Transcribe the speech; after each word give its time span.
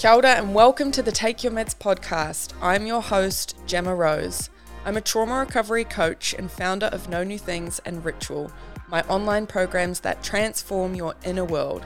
Kia 0.00 0.14
ora 0.14 0.30
and 0.30 0.54
welcome 0.54 0.90
to 0.92 1.02
the 1.02 1.12
Take 1.12 1.44
Your 1.44 1.52
Meds 1.52 1.76
podcast. 1.76 2.54
I'm 2.62 2.86
your 2.86 3.02
host, 3.02 3.54
Gemma 3.66 3.94
Rose. 3.94 4.48
I'm 4.86 4.96
a 4.96 5.02
trauma 5.02 5.40
recovery 5.40 5.84
coach 5.84 6.32
and 6.32 6.50
founder 6.50 6.86
of 6.86 7.10
Know 7.10 7.22
New 7.22 7.36
Things 7.36 7.82
and 7.84 8.02
Ritual, 8.02 8.50
my 8.88 9.02
online 9.02 9.46
programs 9.46 10.00
that 10.00 10.22
transform 10.22 10.94
your 10.94 11.14
inner 11.22 11.44
world. 11.44 11.84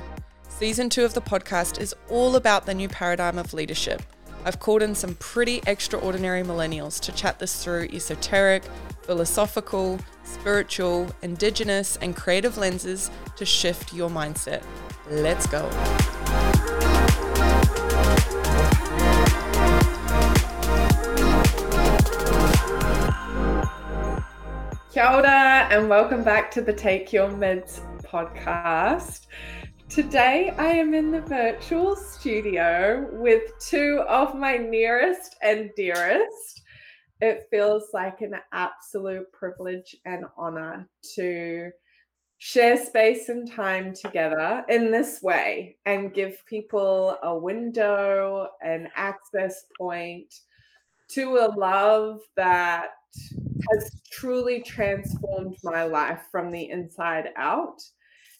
Season 0.49 0.89
two 0.89 1.05
of 1.05 1.15
the 1.15 1.21
podcast 1.21 1.81
is 1.81 1.93
all 2.09 2.37
about 2.37 2.67
the 2.67 2.75
new 2.75 2.89
paradigm 2.89 3.37
of 3.37 3.53
leadership. 3.53 4.01
I've 4.45 4.61
called 4.61 4.83
in 4.83 4.95
some 4.95 5.17
pretty 5.17 5.61
extraordinary 5.67 6.45
millennials 6.45 7.01
to 7.01 7.11
chat 7.11 7.41
this 7.41 7.65
through 7.65 7.89
esoteric, 7.93 8.63
philosophical, 9.03 9.99
spiritual, 10.23 11.09
indigenous, 11.23 11.97
and 11.97 12.15
creative 12.15 12.59
lenses 12.59 13.11
to 13.35 13.45
shift 13.45 13.93
your 13.93 14.09
mindset. 14.09 14.63
Let's 15.11 15.49
go. 15.49 15.69
Kia 24.95 25.07
ora, 25.07 25.67
and 25.73 25.89
welcome 25.89 26.23
back 26.23 26.53
to 26.53 26.63
the 26.63 26.73
Take 26.73 27.13
Your 27.13 27.29
Meds 27.29 27.81
podcast. 28.05 29.27
Today, 29.89 30.55
I 30.57 30.69
am 30.69 30.95
in 30.95 31.11
the 31.11 31.21
virtual 31.21 31.97
studio 31.97 33.09
with 33.11 33.43
two 33.59 34.05
of 34.09 34.37
my 34.37 34.57
nearest 34.57 35.35
and 35.43 35.73
dearest. 35.75 36.63
It 37.21 37.49
feels 37.51 37.89
like 37.93 38.21
an 38.21 38.37
absolute 38.53 39.27
privilege 39.33 39.97
and 40.05 40.27
honor 40.37 40.89
to 41.17 41.73
share 42.39 42.77
space 42.77 43.29
and 43.29 43.51
time 43.51 43.95
together 43.95 44.65
in 44.69 44.93
this 44.93 45.21
way 45.21 45.77
and 45.87 46.15
give 46.15 46.47
people 46.47 47.19
a 47.25 47.37
window, 47.37 48.47
an 48.63 48.89
access 48.95 49.65
point 49.77 50.33
to 51.09 51.39
a 51.39 51.51
love 51.59 52.21
that 52.37 52.91
has 53.73 54.01
truly 54.11 54.63
transformed 54.63 55.57
my 55.63 55.85
life 55.85 56.23
from 56.31 56.51
the 56.51 56.71
inside 56.71 57.31
out. 57.37 57.83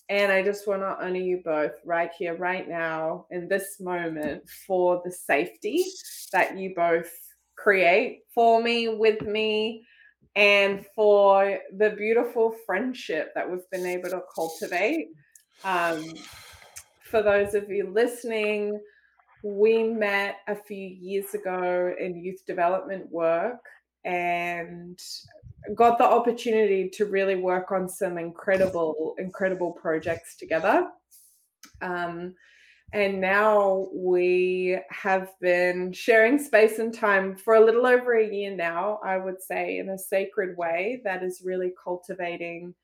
And 0.09 0.31
I 0.31 0.43
just 0.43 0.69
want 0.69 0.83
to 0.83 0.97
honor 1.03 1.17
you 1.17 1.41
both 1.45 1.73
right 1.85 2.11
here, 2.19 2.37
right 2.37 2.69
now, 2.69 3.27
in 3.31 3.49
this 3.49 3.81
moment 3.81 4.43
for 4.67 5.01
the 5.05 5.11
safety 5.11 5.85
that 6.33 6.59
you 6.59 6.75
both 6.77 7.11
create 7.57 8.21
for 8.35 8.63
me, 8.63 8.89
with 8.89 9.23
me, 9.23 9.85
and 10.37 10.85
for 10.95 11.59
the 11.77 11.91
beautiful 11.91 12.55
friendship 12.67 13.33
that 13.35 13.51
we've 13.51 13.71
been 13.71 13.87
able 13.87 14.11
to 14.11 14.23
cultivate. 14.35 15.09
Um, 15.65 16.05
for 17.03 17.23
those 17.23 17.55
of 17.55 17.71
you 17.71 17.89
listening, 17.89 18.79
we 19.43 19.85
met 19.85 20.39
a 20.49 20.57
few 20.57 20.77
years 20.77 21.35
ago 21.35 21.95
in 21.99 22.17
youth 22.17 22.45
development 22.47 23.11
work 23.11 23.61
and 24.05 25.01
got 25.75 25.99
the 25.99 26.05
opportunity 26.05 26.91
to 26.91 27.07
really 27.07 27.37
work 27.37 27.73
on 27.73 27.89
some 27.89 28.19
incredible, 28.19 29.15
incredible 29.19 29.73
projects 29.73 30.37
together. 30.37 30.89
Um, 31.81 32.35
and 32.93 33.21
now 33.21 33.89
we 33.93 34.79
have 34.91 35.33
been 35.41 35.93
sharing 35.93 36.39
space 36.39 36.79
and 36.79 36.95
time 36.95 37.35
for 37.35 37.55
a 37.55 37.65
little 37.65 37.87
over 37.87 38.13
a 38.13 38.33
year 38.33 38.55
now, 38.55 39.01
I 39.05 39.17
would 39.17 39.43
say, 39.43 39.79
in 39.79 39.89
a 39.89 39.99
sacred 39.99 40.57
way 40.57 41.01
that 41.05 41.25
is 41.25 41.43
really 41.45 41.73
cultivating 41.83 42.75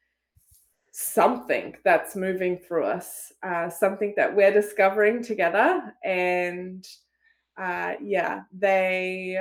something 0.91 1.77
that's 1.84 2.17
moving 2.17 2.59
through 2.59 2.84
us, 2.84 3.33
uh, 3.45 3.69
something 3.69 4.15
that 4.17 4.34
we're 4.34 4.53
discovering 4.53 5.23
together. 5.23 5.94
And 6.05 6.84
uh, 7.56 7.93
yeah, 8.03 8.43
they 8.53 9.39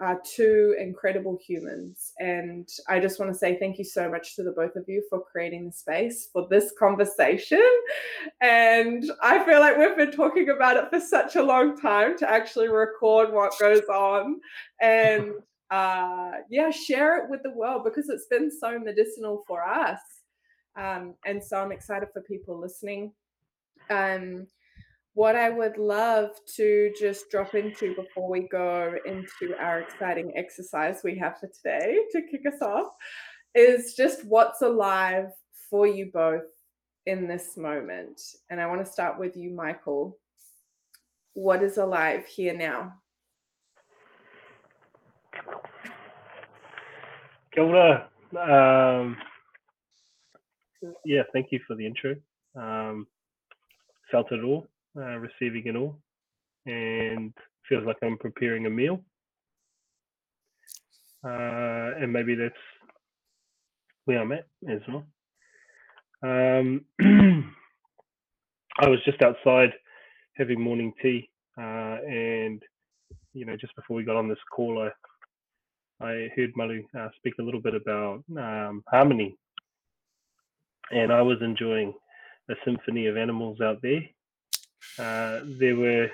are 0.00 0.20
two 0.24 0.76
incredible 0.78 1.38
humans. 1.44 2.12
And 2.20 2.68
I 2.88 3.00
just 3.00 3.18
want 3.18 3.32
to 3.32 3.38
say 3.38 3.58
thank 3.58 3.78
you 3.78 3.84
so 3.84 4.08
much 4.08 4.36
to 4.36 4.44
the 4.44 4.52
both 4.52 4.76
of 4.76 4.84
you 4.88 5.02
for 5.10 5.20
creating 5.20 5.66
the 5.66 5.72
space 5.72 6.28
for 6.32 6.46
this 6.48 6.72
conversation. 6.78 7.66
And 8.40 9.10
I 9.22 9.44
feel 9.44 9.58
like 9.58 9.76
we've 9.76 9.96
been 9.96 10.12
talking 10.12 10.50
about 10.50 10.76
it 10.76 10.88
for 10.90 11.00
such 11.00 11.34
a 11.34 11.42
long 11.42 11.76
time 11.76 12.16
to 12.18 12.30
actually 12.30 12.68
record 12.68 13.32
what 13.32 13.58
goes 13.58 13.82
on 13.92 14.40
and 14.80 15.32
uh, 15.70 16.32
yeah, 16.48 16.70
share 16.70 17.22
it 17.22 17.28
with 17.28 17.42
the 17.42 17.50
world 17.50 17.82
because 17.84 18.08
it's 18.08 18.26
been 18.26 18.50
so 18.50 18.78
medicinal 18.78 19.42
for 19.46 19.62
us. 19.62 20.00
Um, 20.76 21.14
and 21.26 21.42
so 21.42 21.60
I'm 21.60 21.72
excited 21.72 22.08
for 22.12 22.22
people 22.22 22.58
listening. 22.58 23.12
Um, 23.90 24.46
what 25.18 25.34
I 25.34 25.50
would 25.50 25.78
love 25.78 26.30
to 26.54 26.92
just 26.96 27.28
drop 27.28 27.56
into 27.56 27.92
before 27.96 28.30
we 28.30 28.42
go 28.42 28.94
into 29.04 29.52
our 29.58 29.80
exciting 29.80 30.32
exercise 30.36 31.00
we 31.02 31.18
have 31.18 31.40
for 31.40 31.48
today 31.48 31.96
to 32.12 32.22
kick 32.22 32.42
us 32.46 32.62
off 32.62 32.92
is 33.52 33.94
just 33.94 34.24
what's 34.26 34.62
alive 34.62 35.30
for 35.68 35.88
you 35.88 36.12
both 36.14 36.44
in 37.06 37.26
this 37.26 37.56
moment. 37.56 38.20
And 38.48 38.60
I 38.60 38.66
want 38.66 38.86
to 38.86 38.92
start 38.92 39.18
with 39.18 39.36
you, 39.36 39.50
Michael. 39.50 40.16
What 41.34 41.64
is 41.64 41.78
alive 41.78 42.24
here 42.24 42.56
now? 42.56 42.92
Ora. 47.56 48.08
Um, 48.40 49.16
yeah, 51.04 51.22
thank 51.32 51.48
you 51.50 51.58
for 51.66 51.74
the 51.74 51.86
intro. 51.86 52.14
Um, 52.54 53.08
felt 54.12 54.30
it 54.30 54.44
all 54.44 54.68
uh, 54.98 55.18
receiving 55.18 55.66
it 55.66 55.76
all, 55.76 55.98
and 56.66 57.32
feels 57.68 57.86
like 57.86 57.96
I'm 58.02 58.18
preparing 58.18 58.66
a 58.66 58.70
meal. 58.70 59.00
Uh, 61.24 61.98
and 62.00 62.12
maybe 62.12 62.34
that's 62.34 62.54
where 64.04 64.20
I'm 64.20 64.32
at 64.32 64.46
as 64.68 64.80
well. 64.88 65.04
Um, 66.22 66.84
I 68.80 68.88
was 68.88 69.00
just 69.04 69.22
outside 69.22 69.70
having 70.36 70.60
morning 70.60 70.92
tea, 71.02 71.30
uh, 71.58 71.98
and 72.06 72.62
you 73.34 73.44
know, 73.44 73.56
just 73.56 73.74
before 73.76 73.96
we 73.96 74.04
got 74.04 74.16
on 74.16 74.28
this 74.28 74.38
call, 74.54 74.82
I 74.82 74.90
I 76.04 76.28
heard 76.36 76.52
Malu 76.56 76.82
uh, 76.98 77.08
speak 77.16 77.34
a 77.40 77.42
little 77.42 77.60
bit 77.60 77.74
about 77.74 78.22
um, 78.36 78.84
harmony, 78.88 79.36
and 80.90 81.12
I 81.12 81.22
was 81.22 81.38
enjoying 81.42 81.92
a 82.50 82.54
symphony 82.64 83.06
of 83.06 83.16
animals 83.16 83.60
out 83.60 83.82
there, 83.82 84.00
uh, 84.98 85.40
there 85.58 85.76
were 85.76 86.10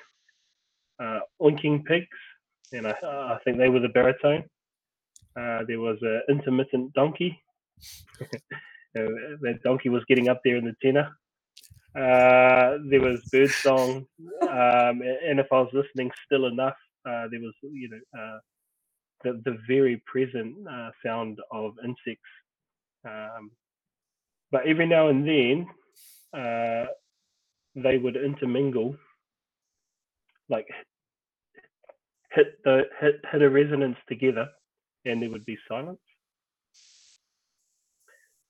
uh, 1.01 1.21
oinking 1.41 1.85
pigs, 1.85 2.07
and 2.73 2.87
I, 2.87 2.95
I, 3.03 3.39
think 3.45 3.59
they 3.59 3.69
were 3.69 3.81
the 3.81 3.89
baritone. 3.89 4.45
Uh, 5.39 5.61
there 5.67 5.81
was 5.81 5.99
an 6.03 6.23
intermittent 6.29 6.93
donkey. 6.95 7.39
that 8.95 9.59
donkey 9.65 9.89
was 9.89 10.05
getting 10.09 10.29
up 10.29 10.41
there 10.45 10.57
in 10.57 10.65
the 10.65 10.75
tenor. 10.83 11.11
Uh, 11.97 12.79
there 12.91 13.01
was 13.01 13.25
bird 13.31 13.51
song, 13.51 14.07
um, 14.43 15.03
and 15.03 15.39
if 15.39 15.47
I 15.53 15.61
was 15.61 15.71
listening 15.73 16.11
still 16.27 16.47
enough, 16.47 16.77
uh, 17.07 17.27
there 17.31 17.41
was 17.41 17.55
you 17.63 17.89
know 17.89 18.21
uh, 18.21 18.39
the 19.23 19.41
the 19.45 19.59
very 19.69 20.03
present 20.07 20.57
sound 21.05 21.39
of 21.53 21.75
insects. 21.85 22.23
Um, 23.07 23.51
but 24.51 24.67
every 24.67 24.87
now 24.87 25.09
and 25.09 25.27
then, 25.27 25.67
they 27.75 27.99
would 27.99 28.17
intermingle, 28.17 28.97
like 30.49 30.67
hit 32.33 32.59
the 32.65 32.83
hit 33.01 33.21
hit 33.31 33.43
a 33.43 33.51
resonance 33.51 33.97
together, 34.09 34.49
and 35.05 35.23
there 35.23 35.31
would 35.31 35.45
be 35.45 35.59
silence. 35.69 36.01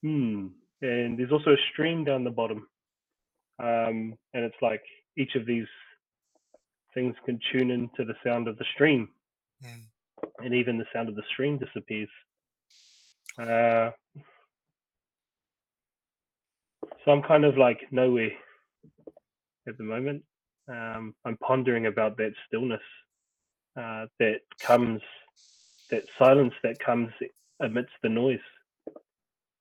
Hmm. 0.02 0.48
And 0.82 1.18
there's 1.18 1.32
also 1.32 1.52
a 1.52 1.66
stream 1.72 2.04
down 2.04 2.24
the 2.24 2.30
bottom, 2.30 2.66
um, 3.58 4.14
and 4.34 4.44
it's 4.44 4.60
like 4.60 4.82
each 5.16 5.34
of 5.34 5.46
these 5.46 5.66
things 6.92 7.14
can 7.24 7.38
tune 7.52 7.70
into 7.70 8.04
the 8.04 8.14
sound 8.24 8.48
of 8.48 8.58
the 8.58 8.66
stream, 8.74 9.08
mm. 9.64 10.26
and 10.44 10.54
even 10.54 10.76
the 10.76 10.84
sound 10.92 11.08
of 11.08 11.16
the 11.16 11.22
stream 11.32 11.58
disappears. 11.58 12.10
Uh, 13.38 13.90
so 17.04 17.10
I'm 17.10 17.22
kind 17.22 17.44
of 17.44 17.56
like 17.56 17.80
nowhere 17.90 18.30
at 19.68 19.78
the 19.78 19.84
moment. 19.84 20.22
Um, 20.68 21.14
I'm 21.24 21.36
pondering 21.38 21.86
about 21.86 22.16
that 22.18 22.32
stillness 22.46 22.80
uh, 23.76 24.06
that 24.18 24.40
comes, 24.60 25.02
that 25.90 26.04
silence 26.18 26.54
that 26.62 26.78
comes 26.78 27.10
amidst 27.60 27.92
the 28.02 28.08
noise, 28.08 28.38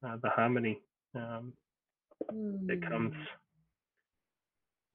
uh, 0.06 0.18
the 0.22 0.30
harmony 0.30 0.80
um, 1.16 1.54
mm. 2.32 2.68
that 2.68 2.82
comes 2.88 3.14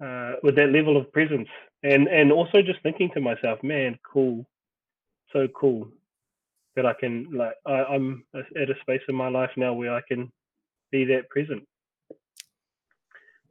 hmm. 0.01 0.07
uh, 0.07 0.33
with 0.43 0.57
that 0.57 0.71
level 0.71 0.97
of 0.97 1.13
presence, 1.13 1.49
and 1.83 2.09
and 2.09 2.33
also 2.33 2.63
just 2.63 2.83
thinking 2.83 3.11
to 3.15 3.21
myself, 3.21 3.63
man, 3.63 3.99
cool, 4.11 4.47
so 5.33 5.47
cool 5.49 5.89
that 6.77 6.87
I 6.87 6.95
can 6.95 7.29
like 7.33 7.55
I, 7.67 7.85
I'm 7.85 8.25
at 8.35 8.71
a 8.71 8.75
space 8.81 9.03
in 9.09 9.15
my 9.15 9.29
life 9.29 9.51
now 9.57 9.73
where 9.73 9.95
I 9.95 10.01
can 10.09 10.31
be 10.91 11.05
that 11.07 11.29
present 11.29 11.67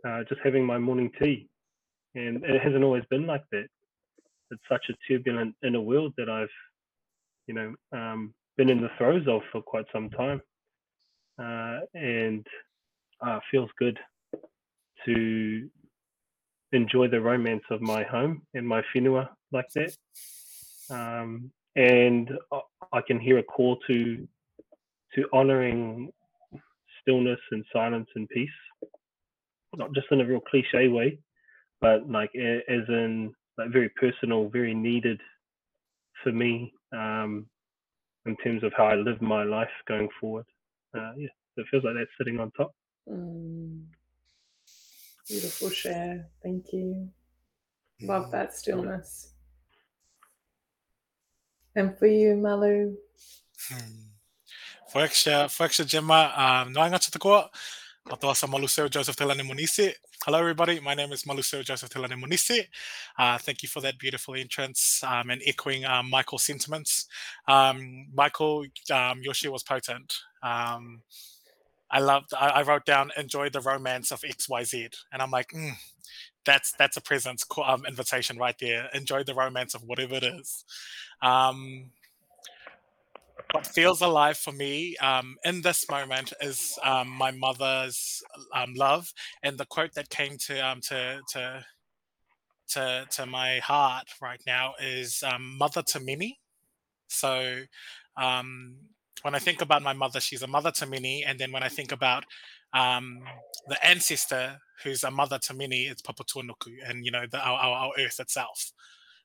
uh, 0.05 0.23
just 0.27 0.41
having 0.43 0.65
my 0.65 0.77
morning 0.77 1.11
tea, 1.21 1.47
and 2.15 2.43
it 2.43 2.61
hasn't 2.61 2.83
always 2.83 3.03
been 3.09 3.25
like 3.25 3.43
that. 3.51 3.67
it's 4.51 4.61
such 4.69 4.85
a 4.89 4.93
turbulent 5.07 5.55
inner 5.65 5.81
world 5.81 6.13
that 6.17 6.29
I've, 6.29 6.47
you 7.47 7.53
know, 7.53 7.73
um, 7.91 8.33
been 8.57 8.69
in 8.69 8.81
the 8.81 8.89
throes 8.97 9.27
of 9.27 9.41
for 9.51 9.61
quite 9.61 9.85
some 9.93 10.09
time, 10.09 10.41
uh, 11.39 11.79
and 11.93 12.45
uh, 13.21 13.39
feels 13.51 13.69
good 13.77 13.97
to 15.05 15.69
enjoy 16.73 17.07
the 17.07 17.21
romance 17.21 17.63
of 17.71 17.81
my 17.81 18.03
home 18.03 18.41
and 18.53 18.67
my 18.67 18.81
whenua 18.93 19.29
like 19.51 19.69
that. 19.75 19.95
Um, 20.89 21.51
and 21.75 22.31
I 22.91 23.01
can 23.01 23.19
hear 23.19 23.37
a 23.37 23.43
call 23.43 23.77
to 23.87 24.27
to 25.15 25.25
honoring 25.31 26.11
stillness 27.01 27.39
and 27.51 27.63
silence 27.71 28.07
and 28.15 28.27
peace, 28.29 28.49
not 29.75 29.93
just 29.93 30.07
in 30.11 30.21
a 30.21 30.25
real 30.25 30.39
cliche 30.39 30.87
way, 30.87 31.19
but 31.81 32.09
like 32.09 32.31
as 32.35 32.83
in 32.87 33.33
like 33.57 33.71
very 33.71 33.89
personal, 33.89 34.49
very 34.49 34.73
needed 34.73 35.19
for 36.23 36.31
me 36.31 36.73
um, 36.93 37.45
in 38.25 38.35
terms 38.37 38.63
of 38.63 38.73
how 38.75 38.85
I 38.85 38.95
live 38.95 39.21
my 39.21 39.43
life 39.43 39.69
going 39.87 40.09
forward. 40.19 40.45
Uh, 40.95 41.11
yeah, 41.17 41.27
so 41.55 41.61
it 41.61 41.67
feels 41.69 41.83
like 41.83 41.95
that's 41.95 42.09
sitting 42.17 42.39
on 42.39 42.51
top. 42.51 42.73
Mm. 43.09 43.83
Beautiful 45.27 45.69
share. 45.69 46.27
Thank 46.41 46.71
you. 46.71 47.09
Love 48.01 48.31
that 48.31 48.55
stillness. 48.55 49.33
And 51.75 51.97
for 51.97 52.07
you, 52.07 52.35
Malu? 52.35 52.95
Hmm. 53.69 54.07
For 54.89 55.01
extra, 55.01 55.49
for 55.49 55.65
extra 55.65 55.85
Gemma, 55.85 56.33
um, 56.35 56.73
no 56.73 56.81
anga 56.81 56.99
te 56.99 57.19
koa. 57.19 57.49
Maluseo 58.09 58.89
Joseph 58.89 59.15
Telane 59.15 59.41
Munisi. 59.41 59.93
Hello, 60.25 60.39
everybody. 60.39 60.79
My 60.79 60.93
name 60.93 61.11
is 61.11 61.23
Maluseo 61.23 61.63
Joseph 61.63 61.89
Telane 61.89 62.21
Munisi. 62.21 62.65
Uh, 63.17 63.37
thank 63.37 63.61
you 63.61 63.69
for 63.69 63.81
that 63.81 63.99
beautiful 63.99 64.35
entrance 64.35 65.03
um, 65.03 65.29
and 65.29 65.41
echoing 65.45 65.85
um, 65.85 66.09
Michael's 66.09 66.43
sentiments. 66.43 67.07
Um, 67.47 68.07
Michael, 68.13 68.65
um, 68.93 69.21
your 69.21 69.33
share 69.33 69.51
was 69.51 69.63
potent. 69.63 70.13
Um, 70.41 71.01
I 71.91 71.99
loved. 71.99 72.33
I, 72.33 72.49
I, 72.49 72.61
wrote 72.63 72.85
down 72.85 73.11
"enjoy 73.17 73.49
the 73.49 73.61
romance 73.61 74.11
of 74.11 74.23
X 74.27 74.49
Y 74.49 74.63
Z, 74.63 74.89
and 75.11 75.21
I'm 75.21 75.31
like, 75.31 75.49
mm, 75.49 75.71
that's 76.45 76.73
that's 76.73 76.97
a 76.97 77.01
presence 77.01 77.45
um, 77.65 77.85
invitation 77.85 78.37
right 78.37 78.55
there. 78.59 78.89
Enjoy 78.93 79.23
the 79.23 79.33
romance 79.35 79.73
of 79.73 79.83
whatever 79.83 80.15
it 80.15 80.23
is. 80.23 80.65
Um, 81.21 81.91
what 83.51 83.65
feels 83.65 84.01
alive 84.01 84.37
for 84.37 84.51
me 84.51 84.97
um, 84.97 85.37
in 85.45 85.61
this 85.61 85.89
moment 85.89 86.33
is 86.41 86.77
um, 86.83 87.09
my 87.09 87.31
mother's 87.31 88.21
um, 88.53 88.73
love, 88.75 89.11
and 89.43 89.57
the 89.57 89.65
quote 89.65 89.93
that 89.93 90.09
came 90.09 90.37
to 90.47 90.59
um, 90.59 90.81
to 90.81 91.21
to 91.31 91.65
to 92.69 93.05
to 93.11 93.25
my 93.25 93.59
heart 93.59 94.07
right 94.21 94.41
now 94.45 94.73
is 94.81 95.23
um, 95.23 95.57
"Mother 95.57 95.81
to 95.83 95.99
many." 95.99 96.39
So 97.07 97.61
um, 98.17 98.75
when 99.21 99.35
I 99.35 99.39
think 99.39 99.61
about 99.61 99.81
my 99.81 99.93
mother, 99.93 100.19
she's 100.19 100.43
a 100.43 100.47
mother 100.47 100.71
to 100.71 100.85
many, 100.85 101.23
and 101.23 101.39
then 101.39 101.51
when 101.51 101.63
I 101.63 101.69
think 101.69 101.91
about 101.91 102.25
um, 102.73 103.21
the 103.67 103.83
ancestor 103.85 104.59
who's 104.83 105.03
a 105.03 105.11
mother 105.11 105.39
to 105.39 105.53
many, 105.53 105.83
it's 105.83 106.01
Papatuanuku, 106.01 106.77
and 106.85 107.05
you 107.05 107.11
know 107.11 107.25
the, 107.29 107.39
our, 107.39 107.57
our, 107.57 107.77
our, 107.77 107.91
earth 107.99 108.19
itself. 108.19 108.71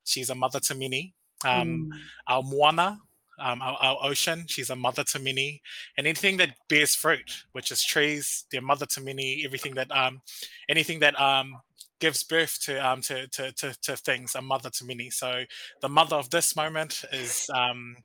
She's 0.05 0.31
a 0.31 0.35
mother 0.35 0.61
to 0.61 0.75
many. 0.75 1.15
Um, 1.45 1.91
mm. 1.93 1.99
Our 2.29 2.43
moana, 2.43 2.99
um, 3.43 3.61
our, 3.63 3.77
our, 3.81 3.99
ocean, 4.03 4.45
she's 4.47 4.71
a 4.71 4.77
mother 4.77 5.05
to 5.05 5.19
many, 5.19 5.61
and 5.97 6.07
anything 6.07 6.37
that 6.39 6.57
bears 6.69 6.95
fruit, 6.95 7.45
which 7.53 7.71
is 7.71 7.83
trees, 7.83 8.45
they're 8.51 8.63
mother 8.63 8.87
to 8.87 9.01
many. 9.01 9.43
Everything 9.45 9.75
that 9.75 9.91
um, 9.91 10.21
anything 10.69 11.01
that 11.01 11.19
um, 11.21 11.57
gives 12.01 12.25
birth 12.25 12.59
to 12.61 12.77
um 12.79 13.01
to, 13.01 13.29
to 13.29 13.53
to 13.53 13.75
to 13.83 13.97
things, 13.97 14.35
a 14.35 14.43
mother 14.43 14.71
to 14.71 14.85
many. 14.85 15.11
So 15.11 15.45
the 15.81 15.89
mother 15.89 16.17
of 16.17 16.31
this 16.31 16.57
moment 16.57 17.05
is 17.13 17.49
um 17.55 17.97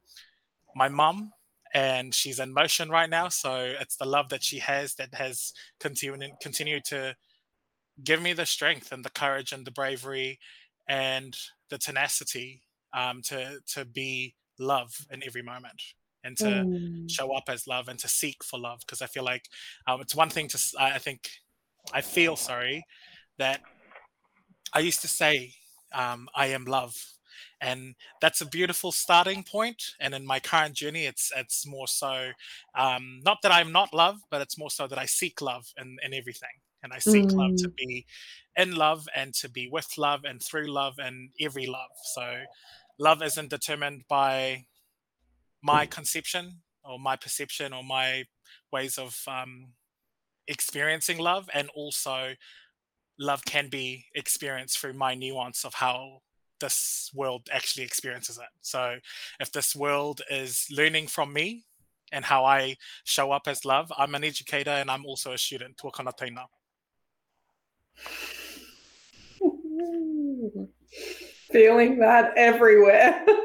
my 0.75 0.87
mum 0.87 1.31
and 1.73 2.13
she's 2.13 2.39
in 2.39 2.53
motion 2.53 2.89
right 2.89 3.09
now. 3.09 3.29
So 3.29 3.73
it's 3.79 3.97
the 3.97 4.05
love 4.05 4.29
that 4.29 4.43
she 4.43 4.59
has 4.59 4.95
that 4.95 5.13
has 5.15 5.53
continued 5.79 6.23
continued 6.41 6.85
to 6.85 7.15
give 8.03 8.21
me 8.21 8.33
the 8.33 8.45
strength 8.45 8.91
and 8.91 9.03
the 9.03 9.09
courage 9.09 9.51
and 9.51 9.65
the 9.65 9.71
bravery 9.71 10.39
and 10.87 11.35
the 11.69 11.77
tenacity 11.77 12.61
um, 12.93 13.21
to 13.23 13.59
to 13.73 13.85
be 13.85 14.35
love 14.59 14.93
in 15.11 15.23
every 15.25 15.41
moment 15.41 15.81
and 16.23 16.37
to 16.37 16.45
mm. 16.45 17.09
show 17.09 17.33
up 17.33 17.43
as 17.47 17.67
love 17.67 17.87
and 17.87 17.99
to 17.99 18.07
seek 18.07 18.43
for 18.43 18.59
love 18.59 18.79
because 18.81 19.01
I 19.01 19.07
feel 19.07 19.23
like 19.23 19.45
um, 19.87 20.01
it's 20.01 20.15
one 20.15 20.29
thing 20.29 20.47
to 20.49 20.59
I 20.79 20.97
think 20.97 21.29
I 21.93 22.01
feel 22.01 22.35
sorry 22.35 22.85
that 23.37 23.61
I 24.73 24.79
used 24.79 25.01
to 25.01 25.07
say 25.07 25.53
um, 25.93 26.27
I 26.35 26.47
am 26.47 26.65
love 26.65 26.95
and 27.61 27.95
that's 28.21 28.41
a 28.41 28.45
beautiful 28.45 28.91
starting 28.91 29.43
point 29.43 29.81
and 29.99 30.13
in 30.13 30.25
my 30.25 30.39
current 30.39 30.75
journey 30.75 31.05
it's 31.05 31.31
it's 31.35 31.65
more 31.65 31.87
so 31.87 32.29
um, 32.75 33.19
not 33.25 33.37
that 33.41 33.51
i'm 33.51 33.71
not 33.71 33.93
love 33.93 34.17
but 34.29 34.41
it's 34.41 34.57
more 34.57 34.69
so 34.69 34.87
that 34.87 34.99
i 34.99 35.05
seek 35.05 35.41
love 35.41 35.65
in, 35.77 35.97
in 36.03 36.13
everything 36.13 36.49
and 36.83 36.93
i 36.93 36.99
seek 36.99 37.25
mm. 37.25 37.35
love 37.35 37.55
to 37.55 37.69
mm. 37.69 37.75
be 37.75 38.05
in 38.57 38.75
love 38.75 39.07
and 39.15 39.33
to 39.33 39.49
be 39.49 39.69
with 39.71 39.87
love 39.97 40.21
and 40.23 40.41
through 40.41 40.67
love 40.67 40.95
and 40.99 41.29
every 41.41 41.65
love 41.65 41.89
so 42.13 42.37
love 42.99 43.21
isn't 43.21 43.49
determined 43.49 44.03
by 44.07 44.65
my 45.61 45.85
conception 45.85 46.61
or 46.83 46.99
my 46.99 47.15
perception 47.15 47.73
or 47.73 47.83
my 47.83 48.25
ways 48.71 48.97
of 48.97 49.21
um, 49.27 49.73
experiencing 50.47 51.17
love 51.17 51.49
and 51.53 51.69
also 51.75 52.33
love 53.19 53.43
can 53.45 53.67
be 53.69 54.05
experienced 54.15 54.79
through 54.79 54.93
my 54.93 55.13
nuance 55.15 55.65
of 55.65 55.73
how 55.75 56.21
this 56.59 57.11
world 57.13 57.47
actually 57.51 57.83
experiences 57.83 58.37
it. 58.37 58.49
So 58.61 58.97
if 59.39 59.51
this 59.51 59.75
world 59.75 60.21
is 60.29 60.65
learning 60.71 61.07
from 61.07 61.33
me 61.33 61.65
and 62.11 62.25
how 62.25 62.45
I 62.45 62.77
show 63.03 63.31
up 63.31 63.47
as 63.47 63.65
love, 63.65 63.91
I'm 63.97 64.15
an 64.15 64.23
educator 64.23 64.71
and 64.71 64.89
I'm 64.89 65.05
also 65.05 65.33
a 65.33 65.37
student. 65.37 65.77
Tuakana 65.77 66.13
teina. 66.17 66.45
Feeling 71.51 71.99
that 71.99 72.33
everywhere. 72.37 73.25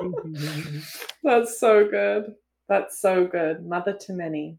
That's 1.22 1.58
so 1.58 1.88
good. 1.88 2.34
That's 2.68 3.00
so 3.00 3.26
good. 3.26 3.64
Mother 3.66 3.92
to 3.92 4.12
many. 4.12 4.58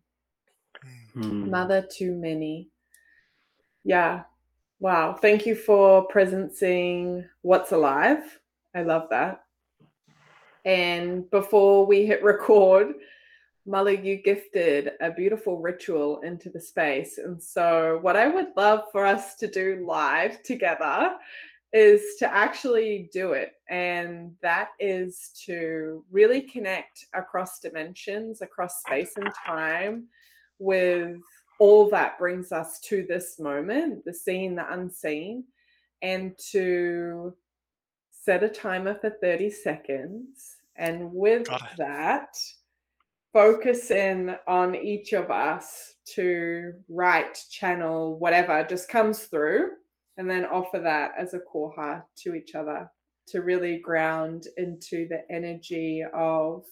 Mm. 1.16 1.50
Mother 1.50 1.86
to 1.98 2.12
many. 2.12 2.70
Yeah, 3.84 4.24
Wow. 4.84 5.14
Thank 5.14 5.46
you 5.46 5.56
for 5.56 6.10
presencing 6.10 7.26
what's 7.42 7.72
alive. 7.72 8.38
I 8.76 8.82
love 8.82 9.04
that. 9.12 9.46
And 10.66 11.32
before 11.32 11.86
we 11.86 12.06
hit 12.06 12.22
record, 12.22 12.96
Malu, 13.66 13.92
you 13.92 14.18
gifted 14.18 14.92
a 15.00 15.10
beautiful 15.10 15.62
ritual 15.62 16.20
into 16.20 16.50
the 16.50 16.60
space. 16.60 17.18
And 17.18 17.42
so, 17.42 18.00
what 18.02 18.18
I 18.18 18.28
would 18.28 18.48
love 18.58 18.82
for 18.92 19.06
us 19.06 19.36
to 19.36 19.48
do 19.48 19.86
live 19.88 20.44
together 20.44 21.16
is 21.74 22.16
to 22.20 22.32
actually 22.32 23.10
do 23.12 23.34
it. 23.34 23.54
And 23.68 24.34
that 24.42 24.70
is 24.80 25.32
to 25.46 26.06
really 26.12 26.42
connect 26.42 27.08
across 27.16 27.60
dimensions, 27.60 28.42
across 28.42 28.82
space 28.82 29.14
and 29.18 29.32
time 29.46 30.06
with 30.60 31.18
all 31.60 31.90
that 31.90 32.20
brings 32.20 32.52
us 32.52 32.80
to 32.82 33.06
this 33.08 33.40
moment, 33.40 34.06
the 34.06 34.14
seen, 34.14 34.56
the 34.56 34.72
unseen, 34.72 35.46
and 36.04 36.38
to 36.52 37.34
set 38.12 38.44
a 38.44 38.50
timer 38.50 38.96
for 38.96 39.10
30 39.10 39.50
seconds. 39.50 40.58
And 40.76 41.12
with 41.12 41.48
that, 41.78 42.36
focus 43.32 43.90
in 43.90 44.36
on 44.48 44.76
each 44.76 45.14
of 45.14 45.32
us 45.32 45.96
to 46.14 46.74
write, 46.88 47.40
channel, 47.50 48.18
whatever 48.20 48.64
just 48.64 48.90
comes 48.90 49.24
through, 49.24 49.72
and 50.18 50.30
then 50.30 50.46
offer 50.46 50.80
that 50.80 51.12
as 51.18 51.34
a 51.34 51.40
koha 51.40 52.04
to 52.24 52.36
each 52.36 52.56
other 52.56 52.90
to 53.28 53.42
really 53.42 53.78
ground 53.80 54.48
into 54.58 55.08
the 55.08 55.24
energy 55.30 56.04
of 56.14 56.64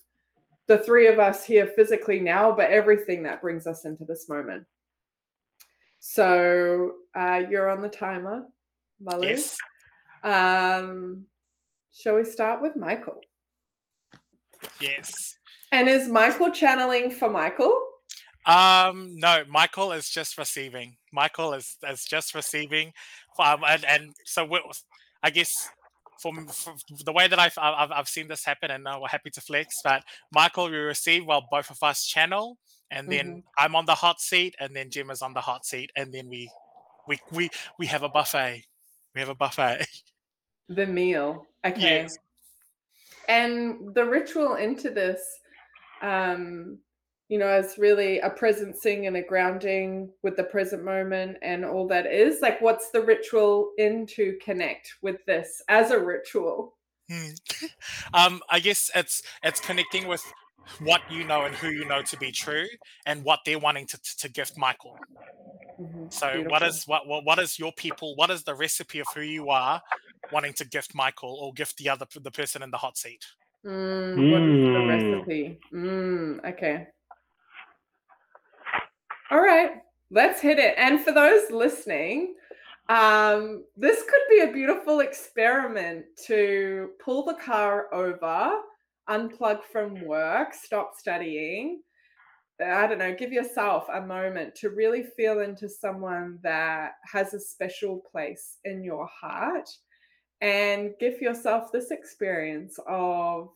the 0.68 0.78
three 0.78 1.08
of 1.08 1.20
us 1.20 1.44
here 1.44 1.68
physically 1.76 2.20
now, 2.20 2.52
but 2.52 2.70
everything 2.70 3.24
that 3.24 3.42
brings 3.42 3.68
us 3.68 3.86
into 3.86 4.06
this 4.06 4.30
moment. 4.30 4.66
So 6.00 6.94
uh, 7.16 7.42
you're 7.50 7.70
on 7.70 7.82
the 7.82 7.90
timer, 7.90 8.46
Malu. 9.00 9.28
Yes. 9.28 9.58
Um, 10.24 11.26
shall 11.94 12.16
we 12.16 12.24
start 12.24 12.62
with 12.62 12.76
Michael? 12.76 13.22
Yes. 14.80 15.12
And 15.72 15.88
is 15.88 16.08
Michael 16.10 16.52
channeling 16.52 17.12
for 17.12 17.30
Michael? 17.30 17.80
Um, 18.46 19.16
no, 19.16 19.44
Michael 19.48 19.92
is 19.92 20.10
just 20.10 20.38
receiving. 20.38 20.98
Michael 21.14 21.54
is 21.54 21.78
is 21.88 22.04
just 22.06 22.34
receiving, 22.34 22.92
um, 23.40 23.64
and 23.68 23.86
and 23.86 24.16
so 24.26 24.48
I 25.24 25.30
guess 25.30 25.70
from, 26.22 26.48
from, 26.48 26.76
the 27.04 27.12
way 27.12 27.28
that 27.28 27.40
I've, 27.40 27.58
I've, 27.58 27.92
I've 27.92 28.08
seen 28.08 28.28
this 28.28 28.46
happen, 28.46 28.72
and 28.72 28.88
uh, 28.88 29.00
we're 29.02 29.08
happy 29.08 29.32
to 29.32 29.42
flex. 29.42 29.82
But 29.84 30.04
Michael, 30.32 30.70
we 30.70 30.78
receive 30.78 31.26
while 31.26 31.48
both 31.50 31.72
of 31.72 31.82
us 31.82 32.06
channel, 32.06 32.58
and 32.92 33.10
then 33.10 33.28
mm-hmm. 33.28 33.40
I'm 33.58 33.76
on 33.76 33.86
the 33.86 33.96
hot 33.96 34.22
seat, 34.22 34.56
and 34.60 34.76
then 34.76 34.90
Jim 34.92 35.10
is 35.10 35.22
on 35.22 35.34
the 35.34 35.42
hot 35.42 35.66
seat, 35.66 35.92
and 35.96 36.14
then 36.14 36.30
we 36.30 36.50
we 37.08 37.20
we 37.32 37.50
we 37.80 37.86
have 37.88 38.04
a 38.04 38.10
buffet. 38.10 38.64
We 39.16 39.22
have 39.22 39.30
a 39.30 39.36
buffet. 39.36 39.86
The 40.70 40.86
meal. 40.86 41.48
Okay. 41.66 41.82
Yes. 41.82 42.18
And 43.28 43.94
the 43.94 44.06
ritual 44.06 44.56
into 44.56 44.90
this, 44.90 45.22
um, 46.02 46.78
you 47.32 47.38
know, 47.38 47.48
as 47.48 47.78
really 47.78 48.20
a 48.20 48.30
presencing 48.30 49.08
and 49.08 49.16
a 49.16 49.22
grounding 49.22 50.10
with 50.22 50.36
the 50.36 50.44
present 50.44 50.84
moment 50.84 51.38
and 51.42 51.64
all 51.64 51.88
that 51.88 52.06
is. 52.06 52.42
Like, 52.42 52.60
what's 52.60 52.90
the 52.92 53.02
ritual 53.02 53.72
in 53.78 54.06
to 54.08 54.38
connect 54.44 54.96
with 55.02 55.26
this 55.26 55.64
as 55.70 55.92
a 55.92 55.98
ritual? 56.04 56.76
Hmm. 57.10 57.30
um, 58.14 58.42
I 58.50 58.60
guess 58.60 58.92
it's 58.94 59.24
it's 59.44 59.62
connecting 59.62 60.10
with 60.10 60.26
what 60.80 61.04
you 61.10 61.24
know 61.24 61.46
and 61.46 61.56
who 61.56 61.70
you 61.70 61.86
know 61.86 62.02
to 62.02 62.18
be 62.18 62.34
true, 62.34 62.68
and 63.06 63.24
what 63.24 63.40
they're 63.46 63.58
wanting 63.58 63.88
to, 63.88 63.98
to, 63.98 64.18
to 64.18 64.30
gift 64.30 64.58
Michael. 64.58 65.00
Mhm, 65.80 66.12
So, 66.12 66.44
what 66.50 66.64
beautiful. 66.64 66.68
is 66.68 66.84
what, 66.86 67.08
what 67.08 67.24
what 67.24 67.40
is 67.40 67.58
your 67.58 67.72
people? 67.72 68.14
What 68.18 68.30
is 68.30 68.44
the 68.44 68.56
recipe 68.56 69.00
of 69.00 69.10
who 69.10 69.22
you 69.22 69.50
are 69.52 69.82
wanting 70.34 70.52
to 70.56 70.66
gift 70.66 70.94
Michael 70.94 71.34
or 71.42 71.54
gift 71.54 71.78
the 71.78 71.88
other 71.88 72.08
the 72.14 72.30
person 72.30 72.62
in 72.62 72.72
the 72.72 72.78
hot 72.78 72.98
seat? 72.98 73.26
Mm, 73.66 74.30
what 74.30 74.42
is 74.42 74.60
the 74.74 74.82
Mm. 74.82 74.88
recipe? 74.88 75.60
Mm, 75.74 76.46
okay. 76.54 76.88
All 79.32 79.40
right, 79.42 79.82
let's 80.10 80.42
hit 80.42 80.60
it. 80.60 80.74
And 80.78 81.00
for 81.00 81.14
those 81.14 81.50
listening, 81.52 82.36
um, 82.90 83.64
this 83.78 84.04
could 84.04 84.22
be 84.30 84.42
a 84.42 84.52
beautiful 84.52 85.00
experiment 85.00 86.04
to 86.26 86.90
pull 87.02 87.24
the 87.24 87.36
car 87.36 87.86
over, 87.94 88.60
unplug 89.10 89.64
from 89.72 90.06
work, 90.06 90.54
stop 90.54 90.92
studying. 90.98 91.82
I 92.62 92.88
don't 92.88 92.98
know, 92.98 93.16
give 93.16 93.32
yourself 93.32 93.86
a 93.94 94.02
moment 94.02 94.54
to 94.56 94.70
really 94.70 95.04
feel 95.16 95.40
into 95.40 95.70
someone 95.70 96.38
that 96.44 96.96
has 97.10 97.34
a 97.34 97.40
special 97.40 98.04
place 98.12 98.58
in 98.66 98.84
your 98.84 99.08
heart 99.08 99.70
and 100.42 100.92
give 101.00 101.22
yourself 101.22 101.72
this 101.72 101.90
experience 101.92 102.78
of 102.86 103.48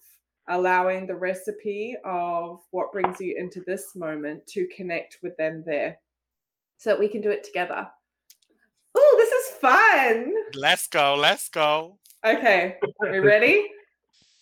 allowing 0.47 1.07
the 1.07 1.15
recipe 1.15 1.95
of 2.05 2.59
what 2.71 2.91
brings 2.91 3.19
you 3.19 3.35
into 3.37 3.61
this 3.61 3.95
moment 3.95 4.45
to 4.47 4.67
connect 4.75 5.17
with 5.23 5.35
them 5.37 5.63
there 5.65 5.97
so 6.77 6.89
that 6.89 6.99
we 6.99 7.07
can 7.07 7.21
do 7.21 7.31
it 7.31 7.43
together. 7.43 7.87
Oh, 8.95 9.15
this 9.17 9.31
is 9.31 9.59
fun. 9.59 10.33
Let's 10.53 10.87
go, 10.87 11.15
let's 11.15 11.49
go. 11.49 11.97
Okay, 12.25 12.77
Are 13.01 13.11
we 13.11 13.19
ready? 13.19 13.67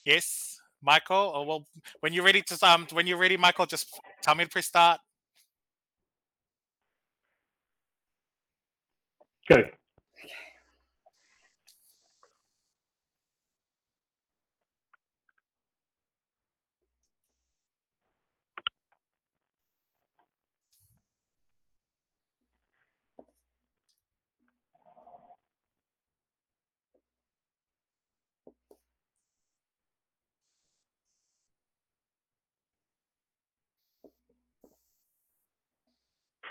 Yes, 0.05 0.59
Michael. 0.81 1.31
Or 1.33 1.45
well, 1.45 1.67
when 2.01 2.11
you're 2.11 2.25
ready 2.25 2.41
to 2.41 2.67
um, 2.67 2.85
when 2.91 3.07
you're 3.07 3.17
ready, 3.17 3.37
Michael, 3.37 3.65
just 3.65 4.01
tell 4.21 4.35
me 4.35 4.43
to 4.43 4.49
press 4.49 4.65
start. 4.65 4.99
Go. 9.47 9.63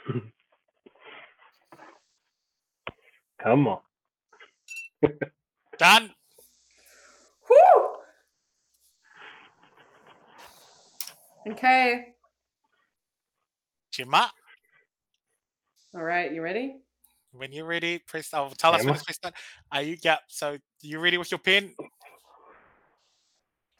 Come 3.42 3.68
on. 3.68 3.80
Done. 5.78 6.10
Whew. 7.48 7.88
Okay. 11.50 12.06
Jima, 13.92 14.28
All 15.94 16.02
right, 16.02 16.32
you 16.32 16.40
ready? 16.40 16.76
when 17.32 17.52
you're 17.52 17.66
ready, 17.66 17.98
press. 17.98 18.30
Oh, 18.32 18.50
tell 18.56 18.74
us 18.74 18.78
when 18.78 18.86
Gemma? 18.86 18.98
to 18.98 19.04
press 19.04 19.16
start. 19.16 19.34
Are 19.70 19.82
you? 19.82 19.96
Yeah. 20.02 20.16
So 20.28 20.56
you 20.80 20.98
ready 20.98 21.18
with 21.18 21.30
your 21.30 21.38
pen? 21.38 21.74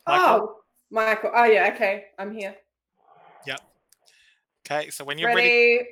Michael? 0.06 0.26
Oh, 0.26 0.56
Michael. 0.90 1.30
Oh, 1.34 1.44
yeah, 1.44 1.70
okay. 1.74 2.04
I'm 2.18 2.34
here. 2.34 2.54
Yep. 3.46 3.60
Okay. 4.66 4.90
So 4.90 5.04
when 5.04 5.18
you're 5.18 5.28
ready, 5.28 5.48
ready. 5.48 5.86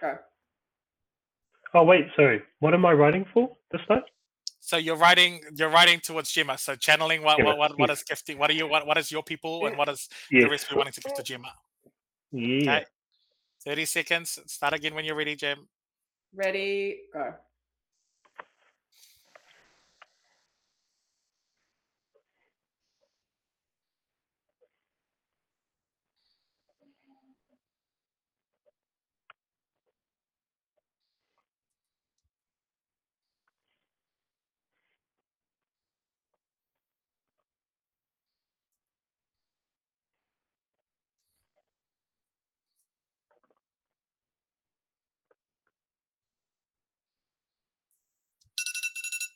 Go. 0.00 0.16
Oh 1.74 1.84
wait, 1.84 2.06
sorry. 2.16 2.42
What 2.60 2.74
am 2.74 2.84
I 2.86 2.92
writing 2.92 3.24
for 3.32 3.56
this 3.72 3.80
time? 3.88 4.02
so 4.64 4.78
you're 4.78 4.96
writing. 4.96 5.42
You're 5.54 5.68
writing 5.68 6.00
towards 6.00 6.32
Jima. 6.32 6.58
So 6.58 6.74
channeling 6.74 7.22
what 7.22 7.36
Gemma, 7.36 7.50
what 7.50 7.58
what, 7.58 7.78
what 7.78 7.88
yes. 7.90 7.98
is 7.98 8.04
gifting? 8.04 8.38
What 8.38 8.48
are 8.50 8.54
you? 8.54 8.66
What 8.66 8.86
what 8.86 8.96
is 8.96 9.12
your 9.12 9.22
people 9.22 9.66
and 9.66 9.76
what 9.76 9.90
is 9.90 10.08
the 10.30 10.38
Yes. 10.38 10.50
recipe 10.50 10.74
wanting 10.76 10.94
to 10.94 11.00
give 11.02 11.14
to 11.14 11.22
Jima? 11.22 11.50
Yeah. 12.32 12.76
Okay. 12.76 12.84
Thirty 13.62 13.84
seconds. 13.84 14.38
Start 14.46 14.72
again 14.72 14.94
when 14.94 15.04
you're 15.04 15.16
ready, 15.16 15.36
Jim. 15.36 15.68
Ready. 16.34 17.00
Go. 17.12 17.34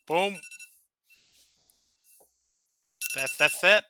Boom. 0.08 0.36
That's 3.14 3.36
that's 3.36 3.62
it. 3.62 3.84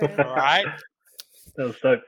Okay. 0.00 0.14
All 0.22 0.34
right. 0.34 0.66
That 1.56 1.66
was. 1.82 1.98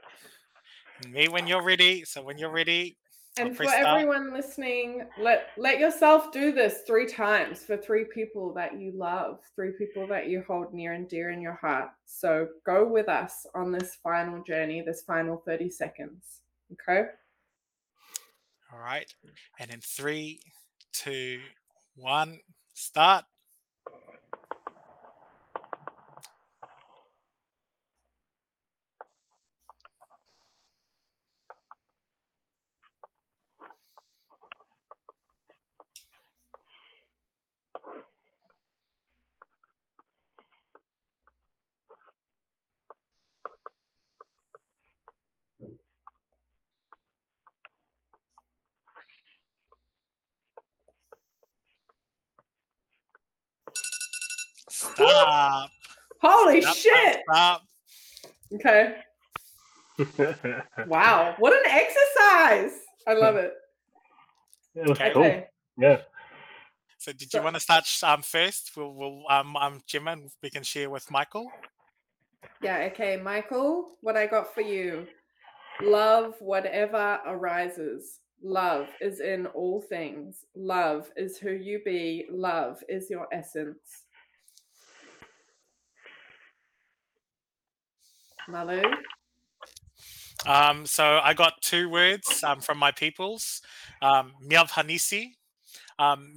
Me 1.11 1.28
when 1.28 1.47
you're 1.47 1.62
ready. 1.62 2.04
So 2.04 2.23
when 2.23 2.38
you're 2.38 2.50
ready, 2.52 2.97
And 3.37 3.56
for 3.56 3.64
start. 3.66 3.87
everyone 3.87 4.33
listening, 4.33 5.02
let 5.21 5.49
let 5.56 5.78
yourself 5.78 6.33
do 6.33 6.52
this 6.52 6.83
three 6.87 7.06
times 7.06 7.61
for 7.64 7.76
three 7.76 8.04
people 8.04 8.54
that 8.54 8.78
you 8.78 8.92
love, 8.92 9.40
three 9.54 9.73
people 9.76 10.06
that 10.06 10.28
you 10.28 10.44
hold 10.47 10.73
near 10.73 10.92
and 10.92 11.09
dear 11.09 11.30
in 11.30 11.40
your 11.40 11.54
heart. 11.54 11.90
So 12.06 12.49
go 12.64 12.87
with 12.87 13.09
us 13.09 13.47
on 13.54 13.73
this 13.73 13.99
final 14.02 14.42
journey, 14.44 14.83
this 14.83 15.02
final 15.02 15.42
30 15.44 15.68
seconds. 15.71 16.40
Okay? 16.73 17.09
All 18.73 18.78
right. 18.78 19.12
And 19.61 19.71
in 19.71 19.80
three, 19.80 20.40
two, 20.92 21.40
one, 21.97 22.38
start. 22.75 23.25
Stop. 54.71 55.71
Holy 56.21 56.62
Stop. 57.31 57.62
Okay. 58.54 58.97
Wow. 60.88 61.35
What 61.38 61.52
an 61.52 61.62
exercise. 61.71 62.81
I 63.07 63.12
love 63.14 63.37
it. 63.37 63.52
was 64.75 64.90
Okay. 64.90 65.12
cool. 65.12 65.43
Yeah. 65.78 66.00
So 66.99 67.12
did 67.12 67.31
So- 67.31 67.38
you 67.38 67.45
want 67.45 67.54
to 67.57 67.61
start 67.61 67.87
um 68.02 68.23
first? 68.23 68.73
We'll, 68.76 68.93
we'll 68.93 69.23
um 69.31 69.57
um 69.57 69.83
Jim 69.87 70.09
and 70.09 70.31
we 70.43 70.50
can 70.50 70.62
share 70.64 70.90
with 70.90 71.11
Michael. 71.11 71.50
Yeah, 72.62 72.88
okay, 72.93 73.16
Michael, 73.16 73.97
what 74.00 74.16
I 74.16 74.26
got 74.26 74.52
for 74.54 74.62
you. 74.62 75.07
Love 75.83 76.35
whatever 76.40 77.21
arises. 77.26 78.21
Love 78.43 78.88
is 79.00 79.21
in 79.21 79.47
all 79.47 79.81
things. 79.81 80.45
Love 80.54 81.11
is 81.16 81.38
who 81.38 81.50
you 81.52 81.81
be. 81.85 82.26
Love 82.31 82.83
is 82.88 83.09
your 83.11 83.26
essence. 83.33 84.03
Malu? 88.49 88.83
Um, 90.47 90.87
so 90.87 91.21
I 91.23 91.35
got 91.35 91.63
two 91.63 91.89
words 91.89 92.43
um, 92.45 92.61
from 92.61 92.79
my 92.79 92.91
peoples. 92.93 93.63
Um, 94.03 94.33
Miavhanisi. 94.47 95.33
Um. 95.99 96.33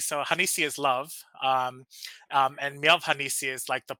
So 0.00 0.22
Hanisi 0.22 0.64
is 0.64 0.78
love, 0.78 1.10
um, 1.42 1.86
um, 2.30 2.56
and 2.60 2.82
Miav 2.82 3.02
Hanisi 3.04 3.52
is 3.52 3.68
like 3.70 3.86
the 3.86 3.96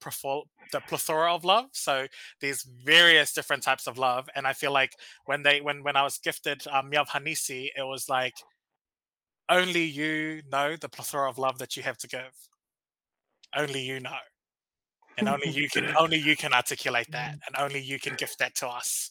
the 0.72 0.80
plethora 0.80 1.34
of 1.34 1.44
love. 1.44 1.66
So 1.72 2.06
there's 2.40 2.62
various 2.62 3.32
different 3.32 3.62
types 3.62 3.86
of 3.86 3.96
love, 3.98 4.28
and 4.34 4.46
I 4.46 4.52
feel 4.52 4.72
like 4.72 4.92
when 5.24 5.42
they 5.42 5.60
when 5.62 5.82
when 5.82 5.96
I 5.96 6.02
was 6.02 6.18
gifted 6.18 6.66
um, 6.68 6.90
it 6.92 7.86
was 7.86 8.08
like 8.08 8.34
only 9.48 9.84
you 9.84 10.42
know 10.52 10.76
the 10.76 10.88
plethora 10.88 11.28
of 11.28 11.38
love 11.38 11.58
that 11.58 11.76
you 11.76 11.82
have 11.82 11.98
to 11.98 12.08
give. 12.08 12.48
Only 13.54 13.80
you 13.82 14.00
know 14.00 14.18
and 15.18 15.28
only 15.28 15.50
you 15.50 15.68
can 15.68 15.94
only 15.98 16.18
you 16.18 16.36
can 16.36 16.52
articulate 16.52 17.10
that 17.10 17.32
and 17.46 17.56
only 17.58 17.80
you 17.80 17.98
can 17.98 18.14
gift 18.14 18.38
that 18.38 18.54
to 18.54 18.68
us 18.68 19.10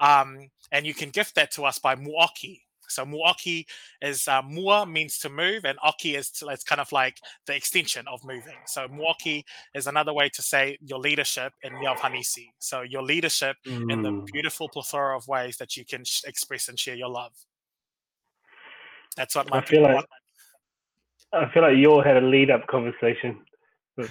um, 0.00 0.48
and 0.72 0.86
you 0.86 0.94
can 0.94 1.10
gift 1.10 1.34
that 1.34 1.50
to 1.52 1.64
us 1.64 1.78
by 1.78 1.94
muaki. 1.94 2.60
so 2.88 3.04
muaki 3.04 3.66
is 4.02 4.26
uh, 4.28 4.42
mua 4.42 4.90
means 4.90 5.18
to 5.18 5.28
move 5.28 5.64
and 5.64 5.78
oki 5.84 6.16
is 6.16 6.30
to, 6.30 6.48
it's 6.48 6.64
kind 6.64 6.80
of 6.80 6.90
like 6.92 7.18
the 7.46 7.54
extension 7.54 8.06
of 8.08 8.24
moving 8.24 8.58
so 8.66 8.86
muaki 8.88 9.42
is 9.74 9.86
another 9.86 10.12
way 10.12 10.28
to 10.28 10.42
say 10.42 10.78
your 10.80 10.98
leadership 10.98 11.52
in 11.62 11.72
Miav 11.74 11.96
Hanisi. 11.98 12.48
so 12.58 12.82
your 12.82 13.02
leadership 13.02 13.56
mm. 13.66 13.92
in 13.92 14.02
the 14.02 14.10
mm. 14.10 14.26
beautiful 14.26 14.68
plethora 14.68 15.16
of 15.16 15.26
ways 15.28 15.56
that 15.58 15.76
you 15.76 15.84
can 15.84 16.04
sh- 16.04 16.22
express 16.26 16.68
and 16.68 16.78
share 16.78 16.96
your 16.96 17.10
love 17.10 17.32
that's 19.16 19.34
what 19.34 19.50
my 19.50 19.58
I 19.58 19.64
feel 19.64 19.82
like 19.82 19.94
want. 19.96 20.06
I 21.32 21.48
feel 21.52 21.62
like 21.62 21.76
you 21.76 21.90
all 21.92 22.02
had 22.02 22.16
a 22.16 22.20
lead 22.20 22.50
up 22.50 22.66
conversation 22.66 23.38
of 23.98 24.08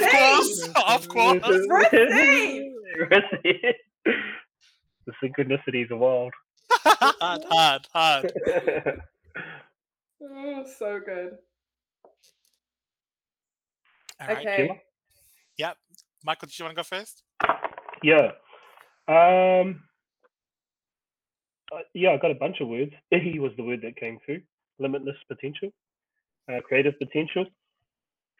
course, 0.00 0.68
of 0.86 1.08
course. 1.08 1.42
the 5.02 5.12
synchronicities 5.22 5.90
are 5.90 5.96
wild. 5.96 6.32
hard, 6.70 7.44
hard, 7.50 7.86
hard. 7.92 8.32
oh, 10.22 10.64
so 10.78 11.00
good. 11.04 11.38
All 14.20 14.28
right. 14.28 14.38
Okay. 14.38 14.82
Yep. 15.58 15.76
Michael, 16.24 16.48
do 16.48 16.54
you 16.58 16.64
want 16.64 16.76
to 16.76 16.80
go 16.80 16.82
first? 16.84 17.22
Yeah. 18.02 18.32
Um. 19.08 19.82
Uh, 21.72 21.78
yeah, 21.94 22.10
I 22.10 22.16
got 22.18 22.30
a 22.30 22.34
bunch 22.34 22.60
of 22.60 22.68
words. 22.68 22.92
Ihi 23.12 23.40
was 23.40 23.52
the 23.56 23.64
word 23.64 23.80
that 23.82 23.96
came 23.96 24.18
through. 24.24 24.40
Limitless 24.78 25.16
potential 25.28 25.70
uh, 26.50 26.60
creative 26.60 26.98
potential, 26.98 27.46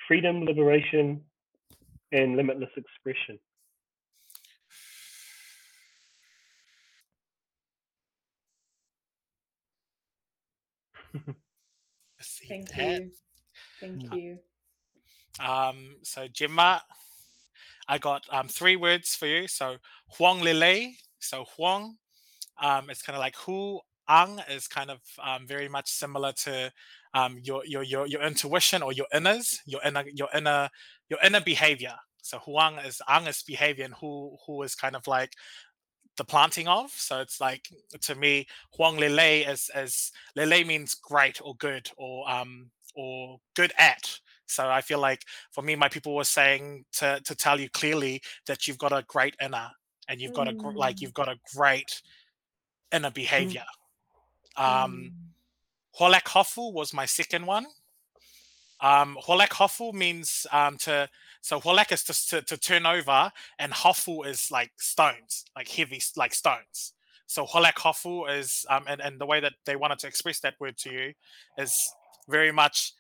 freedom, 0.07 0.45
liberation, 0.45 1.21
and 2.13 2.37
limitless 2.37 2.71
expression. 2.77 3.39
Thank 12.49 12.69
that. 12.71 13.01
you. 13.01 13.11
Thank 13.81 14.03
mm. 14.03 14.17
you. 14.17 14.39
Um, 15.45 15.97
so 16.03 16.27
Gemma, 16.29 16.83
I 17.89 17.99
got 17.99 18.25
um, 18.31 18.49
three 18.49 18.77
words 18.77 19.15
for 19.15 19.27
you. 19.27 19.49
So 19.49 19.77
Huang 20.17 20.41
Lele. 20.41 20.93
So 21.19 21.45
Huang, 21.57 21.97
um, 22.63 22.91
it's 22.91 23.03
kind 23.03 23.17
of 23.17 23.21
like 23.21 23.37
Hu 23.37 23.81
Ang 24.09 24.41
is 24.51 24.69
kind 24.69 24.91
of 24.91 25.01
um, 25.23 25.47
very 25.47 25.69
much 25.69 25.91
similar 25.91 26.33
to 26.33 26.73
um, 27.17 27.39
your, 27.43 27.65
your 27.65 27.83
your 27.83 28.07
your 28.07 28.23
intuition 28.23 28.83
or 28.83 28.93
your 28.93 29.07
inners, 29.15 29.59
your 29.65 29.81
inner 29.83 30.05
your 30.13 30.29
inner 30.35 30.69
your 31.09 31.19
inner 31.25 31.41
behavior. 31.41 31.95
So 32.21 32.39
Huang 32.39 32.79
is 32.79 33.01
Ang 33.09 33.27
is 33.27 33.43
behavior, 33.43 33.87
and 33.87 33.95
Hu 33.95 34.37
Hu 34.47 34.63
is 34.63 34.75
kind 34.75 34.95
of 34.95 35.07
like 35.07 35.33
the 36.19 36.25
planting 36.25 36.69
of. 36.69 36.91
So 36.91 37.21
it's 37.21 37.41
like 37.41 37.69
to 38.03 38.15
me, 38.15 38.47
Huang 38.77 38.99
Lele 38.99 39.49
is 39.51 39.71
as 39.75 40.13
Lele 40.35 40.65
means 40.67 40.95
great 40.95 41.41
or 41.43 41.55
good 41.55 41.89
or 41.97 42.31
um 42.31 42.71
or 42.95 43.39
good 43.55 43.73
at. 43.79 44.21
So 44.47 44.69
I 44.69 44.83
feel 44.83 44.99
like 44.99 45.23
for 45.53 45.63
me, 45.63 45.75
my 45.75 45.89
people 45.89 46.15
were 46.15 46.25
saying 46.25 46.85
to 46.95 47.21
to 47.25 47.35
tell 47.35 47.59
you 47.59 47.71
clearly 47.71 48.21
that 48.47 48.69
you've 48.69 48.79
got 48.79 48.93
a 48.93 49.05
great 49.09 49.37
inner 49.41 49.71
and 50.09 50.21
you've 50.21 50.35
got 50.35 50.49
mm. 50.49 50.63
a 50.63 50.79
like 50.79 51.01
you've 51.01 51.15
got 51.15 51.29
a 51.29 51.39
great 51.55 52.03
inner 52.93 53.11
behavior. 53.11 53.65
Mm. 54.59 54.85
Um, 54.85 54.93
mm. 54.93 55.36
Holek 55.99 56.25
Hofu 56.25 56.73
was 56.73 56.93
my 56.93 57.07
second 57.07 57.47
one. 57.47 57.67
Um, 58.81 59.17
Holek 59.27 59.49
Hofu 59.49 59.95
means 59.95 60.47
um, 60.53 60.77
to 60.79 61.09
so 61.41 61.61
Holek 61.61 61.93
is 61.93 62.03
to, 62.05 62.29
to, 62.29 62.43
to 62.43 62.57
turn 62.57 62.87
over, 62.87 63.31
and 63.59 63.73
Hofu 63.73 64.27
is 64.27 64.51
like 64.51 64.73
stones, 64.79 65.45
like 65.55 65.69
heavy, 65.69 66.03
like 66.17 66.35
stones. 66.35 66.93
So 67.27 67.45
Holek 67.47 67.75
Hofu 67.75 68.29
is, 68.37 68.67
um, 68.69 68.85
and, 68.89 69.01
and 69.01 69.21
the 69.21 69.27
way 69.27 69.41
that 69.41 69.55
they 69.65 69.77
wanted 69.77 69.99
to 70.01 70.07
express 70.09 70.41
that 70.41 70.55
word 70.61 70.77
to 70.79 70.93
you 70.93 71.13
is 71.57 71.89
very 72.29 72.53
much 72.53 72.93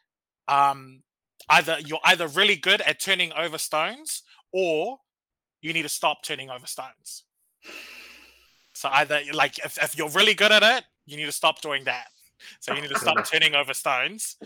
um, 0.48 1.02
either 1.50 1.78
you're 1.85 2.00
either 2.04 2.28
really 2.28 2.56
good 2.56 2.80
at 2.82 3.00
turning 3.00 3.32
over 3.32 3.59
stones, 3.59 4.22
or 4.52 4.98
you 5.61 5.72
need 5.72 5.82
to 5.82 5.88
stop 5.88 6.22
turning 6.22 6.50
over 6.50 6.66
stones. 6.66 7.24
So 8.74 8.88
either 8.92 9.20
like 9.32 9.59
if, 9.59 9.76
if 9.82 9.98
you're 9.98 10.11
really 10.11 10.35
good 10.35 10.52
at 10.52 10.62
it, 10.62 10.85
you 11.04 11.16
need 11.16 11.26
to 11.26 11.32
stop 11.32 11.61
doing 11.61 11.85
that. 11.85 12.06
So 12.61 12.75
you 12.75 12.83
need 12.83 12.90
to 12.90 12.99
stop 12.99 13.25
turning 13.31 13.55
over 13.55 13.75
stones. 13.75 14.37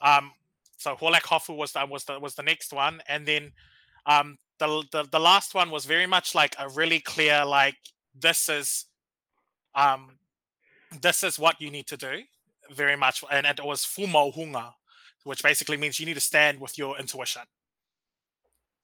Um, 0.00 0.32
so 0.76 0.94
Holek 0.94 1.22
Hofu 1.22 1.56
was 1.56 1.72
the, 1.72 1.84
was 1.86 2.04
the 2.04 2.18
was 2.20 2.34
the 2.34 2.42
next 2.42 2.72
one, 2.72 3.00
and 3.08 3.26
then 3.26 3.52
um, 4.06 4.38
the, 4.58 4.84
the 4.92 5.04
the 5.10 5.20
last 5.20 5.54
one 5.54 5.70
was 5.70 5.84
very 5.84 6.06
much 6.06 6.34
like 6.34 6.54
a 6.58 6.68
really 6.68 7.00
clear 7.00 7.44
like 7.44 7.76
this 8.14 8.48
is 8.48 8.86
um 9.74 10.18
this 11.02 11.22
is 11.22 11.38
what 11.38 11.60
you 11.60 11.70
need 11.70 11.86
to 11.88 11.96
do 11.96 12.22
very 12.70 12.96
much, 12.96 13.24
and 13.30 13.46
it 13.46 13.64
was 13.64 13.84
Fumo 13.84 14.34
Hunga, 14.34 14.72
which 15.24 15.42
basically 15.42 15.76
means 15.76 15.98
you 15.98 16.06
need 16.06 16.14
to 16.14 16.20
stand 16.20 16.60
with 16.60 16.78
your 16.78 16.98
intuition. 16.98 17.42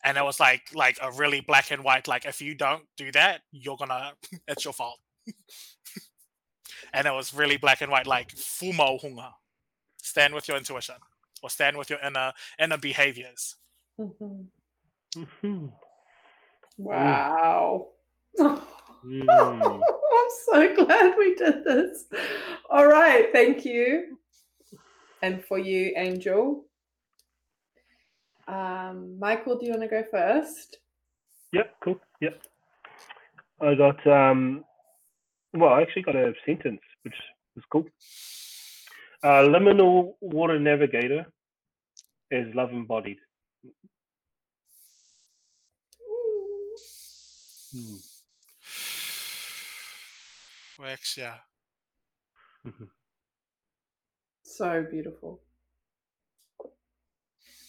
And 0.03 0.19
it 0.19 0.25
was 0.25 0.41
like 0.41 0.63
like 0.75 0.99
a 1.01 1.13
really 1.13 1.41
black 1.41 1.71
and 1.71 1.85
white 1.85 2.09
like 2.09 2.25
if 2.27 2.41
you 2.43 2.55
don't 2.55 2.85
do 2.97 3.13
that, 3.13 3.43
you're 3.53 3.77
gonna 3.77 4.13
it's 4.49 4.65
your 4.65 4.75
fault 4.75 4.99
and 6.95 7.07
it 7.07 7.13
was 7.13 7.35
really 7.35 7.57
black 7.57 7.83
and 7.83 7.91
white, 7.91 8.07
like 8.07 8.35
fumo 8.35 9.03
hunga. 9.03 9.31
Stand 10.03 10.35
with 10.35 10.49
your 10.49 10.57
intuition, 10.57 10.97
or 11.43 11.51
stand 11.51 11.77
with 11.77 11.91
your 11.91 11.99
inner 12.01 12.33
inner 12.59 12.79
behaviors. 12.79 13.57
Mm-hmm. 14.01 15.21
Mm-hmm. 15.21 15.67
Wow. 16.77 17.91
Mm. 18.37 18.53
I'm 19.05 20.31
so 20.45 20.75
glad 20.75 21.15
we 21.17 21.37
did 21.37 21.63
this. 21.63 22.07
All 22.69 22.89
right, 22.89 23.29
thank 23.33 23.65
you. 23.65 24.19
And 25.23 25.45
for 25.45 25.57
you, 25.57 25.93
Angel. 25.97 26.65
Um, 28.49 29.17
Michael, 29.21 29.57
do 29.57 29.67
you 29.67 29.71
want 29.71 29.83
to 29.83 29.89
go 29.89 30.03
first? 30.11 30.79
Yep, 31.53 31.77
cool. 31.81 32.01
Yep. 32.21 32.43
I 33.61 33.75
got 33.77 34.05
um 34.09 34.65
well, 35.55 35.73
I 35.73 35.83
actually 35.83 36.03
got 36.03 36.17
a 36.17 36.35
sentence, 36.45 36.81
which 37.03 37.15
was 37.55 37.65
cool. 37.71 37.87
Uh, 39.23 39.49
liminal 39.49 40.15
water 40.21 40.59
navigator 40.59 41.25
is 42.31 42.55
love 42.55 42.71
embodied. 42.73 43.19
Hmm. 47.73 47.97
Works, 50.79 51.17
yeah. 51.17 51.37
so 54.43 54.87
beautiful. 54.91 55.41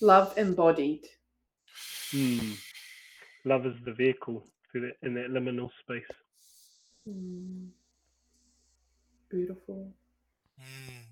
Love 0.01 0.33
embodied. 0.37 1.05
Hmm. 2.11 2.53
Love 3.45 3.67
is 3.67 3.75
the 3.85 3.93
vehicle 3.93 4.43
through 4.71 4.81
the, 4.81 5.07
in 5.07 5.13
that 5.13 5.29
liminal 5.29 5.69
space. 5.81 6.03
Mm. 7.07 7.69
Beautiful. 9.29 9.91
Mm. 10.59 11.05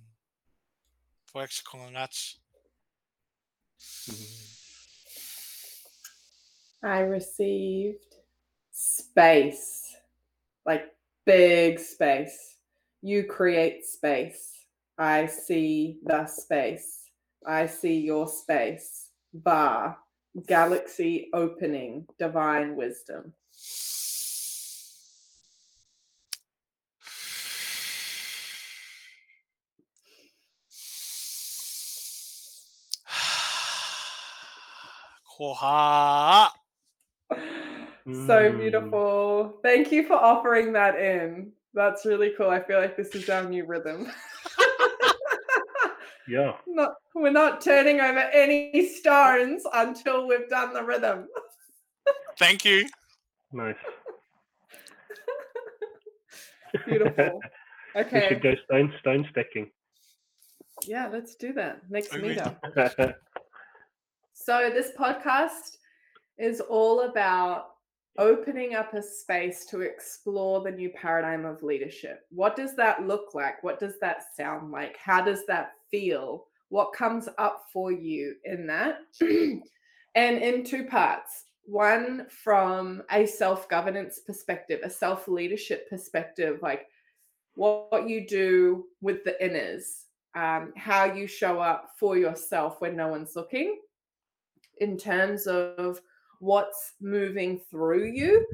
Works 1.36 1.62
kongangatsu. 1.62 2.38
I 6.84 7.00
received 7.00 8.16
space, 8.72 9.96
like 10.66 10.94
big 11.26 11.80
space. 11.80 12.58
You 13.02 13.24
create 13.24 13.86
space. 13.86 14.66
I 14.98 15.28
see 15.28 16.00
the 16.04 16.26
space. 16.28 17.10
I 17.46 17.68
see 17.68 18.00
your 18.00 18.28
space. 18.28 19.10
Bar, 19.34 19.98
galaxy 20.48 21.30
opening, 21.34 22.06
divine 22.20 22.76
wisdom. 22.76 23.34
So 38.06 38.52
mm. 38.52 38.58
beautiful. 38.58 39.60
Thank 39.64 39.92
you 39.92 40.06
for 40.06 40.16
offering 40.16 40.74
that 40.74 40.96
in. 41.00 41.52
That's 41.74 42.06
really 42.06 42.34
cool. 42.38 42.50
I 42.50 42.62
feel 42.62 42.80
like 42.80 42.98
this 42.98 43.16
is 43.16 43.30
our 43.30 43.44
new 43.44 43.66
rhythm. 43.66 44.12
Yeah. 46.28 46.54
not, 46.68 46.94
we're 47.16 47.32
not 47.32 47.62
turning 47.62 48.00
over 48.00 48.20
any 48.20 48.88
stones 48.88 49.64
until 49.74 50.28
we've 50.28 50.48
done 50.50 50.74
the 50.74 50.84
rhythm. 50.84 51.28
Thank 52.38 52.64
you. 52.64 52.88
Nice. 53.52 53.76
Beautiful. 56.86 57.42
Okay. 57.96 58.22
We 58.22 58.28
should 58.28 58.42
go 58.42 58.56
stone 58.66 58.94
stone 59.00 59.28
stacking. 59.32 59.70
Yeah, 60.86 61.10
let's 61.12 61.36
do 61.36 61.54
that 61.54 61.82
next 61.90 62.14
Okay. 62.14 62.36
meetup. 62.36 63.16
So, 64.34 64.72
this 64.74 64.92
podcast 65.00 65.78
is 66.38 66.60
all 66.60 67.02
about 67.02 67.68
opening 68.18 68.74
up 68.76 68.94
a 68.94 69.02
space 69.02 69.66
to 69.68 69.82
explore 69.82 70.62
the 70.62 70.72
new 70.72 70.90
paradigm 70.90 71.46
of 71.46 71.64
leadership. 71.64 72.22
What 72.30 72.56
does 72.56 72.76
that 72.76 73.08
look 73.08 73.34
like? 73.36 73.64
What 73.64 73.80
does 73.80 74.00
that 74.02 74.24
sound 74.36 74.72
like? 74.72 74.98
How 74.98 75.24
does 75.24 75.46
that 75.46 75.74
feel? 75.90 76.48
What 76.70 76.94
comes 76.94 77.30
up 77.38 77.66
for 77.72 77.92
you 77.92 78.36
in 78.44 78.68
that? 78.68 79.02
and 79.22 79.62
in 80.16 80.64
two 80.64 80.86
parts 80.86 81.46
one 81.66 82.26
from 82.30 83.04
a 83.12 83.26
self 83.26 83.70
governance 83.70 84.20
perspective, 84.26 84.82
a 84.84 84.90
self 84.90 85.28
leadership 85.28 85.90
perspective, 85.90 86.60
like 86.62 86.88
what, 87.54 87.92
what 87.92 88.10
you 88.10 88.28
do 88.28 88.86
with 89.00 89.24
the 89.24 89.36
inners, 89.42 90.06
um, 90.36 90.74
how 90.76 91.06
you 91.06 91.28
show 91.28 91.60
up 91.60 91.92
for 92.00 92.18
yourself 92.18 92.82
when 92.82 92.98
no 92.98 93.08
one's 93.08 93.36
looking 93.36 93.78
in 94.80 94.98
terms 94.98 95.48
of 95.48 96.00
what's 96.40 96.94
moving 97.02 97.60
through 97.70 98.06
you, 98.06 98.46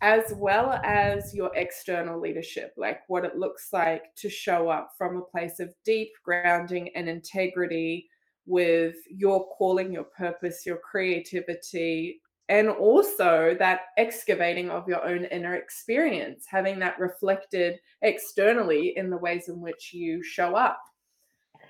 as 0.00 0.32
well 0.36 0.80
as 0.84 1.34
your 1.34 1.54
external 1.56 2.20
leadership, 2.20 2.72
like 2.76 3.00
what 3.08 3.24
it 3.24 3.36
looks 3.36 3.72
like 3.72 4.14
to 4.16 4.28
show 4.28 4.68
up 4.68 4.90
from 4.96 5.16
a 5.16 5.22
place 5.22 5.60
of 5.60 5.74
deep 5.84 6.10
grounding 6.24 6.88
and 6.94 7.08
integrity 7.08 8.08
with 8.46 8.96
your 9.10 9.46
calling, 9.56 9.92
your 9.92 10.04
purpose, 10.04 10.64
your 10.64 10.78
creativity, 10.78 12.20
and 12.48 12.68
also 12.68 13.54
that 13.58 13.80
excavating 13.98 14.70
of 14.70 14.88
your 14.88 15.04
own 15.06 15.26
inner 15.26 15.56
experience, 15.56 16.46
having 16.48 16.78
that 16.78 16.98
reflected 16.98 17.78
externally 18.02 18.94
in 18.96 19.10
the 19.10 19.18
ways 19.18 19.48
in 19.48 19.60
which 19.60 19.92
you 19.92 20.22
show 20.22 20.54
up. 20.54 20.80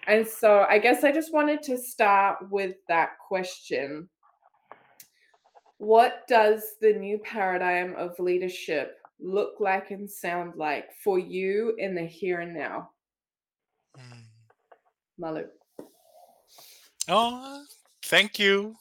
And 0.08 0.26
so 0.26 0.64
I 0.68 0.78
guess 0.78 1.04
I 1.04 1.12
just 1.12 1.34
wanted 1.34 1.62
to 1.64 1.76
start 1.76 2.50
with 2.50 2.76
that 2.88 3.18
question. 3.18 4.08
What 5.76 6.26
does 6.26 6.62
the 6.80 6.94
new 6.94 7.18
paradigm 7.18 7.94
of 7.94 8.18
leadership 8.18 8.96
look 9.20 9.60
like 9.60 9.90
and 9.90 10.10
sound 10.10 10.54
like 10.56 10.86
for 11.04 11.18
you 11.18 11.74
in 11.76 11.94
the 11.94 12.04
here 12.04 12.40
and 12.40 12.54
now, 12.54 12.90
Mm. 13.96 14.22
Malu? 15.18 15.44
Oh, 17.08 17.64
thank 18.04 18.38
you. 18.38 18.76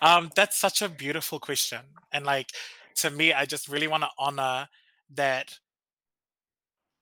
Um, 0.00 0.30
that's 0.34 0.56
such 0.56 0.80
a 0.80 0.88
beautiful 0.88 1.38
question. 1.38 1.80
And 2.12 2.24
like 2.24 2.50
to 2.96 3.10
me, 3.10 3.32
I 3.32 3.44
just 3.44 3.68
really 3.68 3.88
want 3.88 4.04
to 4.04 4.10
honor 4.18 4.68
that 5.14 5.58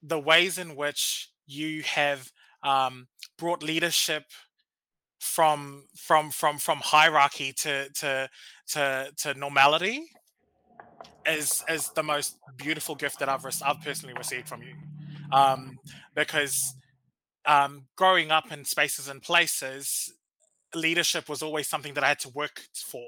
the 0.03 0.19
ways 0.19 0.59
in 0.59 0.77
which 0.77 1.31
you 1.47 1.83
have 1.83 2.33
um, 2.63 3.07
brought 3.39 3.63
leadership 3.63 4.25
from 5.21 5.85
from 5.97 6.31
from 6.31 6.59
from 6.59 6.79
hierarchy 6.83 7.53
to 7.53 7.89
to 7.91 8.29
to 8.69 9.11
to 9.17 9.35
normality 9.35 10.05
is 11.27 11.65
is 11.69 11.91
the 11.91 12.03
most 12.03 12.37
beautiful 12.57 12.95
gift 12.95 13.19
that 13.19 13.29
I've 13.29 13.45
rec- 13.45 13.63
I've 13.65 13.81
personally 13.81 14.15
received 14.17 14.49
from 14.49 14.63
you, 14.63 14.75
um, 15.33 15.79
because 16.15 16.75
um, 17.47 17.87
growing 17.97 18.31
up 18.31 18.53
in 18.53 18.65
spaces 18.65 19.09
and 19.09 19.23
places, 19.23 20.13
leadership 20.75 21.29
was 21.29 21.43
always 21.43 21.69
something 21.69 21.95
that 21.95 22.05
I 22.05 22.09
had 22.09 22.21
to 22.21 22.29
work 22.31 22.63
for 22.75 23.05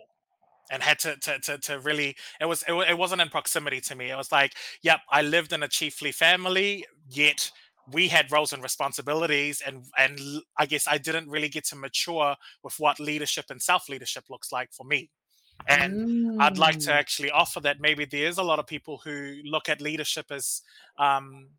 and 0.71 0.83
had 0.83 0.99
to 1.01 1.17
to 1.17 1.39
to, 1.41 1.59
to 1.59 1.81
really 1.81 2.17
it 2.41 2.47
was 2.47 2.65
it, 2.69 2.73
it 2.73 2.99
wasn't 2.99 3.21
in 3.21 3.29
proximity 3.29 3.81
to 3.83 3.95
me. 3.95 4.11
It 4.11 4.17
was 4.17 4.33
like, 4.33 4.55
yep, 4.83 5.01
I 5.11 5.23
lived 5.23 5.53
in 5.53 5.63
a 5.63 5.69
chiefly 5.69 6.13
family, 6.13 6.85
yet 7.09 7.51
we 7.93 8.09
had 8.09 8.31
roles 8.33 8.53
and 8.53 8.63
responsibilities 8.63 9.63
and 9.67 9.85
and 9.97 10.19
i 10.59 10.67
guess 10.67 10.87
I 10.89 10.99
didn't 10.99 11.29
really 11.31 11.49
get 11.49 11.65
to 11.67 11.77
mature 11.77 12.37
with 12.63 12.75
what 12.79 13.01
leadership 13.01 13.47
and 13.51 13.63
self 13.63 13.89
leadership 13.89 14.25
looks 14.31 14.53
like 14.53 14.73
for 14.73 14.85
me. 14.85 15.11
And 15.69 16.07
I'd 16.39 16.59
like 16.59 16.79
to 16.81 16.93
Mm. 16.93 16.95
actually 16.95 17.31
offer 17.31 17.61
that 17.61 17.81
maybe 17.81 18.05
there 18.05 18.27
is 18.29 18.39
a 18.39 18.43
lot 18.43 18.59
of 18.59 18.67
people 18.67 18.99
who 19.05 19.37
look 19.45 19.69
at 19.69 19.81
leadership 19.81 20.27
as 20.31 20.63
um, 20.99 21.51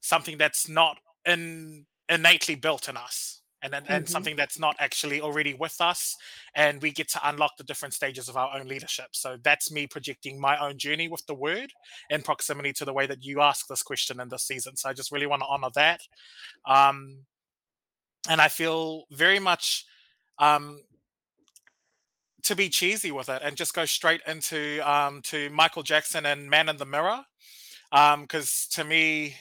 something 0.00 0.38
that's 0.38 0.68
not 0.68 0.98
in, 1.26 1.86
innately 2.08 2.56
built 2.56 2.88
in 2.88 2.96
us 2.96 3.42
and, 3.64 3.74
and, 3.74 3.86
and 3.88 4.04
Mhm. 4.04 4.08
something 4.08 4.36
that's 4.36 4.58
not 4.58 4.76
actually 4.78 5.20
already 5.20 5.54
with 5.54 5.80
us 5.80 6.16
and 6.54 6.80
we 6.82 6.92
get 6.92 7.08
to 7.08 7.28
unlock 7.28 7.56
the 7.56 7.64
different 7.64 7.94
stages 7.94 8.28
of 8.28 8.36
our 8.36 8.56
own 8.56 8.68
leadership. 8.68 9.08
So 9.12 9.36
that's 9.42 9.72
me 9.72 9.86
projecting 9.88 10.40
my 10.40 10.56
own 10.58 10.78
journey 10.78 11.08
with 11.08 11.26
the 11.26 11.34
word 11.34 11.72
in 12.10 12.22
proximity 12.22 12.72
to 12.74 12.84
the 12.84 12.92
way 12.92 13.06
that 13.06 13.24
you 13.24 13.40
ask 13.40 13.66
this 13.66 13.82
question 13.82 14.20
in 14.20 14.28
this 14.28 14.44
season. 14.44 14.76
So 14.76 14.88
i 14.88 14.92
just 14.92 15.10
really 15.10 15.26
want 15.26 15.42
to 15.42 15.48
honor 15.48 15.70
that. 15.74 16.00
Um, 16.66 17.26
and 18.28 18.40
i 18.40 18.48
feel 18.48 19.04
very 19.10 19.38
much 19.38 19.84
um, 20.38 20.80
to 22.44 22.54
be 22.54 22.68
cheesy 22.68 23.10
with 23.10 23.28
it 23.28 23.42
and 23.42 23.56
just 23.56 23.74
go 23.74 23.84
straight 23.84 24.20
into 24.26 24.80
um, 24.88 25.22
to 25.22 25.50
Michael 25.50 25.82
Jackson 25.82 26.26
and 26.26 26.48
Man 26.48 26.68
in 26.68 26.76
the 26.76 26.84
Mirror, 26.86 27.24
because 27.90 28.66
to 28.72 28.84
me, 28.84 29.36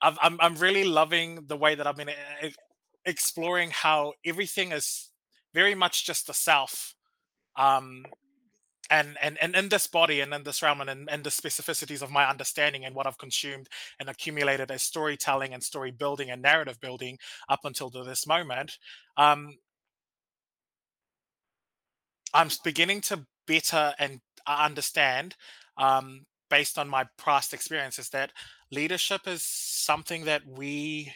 I've, 0.00 0.18
I'm 0.22 0.38
I'm 0.40 0.54
really 0.56 0.84
loving 0.84 1.46
the 1.46 1.56
way 1.56 1.74
that 1.74 1.86
I've 1.86 1.96
been 1.96 2.08
e- 2.10 2.46
e- 2.46 2.54
exploring 3.06 3.70
how 3.70 4.12
everything 4.24 4.72
is 4.72 5.10
very 5.54 5.74
much 5.74 6.04
just 6.04 6.26
the 6.26 6.34
self, 6.34 6.94
um, 7.56 8.04
and 8.90 9.16
and 9.22 9.38
and 9.40 9.56
in 9.56 9.68
this 9.68 9.86
body 9.86 10.20
and 10.20 10.32
in 10.34 10.44
this 10.44 10.62
realm 10.62 10.80
and 10.80 10.90
in, 10.90 11.08
and 11.08 11.24
the 11.24 11.30
specificities 11.30 12.02
of 12.02 12.10
my 12.10 12.28
understanding 12.28 12.84
and 12.84 12.94
what 12.94 13.06
I've 13.06 13.18
consumed 13.18 13.68
and 13.98 14.08
accumulated 14.08 14.70
as 14.70 14.82
storytelling 14.82 15.54
and 15.54 15.62
story 15.62 15.90
building 15.90 16.30
and 16.30 16.42
narrative 16.42 16.80
building 16.80 17.18
up 17.48 17.60
until 17.64 17.90
this 17.90 18.26
moment. 18.26 18.78
Um, 19.16 19.54
I'm 22.34 22.50
beginning 22.64 23.00
to 23.02 23.26
better 23.46 23.94
and 23.98 24.20
uh, 24.46 24.58
understand, 24.60 25.36
um, 25.78 26.26
based 26.50 26.78
on 26.78 26.88
my 26.88 27.06
past 27.18 27.54
experiences, 27.54 28.10
that 28.10 28.32
leadership 28.70 29.22
is 29.26 29.42
something 29.42 30.24
that 30.24 30.42
we 30.46 31.12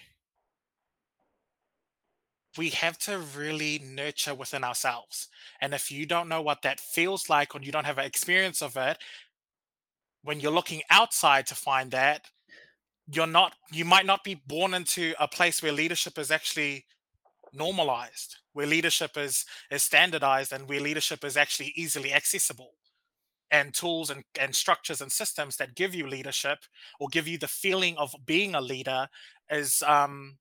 we 2.60 2.68
have 2.68 2.98
to 2.98 3.18
really 3.34 3.80
nurture 3.82 4.34
within 4.34 4.64
ourselves. 4.64 5.28
And 5.62 5.72
if 5.72 5.90
you 5.90 6.04
don't 6.04 6.28
know 6.28 6.42
what 6.42 6.60
that 6.60 6.78
feels 6.78 7.30
like, 7.30 7.54
or 7.54 7.62
you 7.62 7.72
don't 7.72 7.86
have 7.86 7.96
an 7.96 8.04
experience 8.04 8.60
of 8.60 8.76
it, 8.76 8.98
when 10.22 10.40
you're 10.40 10.52
looking 10.52 10.82
outside 10.90 11.46
to 11.46 11.54
find 11.54 11.90
that, 11.92 12.26
you're 13.10 13.26
not. 13.26 13.54
You 13.72 13.86
might 13.86 14.04
not 14.04 14.24
be 14.24 14.42
born 14.46 14.74
into 14.74 15.14
a 15.18 15.26
place 15.26 15.62
where 15.62 15.72
leadership 15.72 16.18
is 16.18 16.30
actually 16.30 16.84
normalized 17.54 18.36
where 18.52 18.66
leadership 18.66 19.16
is 19.16 19.46
is 19.70 19.82
standardized 19.82 20.52
and 20.52 20.68
where 20.68 20.80
leadership 20.80 21.24
is 21.24 21.38
actually 21.38 21.72
easily 21.76 22.12
accessible 22.12 22.72
and 23.50 23.74
tools 23.74 24.10
and, 24.10 24.22
and 24.38 24.54
structures 24.54 25.00
and 25.00 25.10
systems 25.10 25.56
that 25.56 25.74
give 25.74 25.94
you 25.94 26.06
leadership 26.06 26.58
or 27.00 27.08
give 27.08 27.26
you 27.26 27.38
the 27.38 27.48
feeling 27.48 27.96
of 27.96 28.14
being 28.26 28.54
a 28.54 28.60
leader 28.60 29.08
is 29.50 29.82
um 29.86 30.36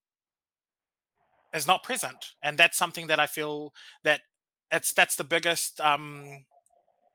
is 1.53 1.67
not 1.67 1.83
present 1.83 2.33
and 2.43 2.57
that's 2.57 2.77
something 2.77 3.07
that 3.07 3.19
i 3.19 3.27
feel 3.27 3.73
that 4.03 4.21
it's 4.71 4.93
that's 4.93 5.15
the 5.15 5.23
biggest 5.23 5.79
um 5.81 6.45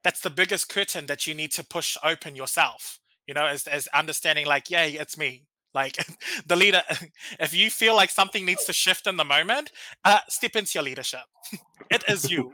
that's 0.02 0.20
the 0.20 0.30
biggest 0.30 0.68
curtain 0.68 1.06
that 1.06 1.26
you 1.26 1.34
need 1.34 1.52
to 1.52 1.64
push 1.64 1.96
open 2.04 2.36
yourself 2.36 2.98
you 3.26 3.34
know 3.34 3.46
as, 3.46 3.66
as 3.66 3.88
understanding 3.88 4.46
like 4.46 4.70
yeah 4.70 4.84
it's 4.84 5.18
me. 5.18 5.44
Like 5.74 5.96
the 6.46 6.56
leader 6.56 6.82
if 7.40 7.54
you 7.54 7.70
feel 7.70 7.96
like 7.96 8.10
something 8.10 8.44
needs 8.44 8.64
to 8.66 8.72
shift 8.72 9.06
in 9.06 9.16
the 9.16 9.24
moment 9.24 9.72
uh 10.04 10.20
step 10.28 10.56
into 10.56 10.72
your 10.74 10.84
leadership. 10.84 11.20
It 11.90 12.02
is 12.08 12.30
you. 12.30 12.50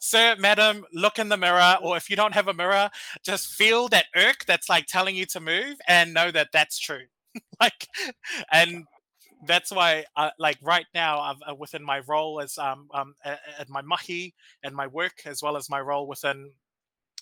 Sir 0.00 0.34
madam 0.38 0.84
look 0.92 1.18
in 1.18 1.28
the 1.28 1.36
mirror 1.36 1.76
or 1.82 1.96
if 1.96 2.10
you 2.10 2.16
don't 2.16 2.34
have 2.34 2.48
a 2.48 2.54
mirror 2.54 2.90
just 3.22 3.52
feel 3.52 3.88
that 3.88 4.06
irk 4.16 4.44
that's 4.46 4.68
like 4.68 4.86
telling 4.86 5.14
you 5.14 5.26
to 5.26 5.40
move 5.40 5.76
and 5.86 6.12
know 6.12 6.30
that 6.30 6.48
that's 6.52 6.78
true. 6.78 7.04
Like 7.60 7.86
and 8.52 8.86
that's 9.46 9.70
why 9.70 10.04
uh, 10.16 10.30
like 10.38 10.58
right 10.62 10.86
now 10.94 11.20
I've, 11.20 11.36
uh, 11.48 11.54
within 11.54 11.82
my 11.82 12.00
role 12.00 12.40
as 12.40 12.58
um, 12.58 12.88
um 12.94 13.14
at 13.24 13.68
my 13.68 13.82
mahi 13.82 14.34
and 14.62 14.74
my 14.74 14.86
work 14.86 15.22
as 15.24 15.42
well 15.42 15.56
as 15.56 15.70
my 15.70 15.80
role 15.80 16.06
within 16.06 16.52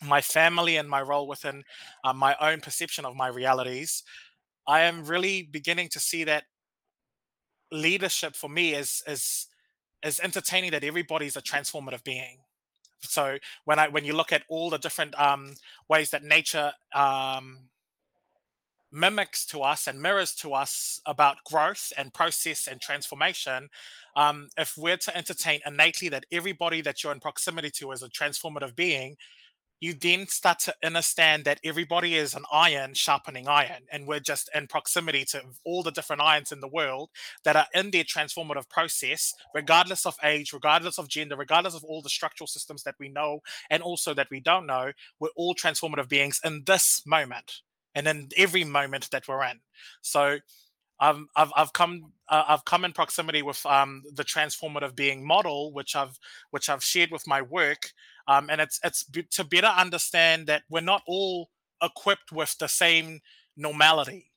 my 0.05 0.21
family 0.21 0.77
and 0.77 0.89
my 0.89 1.03
role 1.03 1.27
within 1.29 1.65
uh, 2.05 2.13
my 2.13 2.37
own 2.41 2.61
perception 2.61 3.05
of 3.05 3.17
my 3.17 3.29
realities 3.29 4.05
i 4.67 4.81
am 4.81 5.05
really 5.05 5.43
beginning 5.43 5.89
to 5.91 6.01
see 6.01 6.25
that 6.25 6.45
leadership 7.71 8.35
for 8.35 8.49
me 8.49 8.75
is 8.75 9.03
is 9.07 9.47
is 10.05 10.21
entertaining 10.21 10.71
that 10.73 10.85
everybody's 10.85 11.37
a 11.37 11.43
transformative 11.43 12.05
being. 12.05 12.39
So 13.01 13.39
when 13.65 13.79
i 13.79 13.89
when 13.89 14.05
you 14.05 14.15
look 14.15 14.33
at 14.33 14.45
all 14.49 14.71
the 14.71 14.79
different 14.79 15.19
um 15.21 15.55
ways 15.89 16.11
that 16.11 16.25
nature 16.25 16.73
um 16.95 17.69
mimics 18.91 19.45
to 19.47 19.61
us 19.61 19.87
and 19.87 20.01
mirrors 20.01 20.35
to 20.37 20.55
us 20.55 21.01
about 21.07 21.45
growth 21.45 21.93
and 21.97 22.15
process 22.15 22.67
and 22.67 22.81
transformation, 22.81 23.69
um, 24.17 24.49
if 24.57 24.77
we're 24.77 24.97
to 24.97 25.17
entertain 25.17 25.61
innately 25.67 26.09
that 26.09 26.27
everybody 26.33 26.81
that 26.81 27.03
you're 27.03 27.13
in 27.13 27.21
proximity 27.21 27.71
to 27.71 27.93
is 27.93 28.03
a 28.03 28.09
transformative 28.09 28.75
being, 28.75 29.17
you 29.81 29.95
then 29.95 30.27
start 30.27 30.59
to 30.59 30.75
understand 30.83 31.45
that 31.45 31.61
everybody 31.63 32.17
is 32.17 32.35
an 32.35 32.45
iron 32.53 32.95
sharpening 32.95 33.47
iron, 33.47 33.85
and 33.93 34.09
we're 34.09 34.19
just 34.19 34.51
in 34.55 34.67
proximity 34.67 35.25
to 35.25 35.41
all 35.65 35.83
the 35.83 35.93
different 35.93 36.23
irons 36.23 36.51
in 36.51 36.61
the 36.61 36.69
world 36.69 37.11
that 37.45 37.55
are 37.55 37.67
in 37.75 37.91
their 37.91 38.03
transformative 38.03 38.69
process, 38.69 39.35
regardless 39.55 40.05
of 40.05 40.17
age, 40.25 40.53
regardless 40.53 40.99
of 40.99 41.09
gender, 41.09 41.37
regardless 41.37 41.75
of 41.75 41.85
all 41.85 42.03
the 42.03 42.09
structural 42.09 42.49
systems 42.49 42.83
that 42.83 42.97
we 42.99 43.09
know 43.09 43.41
and 43.71 43.83
also 43.83 44.15
that 44.15 44.29
we 44.31 44.41
don't 44.41 44.67
know. 44.67 44.93
We're 45.21 45.29
all 45.37 45.55
transformative 45.55 46.09
beings 46.09 46.41
in 46.45 46.65
this 46.67 47.03
moment 47.07 47.61
and 47.99 48.07
in 48.09 48.29
every 48.37 48.65
moment 48.65 49.11
that 49.11 49.29
we're 49.29 49.45
in. 49.45 49.61
So 50.03 50.39
I've 51.01 51.21
I've, 51.37 51.53
I've 51.57 51.73
come 51.73 52.13
uh, 52.29 52.45
I've 52.49 52.65
come 52.65 52.85
in 52.85 52.93
proximity 52.93 53.43
with 53.43 53.65
um, 53.67 54.03
the 54.15 54.25
transformative 54.25 54.97
being 54.97 55.27
model, 55.27 55.73
which 55.73 55.97
I've 55.97 56.19
which 56.51 56.69
I've 56.69 56.85
shared 56.85 57.11
with 57.11 57.27
my 57.27 57.43
work, 57.43 57.93
um, 58.29 58.51
and 58.51 58.61
it's 58.61 58.81
it's 58.85 59.05
b- 59.05 59.27
to 59.33 59.45
better 59.45 59.69
understand 59.69 60.47
that 60.49 60.63
we're 60.71 60.81
not 60.81 61.03
all 61.07 61.51
equipped 61.83 62.33
with 62.33 62.57
the 62.59 62.69
same 62.69 63.21
normality. 63.57 64.31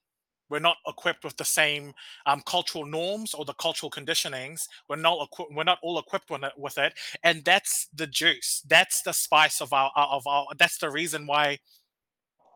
We're 0.50 0.60
not 0.60 0.78
equipped 0.86 1.24
with 1.24 1.38
the 1.38 1.45
same 1.45 1.93
um, 2.26 2.41
cultural 2.45 2.86
norms 2.86 3.34
or 3.34 3.45
the 3.45 3.54
cultural 3.54 3.89
conditionings. 3.89 4.67
We're 4.89 4.97
not 4.97 5.17
equi- 5.24 5.56
we're 5.56 5.63
not 5.63 5.80
all 5.82 5.97
equipped 5.97 6.30
with 6.30 6.43
it, 6.43 6.52
with 6.58 6.78
it, 6.78 6.93
and 7.24 7.43
that's 7.45 7.88
the 7.93 8.08
juice. 8.08 8.62
That's 8.67 9.02
the 9.02 9.13
spice 9.13 9.62
of 9.62 9.74
our 9.74 9.91
of 9.95 10.28
our. 10.28 10.45
That's 10.60 10.78
the 10.78 10.91
reason 10.91 11.26
why 11.26 11.60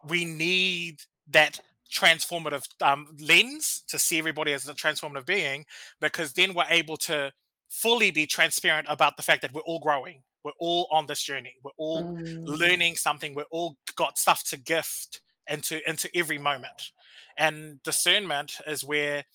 we 0.07 0.25
need 0.25 1.01
that 1.29 1.59
transformative 1.91 2.67
um, 2.81 3.07
lens 3.19 3.83
to 3.87 3.99
see 3.99 4.17
everybody 4.17 4.53
as 4.53 4.67
a 4.67 4.73
transformative 4.73 5.25
being 5.25 5.65
because 6.01 6.33
then 6.33 6.53
we're 6.53 6.65
able 6.69 6.97
to 6.97 7.31
fully 7.69 8.11
be 8.11 8.25
transparent 8.25 8.87
about 8.89 9.17
the 9.17 9.23
fact 9.23 9.41
that 9.41 9.53
we're 9.53 9.61
all 9.61 9.79
growing. 9.79 10.21
We're 10.43 10.51
all 10.59 10.87
on 10.91 11.07
this 11.07 11.21
journey. 11.21 11.55
We're 11.63 11.71
all 11.77 12.03
mm. 12.03 12.45
learning 12.45 12.95
something. 12.95 13.33
We're 13.33 13.43
all 13.51 13.77
got 13.95 14.17
stuff 14.17 14.43
to 14.45 14.57
gift 14.57 15.21
into 15.49 15.87
into 15.89 16.09
every 16.15 16.37
moment. 16.37 16.91
And 17.37 17.81
discernment 17.83 18.59
is 18.67 18.83
where 18.83 19.25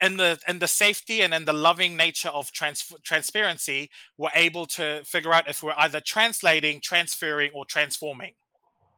in 0.00 0.16
the 0.16 0.38
in 0.48 0.58
the 0.58 0.66
safety 0.66 1.22
and 1.22 1.32
in 1.32 1.44
the 1.44 1.52
loving 1.52 1.96
nature 1.96 2.28
of 2.28 2.50
trans- 2.52 2.92
transparency 3.04 3.90
we're 4.18 4.30
able 4.34 4.66
to 4.66 5.02
figure 5.04 5.32
out 5.32 5.48
if 5.48 5.62
we're 5.62 5.74
either 5.78 6.00
translating 6.00 6.80
transferring 6.80 7.50
or 7.54 7.64
transforming 7.64 8.32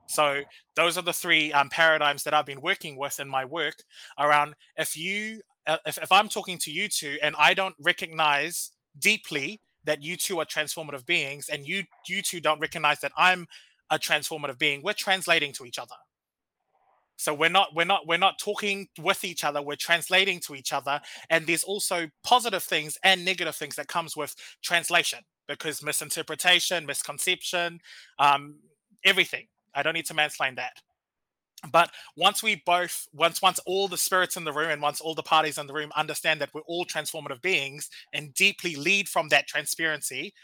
so 0.06 0.42
those 0.74 0.96
are 0.96 1.02
the 1.02 1.12
three 1.12 1.52
um, 1.52 1.68
paradigms 1.68 2.22
that 2.24 2.34
I've 2.34 2.46
been 2.46 2.60
working 2.60 2.96
with 2.96 3.20
in 3.20 3.28
my 3.28 3.44
work 3.44 3.82
around 4.18 4.54
if 4.76 4.96
you 4.96 5.40
uh, 5.66 5.78
if, 5.84 5.98
if 5.98 6.12
I'm 6.12 6.28
talking 6.28 6.58
to 6.58 6.70
you 6.70 6.88
two 6.88 7.18
and 7.22 7.34
I 7.38 7.54
don't 7.54 7.74
recognize 7.80 8.70
deeply 8.98 9.60
that 9.84 10.02
you 10.02 10.16
two 10.16 10.38
are 10.40 10.44
transformative 10.44 11.06
beings 11.06 11.48
and 11.48 11.66
you 11.66 11.84
you 12.08 12.22
two 12.22 12.40
don't 12.40 12.60
recognize 12.60 13.00
that 13.00 13.12
I'm 13.16 13.46
a 13.90 13.98
transformative 13.98 14.58
being, 14.58 14.82
we're 14.82 14.92
translating 14.92 15.52
to 15.52 15.64
each 15.64 15.78
other. 15.78 15.94
So 17.16 17.32
we're 17.32 17.50
not 17.50 17.68
we're 17.74 17.84
not 17.84 18.06
we're 18.06 18.18
not 18.18 18.38
talking 18.38 18.88
with 19.00 19.24
each 19.24 19.42
other, 19.42 19.62
we're 19.62 19.76
translating 19.76 20.40
to 20.40 20.54
each 20.54 20.72
other. 20.72 21.00
And 21.30 21.46
there's 21.46 21.64
also 21.64 22.08
positive 22.22 22.62
things 22.62 22.98
and 23.02 23.24
negative 23.24 23.56
things 23.56 23.76
that 23.76 23.88
comes 23.88 24.16
with 24.16 24.34
translation 24.62 25.20
because 25.48 25.82
misinterpretation, 25.82 26.84
misconception, 26.84 27.80
um, 28.18 28.56
everything 29.04 29.46
I 29.76 29.82
don't 29.82 29.94
need 29.94 30.06
to 30.06 30.14
mansplain 30.14 30.56
that. 30.56 30.80
But 31.72 31.90
once 32.16 32.42
we 32.42 32.62
both, 32.66 33.06
once 33.12 33.40
once 33.40 33.58
all 33.66 33.88
the 33.88 33.96
spirits 33.96 34.36
in 34.36 34.44
the 34.44 34.52
room 34.52 34.70
and 34.70 34.82
once 34.82 35.00
all 35.00 35.14
the 35.14 35.22
parties 35.22 35.58
in 35.58 35.66
the 35.66 35.72
room 35.72 35.90
understand 35.96 36.40
that 36.40 36.50
we're 36.52 36.60
all 36.62 36.84
transformative 36.84 37.40
beings 37.40 37.88
and 38.12 38.34
deeply 38.34 38.76
lead 38.76 39.08
from 39.08 39.28
that 39.28 39.46
transparency, 39.46 40.34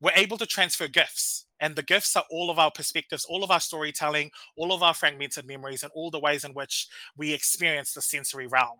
we're 0.00 0.12
able 0.16 0.38
to 0.38 0.46
transfer 0.46 0.88
gifts. 0.88 1.46
And 1.60 1.76
the 1.76 1.82
gifts 1.82 2.16
are 2.16 2.24
all 2.30 2.50
of 2.50 2.58
our 2.58 2.70
perspectives, 2.70 3.24
all 3.24 3.44
of 3.44 3.50
our 3.50 3.60
storytelling, 3.60 4.30
all 4.56 4.72
of 4.72 4.82
our 4.82 4.94
fragmented 4.94 5.46
memories, 5.46 5.82
and 5.82 5.92
all 5.94 6.10
the 6.10 6.20
ways 6.20 6.44
in 6.44 6.52
which 6.52 6.88
we 7.16 7.32
experience 7.32 7.94
the 7.94 8.02
sensory 8.02 8.46
realm. 8.46 8.78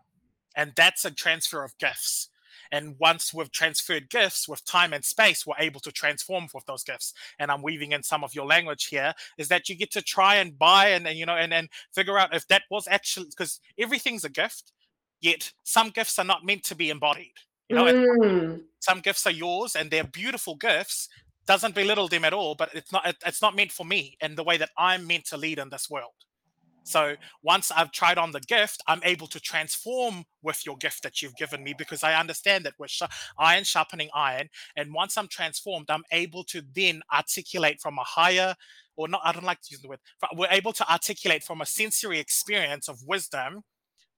And 0.57 0.73
that's 0.77 1.05
a 1.05 1.11
transfer 1.11 1.65
of 1.65 1.77
gifts. 1.79 2.29
And 2.75 2.97
once 2.99 3.33
we've 3.33 3.53
transferred 3.53 4.11
gifts 4.11 4.49
with 4.49 4.65
time 4.65 4.93
and 4.93 5.05
space, 5.05 5.47
we're 5.47 5.55
able 5.61 5.79
to 5.79 5.93
transform 5.93 6.49
with 6.53 6.67
those 6.67 6.83
gifts. 6.83 7.15
And 7.39 7.49
I'm 7.49 7.63
weaving 7.63 7.93
in 7.93 8.03
some 8.03 8.25
of 8.25 8.35
your 8.35 8.47
language 8.47 8.87
here 8.87 9.15
is 9.39 9.47
that 9.47 9.69
you 9.69 9.77
get 9.77 9.93
to 9.93 10.03
try 10.03 10.37
and 10.37 10.59
buy 10.59 10.89
and, 10.89 11.07
and 11.07 11.17
you 11.17 11.25
know, 11.25 11.37
and 11.37 11.53
then 11.53 11.69
figure 11.95 12.19
out 12.19 12.35
if 12.35 12.49
that 12.49 12.63
was 12.73 12.89
actually 12.91 13.27
because 13.27 13.61
everything's 13.79 14.25
a 14.25 14.29
gift, 14.29 14.73
yet 15.21 15.53
some 15.63 15.91
gifts 15.91 16.19
are 16.19 16.25
not 16.25 16.45
meant 16.45 16.65
to 16.65 16.75
be 16.75 16.91
embodied. 16.91 17.35
You 17.69 17.77
know, 17.77 17.85
mm. 17.85 18.61
some 18.81 19.01
gifts 19.01 19.25
are 19.29 19.31
yours 19.31 19.77
and 19.77 19.89
they're 19.89 20.03
beautiful 20.03 20.57
gifts. 20.57 21.09
Doesn't 21.47 21.77
belittle 21.77 22.09
them 22.09 22.25
at 22.25 22.33
all, 22.33 22.57
but 22.57 22.75
it's 22.75 22.91
not 22.91 23.15
it's 23.25 23.41
not 23.41 23.55
meant 23.55 23.71
for 23.71 23.87
me 23.87 24.17
and 24.21 24.37
the 24.37 24.43
way 24.43 24.57
that 24.57 24.71
I'm 24.77 25.07
meant 25.07 25.27
to 25.27 25.37
lead 25.37 25.61
in 25.61 25.71
this 25.71 25.89
world. 25.89 26.15
So 26.85 27.17
once 27.43 27.71
I've 27.71 27.91
tried 27.91 28.19
on 28.19 28.33
the 28.33 28.41
gift, 28.41 28.83
I'm 28.87 29.01
able 29.05 29.27
to 29.29 29.41
transform 29.41 30.25
with 30.43 30.65
your 30.67 30.77
gift 30.77 31.03
that 31.03 31.23
you've 31.23 31.35
given 31.37 31.65
me 31.65 31.75
because 31.77 32.03
I 32.03 32.15
understand 32.15 32.65
that 32.65 32.75
we're 32.79 32.89
sh- 32.89 33.03
iron 33.39 33.65
sharpening 33.65 34.11
iron. 34.15 34.49
And 34.77 34.93
once 34.93 35.17
I'm 35.17 35.29
transformed, 35.29 35.87
I'm 35.89 36.05
able 36.13 36.45
to 36.45 36.63
then 36.75 37.03
articulate 37.13 37.81
from 37.81 37.99
a 37.99 38.05
higher, 38.05 38.55
or 38.97 39.09
not, 39.09 39.23
I 39.25 39.33
don't 39.33 39.45
like 39.45 39.63
to 39.63 39.69
use 39.71 39.81
the 39.81 39.89
word, 39.89 40.01
we're 40.35 40.47
able 40.51 40.75
to 40.75 40.91
articulate 40.91 41.43
from 41.43 41.63
a 41.63 41.67
sensory 41.67 42.21
experience 42.21 42.89
of 42.89 42.99
wisdom 43.07 43.63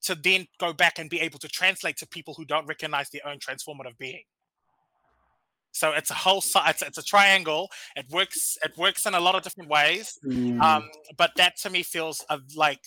to 0.03 0.15
then 0.15 0.47
go 0.59 0.73
back 0.73 0.99
and 0.99 1.09
be 1.09 1.21
able 1.21 1.39
to 1.39 1.49
translate 1.49 1.97
to 1.99 2.07
people 2.07 2.35
who 2.35 2.45
don't 2.45 2.67
recognize 2.67 3.11
their 3.11 3.27
own 3.27 3.39
transformative 3.39 3.97
being. 3.99 4.23
So 5.77 5.93
it's 5.93 6.11
a 6.11 6.15
whole 6.15 6.39
it's, 6.39 6.83
it's 6.83 6.99
a 6.99 7.03
triangle. 7.03 7.71
It 7.97 8.07
works 8.11 8.57
it 8.65 8.77
works 8.79 9.05
in 9.05 9.15
a 9.15 9.21
lot 9.21 9.35
of 9.35 9.43
different 9.43 9.69
ways. 9.69 10.19
Mm. 10.25 10.61
Um, 10.61 10.91
but 11.19 11.33
that 11.37 11.59
to 11.59 11.71
me 11.71 11.83
feels 11.83 12.21
of 12.31 12.41
like 12.57 12.81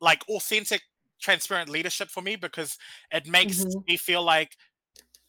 like 0.00 0.22
authentic, 0.28 0.82
transparent 1.20 1.70
leadership 1.70 2.10
for 2.10 2.22
me 2.22 2.36
because 2.36 2.76
it 3.10 3.26
makes 3.26 3.64
mm-hmm. 3.64 3.80
me 3.88 3.96
feel 3.96 4.22
like 4.22 4.56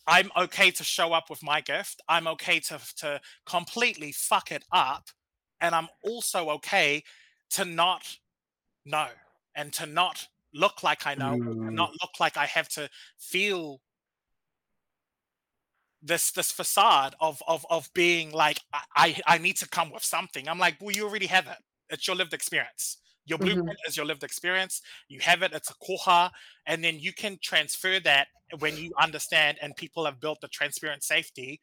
I'm 0.07 0.29
okay 0.35 0.71
to 0.71 0.83
show 0.83 1.13
up 1.13 1.29
with 1.29 1.41
my 1.41 1.61
gift. 1.61 2.01
I'm 2.09 2.27
okay 2.27 2.59
to 2.61 2.79
to 2.97 3.21
completely 3.45 4.11
fuck 4.11 4.51
it 4.51 4.65
up, 4.73 5.07
and 5.61 5.73
I'm 5.73 5.87
also 6.03 6.49
okay 6.49 7.03
to 7.51 7.63
not 7.63 8.17
know 8.85 9.07
and 9.55 9.71
to 9.73 9.85
not 9.85 10.27
look 10.53 10.83
like 10.83 11.07
I 11.07 11.15
know, 11.15 11.37
mm. 11.37 11.71
not 11.71 11.91
look 12.01 12.19
like 12.19 12.35
I 12.35 12.45
have 12.45 12.67
to 12.69 12.89
feel 13.17 13.79
this 16.01 16.31
this 16.31 16.51
facade 16.51 17.15
of 17.19 17.41
of 17.47 17.65
of 17.69 17.89
being 17.93 18.31
like 18.31 18.61
I 18.95 19.19
I 19.25 19.37
need 19.37 19.57
to 19.57 19.67
come 19.67 19.91
with 19.91 20.03
something. 20.03 20.47
I'm 20.47 20.59
like, 20.59 20.77
well, 20.79 20.95
you 20.95 21.05
already 21.05 21.27
have 21.27 21.47
it. 21.47 21.57
It's 21.89 22.07
your 22.07 22.15
lived 22.15 22.33
experience. 22.33 22.97
Your 23.25 23.37
mm-hmm. 23.37 23.45
blueprint 23.45 23.69
mm-hmm. 23.69 23.89
is 23.89 23.97
your 23.97 24.05
lived 24.05 24.23
experience. 24.23 24.81
You 25.07 25.19
have 25.21 25.41
it. 25.43 25.53
It's 25.53 25.71
a 25.71 25.75
koha, 25.75 26.31
and 26.65 26.83
then 26.83 26.99
you 26.99 27.13
can 27.13 27.37
transfer 27.43 27.99
that 28.01 28.27
when 28.59 28.77
you 28.77 28.91
understand 28.99 29.57
and 29.61 29.75
people 29.75 30.05
have 30.05 30.19
built 30.19 30.41
the 30.41 30.47
transparent 30.47 31.03
safety. 31.03 31.61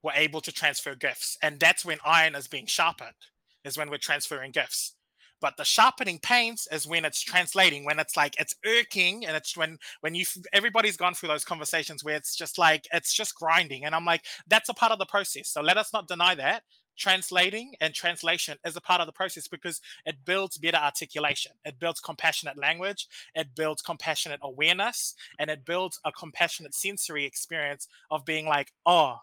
We're 0.00 0.12
able 0.14 0.40
to 0.42 0.52
transfer 0.52 0.94
gifts, 0.94 1.36
and 1.42 1.58
that's 1.58 1.84
when 1.84 1.98
iron 2.04 2.36
is 2.36 2.46
being 2.46 2.66
sharpened. 2.66 3.16
Is 3.64 3.76
when 3.76 3.90
we're 3.90 3.98
transferring 3.98 4.52
gifts. 4.52 4.94
But 5.40 5.56
the 5.56 5.64
sharpening 5.64 6.18
pains 6.18 6.66
is 6.72 6.86
when 6.86 7.04
it's 7.04 7.20
translating, 7.20 7.84
when 7.84 7.98
it's 7.98 8.16
like 8.16 8.34
it's 8.40 8.56
irking, 8.66 9.26
and 9.26 9.36
it's 9.36 9.56
when 9.56 9.78
when 10.00 10.14
you 10.14 10.24
everybody's 10.52 10.96
gone 10.96 11.14
through 11.14 11.28
those 11.28 11.44
conversations 11.44 12.02
where 12.02 12.16
it's 12.16 12.34
just 12.36 12.58
like 12.58 12.86
it's 12.92 13.12
just 13.12 13.34
grinding, 13.34 13.84
and 13.84 13.94
I'm 13.94 14.04
like 14.04 14.24
that's 14.48 14.68
a 14.68 14.74
part 14.74 14.92
of 14.92 14.98
the 14.98 15.06
process. 15.06 15.48
So 15.48 15.60
let 15.60 15.76
us 15.76 15.92
not 15.92 16.08
deny 16.08 16.34
that. 16.36 16.62
Translating 16.96 17.74
and 17.80 17.94
translation 17.94 18.58
is 18.66 18.74
a 18.74 18.80
part 18.80 19.00
of 19.00 19.06
the 19.06 19.12
process 19.12 19.46
because 19.46 19.80
it 20.04 20.16
builds 20.24 20.58
better 20.58 20.78
articulation. 20.78 21.52
It 21.64 21.78
builds 21.78 22.00
compassionate 22.00 22.58
language. 22.58 23.06
It 23.36 23.54
builds 23.54 23.82
compassionate 23.82 24.40
awareness. 24.42 25.14
And 25.38 25.48
it 25.48 25.64
builds 25.64 26.00
a 26.04 26.10
compassionate 26.10 26.74
sensory 26.74 27.24
experience 27.24 27.86
of 28.10 28.24
being 28.24 28.46
like 28.46 28.72
oh 28.84 29.18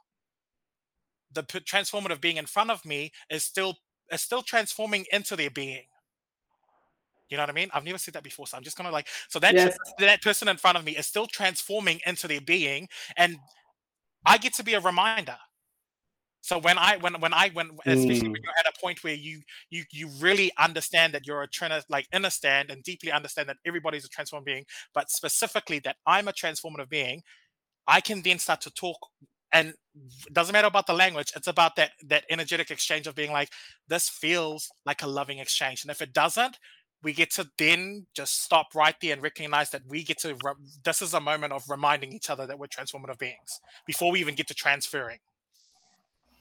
the 1.34 1.44
transformative 1.44 2.22
being 2.22 2.38
in 2.38 2.46
front 2.46 2.72
of 2.72 2.86
me 2.86 3.12
is 3.30 3.44
still 3.44 3.76
is 4.10 4.22
still 4.22 4.42
transforming 4.42 5.06
into 5.12 5.36
their 5.36 5.50
being 5.50 5.84
you 7.30 7.38
know 7.38 7.44
what 7.44 7.50
I 7.50 7.54
mean? 7.54 7.70
I've 7.74 7.84
never 7.84 7.98
said 7.98 8.14
that 8.14 8.24
before, 8.24 8.48
so 8.48 8.58
I'm 8.58 8.64
just 8.64 8.78
gonna 8.78 8.92
like 8.92 9.08
so 9.30 9.40
that 9.40 9.54
yes. 9.54 9.78
that 10.00 10.22
person 10.22 10.48
in 10.48 10.58
front 10.58 10.78
of 10.78 10.86
me 10.86 10.96
is 10.96 11.08
still 11.08 11.28
transforming 11.28 12.00
into 12.06 12.28
their 12.28 12.42
being, 12.42 12.88
and 13.18 13.38
I 14.26 14.38
get 14.38 14.54
to 14.56 14.64
be 14.64 14.74
a 14.74 14.80
reminder. 14.80 15.38
So 16.42 16.60
when 16.60 16.78
I 16.78 16.98
when 16.98 17.20
when 17.22 17.34
I 17.34 17.50
when 17.54 17.72
especially 17.88 18.20
mm. 18.20 18.34
when 18.34 18.44
you're 18.44 18.60
at 18.60 18.68
a 18.68 18.80
point 18.80 19.04
where 19.04 19.16
you 19.16 19.42
you 19.72 19.84
you 19.92 20.10
really 20.20 20.52
understand 20.60 21.14
that 21.14 21.26
you're 21.26 21.42
a 21.42 21.48
trainer, 21.48 21.82
like 21.90 22.08
understand 22.14 22.70
and 22.70 22.84
deeply 22.84 23.12
understand 23.12 23.50
that 23.50 23.58
everybody's 23.66 24.06
a 24.06 24.10
transformed 24.10 24.46
being, 24.46 24.66
but 24.94 25.10
specifically 25.10 25.80
that 25.80 25.96
I'm 26.06 26.28
a 26.28 26.34
transformative 26.34 26.90
being, 26.90 27.24
I 27.88 28.00
can 28.00 28.22
then 28.22 28.38
start 28.38 28.62
to 28.62 28.72
talk 28.72 28.98
and 29.52 29.70
it 29.70 30.34
doesn't 30.34 30.54
matter 30.54 30.68
about 30.68 30.86
the 30.86 30.94
language 30.94 31.32
it's 31.36 31.48
about 31.48 31.76
that 31.78 31.92
that 32.06 32.26
energetic 32.30 32.70
exchange 32.70 33.08
of 33.08 33.16
being 33.16 33.32
like 33.32 33.50
this 33.88 34.10
feels 34.10 34.70
like 34.86 35.02
a 35.02 35.08
loving 35.08 35.40
exchange 35.40 35.84
and 35.84 35.92
if 35.92 36.02
it 36.02 36.14
doesn't 36.14 36.58
we 37.06 37.14
get 37.14 37.30
to 37.30 37.48
then 37.60 38.08
just 38.16 38.42
stop 38.42 38.74
right 38.74 38.96
there 39.00 39.14
and 39.14 39.22
recognize 39.22 39.70
that 39.70 39.84
we 39.88 40.04
get 40.04 40.18
to, 40.18 40.30
re- 40.44 40.54
this 40.84 41.04
is 41.04 41.14
a 41.14 41.22
moment 41.22 41.54
of 41.54 41.70
reminding 41.70 42.12
each 42.12 42.32
other 42.32 42.48
that 42.48 42.58
we're 42.58 42.66
transformative 42.66 43.20
beings 43.20 43.62
before 43.86 44.12
we 44.12 44.20
even 44.20 44.34
get 44.34 44.48
to 44.48 44.56
transferring. 44.56 45.20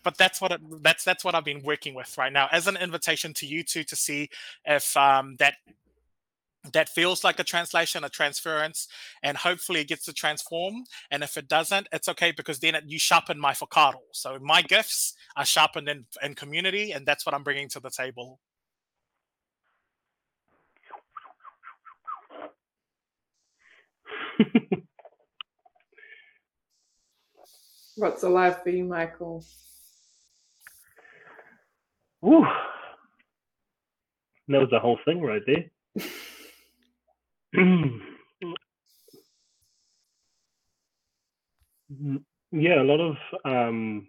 But 0.02 0.16
that's 0.16 0.40
what 0.40 0.52
it, 0.52 0.60
that's 0.82 1.04
that's 1.04 1.22
what 1.22 1.34
I've 1.34 1.44
been 1.44 1.62
working 1.62 1.94
with 1.94 2.16
right 2.18 2.32
now 2.32 2.48
as 2.50 2.66
an 2.66 2.76
invitation 2.76 3.32
to 3.34 3.46
you 3.46 3.62
two 3.62 3.84
to 3.84 3.96
see 3.96 4.28
if 4.64 4.96
um, 4.96 5.36
that 5.38 5.54
that 6.72 6.88
feels 6.88 7.24
like 7.24 7.38
a 7.38 7.44
translation, 7.44 8.04
a 8.04 8.08
transference, 8.08 8.88
and 9.22 9.36
hopefully 9.36 9.80
it 9.80 9.88
gets 9.88 10.06
to 10.06 10.12
transform. 10.14 10.84
And 11.10 11.22
if 11.22 11.36
it 11.36 11.48
doesn't, 11.48 11.88
it's 11.92 12.08
okay 12.08 12.32
because 12.32 12.58
then 12.58 12.74
it, 12.74 12.84
you 12.86 12.98
sharpen 12.98 13.38
my 13.38 13.52
whakaaro. 13.52 14.00
So 14.12 14.38
my 14.40 14.62
gifts 14.62 15.14
are 15.36 15.44
sharpened 15.44 15.88
in, 15.90 16.06
in 16.22 16.34
community, 16.34 16.92
and 16.92 17.04
that's 17.06 17.26
what 17.26 17.34
I'm 17.34 17.42
bringing 17.42 17.68
to 17.70 17.80
the 17.80 17.90
table. 17.90 18.40
What's 27.96 28.22
alive 28.22 28.62
for 28.62 28.70
you, 28.70 28.84
Michael? 28.84 29.44
Woo. 32.20 32.44
That 34.48 34.58
was 34.58 34.68
the 34.70 34.80
whole 34.80 34.98
thing 35.04 35.22
right 35.22 35.42
there. 35.46 35.64
yeah, 42.52 42.82
a 42.82 42.84
lot 42.84 43.00
of 43.00 43.16
um, 43.44 44.08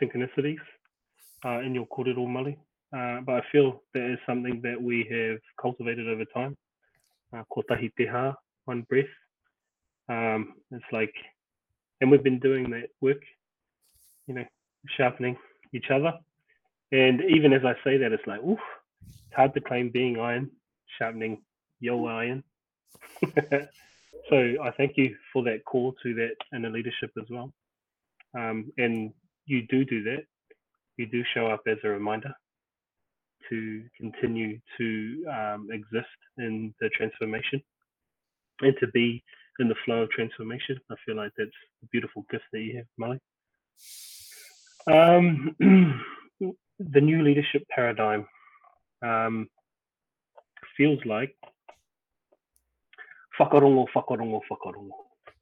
synchronicities 0.00 0.56
uh, 1.44 1.60
in 1.60 1.74
your 1.74 1.86
kōrero 1.86 2.26
Mali. 2.28 2.56
Uh, 2.96 3.20
but 3.26 3.34
I 3.34 3.42
feel 3.52 3.82
that 3.94 4.12
is 4.12 4.18
something 4.26 4.60
that 4.62 4.80
we 4.80 5.06
have 5.10 5.38
cultivated 5.60 6.08
over 6.08 6.24
time. 6.26 6.56
Uh, 7.32 7.42
kotahi 7.52 7.90
te 7.96 8.06
hā, 8.06 8.34
one 8.64 8.82
breath. 8.88 9.14
Um, 10.08 10.54
it's 10.70 10.92
like, 10.92 11.12
and 12.00 12.10
we've 12.10 12.22
been 12.22 12.38
doing 12.38 12.70
that 12.70 12.88
work, 13.00 13.22
you 14.26 14.34
know, 14.34 14.44
sharpening 14.96 15.36
each 15.74 15.90
other. 15.90 16.14
And 16.92 17.20
even 17.28 17.52
as 17.52 17.62
I 17.64 17.74
say 17.84 17.98
that, 17.98 18.12
it's 18.12 18.26
like, 18.26 18.40
oof, 18.40 18.58
it's 19.06 19.36
hard 19.36 19.52
to 19.54 19.60
claim 19.60 19.90
being 19.90 20.18
iron, 20.18 20.50
sharpening 20.98 21.42
your 21.80 22.10
iron. 22.10 22.42
so 24.30 24.36
I 24.62 24.70
thank 24.76 24.96
you 24.96 25.14
for 25.32 25.44
that 25.44 25.64
call 25.66 25.94
to 26.02 26.14
that 26.14 26.36
and 26.52 26.64
the 26.64 26.70
leadership 26.70 27.10
as 27.20 27.28
well. 27.28 27.52
Um, 28.34 28.72
and 28.78 29.12
you 29.46 29.66
do 29.68 29.84
do 29.84 30.02
that. 30.04 30.24
You 30.96 31.06
do 31.06 31.22
show 31.34 31.46
up 31.46 31.62
as 31.66 31.78
a 31.84 31.88
reminder 31.88 32.34
to 33.48 33.82
continue 33.96 34.58
to 34.78 35.24
um, 35.30 35.68
exist 35.70 36.06
in 36.38 36.74
the 36.80 36.88
transformation 36.90 37.62
and 38.60 38.74
to 38.80 38.86
be 38.88 39.22
in 39.58 39.68
the 39.68 39.74
flow 39.84 40.02
of 40.02 40.10
transformation. 40.10 40.78
I 40.90 40.94
feel 41.04 41.16
like 41.16 41.32
that's 41.36 41.50
a 41.82 41.86
beautiful 41.86 42.24
gift 42.30 42.44
that 42.52 42.60
you 42.60 42.76
have, 42.76 42.86
Molly. 42.96 43.20
Um, 44.86 45.56
the 46.78 47.00
new 47.00 47.22
leadership 47.22 47.64
paradigm 47.68 48.26
um, 49.02 49.48
feels 50.76 51.00
like 51.04 51.34
whakarongo, 53.38 53.86
whakarongo, 53.94 54.40
whakarongo 54.50 54.90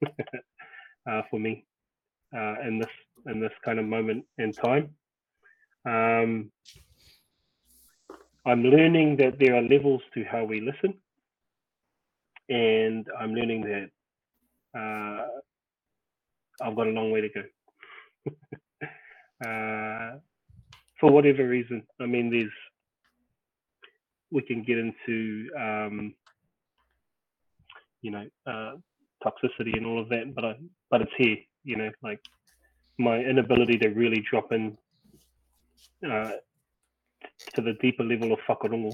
uh, 1.11 1.23
for 1.31 1.39
me 1.39 1.65
uh, 2.37 2.57
in 2.67 2.79
this 2.79 2.91
in 3.27 3.41
this 3.41 3.53
kind 3.65 3.79
of 3.79 3.85
moment 3.85 4.25
in 4.39 4.53
time. 4.53 4.91
Um, 5.85 6.51
I'm 8.47 8.63
learning 8.63 9.17
that 9.17 9.41
there 9.41 9.57
are 9.57 9.63
levels 9.63 10.03
to 10.15 10.23
how 10.23 10.45
we 10.45 10.61
listen, 10.61 10.95
and 12.49 13.05
I'm 13.19 13.35
learning 13.35 13.63
that 13.63 13.91
uh, 14.79 15.27
I've 16.63 16.77
got 16.77 16.87
a 16.87 16.91
long 16.91 17.11
way 17.11 17.23
to 17.23 17.29
go. 17.29 17.43
uh, 19.47 20.19
for 21.01 21.11
whatever 21.11 21.49
reason, 21.49 21.83
I 22.01 22.07
mean, 22.07 22.31
there's 22.31 22.53
we 24.31 24.43
can 24.43 24.63
get 24.63 24.79
into 24.79 25.49
um, 25.59 26.15
you 28.03 28.13
know 28.13 28.27
uh, 28.47 28.75
toxicity 29.25 29.77
and 29.77 29.87
all 29.87 30.01
of 30.01 30.09
that, 30.11 30.37
but 30.37 30.45
I 30.45 30.55
but 30.89 31.03
it's 31.03 31.13
here, 31.19 31.39
you 31.65 31.77
know, 31.77 31.91
like 32.01 32.21
my 32.97 33.19
inability 33.19 33.77
to 33.79 33.89
really 33.89 34.25
drop 34.31 34.53
in 34.53 34.79
uh, 36.09 36.31
to 37.55 37.63
the 37.63 37.75
deeper 37.81 38.05
level 38.05 38.33
of 38.33 38.39
whakarongo. 38.49 38.93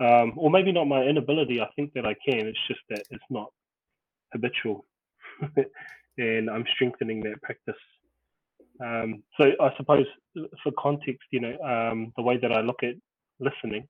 Um, 0.00 0.34
or 0.36 0.50
maybe 0.50 0.72
not 0.72 0.86
my 0.86 1.02
inability, 1.02 1.60
I 1.60 1.68
think 1.74 1.92
that 1.94 2.06
I 2.06 2.14
can, 2.14 2.46
it's 2.46 2.66
just 2.68 2.80
that 2.90 3.02
it's 3.10 3.24
not 3.30 3.50
habitual. 4.32 4.84
and 6.18 6.50
I'm 6.50 6.64
strengthening 6.74 7.20
that 7.22 7.42
practice. 7.42 7.80
Um, 8.84 9.22
so 9.36 9.52
I 9.60 9.70
suppose 9.76 10.06
for 10.62 10.72
context, 10.78 11.26
you 11.30 11.40
know, 11.40 11.58
um, 11.60 12.12
the 12.16 12.22
way 12.22 12.38
that 12.38 12.52
I 12.52 12.60
look 12.60 12.82
at 12.82 12.94
listening 13.40 13.88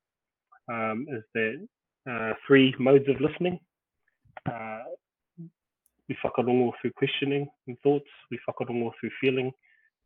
um, 0.73 1.07
is 1.11 1.23
that 1.35 1.69
uh, 2.11 2.33
three 2.47 2.75
modes 2.79 3.09
of 3.09 3.21
listening. 3.21 3.59
Uh, 4.51 4.85
we 6.09 6.17
whakarongo 6.25 6.73
through 6.81 6.93
questioning 6.93 7.47
and 7.67 7.77
thoughts, 7.83 8.09
we 8.31 8.39
whakarongo 8.49 8.93
through 8.99 9.11
feeling, 9.21 9.53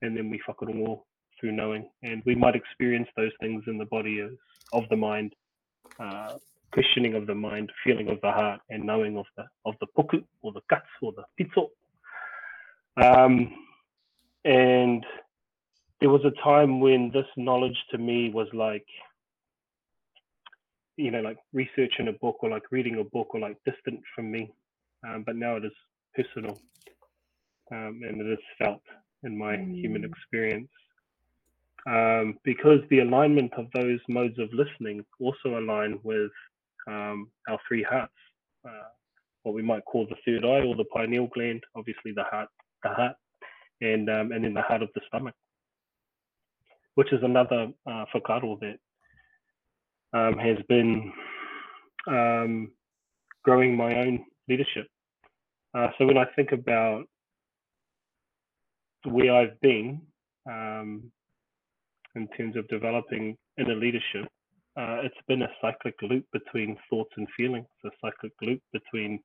and 0.03 0.17
then 0.17 0.31
we 0.31 0.41
whakarongo 0.49 1.03
through 1.43 1.53
knowing. 1.53 1.91
And 2.03 2.23
we 2.25 2.35
might 2.35 2.55
experience 2.55 3.09
those 3.17 3.33
things 3.41 3.65
in 3.67 3.77
the 3.77 3.85
body 3.85 4.21
as, 4.21 4.31
of 4.73 4.89
the 4.89 4.97
mind, 4.97 5.35
uh, 5.99 6.35
questioning 6.73 7.15
of 7.15 7.27
the 7.27 7.35
mind, 7.35 7.71
feeling 7.85 8.09
of 8.09 8.21
the 8.23 8.31
heart, 8.31 8.61
and 8.71 8.85
knowing 8.85 9.19
of 9.19 9.27
the 9.37 9.45
of 9.67 9.75
the 9.81 9.87
puku 9.99 10.25
or 10.41 10.53
the 10.53 10.63
guts 10.71 10.87
or 11.03 11.13
the 11.13 11.25
pitso. 11.39 11.69
Um, 13.03 13.53
and 14.45 15.05
there 16.01 16.11
was 16.11 16.25
a 16.25 16.43
time 16.43 16.81
when 16.81 17.11
this 17.13 17.27
knowledge 17.37 17.77
to 17.91 17.99
me 17.99 18.31
was 18.31 18.49
like, 18.55 18.87
you 20.97 21.11
know, 21.11 21.21
like 21.21 21.39
researching 21.53 22.09
a 22.09 22.13
book 22.13 22.37
or 22.41 22.51
like 22.51 22.71
reading 22.71 22.99
a 22.99 23.05
book 23.05 23.35
or 23.35 23.41
like 23.41 23.57
distant 23.65 24.01
from 24.15 24.31
me. 24.31 24.53
Um, 25.07 25.25
but 25.27 25.37
now 25.37 25.57
it 25.57 25.65
is 25.65 25.73
personal 26.15 26.59
um, 27.73 28.01
and 28.07 28.21
it 28.21 28.33
is 28.33 28.39
felt 28.59 28.83
in 29.25 29.37
my 29.37 29.57
mm. 29.57 29.75
human 29.81 30.05
experience 30.05 30.69
um, 31.87 32.39
because 32.45 32.81
the 32.91 33.01
alignment 33.01 33.53
of 33.55 33.67
those 33.75 34.01
modes 34.09 34.39
of 34.39 34.49
listening 34.53 35.05
also 35.21 35.59
align 35.59 35.99
with 36.03 36.31
um, 36.87 37.29
our 37.49 37.59
three 37.67 37.83
hearts, 37.83 38.13
uh, 38.65 38.89
what 39.43 39.55
we 39.55 39.63
might 39.63 39.85
call 39.85 40.07
the 40.07 40.17
third 40.25 40.45
eye 40.45 40.65
or 40.65 40.77
the 40.77 40.85
pineal 40.95 41.29
gland, 41.35 41.63
obviously 41.75 42.13
the 42.15 42.25
heart, 42.25 42.49
the 42.85 42.91
heart, 42.91 43.17
and 43.81 44.09
um, 44.09 44.33
and 44.33 44.45
then 44.45 44.55
the 44.55 44.63
heart 44.63 44.83
of 44.83 44.91
the 44.95 45.01
stomach, 45.09 45.35
which 46.95 47.13
is 47.13 47.23
another 47.23 47.69
uh, 47.87 48.05
whakaaro 48.15 48.59
that 48.61 48.79
um, 50.19 50.39
has 50.39 50.59
been 50.69 51.13
um, 52.07 52.71
growing 53.45 53.77
my 53.77 53.95
own 53.97 54.25
leadership. 54.49 54.87
Uh, 55.75 55.89
so 55.99 56.07
when 56.07 56.19
I 56.19 56.27
think 56.37 56.53
about 56.53 57.05
where 59.05 59.35
I've 59.35 59.61
been, 59.61 60.03
um, 60.49 61.11
in 62.15 62.29
terms 62.29 62.57
of 62.57 62.69
developing 62.69 63.37
inner 63.59 63.75
leadership, 63.75 64.29
uh, 64.77 65.01
it's 65.03 65.15
been 65.29 65.43
a 65.43 65.51
cyclic 65.61 65.95
loop 66.03 66.25
between 66.33 66.77
thoughts 66.89 67.13
and 67.17 67.27
feelings, 67.37 67.67
a 67.85 67.91
cyclic 68.03 68.33
loop 68.41 68.61
between 68.73 69.21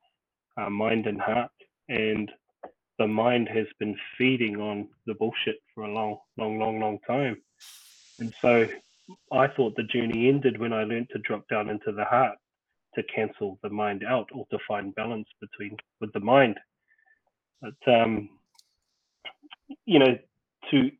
uh, 0.57 0.69
mind 0.69 1.07
and 1.07 1.21
heart. 1.21 1.51
And 1.89 2.29
the 2.99 3.07
mind 3.07 3.47
has 3.53 3.67
been 3.79 3.95
feeding 4.17 4.59
on 4.59 4.89
the 5.05 5.13
bullshit 5.13 5.57
for 5.73 5.83
a 5.83 5.91
long, 5.91 6.17
long, 6.37 6.59
long, 6.59 6.79
long 6.79 6.99
time. 7.07 7.37
And 8.19 8.33
so 8.41 8.67
I 9.31 9.47
thought 9.47 9.75
the 9.75 9.83
journey 9.83 10.27
ended 10.27 10.59
when 10.59 10.73
I 10.73 10.83
learned 10.83 11.09
to 11.13 11.19
drop 11.19 11.47
down 11.47 11.69
into 11.69 11.91
the 11.91 12.03
heart 12.03 12.37
to 12.95 13.03
cancel 13.03 13.59
the 13.61 13.69
mind 13.69 14.03
out 14.03 14.27
or 14.33 14.45
to 14.51 14.57
find 14.67 14.93
balance 14.95 15.27
between 15.39 15.77
with 16.01 16.11
the 16.13 16.19
mind. 16.19 16.59
But 17.61 17.75
um, 17.87 18.29
you 19.85 19.99
know, 19.99 20.17
to 20.71 20.91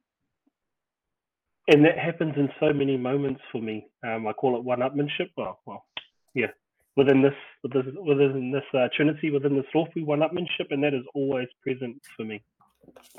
and 1.67 1.83
that 1.85 1.97
happens 1.97 2.33
in 2.37 2.49
so 2.59 2.71
many 2.73 2.97
moments 2.97 3.41
for 3.51 3.61
me. 3.61 3.87
Um, 4.05 4.27
I 4.27 4.33
call 4.33 4.57
it 4.57 4.63
one-upmanship. 4.63 5.31
Well, 5.35 5.59
well, 5.65 5.85
yeah, 6.33 6.47
within 6.95 7.21
this 7.21 7.33
within 7.63 8.51
this 8.51 8.63
uh, 8.73 8.87
trinity, 8.95 9.31
within 9.31 9.55
this 9.55 9.65
Rofu 9.75 10.05
one-upmanship, 10.05 10.71
and 10.71 10.83
that 10.83 10.93
is 10.93 11.03
always 11.13 11.47
present 11.61 12.01
for 12.15 12.23
me. 12.23 12.41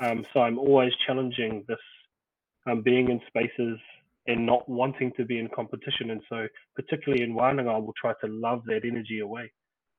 Um, 0.01 0.25
so 0.33 0.41
I'm 0.41 0.57
always 0.57 0.91
challenging 1.05 1.63
this 1.67 1.77
um, 2.65 2.81
being 2.81 3.09
in 3.09 3.21
spaces 3.27 3.79
and 4.27 4.45
not 4.45 4.67
wanting 4.67 5.11
to 5.17 5.25
be 5.25 5.39
in 5.39 5.47
competition. 5.49 6.11
And 6.11 6.21
so, 6.29 6.47
particularly 6.75 7.23
in 7.23 7.35
wānanga, 7.35 7.73
I 7.73 7.77
will 7.77 7.93
try 7.99 8.13
to 8.21 8.27
love 8.27 8.63
that 8.65 8.81
energy 8.83 9.19
away 9.19 9.51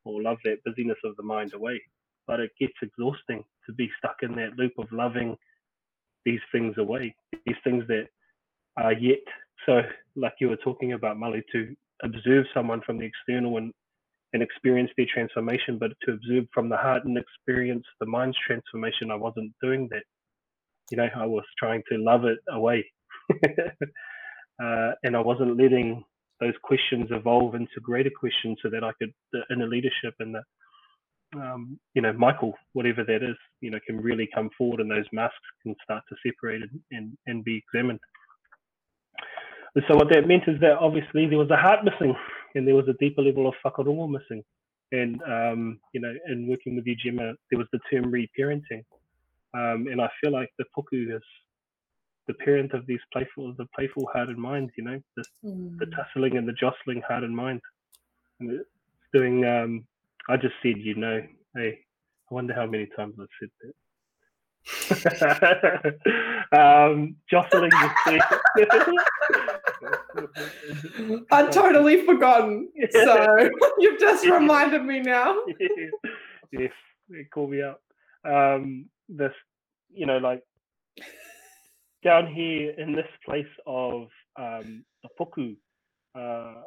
or 0.04 0.22
love 0.22 0.38
that 0.44 0.64
busyness 0.64 0.98
of 1.04 1.16
the 1.16 1.22
mind 1.22 1.54
away. 1.54 1.80
But 2.26 2.40
it 2.40 2.50
gets 2.58 2.74
exhausting 2.82 3.44
to 3.66 3.72
be 3.72 3.90
stuck 3.98 4.16
in 4.22 4.36
that 4.36 4.56
loop 4.56 4.72
of 4.78 4.90
loving 4.92 5.36
these 6.24 6.40
things 6.52 6.76
away, 6.78 7.14
these 7.46 7.56
things 7.64 7.84
that 7.88 8.08
are 8.76 8.92
yet 8.92 9.20
so 9.66 9.82
like 10.16 10.34
you 10.40 10.48
were 10.48 10.56
talking 10.56 10.92
about 10.92 11.18
Malu 11.18 11.42
to 11.52 11.74
observe 12.02 12.46
someone 12.54 12.80
from 12.84 12.98
the 12.98 13.04
external 13.04 13.56
and 13.56 13.72
and 14.32 14.42
experience 14.42 14.90
their 14.96 15.06
transformation, 15.12 15.78
but 15.78 15.90
to 16.02 16.12
observe 16.12 16.44
from 16.54 16.68
the 16.68 16.76
heart 16.76 17.04
and 17.04 17.18
experience 17.18 17.84
the 17.98 18.06
mind's 18.06 18.36
transformation, 18.46 19.10
I 19.10 19.16
wasn't 19.16 19.52
doing 19.60 19.88
that. 19.90 20.04
You 20.90 20.98
know, 20.98 21.08
I 21.16 21.26
was 21.26 21.44
trying 21.58 21.82
to 21.90 21.98
love 21.98 22.24
it 22.24 22.38
away. 22.48 22.84
uh, 24.62 24.92
and 25.02 25.16
I 25.16 25.20
wasn't 25.20 25.56
letting 25.56 26.04
those 26.40 26.54
questions 26.62 27.08
evolve 27.10 27.54
into 27.54 27.80
greater 27.82 28.10
questions 28.18 28.58
so 28.62 28.70
that 28.70 28.84
I 28.84 28.92
could, 29.00 29.12
the 29.32 29.40
inner 29.52 29.66
leadership 29.66 30.14
and 30.20 30.34
the, 30.34 30.42
um, 31.40 31.78
you 31.94 32.02
know, 32.02 32.12
Michael, 32.12 32.54
whatever 32.72 33.04
that 33.04 33.22
is, 33.22 33.36
you 33.60 33.70
know, 33.70 33.78
can 33.86 34.00
really 34.00 34.28
come 34.34 34.50
forward 34.56 34.80
and 34.80 34.90
those 34.90 35.06
masks 35.12 35.36
can 35.62 35.74
start 35.82 36.02
to 36.08 36.16
separate 36.24 36.62
and, 36.92 37.16
and 37.26 37.44
be 37.44 37.56
examined. 37.56 38.00
And 39.74 39.84
so 39.88 39.96
what 39.96 40.08
that 40.10 40.26
meant 40.26 40.44
is 40.46 40.60
that 40.60 40.78
obviously 40.78 41.26
there 41.26 41.38
was 41.38 41.50
a 41.50 41.56
heart 41.56 41.84
missing 41.84 42.14
and 42.54 42.66
there 42.66 42.74
was 42.74 42.88
a 42.88 42.94
deeper 42.94 43.22
level 43.22 43.46
of 43.46 43.54
whakarongo 43.64 44.10
missing. 44.10 44.42
And, 44.92 45.22
um, 45.22 45.78
you 45.92 46.00
know, 46.00 46.12
in 46.28 46.48
working 46.48 46.74
with 46.74 46.86
you, 46.86 46.96
Gemma, 46.96 47.34
there 47.50 47.58
was 47.58 47.68
the 47.72 47.78
term 47.90 48.06
reparenting. 48.06 48.84
Um, 49.54 49.86
and 49.90 50.00
I 50.00 50.08
feel 50.20 50.32
like 50.32 50.50
the 50.58 50.64
puku 50.76 51.14
is 51.14 51.22
the 52.26 52.34
parent 52.34 52.72
of 52.72 52.86
these 52.86 53.00
playful, 53.12 53.54
the 53.56 53.66
playful 53.74 54.08
heart 54.12 54.28
and 54.28 54.38
mind, 54.38 54.70
you 54.76 54.84
know, 54.84 55.00
the, 55.16 55.24
mm. 55.44 55.78
the 55.78 55.86
tussling 55.86 56.36
and 56.36 56.48
the 56.48 56.52
jostling 56.52 57.02
heart 57.06 57.24
and 57.24 57.34
mind. 57.34 57.60
And 58.40 58.50
it's 58.50 58.68
doing, 59.12 59.44
um, 59.44 59.84
I 60.28 60.36
just 60.36 60.54
said, 60.62 60.78
you 60.78 60.94
know, 60.96 61.22
hey, 61.54 61.78
I 62.30 62.34
wonder 62.34 62.54
how 62.54 62.66
many 62.66 62.86
times 62.96 63.14
I've 63.20 63.28
said 63.40 63.50
that. 63.62 63.74
um, 66.52 67.16
jostling 67.30 67.70
the 67.70 69.46
I'd 71.32 71.52
totally 71.52 72.04
forgotten. 72.04 72.68
So 72.92 73.50
you've 73.78 74.00
just 74.00 74.24
reminded 74.24 74.84
me 74.84 75.00
now. 75.00 75.36
yes, 76.52 76.72
call 77.32 77.46
me 77.46 77.62
up. 77.62 77.80
Um, 78.24 78.86
this, 79.08 79.32
you 79.90 80.06
know, 80.06 80.18
like 80.18 80.42
down 82.04 82.26
here 82.26 82.72
in 82.78 82.92
this 82.92 83.08
place 83.24 83.44
of 83.66 84.08
um, 84.38 84.84
the 85.02 85.08
puku, 85.18 85.56
uh, 86.14 86.62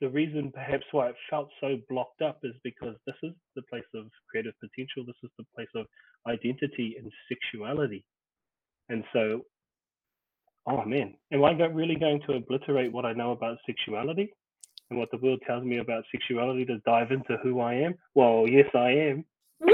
the 0.00 0.08
reason 0.08 0.52
perhaps 0.52 0.84
why 0.92 1.08
it 1.08 1.16
felt 1.30 1.48
so 1.60 1.78
blocked 1.88 2.20
up 2.20 2.38
is 2.42 2.52
because 2.62 2.96
this 3.06 3.16
is 3.22 3.32
the 3.54 3.62
place 3.70 3.84
of 3.94 4.06
creative 4.30 4.52
potential. 4.60 5.04
This 5.06 5.16
is 5.22 5.30
the 5.38 5.44
place 5.54 5.68
of 5.74 5.86
identity 6.28 6.96
and 6.98 7.10
sexuality. 7.28 8.04
And 8.88 9.04
so, 9.12 9.42
oh 10.66 10.84
man, 10.84 11.14
am 11.32 11.44
I 11.44 11.52
really 11.52 11.96
going 11.96 12.20
to 12.26 12.34
obliterate 12.34 12.92
what 12.92 13.06
I 13.06 13.12
know 13.12 13.32
about 13.32 13.58
sexuality 13.66 14.32
and 14.90 14.98
what 14.98 15.10
the 15.10 15.18
world 15.18 15.40
tells 15.46 15.64
me 15.64 15.78
about 15.78 16.04
sexuality 16.12 16.64
to 16.66 16.78
dive 16.78 17.12
into 17.12 17.36
who 17.42 17.60
I 17.60 17.74
am? 17.74 17.94
Well, 18.14 18.46
yes, 18.48 18.68
I 18.74 18.90
am. 18.90 19.24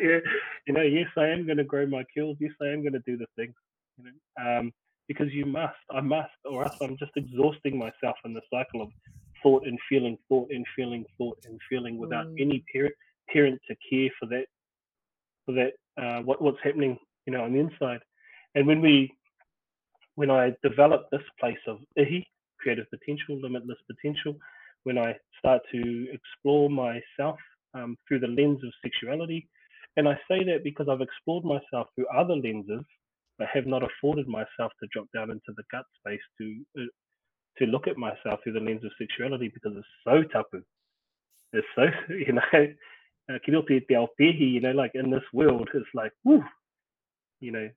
yeah, 0.00 0.18
you 0.66 0.74
know, 0.74 0.82
yes, 0.82 1.08
I 1.16 1.28
am 1.28 1.46
going 1.46 1.58
to 1.58 1.64
grow 1.64 1.86
my 1.86 2.04
kills. 2.14 2.36
Yes, 2.40 2.52
I 2.60 2.66
am 2.66 2.82
going 2.82 2.92
to 2.92 3.02
do 3.06 3.16
the 3.16 3.26
things. 3.36 3.54
You 3.98 4.04
know, 4.04 4.58
um, 4.58 4.72
because 5.08 5.32
you 5.32 5.44
must, 5.46 5.74
I 5.90 6.00
must, 6.00 6.30
or 6.44 6.64
else 6.64 6.76
I'm 6.80 6.96
just 6.96 7.12
exhausting 7.16 7.78
myself 7.78 8.16
in 8.24 8.32
the 8.32 8.42
cycle 8.52 8.82
of 8.82 8.90
thought 9.42 9.66
and 9.66 9.78
feeling, 9.88 10.16
thought 10.28 10.48
and 10.50 10.64
feeling, 10.76 11.04
thought 11.18 11.38
and 11.44 11.58
feeling, 11.68 11.98
without 11.98 12.26
mm. 12.26 12.40
any 12.40 12.64
parent 12.72 12.94
parent 13.28 13.60
to 13.68 13.76
care 13.90 14.10
for 14.18 14.26
that, 14.26 14.44
for 15.46 15.52
that, 15.52 15.72
uh, 16.02 16.22
what 16.22 16.40
what's 16.42 16.58
happening, 16.62 16.98
you 17.26 17.32
know, 17.32 17.44
on 17.44 17.52
the 17.52 17.58
inside. 17.58 18.00
And 18.54 18.66
when 18.66 18.80
we, 18.80 19.12
when 20.14 20.30
I 20.30 20.52
develop 20.62 21.08
this 21.10 21.22
place 21.40 21.58
of 21.66 21.78
ihi, 21.98 22.26
creative 22.60 22.86
potential, 22.90 23.40
limitless 23.40 23.78
potential, 23.90 24.36
when 24.84 24.98
I 24.98 25.16
start 25.38 25.62
to 25.72 26.06
explore 26.12 26.68
myself 26.68 27.38
um, 27.74 27.96
through 28.06 28.20
the 28.20 28.28
lens 28.28 28.62
of 28.64 28.72
sexuality. 28.82 29.48
And 29.96 30.08
I 30.08 30.14
say 30.28 30.44
that 30.44 30.64
because 30.64 30.88
I've 30.90 31.00
explored 31.00 31.44
myself 31.44 31.88
through 31.94 32.06
other 32.14 32.34
lenses, 32.34 32.84
but 33.38 33.48
have 33.52 33.66
not 33.66 33.82
afforded 33.82 34.28
myself 34.28 34.72
to 34.80 34.88
drop 34.92 35.06
down 35.14 35.30
into 35.30 35.52
the 35.56 35.64
gut 35.70 35.84
space 35.98 36.20
to 36.38 36.64
uh, 36.78 36.86
to 37.58 37.66
look 37.66 37.86
at 37.86 37.98
myself 37.98 38.40
through 38.42 38.54
the 38.54 38.60
lens 38.60 38.84
of 38.84 38.90
sexuality 38.98 39.50
because 39.52 39.72
it's 39.76 39.86
so 40.04 40.22
tapu. 40.32 40.62
It's 41.52 41.66
so 41.74 41.84
you 42.08 42.32
know, 42.32 42.42
uh, 43.30 43.38
you 43.46 44.60
know, 44.60 44.72
like 44.72 44.92
in 44.94 45.10
this 45.10 45.22
world, 45.32 45.68
it's 45.74 45.86
like, 45.94 46.12
whoo, 46.24 46.42
you 47.40 47.52
know, 47.52 47.68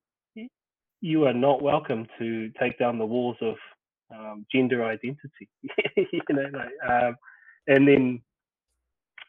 you 1.06 1.26
are 1.28 1.34
not 1.34 1.62
welcome 1.62 2.08
to 2.18 2.49
take 2.60 2.80
down 2.80 2.97
the 2.97 3.06
walls 3.06 3.38
of 3.39 3.56
um, 4.12 4.45
gender 4.51 4.84
identity. 4.84 5.47
you 5.95 6.22
know, 6.30 6.49
like, 6.51 6.89
um, 6.89 7.16
and 7.68 7.88
then 7.88 8.22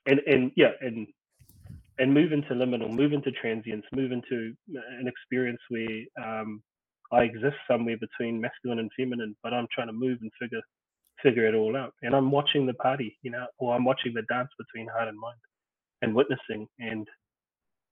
and 0.07 0.21
and 0.27 0.53
yeah, 0.57 0.71
and 0.81 1.07
and 1.99 2.15
move 2.15 2.33
into 2.33 2.55
liminal, 2.55 2.91
move 2.91 3.13
into 3.13 3.31
transience, 3.33 3.85
move 3.95 4.11
into 4.11 4.55
an 4.99 5.07
experience 5.07 5.61
where 5.69 6.05
um, 6.25 6.63
I 7.13 7.23
exist 7.23 7.57
somewhere 7.71 7.99
between 7.99 8.41
masculine 8.41 8.79
and 8.79 8.91
feminine, 8.97 9.37
but 9.43 9.53
I'm 9.53 9.67
trying 9.71 9.89
to 9.89 9.93
move 9.93 10.19
and 10.23 10.31
figure 10.41 10.63
figure 11.23 11.47
it 11.47 11.55
all 11.55 11.77
out. 11.77 11.93
And 12.03 12.15
I'm 12.15 12.31
watching 12.31 12.65
the 12.65 12.75
party, 12.75 13.19
you 13.23 13.31
know, 13.31 13.47
or 13.59 13.77
I'm 13.77 13.85
watching 13.85 14.15
the 14.15 14.23
dance 14.31 14.51
between 14.59 14.89
heart 14.89 15.09
and 15.09 15.19
mind, 15.19 15.39
and 16.01 16.15
witnessing 16.15 16.69
and 16.79 17.07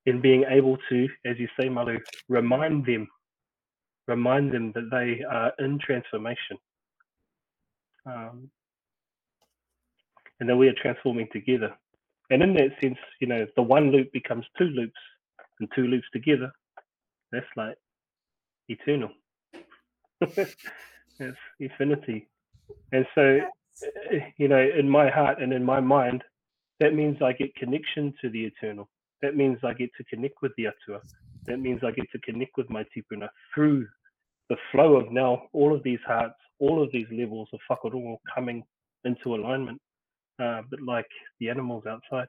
in 0.07 0.23
being 0.23 0.45
able 0.49 0.79
to, 0.89 1.09
as 1.27 1.39
you 1.39 1.49
say, 1.59 1.69
Malu, 1.69 1.99
remind 2.29 2.87
them, 2.87 3.09
remind 4.07 4.53
them 4.53 4.73
that 4.73 4.89
they 4.91 5.25
are 5.25 5.53
in 5.59 5.79
transformation. 5.79 6.59
Um, 8.07 8.51
and 10.41 10.49
that 10.49 10.57
we 10.57 10.69
are 10.69 10.75
transforming 10.75 11.29
together 11.33 11.75
and 12.31 12.43
in 12.43 12.55
that 12.55 12.71
sense, 12.81 12.99
you 13.21 13.27
know, 13.27 13.47
the 13.57 13.63
one 13.63 13.91
loop 13.91 14.13
becomes 14.13 14.45
two 14.57 14.65
loops, 14.65 14.99
and 15.61 15.69
two 15.75 15.87
loops 15.87 16.07
together, 16.13 16.51
that's 17.31 17.47
like 17.57 17.77
eternal. 18.69 19.11
it's 20.21 21.39
infinity. 21.61 22.29
And 22.93 23.07
so, 23.15 23.41
you 24.37 24.49
know, 24.49 24.69
in 24.77 24.89
my 24.89 25.11
heart 25.11 25.41
and 25.41 25.53
in 25.53 25.65
my 25.65 25.81
mind, 25.81 26.25
that 26.81 26.95
means 26.95 27.19
I 27.23 27.33
get 27.33 27.55
connection 27.55 28.15
to 28.21 28.31
the 28.31 28.45
eternal. 28.45 28.89
That 29.23 29.37
means 29.37 29.59
I 29.63 29.75
get 29.75 29.91
to 29.97 30.05
connect 30.05 30.43
with 30.43 30.53
the 30.57 30.67
atua. 30.69 31.01
That 31.47 31.59
means 31.59 31.81
I 31.85 31.91
get 31.91 32.11
to 32.13 32.19
connect 32.21 32.57
with 32.57 32.71
my 32.71 32.85
tipuna 32.97 33.29
through 33.55 33.87
the 34.51 34.57
flow 34.73 34.97
of 34.97 35.13
now 35.13 35.45
all 35.53 35.75
of 35.75 35.83
these 35.83 35.99
hearts, 36.07 36.35
all 36.59 36.83
of 36.83 36.91
these 36.93 37.07
levels 37.11 37.49
of 37.53 37.61
whakarongo 37.71 38.17
coming 38.35 38.63
into 39.05 39.35
alignment 39.35 39.81
uh, 40.43 40.63
but 40.71 40.81
like 40.81 41.07
the 41.41 41.49
animals 41.49 41.85
outside. 41.87 42.29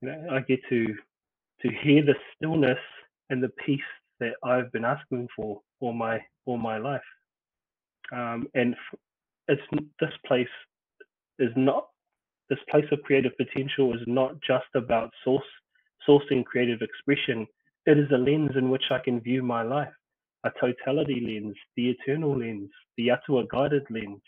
You 0.00 0.08
know, 0.08 0.28
I 0.30 0.40
get 0.40 0.60
to 0.68 0.86
to 1.62 1.68
hear 1.82 2.04
the 2.04 2.14
stillness 2.34 2.78
and 3.30 3.42
the 3.42 3.50
peace 3.64 3.80
that 4.18 4.32
I've 4.42 4.72
been 4.72 4.84
asking 4.84 5.28
for 5.36 5.60
all 5.80 5.92
my 5.92 6.20
all 6.46 6.56
my 6.56 6.78
life. 6.78 7.00
Um, 8.12 8.48
and 8.54 8.74
it's 9.48 9.62
this 10.00 10.12
place 10.26 10.48
is 11.38 11.52
not 11.56 11.88
this 12.48 12.58
place 12.70 12.84
of 12.92 13.02
creative 13.02 13.36
potential 13.36 13.94
is 13.94 14.02
not 14.06 14.34
just 14.46 14.66
about 14.74 15.10
source 15.24 15.44
sourcing 16.08 16.44
creative 16.44 16.82
expression. 16.82 17.46
It 17.86 17.98
is 17.98 18.10
a 18.12 18.18
lens 18.18 18.52
in 18.56 18.70
which 18.70 18.84
I 18.90 18.98
can 18.98 19.20
view 19.20 19.42
my 19.42 19.62
life, 19.62 19.92
a 20.44 20.50
totality 20.60 21.20
lens, 21.20 21.56
the 21.76 21.90
eternal 21.90 22.38
lens, 22.38 22.70
the 22.96 23.10
atua 23.10 23.44
guided 23.50 23.84
lens, 23.90 24.20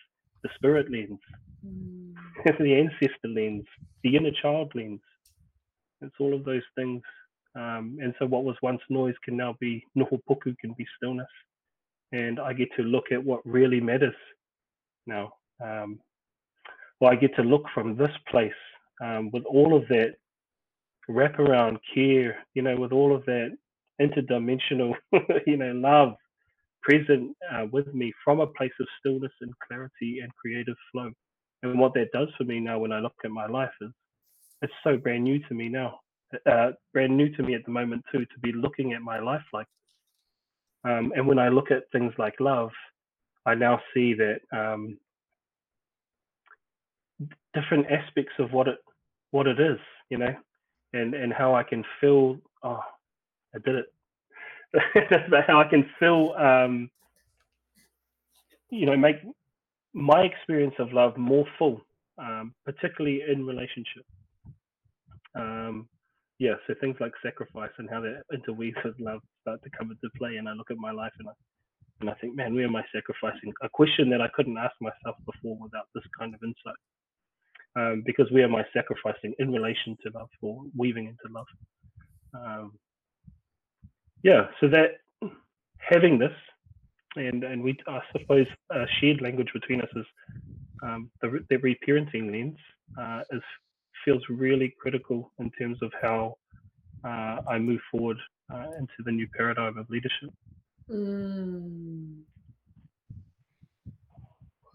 the 0.43 0.49
spirit 0.57 0.91
lens. 0.91 1.21
Mm. 1.65 2.15
the 2.59 2.75
ancestor 2.75 3.29
lens, 3.29 3.65
the 4.03 4.17
inner 4.17 4.33
child 4.43 4.73
lens. 4.75 5.01
It's 6.01 6.15
all 6.19 6.35
of 6.35 6.45
those 6.45 6.63
things. 6.75 7.03
Um, 7.55 7.99
and 8.03 8.15
so 8.19 8.27
what 8.27 8.45
was 8.45 8.57
once 8.63 8.81
noise 8.91 9.15
can 9.25 9.37
now 9.37 9.57
be 9.61 9.85
nohopuku, 9.97 10.59
can 10.59 10.73
be 10.77 10.87
stillness. 10.97 11.29
And 12.13 12.41
I 12.41 12.53
get 12.53 12.69
to 12.77 12.83
look 12.83 13.13
at 13.13 13.25
what 13.25 13.41
really 13.45 13.81
matters 13.81 14.15
now. 15.07 15.35
Um, 15.65 16.01
well, 17.01 17.13
I 17.13 17.17
get 17.17 17.35
to 17.37 17.43
look 17.43 17.65
from 17.73 17.97
this 17.97 18.11
place 18.29 18.53
um, 19.03 19.31
with 19.33 19.45
all 19.45 19.77
of 19.77 19.87
that 19.89 20.17
wraparound 21.11 21.79
care, 21.95 22.37
you 22.55 22.63
know, 22.63 22.77
with 22.77 22.93
all 22.93 23.15
of 23.15 23.25
that 23.27 23.57
interdimensional, 24.01 24.95
you 25.47 25.57
know, 25.57 25.73
love 25.73 26.15
present 26.83 27.35
uh, 27.53 27.67
with 27.73 27.93
me 27.95 28.13
from 28.23 28.41
a 28.41 28.47
place 28.47 28.73
of 28.81 28.87
stillness 29.01 29.33
and 29.41 29.53
clarity 29.67 30.21
and 30.21 30.35
creative 30.35 30.77
flow. 30.93 31.11
And 31.63 31.79
what 31.79 31.95
that 31.95 32.13
does 32.13 32.29
for 32.37 32.45
me 32.45 32.61
now 32.61 32.79
when 32.79 32.93
I 32.93 33.01
look 33.01 33.15
at 33.25 33.31
my 33.31 33.47
life 33.47 33.73
is 33.81 33.91
it's 34.63 34.73
so 34.83 34.97
brand 34.97 35.25
new 35.25 35.39
to 35.49 35.55
me 35.55 35.69
now. 35.69 36.01
Uh, 36.47 36.73
brand 36.93 37.17
new 37.17 37.35
to 37.37 37.43
me 37.43 37.55
at 37.55 37.65
the 37.65 37.71
moment 37.71 38.05
too, 38.11 38.21
to 38.21 38.41
be 38.43 38.53
looking 38.53 38.93
at 38.93 39.03
my 39.03 39.19
life 39.21 39.43
like 39.53 39.67
um, 40.85 41.13
and 41.17 41.27
when 41.27 41.39
I 41.39 41.49
look 41.49 41.71
at 41.71 41.91
things 41.93 42.13
like 42.19 42.35
love, 42.41 42.71
I 43.47 43.55
now 43.55 43.81
see 43.95 44.15
that 44.15 44.41
um, 44.53 44.99
different 47.55 47.87
aspects 47.91 48.35
of 48.39 48.53
what 48.53 48.69
it 48.69 48.79
what 49.31 49.47
it 49.47 49.59
is, 49.59 49.79
you 50.11 50.19
know, 50.19 50.35
and 50.95 51.15
and 51.15 51.33
how 51.33 51.55
I 51.55 51.63
can 51.63 51.85
fill. 52.01 52.39
Oh, 52.63 52.81
I 53.55 53.59
did 53.65 53.77
it. 53.77 53.87
that's 55.11 55.29
about 55.29 55.45
how 55.47 55.61
I 55.61 55.69
can 55.69 55.89
fill, 56.01 56.35
um, 56.35 56.91
you 58.71 58.87
know, 58.87 58.97
make 58.97 59.17
my 59.93 60.23
experience 60.23 60.75
of 60.81 60.93
love 60.93 61.17
more 61.17 61.47
full, 61.59 61.81
um, 62.19 62.53
particularly 62.65 63.23
in 63.31 63.47
relationship. 63.47 64.05
Um, 65.37 65.89
yeah, 66.41 66.55
so 66.67 66.75
things 66.81 66.97
like 66.99 67.13
sacrifice 67.23 67.71
and 67.79 67.89
how 67.89 68.01
they 68.01 68.15
interweave 68.33 68.75
with 68.85 68.99
love 68.99 69.21
start 69.43 69.63
to 69.63 69.71
come 69.79 69.91
into 69.91 70.13
play. 70.19 70.37
And 70.37 70.49
I 70.49 70.53
look 70.53 70.71
at 70.71 70.77
my 70.77 70.91
life 70.91 71.13
and 71.19 71.29
I 71.29 71.33
and 72.01 72.11
I 72.11 72.15
think, 72.15 72.35
man, 72.35 72.55
where 72.55 72.67
am 72.67 72.75
I 72.75 72.83
sacrificing? 72.93 73.53
A 73.63 73.69
question 73.69 74.11
that 74.11 74.21
I 74.21 74.29
couldn't 74.35 74.59
ask 74.59 74.75
myself 74.81 75.17
before 75.25 75.57
without 75.61 75.87
this 75.95 76.03
kind 76.19 76.35
of 76.35 76.41
insight. 76.43 76.75
Um, 77.77 78.05
because 78.07 78.31
we 78.33 78.43
are 78.43 78.49
my 78.49 78.65
sacrificing 78.73 79.35
in 79.41 79.51
relation 79.51 79.97
to 80.05 80.11
love 80.15 80.29
or 80.41 80.63
weaving 80.77 81.07
into 81.07 81.35
love? 81.35 81.47
Um, 82.33 82.79
yeah, 84.23 84.47
so 84.61 84.69
that 84.69 85.01
having 85.79 86.19
this 86.19 86.33
and 87.17 87.45
and 87.45 87.63
we 87.63 87.77
I 87.87 88.01
suppose 88.13 88.47
shared 89.01 89.21
language 89.21 89.51
between 89.53 89.81
us 89.81 89.89
is 89.97 90.07
um, 90.83 91.11
the 91.21 91.45
the 91.51 91.57
reparenting 91.57 92.31
lens 92.31 92.59
uh, 92.99 93.23
is 93.31 93.43
feels 94.05 94.23
really 94.29 94.75
critical 94.81 95.33
in 95.39 95.51
terms 95.53 95.79
of 95.83 95.93
how 96.01 96.37
uh, 97.05 97.41
I 97.49 97.59
move 97.59 97.81
forward 97.91 98.19
uh, 98.53 98.69
into 98.79 99.03
the 99.05 99.13
new 99.13 99.27
paradigm 99.37 99.79
of 99.79 99.89
leadership. 99.89 100.31
Mm. 100.91 102.21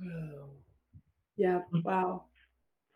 Wow. 0.01 0.49
Yeah, 1.37 1.59
wow. 1.83 2.23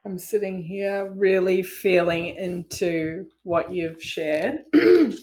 I'm 0.05 0.19
sitting 0.19 0.61
here 0.61 1.09
really 1.15 1.63
feeling 1.63 2.35
into 2.35 3.25
what 3.43 3.71
you've 3.71 4.03
shared. 4.03 4.59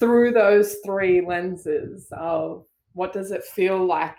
Through 0.00 0.32
those 0.32 0.76
three 0.84 1.24
lenses 1.24 2.08
of 2.10 2.66
what 2.94 3.12
does 3.12 3.30
it 3.30 3.44
feel 3.44 3.86
like 3.86 4.16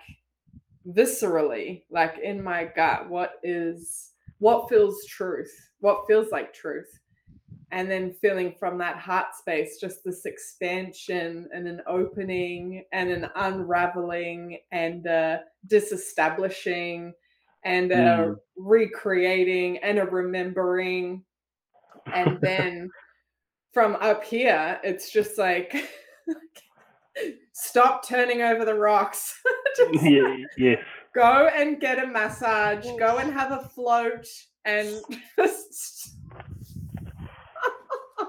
viscerally, 0.88 1.84
like 1.92 2.16
in 2.24 2.42
my 2.42 2.64
gut, 2.64 3.10
what 3.10 3.34
is 3.44 4.12
what 4.40 4.70
feels 4.70 5.06
truth, 5.06 5.52
what 5.82 6.08
feels 6.08 6.32
like 6.32 6.54
truth? 6.54 6.90
And 7.72 7.92
then 7.92 8.14
feeling 8.22 8.56
from 8.58 8.78
that 8.78 8.96
heart 8.96 9.36
space 9.38 9.80
just 9.82 10.02
this 10.06 10.26
expansion 10.26 11.50
and 11.54 11.68
an 11.68 11.82
opening 11.88 12.86
and 12.94 13.10
an 13.10 13.30
unraveling 13.36 14.60
and 14.72 15.06
disestablishing 15.68 17.14
and 17.68 17.92
a 17.92 17.96
Mm. 17.96 18.36
recreating 18.56 19.78
and 19.80 20.00
a 20.00 20.06
remembering 20.06 21.24
and 22.14 22.40
then 22.42 22.90
from 23.74 23.96
up 23.98 24.24
here 24.24 24.80
it's 24.84 25.12
just 25.12 25.38
like 25.38 25.76
stop 27.54 28.08
turning 28.08 28.42
over 28.42 28.64
the 28.66 28.74
rocks 28.74 29.34
Just 29.78 30.04
yeah, 30.06 30.36
yes. 30.58 30.80
go 31.14 31.50
and 31.54 31.80
get 31.80 32.02
a 32.04 32.08
massage 32.08 32.88
go 32.98 33.18
and 33.18 33.32
have 33.34 33.52
a 33.52 33.68
float 33.76 34.26
and 34.66 34.90
just 35.38 36.16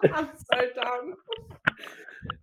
I'm 0.12 0.28
so 0.52 0.60
dumb. 0.74 1.14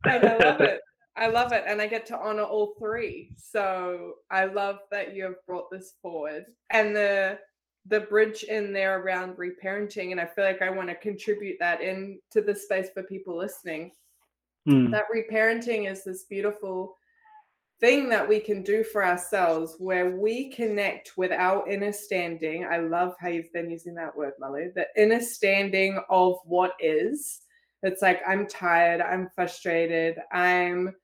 and 0.06 0.26
I 0.26 0.38
love 0.38 0.62
it. 0.62 0.82
I 1.18 1.28
love 1.28 1.52
it. 1.54 1.64
And 1.66 1.82
I 1.82 1.88
get 1.88 2.06
to 2.08 2.18
honor 2.18 2.44
all 2.44 2.76
three. 2.78 3.32
So 3.38 4.16
I 4.30 4.46
love 4.46 4.80
that 4.92 5.16
you 5.16 5.24
have 5.24 5.46
brought 5.48 5.72
this 5.72 5.94
forward. 6.02 6.46
And 6.72 6.96
the 6.96 7.40
the 7.88 8.02
bridge 8.02 8.44
in 8.44 8.74
there 8.74 9.00
around 9.00 9.38
reparenting. 9.38 10.12
And 10.12 10.20
I 10.20 10.26
feel 10.26 10.44
like 10.44 10.62
I 10.62 10.72
want 10.72 10.90
to 10.90 10.96
contribute 10.96 11.58
that 11.60 11.82
into 11.82 12.42
the 12.42 12.56
space 12.56 12.88
for 12.94 13.04
people 13.04 13.38
listening. 13.38 13.92
Mm. 14.68 14.90
That 14.90 15.06
reparenting 15.16 15.90
is 15.90 16.04
this 16.04 16.24
beautiful 16.24 16.96
thing 17.80 18.10
that 18.10 18.28
we 18.28 18.40
can 18.40 18.64
do 18.64 18.84
for 18.84 19.06
ourselves 19.06 19.76
where 19.80 20.18
we 20.18 20.50
connect 20.52 21.18
with 21.18 21.32
our 21.32 21.68
inner 21.70 21.92
standing. 21.92 22.66
I 22.66 22.78
love 22.78 23.14
how 23.20 23.28
you've 23.28 23.54
been 23.54 23.70
using 23.70 23.94
that 23.96 24.16
word, 24.16 24.34
Malu, 24.40 24.72
the 24.74 24.88
inner 24.98 25.22
standing 25.22 26.00
of 26.10 26.38
what 26.46 26.72
is. 26.80 27.42
It's 27.84 28.02
like, 28.02 28.22
I'm 28.28 28.48
tired, 28.48 29.02
I'm 29.02 29.30
frustrated, 29.36 30.18
I'm 30.32 30.96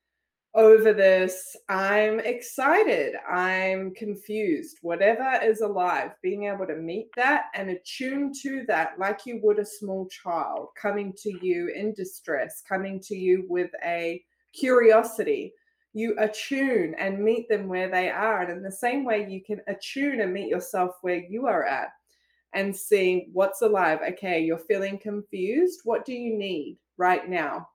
over 0.53 0.93
this, 0.93 1.55
I'm 1.69 2.19
excited, 2.19 3.15
I'm 3.29 3.93
confused, 3.93 4.77
whatever 4.81 5.39
is 5.41 5.61
alive, 5.61 6.11
being 6.21 6.45
able 6.45 6.67
to 6.67 6.75
meet 6.75 7.07
that 7.15 7.45
and 7.55 7.69
attune 7.69 8.33
to 8.41 8.65
that 8.67 8.99
like 8.99 9.25
you 9.25 9.39
would 9.43 9.59
a 9.59 9.65
small 9.65 10.09
child 10.09 10.67
coming 10.79 11.13
to 11.23 11.45
you 11.45 11.71
in 11.73 11.93
distress, 11.93 12.61
coming 12.67 12.99
to 13.03 13.15
you 13.15 13.45
with 13.47 13.71
a 13.83 14.21
curiosity 14.53 15.53
you 15.93 16.15
attune 16.19 16.95
and 16.97 17.23
meet 17.23 17.49
them 17.49 17.67
where 17.67 17.89
they 17.89 18.09
are. 18.09 18.41
And 18.41 18.51
in 18.51 18.63
the 18.63 18.71
same 18.71 19.03
way, 19.03 19.27
you 19.29 19.43
can 19.43 19.61
attune 19.67 20.21
and 20.21 20.33
meet 20.33 20.47
yourself 20.47 20.91
where 21.01 21.23
you 21.29 21.47
are 21.47 21.65
at 21.65 21.89
and 22.53 22.75
see 22.75 23.27
what's 23.33 23.61
alive. 23.61 23.99
Okay, 24.11 24.41
you're 24.41 24.57
feeling 24.57 24.97
confused. 24.97 25.81
What 25.83 26.05
do 26.05 26.13
you 26.13 26.37
need 26.37 26.77
right 26.97 27.29
now? 27.29 27.67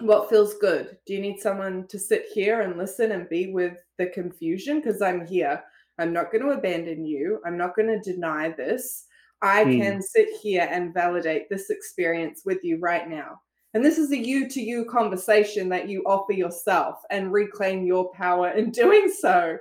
What 0.00 0.28
feels 0.28 0.54
good? 0.58 0.98
Do 1.06 1.14
you 1.14 1.20
need 1.20 1.40
someone 1.40 1.86
to 1.88 1.98
sit 1.98 2.26
here 2.32 2.60
and 2.60 2.76
listen 2.76 3.12
and 3.12 3.28
be 3.28 3.52
with 3.52 3.78
the 3.98 4.06
confusion? 4.08 4.80
Because 4.80 5.00
I'm 5.00 5.26
here. 5.26 5.62
I'm 5.98 6.12
not 6.12 6.30
going 6.30 6.44
to 6.44 6.50
abandon 6.50 7.06
you. 7.06 7.40
I'm 7.46 7.56
not 7.56 7.74
going 7.74 7.88
to 7.88 8.12
deny 8.12 8.50
this. 8.50 9.06
I 9.42 9.64
Mm. 9.64 9.80
can 9.80 10.02
sit 10.02 10.28
here 10.42 10.68
and 10.70 10.92
validate 10.92 11.48
this 11.48 11.70
experience 11.70 12.42
with 12.44 12.62
you 12.62 12.78
right 12.78 13.08
now. 13.08 13.40
And 13.74 13.84
this 13.84 13.98
is 13.98 14.10
a 14.12 14.16
you 14.18 14.48
to 14.48 14.60
you 14.60 14.84
conversation 14.86 15.68
that 15.70 15.88
you 15.88 16.02
offer 16.06 16.32
yourself 16.32 17.00
and 17.10 17.32
reclaim 17.32 17.84
your 17.86 18.10
power 18.12 18.50
in 18.50 18.70
doing 18.82 19.08
so. 19.10 19.58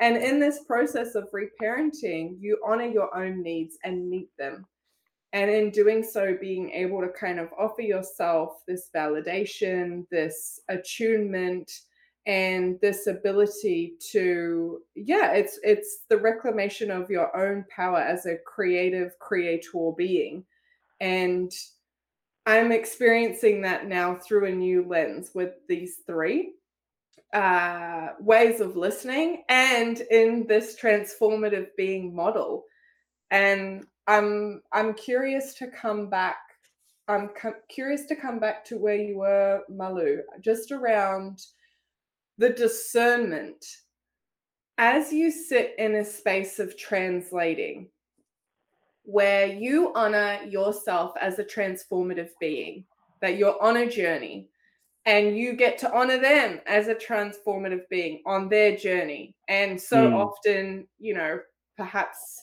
And 0.00 0.16
in 0.16 0.40
this 0.40 0.64
process 0.64 1.14
of 1.14 1.28
reparenting, 1.32 2.36
you 2.40 2.60
honor 2.66 2.86
your 2.86 3.14
own 3.16 3.42
needs 3.42 3.78
and 3.84 4.08
meet 4.08 4.30
them. 4.38 4.66
And 5.34 5.50
in 5.50 5.70
doing 5.70 6.04
so, 6.04 6.36
being 6.40 6.70
able 6.70 7.00
to 7.00 7.08
kind 7.08 7.40
of 7.40 7.50
offer 7.58 7.82
yourself 7.82 8.62
this 8.68 8.88
validation, 8.94 10.08
this 10.08 10.60
attunement, 10.68 11.70
and 12.24 12.78
this 12.80 13.08
ability 13.08 13.94
to, 14.12 14.80
yeah, 14.94 15.32
it's 15.32 15.58
it's 15.64 16.04
the 16.08 16.16
reclamation 16.16 16.92
of 16.92 17.10
your 17.10 17.36
own 17.36 17.64
power 17.68 17.98
as 17.98 18.26
a 18.26 18.38
creative 18.46 19.18
creator 19.18 19.90
being. 19.98 20.44
And 21.00 21.52
I'm 22.46 22.70
experiencing 22.70 23.62
that 23.62 23.88
now 23.88 24.14
through 24.14 24.46
a 24.46 24.52
new 24.52 24.86
lens 24.86 25.32
with 25.34 25.54
these 25.68 25.96
three 26.06 26.52
uh, 27.32 28.10
ways 28.20 28.60
of 28.60 28.76
listening 28.76 29.42
and 29.48 30.00
in 30.12 30.46
this 30.46 30.78
transformative 30.80 31.70
being 31.76 32.14
model. 32.14 32.66
And 33.32 33.84
I'm 34.06 34.62
I'm 34.72 34.94
curious 34.94 35.54
to 35.54 35.68
come 35.68 36.08
back. 36.10 36.36
I'm 37.08 37.30
curious 37.68 38.06
to 38.06 38.16
come 38.16 38.38
back 38.38 38.64
to 38.66 38.78
where 38.78 38.96
you 38.96 39.18
were, 39.18 39.62
Malu, 39.68 40.22
just 40.40 40.72
around 40.72 41.38
the 42.38 42.50
discernment 42.50 43.64
as 44.78 45.12
you 45.12 45.30
sit 45.30 45.74
in 45.78 45.96
a 45.96 46.04
space 46.04 46.58
of 46.58 46.76
translating 46.76 47.88
where 49.04 49.46
you 49.46 49.92
honor 49.94 50.38
yourself 50.48 51.12
as 51.20 51.38
a 51.38 51.44
transformative 51.44 52.30
being, 52.40 52.84
that 53.20 53.36
you're 53.36 53.62
on 53.62 53.76
a 53.76 53.88
journey 53.90 54.48
and 55.06 55.36
you 55.36 55.52
get 55.52 55.76
to 55.78 55.92
honor 55.94 56.18
them 56.18 56.60
as 56.66 56.88
a 56.88 56.94
transformative 56.94 57.86
being 57.90 58.22
on 58.24 58.48
their 58.48 58.74
journey. 58.74 59.34
And 59.48 59.80
so 59.80 60.08
Mm. 60.08 60.14
often, 60.14 60.88
you 60.98 61.12
know, 61.14 61.40
perhaps 61.76 62.42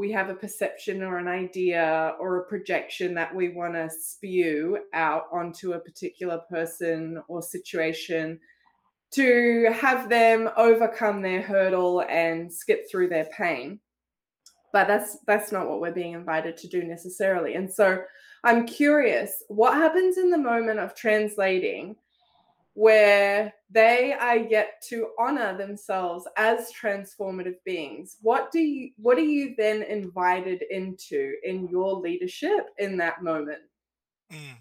we 0.00 0.10
have 0.10 0.30
a 0.30 0.34
perception 0.34 1.02
or 1.02 1.18
an 1.18 1.28
idea 1.28 2.16
or 2.18 2.38
a 2.38 2.46
projection 2.46 3.12
that 3.12 3.34
we 3.34 3.50
want 3.50 3.74
to 3.74 3.90
spew 3.90 4.78
out 4.94 5.24
onto 5.30 5.72
a 5.74 5.78
particular 5.78 6.38
person 6.50 7.22
or 7.28 7.42
situation 7.42 8.40
to 9.12 9.70
have 9.78 10.08
them 10.08 10.48
overcome 10.56 11.20
their 11.20 11.42
hurdle 11.42 12.02
and 12.08 12.50
skip 12.50 12.90
through 12.90 13.10
their 13.10 13.26
pain. 13.26 13.78
But 14.72 14.88
that's 14.88 15.18
that's 15.26 15.52
not 15.52 15.68
what 15.68 15.82
we're 15.82 15.92
being 15.92 16.14
invited 16.14 16.56
to 16.58 16.68
do 16.68 16.82
necessarily. 16.82 17.54
And 17.54 17.70
so 17.70 18.02
i'm 18.42 18.66
curious 18.66 19.42
what 19.48 19.74
happens 19.74 20.16
in 20.16 20.30
the 20.30 20.38
moment 20.38 20.78
of 20.78 20.94
translating 20.94 21.94
where 22.74 23.52
they 23.70 24.12
are 24.12 24.36
yet 24.36 24.82
to 24.88 25.08
honor 25.18 25.56
themselves 25.56 26.24
as 26.36 26.70
transformative 26.72 27.56
beings 27.64 28.16
what 28.22 28.50
do 28.52 28.60
you 28.60 28.90
what 28.96 29.18
are 29.18 29.22
you 29.22 29.54
then 29.58 29.82
invited 29.82 30.62
into 30.70 31.34
in 31.42 31.68
your 31.68 31.94
leadership 31.94 32.66
in 32.78 32.96
that 32.96 33.22
moment 33.22 33.60
Mm. 34.32 34.58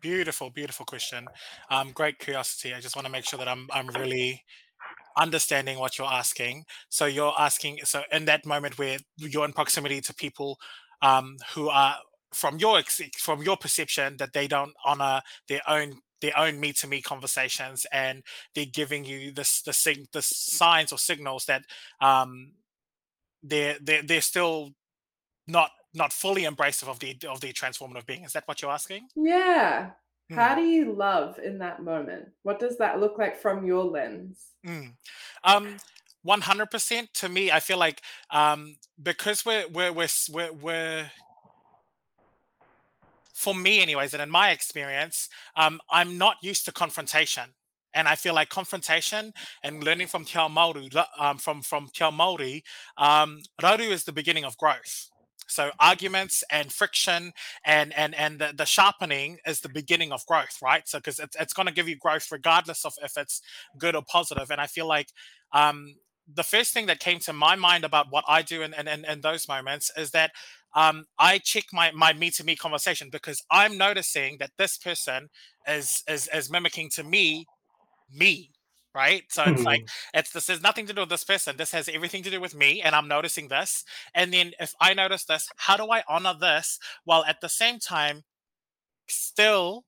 Beautiful, 0.00 0.50
beautiful 0.50 0.86
question. 0.86 1.26
Um, 1.70 1.90
great 1.92 2.18
curiosity. 2.18 2.72
I 2.72 2.80
just 2.80 2.96
want 2.96 3.06
to 3.06 3.12
make 3.12 3.24
sure 3.24 3.38
that 3.38 3.48
I'm 3.48 3.66
I'm 3.72 3.88
really 3.88 4.44
understanding 5.16 5.78
what 5.78 5.98
you're 5.98 6.06
asking. 6.06 6.64
So 6.88 7.06
you're 7.06 7.34
asking, 7.38 7.78
so 7.84 8.02
in 8.12 8.24
that 8.26 8.46
moment 8.46 8.78
where 8.78 8.98
you're 9.16 9.44
in 9.44 9.52
proximity 9.52 10.00
to 10.02 10.14
people 10.14 10.58
um, 11.02 11.36
who 11.54 11.68
are 11.68 11.96
from 12.32 12.58
your 12.58 12.80
from 13.18 13.42
your 13.42 13.56
perception 13.56 14.16
that 14.18 14.32
they 14.32 14.46
don't 14.46 14.72
honor 14.84 15.20
their 15.48 15.62
own 15.66 16.00
their 16.20 16.36
own 16.38 16.58
me 16.60 16.72
to 16.72 16.86
me 16.86 17.00
conversations 17.02 17.86
and 17.92 18.22
they're 18.54 18.66
giving 18.66 19.04
you 19.04 19.32
this 19.32 19.62
the 19.62 19.72
sig- 19.72 20.10
the 20.12 20.22
signs 20.22 20.92
or 20.92 20.98
signals 20.98 21.46
that 21.46 21.62
um 22.00 22.52
they're 23.42 23.78
they're, 23.80 24.02
they're 24.02 24.20
still 24.20 24.70
not 25.46 25.70
not 25.94 26.12
fully 26.12 26.42
embracive 26.42 26.88
of 26.88 26.98
the 27.00 27.16
of 27.28 27.40
the 27.40 27.52
transformative 27.52 28.06
being 28.06 28.24
is 28.24 28.32
that 28.32 28.46
what 28.46 28.60
you're 28.62 28.70
asking 28.70 29.08
Yeah. 29.16 29.90
How 30.34 30.54
Hmm. 30.54 30.60
do 30.60 30.66
you 30.66 30.92
love 30.92 31.38
in 31.38 31.58
that 31.60 31.82
moment? 31.82 32.28
What 32.42 32.58
does 32.60 32.76
that 32.78 33.00
look 33.00 33.16
like 33.16 33.40
from 33.40 33.64
your 33.64 33.84
lens? 33.84 34.44
Mm. 34.66 34.92
Um, 35.44 35.76
one 36.22 36.42
hundred 36.42 36.70
percent. 36.70 37.14
To 37.14 37.28
me, 37.28 37.50
I 37.50 37.60
feel 37.60 37.78
like 37.78 38.02
um, 38.30 38.76
because 39.02 39.46
we're 39.46 39.66
we're 39.68 39.92
we're 39.92 40.08
we're, 40.30 40.52
we're 40.52 41.10
for 43.38 43.54
me, 43.54 43.80
anyways, 43.80 44.14
and 44.14 44.22
in 44.22 44.30
my 44.30 44.50
experience, 44.50 45.28
um, 45.54 45.80
I'm 45.92 46.18
not 46.18 46.38
used 46.42 46.64
to 46.64 46.72
confrontation, 46.72 47.54
and 47.94 48.08
I 48.08 48.16
feel 48.16 48.34
like 48.34 48.48
confrontation 48.48 49.32
and 49.62 49.84
learning 49.84 50.08
from 50.08 50.24
Te 50.24 50.40
Ao 50.40 50.48
Maori, 50.48 50.90
um, 51.16 51.38
from 51.38 51.62
from 51.62 51.88
Te 51.94 52.10
Maori, 52.10 52.64
um, 52.96 53.40
rauru 53.62 53.90
is 53.92 54.02
the 54.02 54.12
beginning 54.12 54.44
of 54.44 54.56
growth. 54.58 55.08
So 55.46 55.70
arguments 55.78 56.42
and 56.50 56.72
friction 56.72 57.32
and 57.64 57.96
and 57.96 58.12
and 58.16 58.40
the, 58.40 58.52
the 58.56 58.66
sharpening 58.66 59.38
is 59.46 59.60
the 59.60 59.68
beginning 59.68 60.10
of 60.10 60.26
growth, 60.26 60.58
right? 60.60 60.86
So 60.88 60.98
because 60.98 61.20
it's 61.20 61.36
it's 61.36 61.52
going 61.52 61.68
to 61.68 61.72
give 61.72 61.88
you 61.88 61.96
growth 61.96 62.32
regardless 62.32 62.84
of 62.84 62.94
if 63.04 63.16
it's 63.16 63.40
good 63.78 63.94
or 63.94 64.02
positive. 64.02 64.50
And 64.50 64.60
I 64.60 64.66
feel 64.66 64.88
like 64.88 65.10
um, 65.52 65.94
the 66.34 66.42
first 66.42 66.74
thing 66.74 66.86
that 66.86 67.00
came 67.00 67.20
to 67.20 67.32
my 67.32 67.56
mind 67.56 67.84
about 67.84 68.06
what 68.10 68.24
I 68.28 68.42
do 68.42 68.62
in, 68.62 68.74
in, 68.74 69.04
in 69.04 69.20
those 69.20 69.48
moments 69.48 69.90
is 69.96 70.10
that 70.10 70.32
um, 70.74 71.04
I 71.18 71.38
check 71.38 71.64
my 71.72 71.90
my 71.92 72.12
me 72.12 72.30
to 72.32 72.44
me 72.44 72.56
conversation 72.56 73.08
because 73.10 73.42
I'm 73.50 73.78
noticing 73.78 74.36
that 74.38 74.50
this 74.58 74.78
person 74.78 75.28
is 75.66 76.02
is 76.08 76.28
is 76.32 76.50
mimicking 76.50 76.90
to 76.94 77.04
me 77.04 77.46
me 78.14 78.50
right? 78.94 79.24
So 79.30 79.44
it's 79.44 79.64
like 79.64 79.82
it's 80.14 80.30
this 80.32 80.48
has 80.48 80.62
nothing 80.62 80.86
to 80.86 80.92
do 80.92 81.02
with 81.02 81.10
this 81.10 81.22
person. 81.24 81.56
This 81.56 81.70
has 81.72 81.88
everything 81.88 82.22
to 82.24 82.30
do 82.30 82.40
with 82.40 82.54
me 82.54 82.82
and 82.82 82.94
i'm 82.94 83.06
noticing 83.08 83.48
this. 83.48 83.84
And 84.14 84.32
then 84.32 84.52
if 84.60 84.74
i 84.80 84.94
notice 84.94 85.24
this 85.24 85.48
how 85.56 85.76
do 85.76 85.90
i 85.90 86.02
honor 86.08 86.34
this 86.38 86.78
while 87.04 87.24
at 87.24 87.40
the 87.40 87.48
same 87.48 87.78
time 87.78 88.24
still 89.08 89.84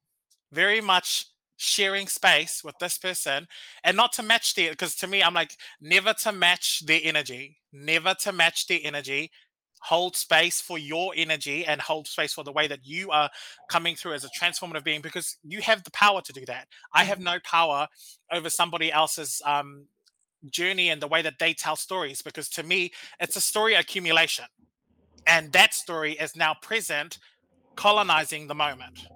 very 0.53 0.81
much 0.81 1.27
sharing 1.57 2.07
space 2.07 2.63
with 2.65 2.75
this 2.81 2.99
person 2.99 3.47
and 3.85 3.97
not 3.97 4.13
to 4.15 4.23
match 4.23 4.55
their 4.55 4.71
because 4.71 4.95
to 4.97 5.07
me 5.07 5.23
i'm 5.23 5.35
like 5.35 5.57
never 5.81 6.15
to 6.15 6.33
match 6.33 6.81
their 6.87 7.01
energy 7.03 7.59
never 7.73 8.15
to 8.15 8.33
match 8.33 8.67
their 8.67 8.81
energy 8.83 9.31
hold 9.81 10.17
space 10.17 10.61
for 10.61 10.79
your 10.79 11.13
energy 11.17 11.65
and 11.67 11.81
hold 11.81 12.07
space 12.07 12.33
for 12.35 12.45
the 12.45 12.53
way 12.53 12.67
that 12.69 12.81
you 12.85 13.11
are 13.11 13.31
coming 13.69 13.97
through 13.97 14.13
as 14.15 14.25
a 14.25 14.29
transformative 14.31 14.85
being 14.85 15.01
because 15.03 15.39
you 15.43 15.61
have 15.63 15.83
the 15.85 15.91
power 15.93 16.21
to 16.23 16.33
do 16.33 16.45
that. 16.47 16.69
I 16.93 17.05
have 17.05 17.21
no 17.21 17.39
power 17.45 17.89
over 18.33 18.51
somebody 18.51 18.93
else's 18.93 19.43
um 19.45 19.87
journey 20.51 20.89
and 20.91 21.03
the 21.03 21.09
way 21.09 21.23
that 21.23 21.39
they 21.39 21.53
tell 21.55 21.77
stories 21.77 22.23
because 22.23 22.49
to 22.49 22.63
me 22.63 22.93
it's 23.21 23.37
a 23.37 23.41
story 23.41 23.75
accumulation. 23.75 24.47
And 25.27 25.53
that 25.53 25.75
story 25.75 26.13
is 26.13 26.37
now 26.37 26.55
present 26.63 27.19
colonizing 27.77 28.47
the 28.49 28.55
moment. 28.55 29.09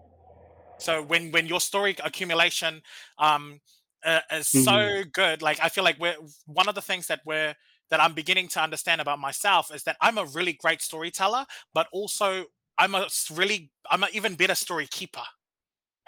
So 0.76 1.02
when 1.02 1.30
when 1.32 1.46
your 1.46 1.60
story 1.60 1.96
accumulation 2.02 2.82
um 3.18 3.60
uh, 4.04 4.20
is 4.32 4.48
so 4.48 5.02
good 5.12 5.42
like 5.42 5.58
i 5.62 5.68
feel 5.68 5.84
like 5.84 5.98
we're 5.98 6.14
one 6.46 6.68
of 6.68 6.74
the 6.74 6.82
things 6.82 7.06
that 7.06 7.20
we're 7.24 7.54
that 7.94 8.02
i'm 8.02 8.12
beginning 8.12 8.48
to 8.48 8.60
understand 8.60 9.00
about 9.00 9.20
myself 9.20 9.72
is 9.72 9.84
that 9.84 9.96
i'm 10.00 10.18
a 10.18 10.24
really 10.26 10.52
great 10.54 10.82
storyteller 10.82 11.46
but 11.72 11.86
also 11.92 12.44
i'm 12.76 12.94
a 12.94 13.06
really 13.32 13.70
i'm 13.90 14.02
an 14.02 14.10
even 14.12 14.34
better 14.34 14.56
story 14.56 14.88
keeper 14.90 15.22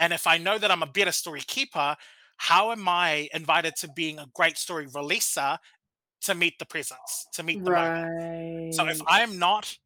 and 0.01 0.13
if 0.13 0.27
i 0.27 0.37
know 0.37 0.59
that 0.59 0.71
i'm 0.71 0.83
a 0.83 0.87
better 0.87 1.13
story 1.13 1.43
keeper 1.47 1.97
how 2.39 2.73
am 2.73 2.89
i 2.89 3.29
invited 3.33 3.77
to 3.77 3.89
being 3.95 4.19
a 4.19 4.27
great 4.35 4.59
story 4.59 4.87
releaser 4.89 5.59
to 6.21 6.35
meet 6.35 6.59
the 6.59 6.67
presence 6.67 7.27
to 7.33 7.45
meet 7.45 7.65
the 7.65 7.71
moment 7.71 8.07
so 8.73 8.87
if 8.89 9.01
I'm 9.07 9.39
not, 9.39 9.77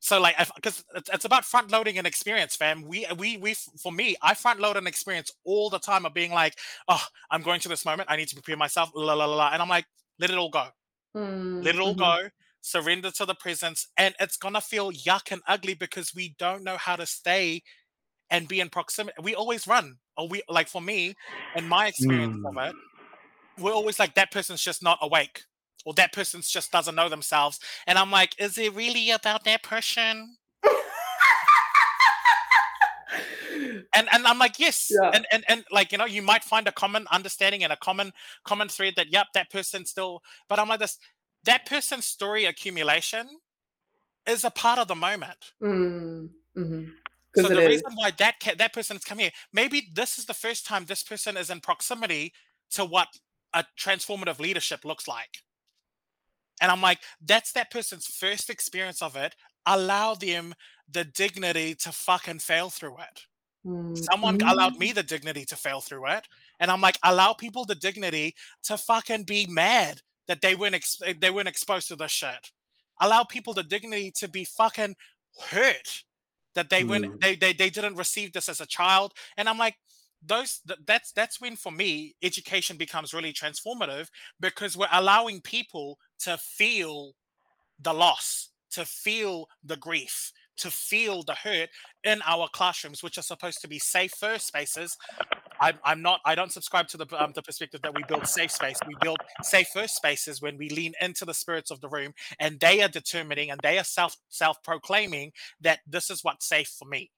so 0.00 0.20
like, 0.20 0.36
because 0.54 0.84
it's, 0.94 1.10
it's 1.12 1.24
about 1.24 1.44
front 1.44 1.70
loading 1.70 1.98
an 1.98 2.06
experience, 2.06 2.54
fam. 2.54 2.82
We 2.82 3.06
we 3.18 3.38
we 3.38 3.54
for 3.54 3.92
me, 3.92 4.16
I 4.22 4.34
front 4.34 4.60
load 4.60 4.76
an 4.76 4.86
experience 4.86 5.30
all 5.44 5.70
the 5.70 5.78
time 5.78 6.06
of 6.06 6.14
being 6.14 6.32
like, 6.32 6.58
oh, 6.88 7.02
I'm 7.30 7.42
going 7.42 7.60
to 7.60 7.68
this 7.68 7.84
moment. 7.84 8.10
I 8.10 8.16
need 8.16 8.28
to 8.28 8.34
prepare 8.36 8.56
myself, 8.56 8.90
la 8.94 9.14
la 9.14 9.24
la, 9.24 9.34
la. 9.34 9.50
and 9.52 9.62
I'm 9.62 9.68
like, 9.68 9.86
let 10.18 10.30
it 10.30 10.36
all 10.38 10.50
go, 10.50 10.66
Mm, 11.16 11.62
let 11.62 11.74
it 11.76 11.80
all 11.80 11.94
mhm. 11.94 11.96
go. 11.96 12.30
Surrender 12.62 13.10
to 13.12 13.26
the 13.26 13.34
presence, 13.34 13.88
and 13.96 14.14
it's 14.20 14.36
gonna 14.36 14.60
feel 14.60 14.92
yuck 14.92 15.30
and 15.32 15.42
ugly 15.46 15.74
because 15.74 16.14
we 16.14 16.34
don't 16.38 16.64
know 16.64 16.76
how 16.76 16.96
to 16.96 17.06
stay 17.06 17.62
and 18.30 18.48
be 18.48 18.60
in 18.60 18.70
proximity. 18.70 19.16
We 19.22 19.34
always 19.34 19.66
run, 19.66 19.98
or 20.16 20.28
we 20.28 20.42
like 20.48 20.68
for 20.68 20.80
me, 20.82 21.14
in 21.54 21.66
my 21.68 21.86
experience 21.88 22.38
of 22.44 22.54
it, 22.70 22.76
we're 23.58 23.72
always 23.72 23.98
like 23.98 24.14
that 24.14 24.30
person's 24.32 24.62
just 24.62 24.82
not 24.82 24.98
awake 25.02 25.42
or 25.84 25.94
that 25.94 26.12
person's 26.12 26.48
just 26.50 26.72
doesn't 26.72 26.94
know 26.94 27.08
themselves 27.08 27.58
and 27.86 27.98
i'm 27.98 28.10
like 28.10 28.34
is 28.40 28.58
it 28.58 28.74
really 28.74 29.10
about 29.10 29.44
that 29.44 29.62
person 29.62 30.36
and 33.96 34.08
and 34.12 34.26
i'm 34.26 34.38
like 34.38 34.58
yes 34.58 34.90
Yeah. 34.90 35.10
and, 35.14 35.26
and 35.32 35.44
and 35.48 35.64
like 35.72 35.92
you 35.92 35.98
know 35.98 36.06
you 36.06 36.22
might 36.22 36.44
find 36.44 36.68
a 36.68 36.72
common 36.72 37.06
understanding 37.10 37.64
and 37.64 37.72
a 37.72 37.76
common 37.76 38.12
common 38.44 38.68
thread 38.68 38.94
that 38.96 39.12
yep 39.12 39.28
that 39.34 39.50
person 39.50 39.84
still 39.86 40.22
but 40.48 40.58
i'm 40.58 40.68
like 40.68 40.80
this 40.80 40.98
that 41.44 41.66
person's 41.66 42.04
story 42.06 42.44
accumulation 42.44 43.26
is 44.28 44.44
a 44.44 44.50
part 44.50 44.78
of 44.78 44.88
the 44.88 44.94
moment 44.94 45.52
Mm, 45.62 46.30
mhm. 46.56 46.92
so 47.36 47.48
the 47.48 47.60
is. 47.60 47.68
reason 47.68 47.92
why 47.96 48.10
that 48.18 48.40
ca- 48.42 48.54
that 48.56 48.72
person's 48.72 49.04
come 49.04 49.18
here, 49.18 49.30
maybe 49.52 49.88
this 49.94 50.18
is 50.18 50.24
the 50.26 50.34
first 50.34 50.66
time 50.66 50.84
this 50.86 51.02
person 51.02 51.36
is 51.36 51.50
in 51.50 51.60
proximity 51.60 52.32
to 52.72 52.84
what 52.84 53.08
a 53.54 53.64
transformative 53.78 54.38
leadership 54.40 54.84
looks 54.84 55.06
like. 55.06 55.42
And 56.60 56.70
I'm 56.72 56.80
like, 56.80 57.00
that's 57.20 57.52
that 57.52 57.70
person's 57.70 58.06
first 58.06 58.48
experience 58.50 59.02
of 59.02 59.16
it. 59.16 59.36
Allow 59.66 60.14
them 60.14 60.54
the 60.90 61.04
dignity 61.04 61.74
to 61.76 61.92
fucking 61.92 62.38
fail 62.40 62.70
through 62.70 62.96
it. 62.98 63.22
Mm, 63.66 63.96
Someone 64.12 64.38
allowed 64.46 64.78
me 64.78 64.92
the 64.92 65.02
dignity 65.02 65.44
to 65.46 65.56
fail 65.56 65.80
through 65.80 66.06
it, 66.10 66.26
and 66.60 66.70
I'm 66.70 66.80
like, 66.80 66.98
allow 67.02 67.32
people 67.32 67.64
the 67.64 67.74
dignity 67.74 68.34
to 68.64 68.76
fucking 68.78 69.24
be 69.24 69.46
mad 69.46 70.02
that 70.28 70.40
they 70.42 70.54
weren't 70.54 70.74
ex- 70.74 71.00
they 71.20 71.30
weren't 71.30 71.48
exposed 71.48 71.88
to 71.88 71.96
this 71.96 72.12
shit. 72.12 72.52
Allow 73.00 73.24
people 73.24 73.54
the 73.54 73.62
dignity 73.64 74.12
to 74.18 74.28
be 74.28 74.44
fucking 74.44 74.96
hurt 75.50 76.04
that 76.54 76.70
they 76.70 76.84
weren't 76.84 77.06
Mm. 77.06 77.20
they, 77.20 77.36
they 77.36 77.52
they 77.52 77.70
didn't 77.70 77.96
receive 77.96 78.32
this 78.32 78.48
as 78.48 78.60
a 78.60 78.66
child, 78.66 79.12
and 79.36 79.48
I'm 79.48 79.58
like. 79.58 79.76
Those 80.26 80.60
th- 80.66 80.80
that's 80.86 81.12
that's 81.12 81.40
when 81.40 81.56
for 81.56 81.70
me 81.70 82.16
education 82.22 82.76
becomes 82.78 83.12
really 83.14 83.32
transformative 83.34 84.08
because 84.40 84.76
we're 84.76 84.88
allowing 84.90 85.42
people 85.42 85.98
to 86.20 86.38
feel 86.38 87.14
the 87.78 87.92
loss, 87.92 88.50
to 88.72 88.84
feel 88.84 89.48
the 89.64 89.76
grief, 89.76 90.32
to 90.58 90.70
feel 90.70 91.22
the 91.22 91.34
hurt 91.34 91.70
in 92.04 92.20
our 92.26 92.48
classrooms, 92.52 93.02
which 93.02 93.18
are 93.18 93.22
supposed 93.22 93.60
to 93.62 93.68
be 93.68 93.78
safer 93.78 94.38
spaces. 94.38 94.96
I'm, 95.60 95.78
I'm 95.84 96.02
not. 96.02 96.20
I 96.24 96.34
don't 96.34 96.52
subscribe 96.52 96.88
to 96.88 96.98
the 96.98 97.06
um, 97.22 97.32
the 97.34 97.42
perspective 97.42 97.80
that 97.82 97.94
we 97.94 98.02
build 98.08 98.26
safe 98.26 98.50
space. 98.50 98.78
We 98.86 98.94
build 99.00 99.18
safer 99.42 99.88
spaces 99.88 100.42
when 100.42 100.58
we 100.58 100.68
lean 100.68 100.92
into 101.00 101.24
the 101.24 101.34
spirits 101.34 101.70
of 101.70 101.80
the 101.80 101.88
room, 101.88 102.12
and 102.38 102.60
they 102.60 102.82
are 102.82 102.88
determining 102.88 103.50
and 103.50 103.60
they 103.62 103.78
are 103.78 103.84
self 103.84 104.16
self 104.28 104.62
proclaiming 104.62 105.32
that 105.60 105.80
this 105.86 106.10
is 106.10 106.22
what's 106.22 106.46
safe 106.46 106.68
for 106.68 106.86
me. 106.86 107.10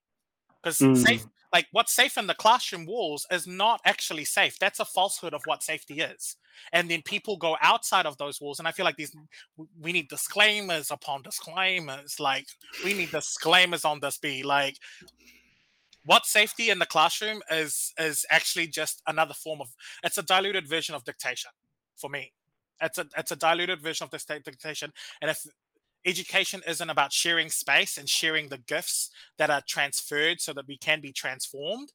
Because 0.62 0.76
safe, 0.78 1.24
Mm. 1.24 1.30
Like 1.52 1.66
what's 1.72 1.92
safe 1.92 2.18
in 2.18 2.26
the 2.26 2.34
classroom 2.34 2.86
walls, 2.86 3.26
is 3.30 3.46
not 3.46 3.80
actually 3.84 4.24
safe. 4.24 4.58
That's 4.58 4.80
a 4.80 4.84
falsehood 4.84 5.34
of 5.34 5.42
what 5.44 5.62
safety 5.62 6.00
is. 6.00 6.36
And 6.72 6.90
then 6.90 7.02
people 7.02 7.36
go 7.36 7.56
outside 7.62 8.06
of 8.06 8.18
those 8.18 8.40
walls, 8.40 8.58
and 8.58 8.68
I 8.68 8.72
feel 8.72 8.84
like 8.84 8.96
these 8.96 9.16
we 9.80 9.92
need 9.92 10.08
disclaimers 10.08 10.90
upon 10.90 11.22
disclaimers. 11.22 12.18
Like 12.20 12.46
we 12.84 12.94
need 12.94 13.10
disclaimers 13.10 13.84
on 13.84 14.00
this. 14.00 14.18
Be 14.18 14.42
like 14.42 14.76
what 16.04 16.24
safety 16.24 16.70
in 16.70 16.78
the 16.78 16.86
classroom 16.86 17.42
is 17.50 17.92
is 17.98 18.24
actually 18.30 18.66
just 18.66 19.02
another 19.06 19.34
form 19.34 19.60
of 19.60 19.68
it's 20.02 20.18
a 20.18 20.22
diluted 20.22 20.66
version 20.66 20.94
of 20.94 21.04
dictation 21.04 21.50
for 21.96 22.08
me 22.08 22.32
it's 22.80 22.98
a 22.98 23.06
it's 23.16 23.30
a 23.30 23.36
diluted 23.36 23.82
version 23.82 24.04
of 24.04 24.10
this 24.10 24.24
dictation 24.24 24.92
and 25.20 25.30
if 25.30 25.44
education 26.04 26.62
isn't 26.66 26.90
about 26.90 27.12
sharing 27.12 27.50
space 27.50 27.98
and 27.98 28.08
sharing 28.08 28.48
the 28.48 28.58
gifts 28.58 29.10
that 29.38 29.50
are 29.50 29.62
transferred 29.66 30.40
so 30.40 30.52
that 30.52 30.66
we 30.66 30.76
can 30.76 31.00
be 31.00 31.12
transformed. 31.12 31.92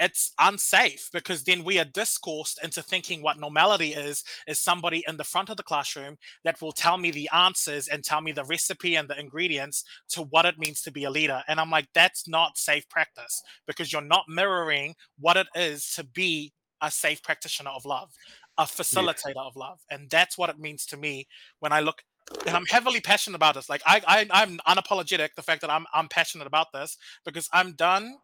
It's 0.00 0.32
unsafe 0.40 1.08
because 1.12 1.44
then 1.44 1.62
we 1.62 1.78
are 1.78 1.84
discoursed 1.84 2.58
into 2.64 2.82
thinking 2.82 3.22
what 3.22 3.38
normality 3.38 3.94
is 3.94 4.24
is 4.48 4.60
somebody 4.60 5.04
in 5.06 5.16
the 5.16 5.22
front 5.22 5.50
of 5.50 5.56
the 5.56 5.62
classroom 5.62 6.16
that 6.42 6.60
will 6.60 6.72
tell 6.72 6.98
me 6.98 7.12
the 7.12 7.30
answers 7.32 7.86
and 7.86 8.02
tell 8.02 8.20
me 8.20 8.32
the 8.32 8.44
recipe 8.44 8.96
and 8.96 9.08
the 9.08 9.18
ingredients 9.18 9.84
to 10.08 10.22
what 10.22 10.46
it 10.46 10.58
means 10.58 10.82
to 10.82 10.90
be 10.90 11.04
a 11.04 11.10
leader. 11.10 11.44
And 11.46 11.60
i'm 11.60 11.70
like 11.70 11.86
that's 11.94 12.26
not 12.26 12.58
safe 12.58 12.88
practice 12.88 13.40
because 13.68 13.92
you're 13.92 14.02
not 14.02 14.24
mirroring 14.28 14.96
what 15.20 15.36
it 15.36 15.46
is 15.54 15.88
to 15.94 16.02
be 16.02 16.52
a 16.82 16.90
safe 16.90 17.22
practitioner 17.22 17.70
of 17.70 17.84
love 17.84 18.10
a 18.56 18.64
facilitator 18.64 19.36
of 19.36 19.56
love. 19.56 19.80
And 19.90 20.08
that's 20.08 20.38
what 20.38 20.48
it 20.48 20.58
means 20.58 20.86
to 20.86 20.96
me 20.96 21.26
when 21.60 21.72
i 21.72 21.80
look 21.80 22.02
and 22.46 22.56
i'm 22.56 22.66
heavily 22.66 23.00
passionate 23.00 23.36
about 23.36 23.54
this 23.54 23.68
like 23.68 23.82
I, 23.86 24.00
I 24.06 24.26
i'm 24.30 24.58
unapologetic 24.66 25.34
the 25.36 25.42
fact 25.42 25.60
that 25.60 25.70
i'm 25.70 25.86
i'm 25.92 26.08
passionate 26.08 26.46
about 26.46 26.72
this 26.72 26.96
because 27.24 27.48
i'm 27.52 27.72
done 27.72 28.16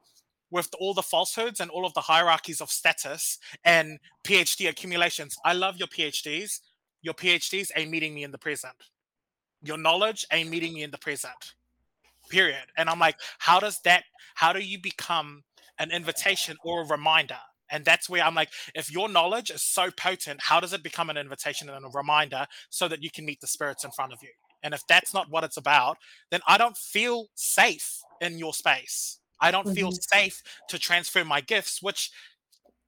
with 0.51 0.69
all 0.79 0.95
the 0.95 1.03
falsehoods 1.03 1.61
and 1.61 1.71
all 1.71 1.87
of 1.87 1.95
the 1.95 2.01
hierarchies 2.01 2.61
of 2.61 2.71
status 2.71 3.39
and 3.65 3.99
PhD 4.25 4.69
accumulations. 4.69 5.37
I 5.45 5.53
love 5.53 5.77
your 5.77 5.89
PhDs. 5.89 6.61
Your 7.03 7.15
PhDs 7.15 7.71
ain't 7.77 7.91
meeting 7.91 8.15
me 8.15 8.25
in 8.25 8.33
the 8.33 8.39
present. 8.39 8.75
Your 9.63 9.79
knowledge 9.79 10.27
ain't 10.33 10.51
meeting 10.51 10.75
me 10.75 10.83
in 10.83 10.91
the 10.91 10.99
present. 10.99 11.55
Period. 12.29 12.65
And 12.77 12.89
I'm 12.89 12.99
like, 12.99 13.17
how 13.39 13.61
does 13.61 13.81
that, 13.83 14.05
how 14.35 14.53
do 14.53 14.61
you 14.61 14.81
become 14.81 15.43
an 15.79 15.91
invitation 15.91 16.57
or 16.65 16.83
a 16.83 16.87
reminder? 16.87 17.39
And 17.71 17.85
that's 17.85 18.09
where 18.09 18.23
I'm 18.23 18.35
like, 18.35 18.53
if 18.75 18.91
your 18.91 19.09
knowledge 19.09 19.51
is 19.51 19.63
so 19.63 19.91
potent, 19.91 20.41
how 20.43 20.61
does 20.61 20.73
it 20.73 20.83
become 20.83 21.11
an 21.11 21.17
invitation 21.17 21.69
and 21.69 21.85
a 21.85 21.89
reminder 21.89 22.47
so 22.71 22.89
that 22.89 23.03
you 23.03 23.11
can 23.11 23.25
meet 23.25 23.41
the 23.41 23.47
spirits 23.47 23.85
in 23.85 23.91
front 23.91 24.13
of 24.13 24.23
you? 24.23 24.31
And 24.63 24.75
if 24.75 24.87
that's 24.87 25.15
not 25.15 25.31
what 25.31 25.45
it's 25.45 25.57
about, 25.57 25.99
then 26.31 26.41
I 26.47 26.59
don't 26.59 26.77
feel 26.77 27.29
safe 27.35 28.01
in 28.21 28.39
your 28.39 28.53
space. 28.53 29.21
I 29.41 29.51
don't 29.51 29.69
feel 29.69 29.91
Mhm. 29.91 29.93
safe 29.93 30.43
to 30.69 30.79
transfer 30.79 31.25
my 31.25 31.41
gifts, 31.41 31.83
which 31.83 32.11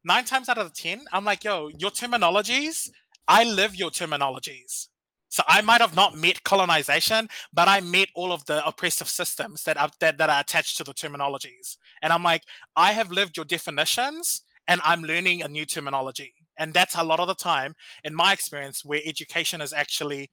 nine 0.05 0.25
times 0.25 0.49
out 0.49 0.59
of 0.59 0.75
10, 0.75 1.05
I'm 1.13 1.25
like, 1.25 1.45
yo, 1.45 1.69
your 1.79 1.91
terminologies, 1.91 2.91
I 3.29 3.45
live 3.45 3.75
your 3.77 3.91
terminologies. 3.91 4.89
So 5.29 5.43
I 5.49 5.63
might 5.63 5.81
have 5.81 5.97
not 5.97 6.15
met 6.17 6.43
colonization, 6.45 7.29
but 7.53 7.67
I 7.69 7.81
met 7.81 8.09
all 8.15 8.33
of 8.33 8.45
the 8.45 8.67
oppressive 8.67 9.09
systems 9.09 9.65
that 9.65 9.79
are, 9.79 9.91
that, 10.01 10.19
that 10.19 10.29
are 10.29 10.41
attached 10.41 10.77
to 10.79 10.85
the 10.85 10.93
terminologies. 10.93 11.79
And 12.03 12.13
I'm 12.13 12.23
like, 12.23 12.43
I 12.77 12.93
have 12.93 13.11
lived 13.11 13.37
your 13.37 13.47
definitions 13.47 14.43
and 14.69 14.81
I'm 14.85 15.03
learning 15.03 15.43
a 15.43 15.49
new 15.49 15.65
terminology. 15.65 16.35
And 16.59 16.73
that's 16.75 16.97
a 16.97 17.03
lot 17.03 17.21
of 17.21 17.29
the 17.29 17.35
time, 17.35 17.75
in 18.05 18.15
my 18.15 18.33
experience, 18.33 18.85
where 18.85 19.01
education 19.05 19.61
is 19.61 19.73
actually 19.73 20.31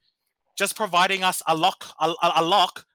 just 0.58 0.76
providing 0.76 1.24
us 1.24 1.42
a 1.48 1.56
lock, 1.56 1.86
a, 2.00 2.14
a 2.36 2.44
lock, 2.44 2.86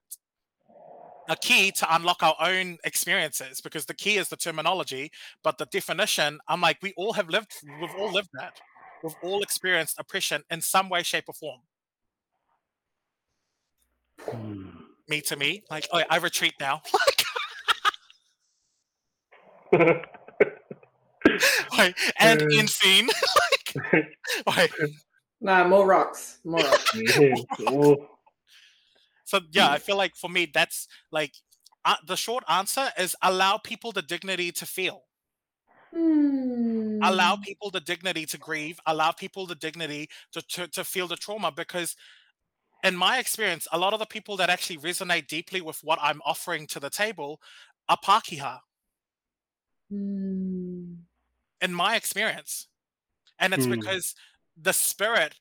a 1.28 1.36
key 1.36 1.72
to 1.72 1.94
unlock 1.94 2.22
our 2.22 2.36
own 2.40 2.76
experiences. 2.84 3.60
Because 3.60 3.86
the 3.86 3.94
key 3.94 4.16
is 4.16 4.28
the 4.28 4.36
terminology, 4.36 5.10
but 5.42 5.58
the 5.58 5.66
definition, 5.66 6.38
I'm 6.48 6.60
like, 6.60 6.78
we 6.82 6.92
all 6.96 7.14
have 7.14 7.28
lived, 7.28 7.52
we've 7.80 7.94
all 7.98 8.12
lived 8.12 8.28
that. 8.34 8.60
We've 9.02 9.14
all 9.22 9.42
experienced 9.42 9.98
oppression 9.98 10.42
in 10.50 10.60
some 10.60 10.88
way, 10.88 11.02
shape, 11.02 11.24
or 11.28 11.34
form. 11.34 11.60
Hmm. 14.20 14.68
Me 15.08 15.20
to 15.22 15.36
me, 15.36 15.62
like, 15.70 15.86
oh, 15.92 16.02
I 16.08 16.16
retreat 16.16 16.54
now. 16.58 16.80
Like, 21.78 21.96
and 22.20 22.42
Uh. 22.42 22.46
in 22.50 22.68
scene. 22.68 23.08
like, 24.46 24.72
Nah, 25.40 25.66
more 25.68 25.86
rocks. 25.86 26.38
More 26.44 26.64
rocks. 26.64 26.86
Yeah. 27.58 27.94
So 29.24 29.40
yeah, 29.52 29.70
I 29.70 29.78
feel 29.78 29.96
like 29.96 30.16
for 30.16 30.28
me, 30.30 30.46
that's 30.52 30.86
like 31.10 31.34
uh, 31.84 31.96
the 32.06 32.16
short 32.16 32.44
answer 32.48 32.90
is 32.98 33.16
allow 33.22 33.58
people 33.58 33.92
the 33.92 34.02
dignity 34.02 34.52
to 34.52 34.66
feel. 34.66 35.04
Allow 37.02 37.36
Hmm. 37.36 37.42
people 37.42 37.70
the 37.70 37.80
dignity 37.80 38.26
to 38.26 38.38
grieve. 38.38 38.80
Allow 38.86 39.12
people 39.12 39.46
the 39.46 39.54
dignity 39.54 40.08
to, 40.32 40.42
to 40.42 40.68
to 40.68 40.84
feel 40.84 41.08
the 41.08 41.16
trauma 41.16 41.52
because. 41.52 41.96
In 42.84 42.96
my 42.96 43.18
experience, 43.18 43.66
a 43.72 43.78
lot 43.78 43.92
of 43.94 43.98
the 43.98 44.06
people 44.06 44.36
that 44.36 44.50
actually 44.50 44.78
resonate 44.78 45.26
deeply 45.26 45.60
with 45.60 45.80
what 45.82 45.98
I'm 46.02 46.20
offering 46.24 46.66
to 46.68 46.80
the 46.80 46.90
table 46.90 47.40
are 47.88 47.96
Pakeha, 47.96 48.60
Hmm. 49.90 51.03
In 51.64 51.72
my 51.72 51.96
experience. 51.96 52.68
And 53.38 53.54
it's 53.54 53.64
Hmm. 53.64 53.72
because 53.72 54.14
the 54.56 54.72
spirit 54.72 55.34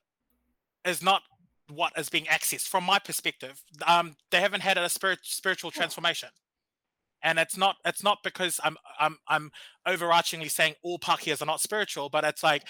is 0.86 1.04
not 1.04 1.22
what 1.70 1.94
is 1.98 2.10
being 2.10 2.26
accessed 2.26 2.68
from 2.68 2.84
my 2.86 3.00
perspective. 3.00 3.62
Um, 3.86 4.16
they 4.32 4.42
haven't 4.42 4.62
had 4.62 4.78
a 4.78 4.90
spirit 4.90 5.20
spiritual 5.24 5.72
transformation. 5.72 6.30
And 7.22 7.40
it's 7.40 7.58
not 7.58 7.78
it's 7.86 8.04
not 8.04 8.18
because 8.24 8.60
I'm 8.64 8.78
I'm 9.00 9.18
I'm 9.28 9.52
overarchingly 9.88 10.52
saying 10.52 10.76
all 10.84 11.00
Pakehas 11.00 11.42
are 11.42 11.46
not 11.46 11.62
spiritual, 11.62 12.10
but 12.10 12.24
it's 12.26 12.44
like 12.44 12.64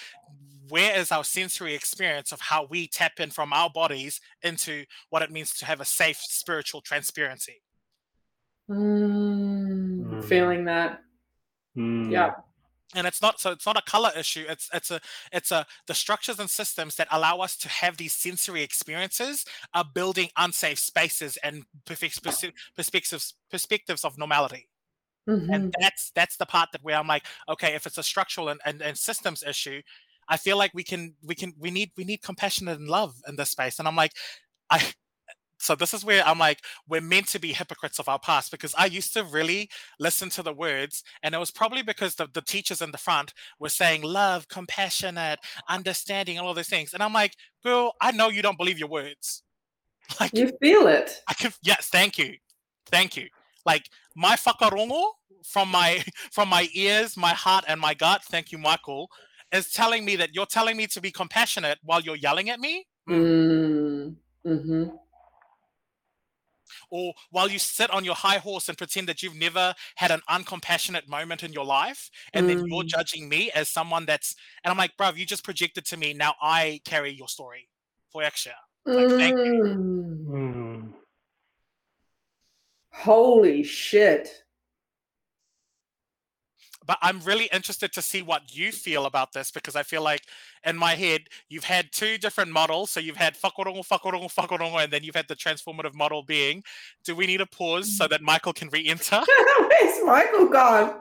where 0.70 0.96
is 0.96 1.12
our 1.12 1.24
sensory 1.24 1.74
experience 1.76 2.32
of 2.32 2.40
how 2.40 2.66
we 2.70 2.88
tap 2.88 3.20
in 3.20 3.30
from 3.32 3.52
our 3.52 3.70
bodies 3.70 4.22
into 4.44 4.86
what 5.10 5.22
it 5.22 5.32
means 5.32 5.54
to 5.56 5.66
have 5.66 5.82
a 5.82 5.86
safe 5.86 6.18
spiritual 6.18 6.82
transparency. 6.82 7.62
Hmm. 8.68 10.04
Hmm. 10.04 10.22
Feeling 10.22 10.66
that. 10.66 11.02
Hmm. 11.76 12.12
Yeah. 12.12 12.32
And 12.96 13.08
it's 13.08 13.22
not 13.22 13.40
so 13.40 13.52
it's 13.52 13.66
not 13.66 13.78
a 13.78 13.82
color 13.82 14.12
issue 14.18 14.46
it's 14.48 14.70
it's 14.74 14.92
a 14.92 15.00
it's 15.32 15.52
a 15.52 15.66
the 15.88 15.94
structures 15.94 16.40
and 16.40 16.50
systems 16.50 16.96
that 16.96 17.08
allow 17.12 17.40
us 17.40 17.56
to 17.58 17.70
have 17.70 17.98
these 17.98 18.14
sensory 18.14 18.62
experiences 18.64 19.46
are 19.74 19.86
building 19.94 20.30
unsafe 20.38 20.80
spaces 20.80 21.38
and 21.44 21.64
perspectives 21.86 23.34
perspectives 23.50 24.04
of 24.06 24.18
normality 24.18 24.68
Mhm. 25.28 25.54
and 25.56 25.74
that's 25.80 26.12
that's 26.12 26.36
the 26.38 26.46
part 26.46 26.70
that 26.74 26.84
where 26.84 26.98
i'm 26.98 27.08
like 27.08 27.26
okay 27.48 27.76
if 27.76 27.86
it's 27.88 27.98
a 27.98 28.04
structural 28.04 28.50
and, 28.50 28.60
and, 28.66 28.82
and 28.82 28.98
systems 28.98 29.44
issue 29.44 29.82
i 30.28 30.36
feel 30.38 30.58
like 30.58 30.72
we 30.74 30.84
can 30.84 31.16
we 31.24 31.34
can 31.36 31.54
we 31.58 31.72
need 31.72 31.92
we 31.96 32.04
need 32.04 32.22
compassion 32.22 32.68
and 32.68 32.88
love 32.90 33.16
in 33.28 33.36
this 33.38 33.50
space 33.52 33.80
and 33.80 33.88
i'm 33.88 33.96
like 33.96 34.12
i 34.70 34.94
so 35.64 35.76
this 35.76 35.94
is 35.94 36.04
where 36.06 36.26
i'm 36.26 36.40
like 36.40 36.62
we're 36.88 37.02
meant 37.02 37.28
to 37.28 37.40
be 37.40 37.54
hypocrites 37.54 38.00
of 38.00 38.10
our 38.10 38.20
past 38.20 38.52
because 38.52 38.76
i 38.78 38.86
used 38.86 39.14
to 39.14 39.24
really 39.24 39.70
listen 40.00 40.30
to 40.30 40.44
the 40.44 40.54
words 40.54 41.04
and 41.24 41.34
it 41.34 41.38
was 41.38 41.52
probably 41.52 41.82
because 41.82 42.16
the, 42.16 42.28
the 42.34 42.42
teachers 42.42 42.82
in 42.82 42.92
the 42.92 42.98
front 42.98 43.34
were 43.60 43.70
saying 43.70 44.02
love 44.02 44.48
compassionate 44.48 45.40
understanding 45.70 46.38
all 46.40 46.50
of 46.50 46.56
those 46.56 46.68
things 46.68 46.94
and 46.94 47.02
i'm 47.02 47.14
like 47.14 47.36
girl 47.64 47.94
i 48.02 48.12
know 48.12 48.30
you 48.30 48.42
don't 48.42 48.58
believe 48.58 48.80
your 48.80 48.90
words 48.90 49.44
like 50.20 50.34
You 50.34 50.52
feel 50.62 50.88
it. 50.88 51.22
I 51.28 51.34
can 51.34 51.52
yes, 51.64 51.90
thank 51.90 52.18
you. 52.18 52.36
Thank 52.88 53.16
you. 53.16 53.28
Like 53.66 53.90
my 54.16 54.36
whakarongo 54.36 55.04
from 55.44 55.70
my 55.70 56.04
from 56.32 56.50
my 56.50 56.68
ears, 56.74 57.18
my 57.18 57.34
heart, 57.34 57.66
and 57.68 57.80
my 57.80 57.94
gut, 57.94 58.24
thank 58.26 58.52
you, 58.52 58.58
Michael, 58.58 59.10
is 59.52 59.72
telling 59.72 60.06
me 60.06 60.16
that 60.18 60.34
you're 60.34 60.46
telling 60.46 60.78
me 60.78 60.88
to 60.88 61.02
be 61.02 61.12
compassionate 61.12 61.80
while 61.84 62.02
you're 62.02 62.16
yelling 62.16 62.50
at 62.50 62.60
me, 62.60 62.86
Mm. 63.10 64.16
Mm-hmm. 64.46 64.84
Or 66.94 67.12
while 67.32 67.50
you 67.50 67.58
sit 67.58 67.90
on 67.90 68.06
your 68.06 68.14
high 68.14 68.38
horse 68.38 68.70
and 68.70 68.78
pretend 68.78 69.08
that 69.08 69.24
you've 69.24 69.36
never 69.36 69.74
had 69.96 70.12
an 70.12 70.22
uncompassionate 70.30 71.08
moment 71.08 71.42
in 71.42 71.52
your 71.52 71.66
life, 71.66 72.12
and 72.36 72.48
then 72.48 72.60
you're 72.68 72.84
Mm. 72.84 72.88
judging 72.88 73.28
me 73.28 73.50
as 73.52 73.68
someone 73.68 74.06
that's 74.06 74.36
and 74.64 74.72
I'm 74.72 74.78
like, 74.78 74.96
bruv, 74.96 75.18
you 75.18 75.26
just 75.26 75.44
projected 75.44 75.86
to 75.86 75.98
me. 75.98 76.14
Now 76.14 76.36
I 76.40 76.82
carry 76.86 77.12
your 77.12 77.28
story 77.28 77.68
for 78.12 78.22
extra. 78.22 78.54
Like, 78.86 79.10
thank 79.10 79.36
Mm. 79.36 80.26
Hmm. 80.28 80.92
Holy 82.92 83.64
shit. 83.64 84.44
But 86.86 86.98
I'm 87.02 87.20
really 87.22 87.50
interested 87.52 87.94
to 87.94 88.02
see 88.02 88.22
what 88.22 88.56
you 88.56 88.72
feel 88.72 89.06
about 89.06 89.34
this 89.34 89.52
because 89.52 89.76
I 89.76 89.84
feel 89.84 90.02
like 90.02 90.24
in 90.66 90.78
my 90.78 90.96
head 90.96 91.24
you've 91.50 91.64
had 91.64 91.92
two 91.92 92.18
different 92.18 92.52
models. 92.52 92.92
So 92.92 93.00
you've 93.00 93.18
had 93.18 93.36
whakarongo, 93.36 93.88
whakarongo, 93.88 94.34
whakarongo, 94.34 94.84
and 94.84 94.92
then 94.92 95.04
you've 95.04 95.16
had 95.16 95.28
the 95.28 95.36
transformative 95.36 95.94
model 95.94 96.24
being. 96.24 96.64
Do 97.04 97.16
we 97.16 97.28
need 97.28 97.42
a 97.42 97.46
pause 97.46 97.98
so 97.98 98.08
that 98.08 98.18
mm-hmm. 98.18 98.26
Michael 98.26 98.54
can 98.54 98.70
re-enter? 98.70 99.24
Where's 99.60 100.06
Michael 100.06 100.48
gone? 100.48 101.00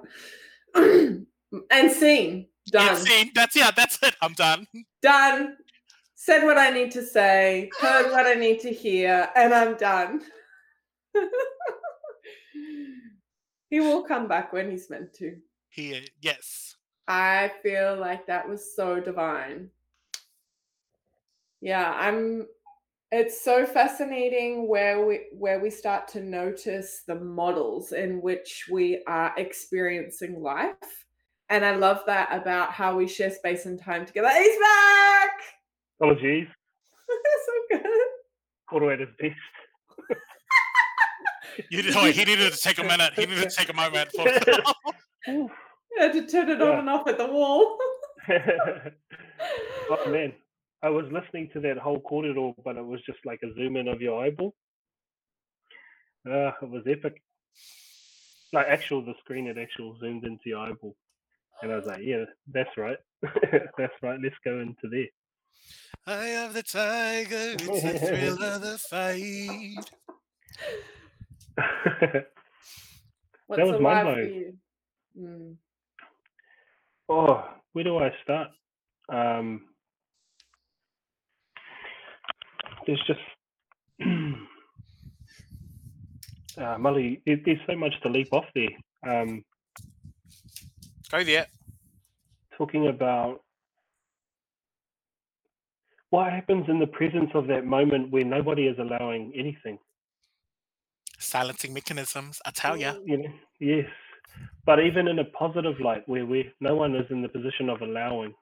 and 1.70 1.90
scene. 1.92 2.46
Yeah, 2.72 2.88
Done. 2.88 2.96
see, 2.96 3.32
that's 3.34 3.56
yeah, 3.56 3.70
that's 3.74 3.98
it. 4.02 4.14
I'm 4.20 4.34
done. 4.34 4.66
Done. 5.02 5.56
Said 6.14 6.44
what 6.44 6.56
I 6.56 6.70
need 6.70 6.92
to 6.92 7.04
say, 7.04 7.68
heard 7.80 8.12
what 8.12 8.26
I 8.26 8.34
need 8.34 8.60
to 8.60 8.70
hear, 8.70 9.28
and 9.34 9.52
I'm 9.52 9.76
done. 9.76 10.22
he 13.70 13.80
will 13.80 14.04
come 14.04 14.28
back 14.28 14.52
when 14.52 14.70
he's 14.70 14.88
meant 14.88 15.12
to. 15.14 15.36
Here, 15.72 16.02
uh, 16.02 16.06
yes. 16.20 16.76
I 17.08 17.50
feel 17.62 17.96
like 17.96 18.26
that 18.26 18.46
was 18.46 18.76
so 18.76 19.00
divine. 19.00 19.70
Yeah, 21.62 21.94
I'm 21.98 22.46
it's 23.10 23.42
so 23.42 23.64
fascinating 23.64 24.68
where 24.68 25.06
we 25.06 25.26
where 25.32 25.60
we 25.60 25.70
start 25.70 26.08
to 26.08 26.20
notice 26.20 27.02
the 27.06 27.14
models 27.14 27.92
in 27.92 28.20
which 28.20 28.66
we 28.70 29.02
are 29.06 29.32
experiencing 29.38 30.42
life. 30.42 31.06
And 31.48 31.64
I 31.64 31.76
love 31.76 32.02
that 32.06 32.28
about 32.32 32.72
how 32.72 32.96
we 32.96 33.08
share 33.08 33.30
space 33.30 33.64
and 33.64 33.80
time 33.80 34.04
together. 34.04 34.30
He's 34.30 34.58
back! 34.58 35.30
Oh, 36.02 36.14
geez. 36.20 36.48
so 37.08 37.78
good. 37.78 37.86
All 38.72 38.90
at 38.90 39.00
his 39.00 39.08
best. 39.18 39.34
You 41.70 41.82
did, 41.82 41.96
oh, 41.96 42.04
he 42.06 42.24
needed 42.24 42.52
to 42.52 42.58
take 42.58 42.78
a 42.78 42.84
minute. 42.84 43.12
He 43.14 43.26
needed 43.26 43.50
to 43.50 43.56
take 43.56 43.68
a 43.68 43.74
moment. 43.74 44.10
For, 44.12 44.24
Ooh. 45.28 45.50
I 45.98 46.04
had 46.04 46.12
to 46.12 46.26
turn 46.26 46.48
it 46.48 46.62
on 46.62 46.78
and 46.78 46.88
off 46.88 47.06
at 47.06 47.18
the 47.18 47.26
wall. 47.26 47.78
oh, 48.30 50.10
man. 50.10 50.32
I 50.82 50.88
was 50.88 51.06
listening 51.12 51.48
to 51.52 51.60
that 51.60 51.78
whole 51.78 52.00
kōrero, 52.00 52.54
but 52.64 52.76
it 52.76 52.84
was 52.84 53.00
just 53.06 53.18
like 53.24 53.40
a 53.44 53.54
zoom 53.54 53.76
in 53.76 53.88
of 53.88 54.00
your 54.00 54.24
eyeball. 54.24 54.54
Ah, 56.26 56.54
it 56.60 56.68
was 56.68 56.84
epic. 56.88 57.22
Like, 58.52 58.66
actual, 58.68 59.04
the 59.04 59.14
screen 59.20 59.46
had 59.46 59.58
actual 59.58 59.96
zoomed 59.98 60.24
into 60.24 60.44
your 60.46 60.60
eyeball. 60.60 60.96
And 61.62 61.72
I 61.72 61.76
was 61.76 61.86
like, 61.86 62.00
yeah, 62.02 62.24
that's 62.52 62.76
right. 62.76 62.98
that's 63.78 63.94
right. 64.02 64.18
Let's 64.20 64.34
go 64.44 64.60
into 64.60 64.88
there. 64.90 65.06
I 66.06 66.24
have 66.26 66.54
the 66.54 66.62
tiger. 66.64 67.54
It's 67.54 67.64
the 67.64 67.98
thrill 67.98 68.42
of 68.42 68.62
the 68.62 68.78
fight. 68.78 69.90
What's 73.46 73.62
was 73.62 73.70
alive 73.70 74.06
mind 74.06 74.16
blowing. 74.16 74.58
You? 75.14 75.22
Mm. 75.22 75.56
Oh, 77.08 77.44
where 77.72 77.84
do 77.84 77.98
I 77.98 78.10
start? 78.22 78.48
Um, 79.08 79.62
there's 82.86 83.02
just 83.06 83.20
uh, 86.58 86.78
Molly. 86.78 87.20
There, 87.26 87.36
there's 87.44 87.58
so 87.68 87.76
much 87.76 87.92
to 88.02 88.08
leap 88.08 88.28
off 88.32 88.44
there. 88.54 88.70
Um, 89.06 89.44
Go 91.10 91.22
there. 91.24 91.46
talking 92.56 92.88
about 92.88 93.40
what 96.10 96.30
happens 96.32 96.66
in 96.68 96.78
the 96.78 96.86
presence 96.86 97.30
of 97.34 97.46
that 97.48 97.64
moment 97.64 98.10
where 98.10 98.24
nobody 98.24 98.66
is 98.66 98.78
allowing 98.78 99.32
anything. 99.36 99.78
Silencing 101.18 101.72
mechanisms. 101.74 102.40
I 102.44 102.50
tell 102.50 102.76
ya. 102.76 102.94
You 103.04 103.18
know, 103.18 103.30
yes. 103.60 103.86
But 104.64 104.80
even 104.80 105.08
in 105.08 105.18
a 105.18 105.24
positive 105.24 105.80
light, 105.80 106.08
where 106.08 106.24
we 106.24 106.52
no 106.60 106.76
one 106.76 106.94
is 106.94 107.06
in 107.10 107.22
the 107.22 107.28
position 107.28 107.68
of 107.68 107.82
allowing, 107.82 108.32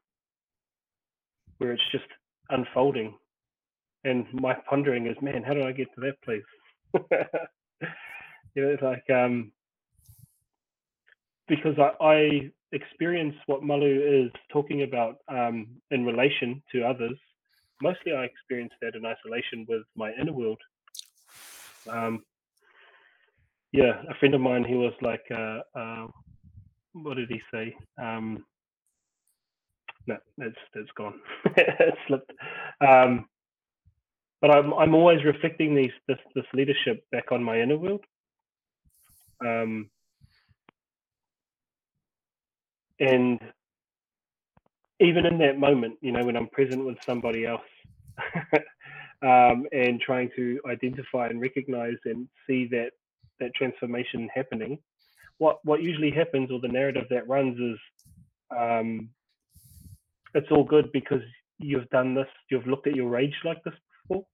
where 1.59 1.73
it's 1.73 1.91
just 1.93 2.05
unfolding, 2.51 3.15
and 4.05 4.27
my 4.35 4.55
pondering 4.69 5.07
is, 5.07 5.17
man, 5.23 5.43
how 5.43 5.55
do 5.55 5.63
I 5.63 5.73
get 5.73 5.89
to 5.95 6.01
that 6.03 6.23
place? 6.23 6.43
you 8.55 8.63
know, 8.63 8.77
like 8.83 9.09
um, 9.11 9.53
because 11.49 11.77
I, 11.79 12.05
I 12.05 12.51
experience 12.73 13.35
what 13.47 13.63
Malu 13.63 14.25
is 14.25 14.31
talking 14.53 14.83
about 14.83 15.17
um, 15.29 15.67
in 15.91 16.05
relation 16.05 16.63
to 16.73 16.83
others. 16.83 17.19
Mostly, 17.83 18.13
I 18.13 18.25
experience 18.25 18.73
that 18.81 18.95
in 18.95 19.05
isolation 19.05 19.67
with 19.69 19.83
my 19.97 20.13
inner 20.21 20.33
world. 20.33 20.61
Um, 21.89 22.25
yeah, 23.73 24.03
a 24.09 24.15
friend 24.15 24.35
of 24.35 24.41
mine, 24.41 24.65
he 24.65 24.75
was 24.75 24.93
like, 25.01 25.25
uh, 25.31 25.61
uh, 25.79 26.07
what 26.93 27.17
did 27.17 27.29
he 27.31 27.41
say? 27.53 27.75
Um, 28.03 28.45
no, 30.07 30.17
that's 30.39 30.57
that's 30.75 30.91
gone. 30.97 31.21
it 31.57 31.95
slipped. 32.07 32.33
Um, 32.81 33.27
but 34.41 34.51
I'm 34.51 34.73
I'm 34.75 34.95
always 34.95 35.25
reflecting 35.25 35.75
these 35.75 35.93
this 36.09 36.19
this 36.35 36.47
leadership 36.55 37.05
back 37.13 37.31
on 37.33 37.45
my 37.45 37.61
inner 37.61 37.77
world. 37.77 38.05
Um, 39.45 39.91
and 42.99 43.41
even 45.01 45.27
in 45.27 45.39
that 45.39 45.59
moment, 45.59 45.97
you 46.03 46.13
know, 46.13 46.25
when 46.25 46.37
I'm 46.37 46.49
present 46.49 46.85
with 46.85 46.99
somebody 47.07 47.47
else, 47.47 47.63
um, 49.23 49.67
and 49.73 50.01
trying 50.01 50.31
to 50.37 50.61
identify 50.69 51.29
and 51.29 51.41
recognize 51.41 51.97
and 52.05 52.29
see 52.47 52.67
that 52.69 52.91
that 53.41 53.55
transformation 53.55 54.29
happening, 54.35 54.79
what 55.39 55.59
what 55.65 55.83
usually 55.83 56.11
happens 56.11 56.51
or 56.51 56.61
the 56.61 56.69
narrative 56.69 57.07
that 57.11 57.29
runs 57.29 57.59
is, 57.59 57.79
um, 58.57 59.09
it's 60.35 60.51
all 60.51 60.65
good 60.65 60.91
because 60.93 61.23
you've 61.59 61.89
done 61.91 62.15
this, 62.15 62.29
you've 62.51 62.67
looked 62.67 62.87
at 62.87 62.95
your 62.95 63.09
rage 63.09 63.35
like 63.45 63.63
this 63.65 63.75
before, 64.09 64.25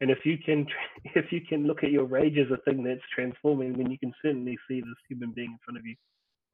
and 0.00 0.10
if 0.10 0.18
you 0.24 0.38
can 0.38 0.66
if 1.14 1.32
you 1.32 1.40
can 1.40 1.66
look 1.66 1.82
at 1.82 1.90
your 1.90 2.04
rage 2.04 2.38
as 2.38 2.50
a 2.50 2.62
thing 2.62 2.82
that's 2.82 3.00
transforming, 3.14 3.76
then 3.76 3.90
you 3.90 3.98
can 3.98 4.12
certainly 4.22 4.56
see 4.68 4.80
this 4.80 4.98
human 5.08 5.32
being 5.32 5.52
in 5.52 5.58
front 5.64 5.78
of 5.78 5.86
you, 5.86 5.96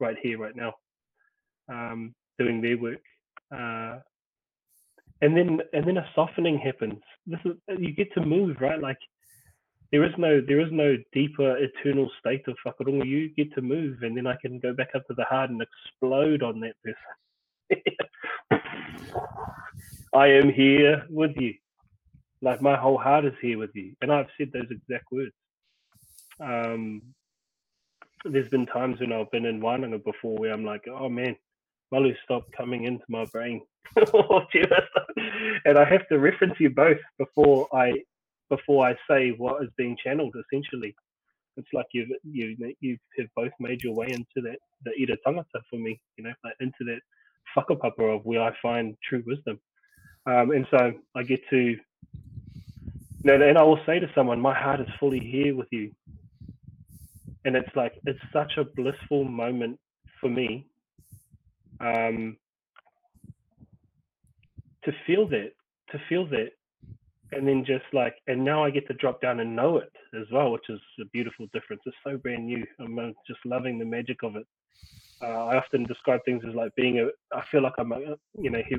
right 0.00 0.16
here, 0.22 0.38
right 0.38 0.56
now, 0.56 0.72
um, 1.68 2.14
doing 2.38 2.60
their 2.60 2.78
work. 2.78 3.00
Uh, 3.54 3.98
and 5.22 5.36
then 5.36 5.60
and 5.72 5.86
then 5.86 5.96
a 5.96 6.06
softening 6.14 6.58
happens. 6.58 7.00
This 7.26 7.40
is 7.44 7.52
you 7.78 7.92
get 7.92 8.12
to 8.14 8.24
move, 8.24 8.56
right? 8.60 8.80
Like 8.80 8.98
there 9.94 10.02
is 10.02 10.12
no 10.18 10.40
there 10.40 10.60
is 10.60 10.72
no 10.72 10.96
deeper 11.12 11.56
eternal 11.56 12.10
state 12.18 12.42
of 12.48 12.56
whakarongo. 12.66 13.06
You 13.06 13.28
get 13.28 13.54
to 13.54 13.62
move, 13.62 14.02
and 14.02 14.16
then 14.16 14.26
I 14.26 14.34
can 14.42 14.58
go 14.58 14.74
back 14.74 14.88
up 14.96 15.06
to 15.06 15.14
the 15.14 15.22
heart 15.22 15.50
and 15.50 15.62
explode 15.62 16.42
on 16.42 16.58
that 16.58 16.74
person. 16.82 18.60
I 20.12 20.26
am 20.26 20.52
here 20.52 21.06
with 21.08 21.36
you. 21.36 21.54
Like 22.42 22.60
my 22.60 22.74
whole 22.76 22.98
heart 22.98 23.24
is 23.24 23.34
here 23.40 23.56
with 23.56 23.70
you, 23.74 23.94
and 24.02 24.12
I've 24.12 24.26
said 24.36 24.50
those 24.52 24.66
exact 24.68 25.12
words. 25.12 25.30
Um, 26.40 27.00
there's 28.24 28.50
been 28.50 28.66
times 28.66 28.98
when 28.98 29.12
I've 29.12 29.30
been 29.30 29.46
in 29.46 29.60
Wananga 29.60 30.02
before 30.02 30.36
where 30.36 30.52
I'm 30.52 30.64
like, 30.64 30.86
oh 30.88 31.08
man, 31.08 31.36
Malu, 31.92 32.14
stopped 32.24 32.50
coming 32.56 32.82
into 32.82 33.04
my 33.08 33.26
brain. 33.26 33.60
and 33.96 35.78
I 35.78 35.84
have 35.84 36.08
to 36.08 36.18
reference 36.18 36.54
you 36.58 36.70
both 36.70 36.98
before 37.16 37.68
I 37.72 37.92
before 38.50 38.86
I 38.86 38.94
say 39.08 39.30
what 39.30 39.62
is 39.62 39.70
being 39.76 39.96
channeled. 40.02 40.34
Essentially, 40.36 40.94
it's 41.56 41.68
like 41.72 41.86
you've 41.92 42.08
you 42.24 42.56
you 42.80 42.98
have 43.18 43.28
both 43.36 43.52
made 43.60 43.82
your 43.82 43.94
way 43.94 44.08
into 44.08 44.40
that 44.48 44.58
the 44.84 44.92
ira 45.00 45.16
tangata 45.26 45.62
for 45.70 45.76
me. 45.76 46.00
You 46.16 46.24
know, 46.24 46.32
like 46.44 46.54
into 46.60 46.84
that 46.84 47.00
whakapapa 47.56 48.16
of 48.16 48.24
where 48.24 48.42
I 48.42 48.52
find 48.60 48.96
true 49.08 49.22
wisdom. 49.26 49.60
Um, 50.26 50.50
and 50.52 50.66
so 50.70 50.92
I 51.14 51.22
get 51.22 51.40
to, 51.50 51.58
you 51.58 51.78
know, 53.24 53.34
and 53.34 53.58
I 53.58 53.62
will 53.62 53.80
say 53.84 53.98
to 53.98 54.10
someone, 54.14 54.40
my 54.40 54.54
heart 54.54 54.80
is 54.80 54.88
fully 54.98 55.20
here 55.20 55.54
with 55.54 55.68
you. 55.70 55.92
And 57.44 57.56
it's 57.56 57.74
like 57.76 57.92
it's 58.06 58.20
such 58.32 58.56
a 58.56 58.64
blissful 58.64 59.24
moment 59.24 59.78
for 60.20 60.30
me 60.30 60.66
um, 61.80 62.38
to 64.84 64.92
feel 65.06 65.28
that, 65.28 65.52
to 65.90 66.00
feel 66.08 66.26
that, 66.28 66.52
and 67.32 67.46
then 67.46 67.64
just 67.64 67.84
like, 67.92 68.14
and 68.26 68.44
now 68.44 68.64
I 68.64 68.70
get 68.70 68.86
to 68.88 68.94
drop 68.94 69.20
down 69.20 69.40
and 69.40 69.56
know 69.56 69.78
it 69.78 69.92
as 70.18 70.26
well, 70.32 70.52
which 70.52 70.68
is 70.68 70.80
a 71.00 71.04
beautiful 71.06 71.46
difference. 71.52 71.82
It's 71.86 71.96
so 72.04 72.16
brand 72.16 72.46
new. 72.46 72.64
I'm 72.78 72.98
uh, 72.98 73.10
just 73.26 73.40
loving 73.44 73.78
the 73.78 73.84
magic 73.84 74.22
of 74.22 74.36
it. 74.36 74.46
Uh, 75.22 75.46
I 75.46 75.56
often 75.56 75.84
describe 75.84 76.20
things 76.24 76.42
as 76.48 76.54
like 76.54 76.74
being 76.76 77.00
a. 77.00 77.06
I 77.36 77.42
feel 77.50 77.62
like 77.62 77.74
I'm 77.78 77.92
a, 77.92 78.16
you 78.38 78.50
know, 78.50 78.62
he, 78.68 78.76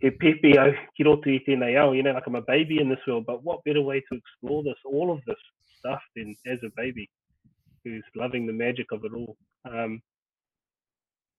he 0.00 0.10
pēpi 0.10 0.56
au 0.58 0.72
ki 0.96 1.04
roto 1.04 1.30
i 1.30 1.40
tēnei 1.46 1.78
ao, 1.80 1.92
you 1.92 2.02
know, 2.02 2.12
like 2.12 2.26
I'm 2.26 2.36
a 2.36 2.42
baby 2.42 2.80
in 2.80 2.88
this 2.88 3.04
world. 3.06 3.26
But 3.26 3.42
what 3.42 3.64
better 3.64 3.82
way 3.82 4.00
to 4.00 4.18
explore 4.18 4.62
this, 4.62 4.78
all 4.84 5.12
of 5.12 5.20
this 5.26 5.36
stuff, 5.78 6.00
than 6.14 6.36
as 6.46 6.58
a 6.64 6.70
baby 6.76 7.08
who's 7.84 8.04
loving 8.14 8.46
the 8.46 8.52
magic 8.52 8.92
of 8.92 9.04
it 9.04 9.12
all. 9.14 9.36
Um, 9.68 10.00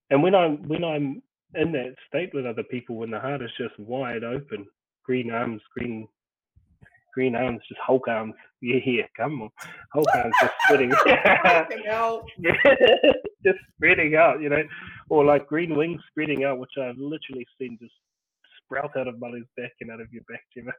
and 0.09 0.23
when 0.23 0.35
I'm 0.35 0.67
when 0.67 0.83
I'm 0.83 1.21
in 1.55 1.71
that 1.71 1.95
state 2.07 2.33
with 2.33 2.45
other 2.45 2.63
people, 2.63 2.97
when 2.97 3.11
the 3.11 3.19
heart 3.19 3.41
is 3.41 3.51
just 3.57 3.77
wide 3.79 4.23
open, 4.23 4.65
green 5.09 5.31
arms, 5.31 5.59
green 5.75 6.07
green 7.15 7.35
arms, 7.35 7.61
just 7.67 7.81
Hulk 7.85 8.07
arms. 8.07 8.35
Yeah, 8.61 8.79
yeah, 8.85 9.03
come 9.15 9.41
on, 9.41 9.49
Hulk 9.93 10.05
arms 10.13 10.33
just 10.41 10.53
spreading, 10.65 10.91
out. 11.89 12.25
just 13.45 13.57
spreading 13.73 14.17
out, 14.17 14.41
you 14.41 14.49
know, 14.49 14.61
or 15.07 15.23
like 15.23 15.47
green 15.47 15.77
wings 15.77 16.01
spreading 16.11 16.43
out, 16.43 16.59
which 16.59 16.73
I've 16.77 16.97
literally 16.97 17.47
seen 17.57 17.77
just 17.81 17.93
sprout 18.61 18.97
out 18.97 19.07
of 19.07 19.17
Molly's 19.17 19.45
back 19.55 19.71
and 19.79 19.89
out 19.89 20.01
of 20.01 20.11
your 20.11 20.23
back, 20.23 20.43
Gemma. 20.53 20.73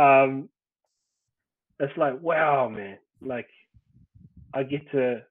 um, 0.00 0.48
it's 1.80 1.98
like 1.98 2.22
wow, 2.22 2.68
man, 2.68 2.98
like 3.20 3.48
I 4.54 4.62
get 4.62 4.88
to 4.92 5.22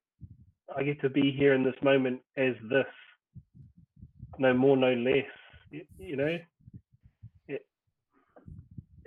I 0.75 0.83
get 0.83 0.99
to 0.99 1.09
be 1.09 1.31
here 1.31 1.53
in 1.53 1.63
this 1.63 1.81
moment 1.81 2.19
as 2.35 2.55
this, 2.69 2.85
no 4.37 4.53
more, 4.53 4.75
no 4.75 4.91
less. 4.95 5.31
You, 5.71 5.85
you 5.97 6.17
know, 6.17 6.37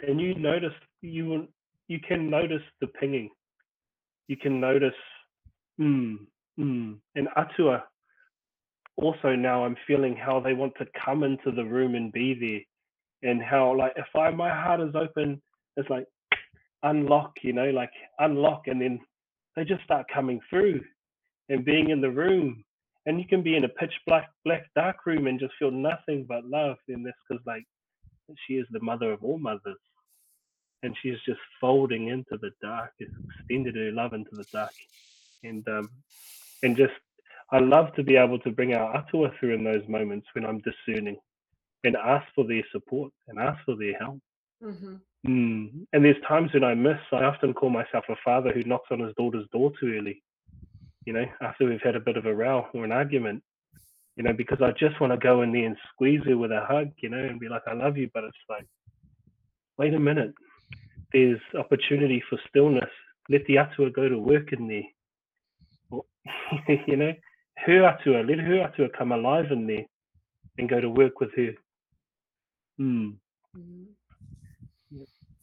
and 0.06 0.20
you 0.20 0.34
notice 0.34 0.72
you 1.00 1.48
you 1.88 1.98
can 2.06 2.28
notice 2.30 2.62
the 2.80 2.86
pinging. 2.86 3.30
You 4.26 4.36
can 4.36 4.60
notice, 4.60 4.92
mm, 5.80 6.18
mm, 6.58 6.98
and 7.14 7.28
atua. 7.36 7.84
Also 8.96 9.34
now 9.34 9.64
I'm 9.64 9.76
feeling 9.86 10.16
how 10.16 10.40
they 10.40 10.52
want 10.54 10.74
to 10.78 10.86
come 11.04 11.22
into 11.22 11.50
the 11.50 11.64
room 11.64 11.94
and 11.94 12.12
be 12.12 12.34
there, 13.22 13.30
and 13.30 13.42
how 13.42 13.76
like 13.76 13.92
if 13.96 14.06
I 14.16 14.30
my 14.30 14.50
heart 14.50 14.80
is 14.80 14.94
open, 14.94 15.40
it's 15.76 15.88
like 15.88 16.06
unlock, 16.82 17.32
you 17.42 17.52
know, 17.52 17.70
like 17.70 17.92
unlock, 18.18 18.62
and 18.66 18.80
then 18.80 19.00
they 19.56 19.64
just 19.64 19.82
start 19.84 20.06
coming 20.12 20.40
through 20.50 20.80
and 21.48 21.64
being 21.64 21.90
in 21.90 22.00
the 22.00 22.10
room. 22.10 22.64
And 23.06 23.18
you 23.18 23.26
can 23.26 23.42
be 23.42 23.56
in 23.56 23.64
a 23.64 23.68
pitch 23.68 23.92
black, 24.06 24.28
black, 24.44 24.66
dark 24.76 25.06
room 25.06 25.26
and 25.26 25.40
just 25.40 25.54
feel 25.58 25.70
nothing 25.70 26.26
but 26.28 26.44
love 26.44 26.76
in 26.88 27.02
this 27.02 27.14
because, 27.28 27.42
like, 27.46 27.64
she 28.46 28.54
is 28.54 28.66
the 28.70 28.80
mother 28.80 29.12
of 29.12 29.24
all 29.24 29.38
mothers. 29.38 29.78
And 30.82 30.96
she's 31.02 31.18
just 31.26 31.40
folding 31.60 32.08
into 32.08 32.38
the 32.40 32.50
dark, 32.62 32.92
extended 33.00 33.74
her 33.74 33.90
love 33.90 34.12
into 34.12 34.30
the 34.32 34.44
dark. 34.52 34.74
And, 35.42 35.66
um, 35.68 35.90
and 36.62 36.76
just, 36.76 36.92
I 37.50 37.58
love 37.58 37.94
to 37.94 38.02
be 38.02 38.16
able 38.16 38.38
to 38.40 38.50
bring 38.50 38.74
our 38.74 38.96
atua 38.96 39.32
through 39.38 39.54
in 39.54 39.64
those 39.64 39.86
moments 39.88 40.28
when 40.34 40.44
I'm 40.44 40.60
discerning 40.60 41.16
and 41.82 41.96
ask 41.96 42.26
for 42.34 42.44
their 42.46 42.62
support 42.70 43.12
and 43.26 43.38
ask 43.38 43.58
for 43.64 43.76
their 43.76 43.98
help. 43.98 44.20
Mm-hmm. 44.62 44.94
Mm. 45.26 45.86
And 45.92 46.04
there's 46.04 46.22
times 46.26 46.52
when 46.52 46.64
I 46.64 46.74
miss, 46.74 46.98
I 47.12 47.24
often 47.24 47.54
call 47.54 47.70
myself 47.70 48.04
a 48.08 48.14
father 48.24 48.52
who 48.52 48.62
knocks 48.62 48.88
on 48.92 49.00
his 49.00 49.14
daughter's 49.16 49.48
door 49.52 49.72
too 49.80 49.96
early 49.98 50.22
you 51.08 51.14
know, 51.14 51.24
after 51.40 51.64
we've 51.64 51.80
had 51.82 51.96
a 51.96 52.00
bit 52.00 52.18
of 52.18 52.26
a 52.26 52.34
row 52.34 52.66
or 52.74 52.84
an 52.84 52.92
argument, 52.92 53.42
you 54.18 54.24
know, 54.24 54.32
because 54.32 54.58
I 54.60 54.72
just 54.72 55.00
want 55.00 55.12
to 55.12 55.16
go 55.16 55.42
in 55.42 55.52
there 55.52 55.64
and 55.64 55.76
squeeze 55.92 56.20
her 56.26 56.36
with 56.36 56.50
a 56.50 56.64
hug, 56.68 56.90
you 56.96 57.08
know, 57.08 57.18
and 57.18 57.38
be 57.38 57.48
like, 57.48 57.62
I 57.68 57.74
love 57.74 57.96
you. 57.96 58.10
But 58.12 58.24
it's 58.24 58.36
like, 58.50 58.66
wait 59.78 59.94
a 59.94 59.98
minute, 60.00 60.34
there's 61.12 61.38
opportunity 61.56 62.20
for 62.28 62.36
stillness. 62.48 62.90
Let 63.28 63.46
the 63.46 63.58
atua 63.58 63.90
go 63.90 64.08
to 64.08 64.18
work 64.18 64.52
in 64.52 64.66
there. 64.66 66.02
you 66.88 66.96
know, 66.96 67.12
her 67.58 67.86
atua, 67.86 68.24
let 68.24 68.40
her 68.40 68.62
atua 68.64 68.88
come 68.88 69.12
alive 69.12 69.52
in 69.52 69.68
there 69.68 69.86
and 70.58 70.68
go 70.68 70.80
to 70.80 70.90
work 70.90 71.20
with 71.20 71.30
her. 71.36 71.52
Hmm. 72.76 73.10
Mm. 73.56 73.86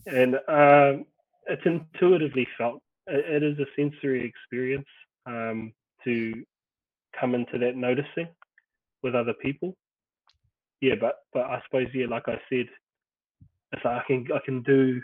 And 0.06 0.36
um, 0.50 1.06
it's 1.48 1.66
intuitively 1.66 2.46
felt. 2.58 2.82
It, 3.08 3.42
it 3.42 3.44
is 3.44 3.58
a 3.58 3.66
sensory 3.78 4.26
experience 4.28 4.88
um, 5.26 5.72
to 6.04 6.44
come 7.18 7.36
into 7.36 7.58
that 7.60 7.78
noticing 7.78 8.28
with 9.06 9.16
other 9.16 9.36
people. 9.42 9.78
Yeah, 10.82 10.96
but 11.02 11.16
but 11.34 11.44
I 11.46 11.62
suppose 11.66 11.88
yeah, 11.96 12.08
like 12.10 12.28
I 12.28 12.40
said, 12.50 12.68
it's 13.74 13.86
like 13.86 14.04
I 14.04 14.04
can 14.08 14.28
I 14.36 14.40
can 14.46 14.64
do 14.64 15.02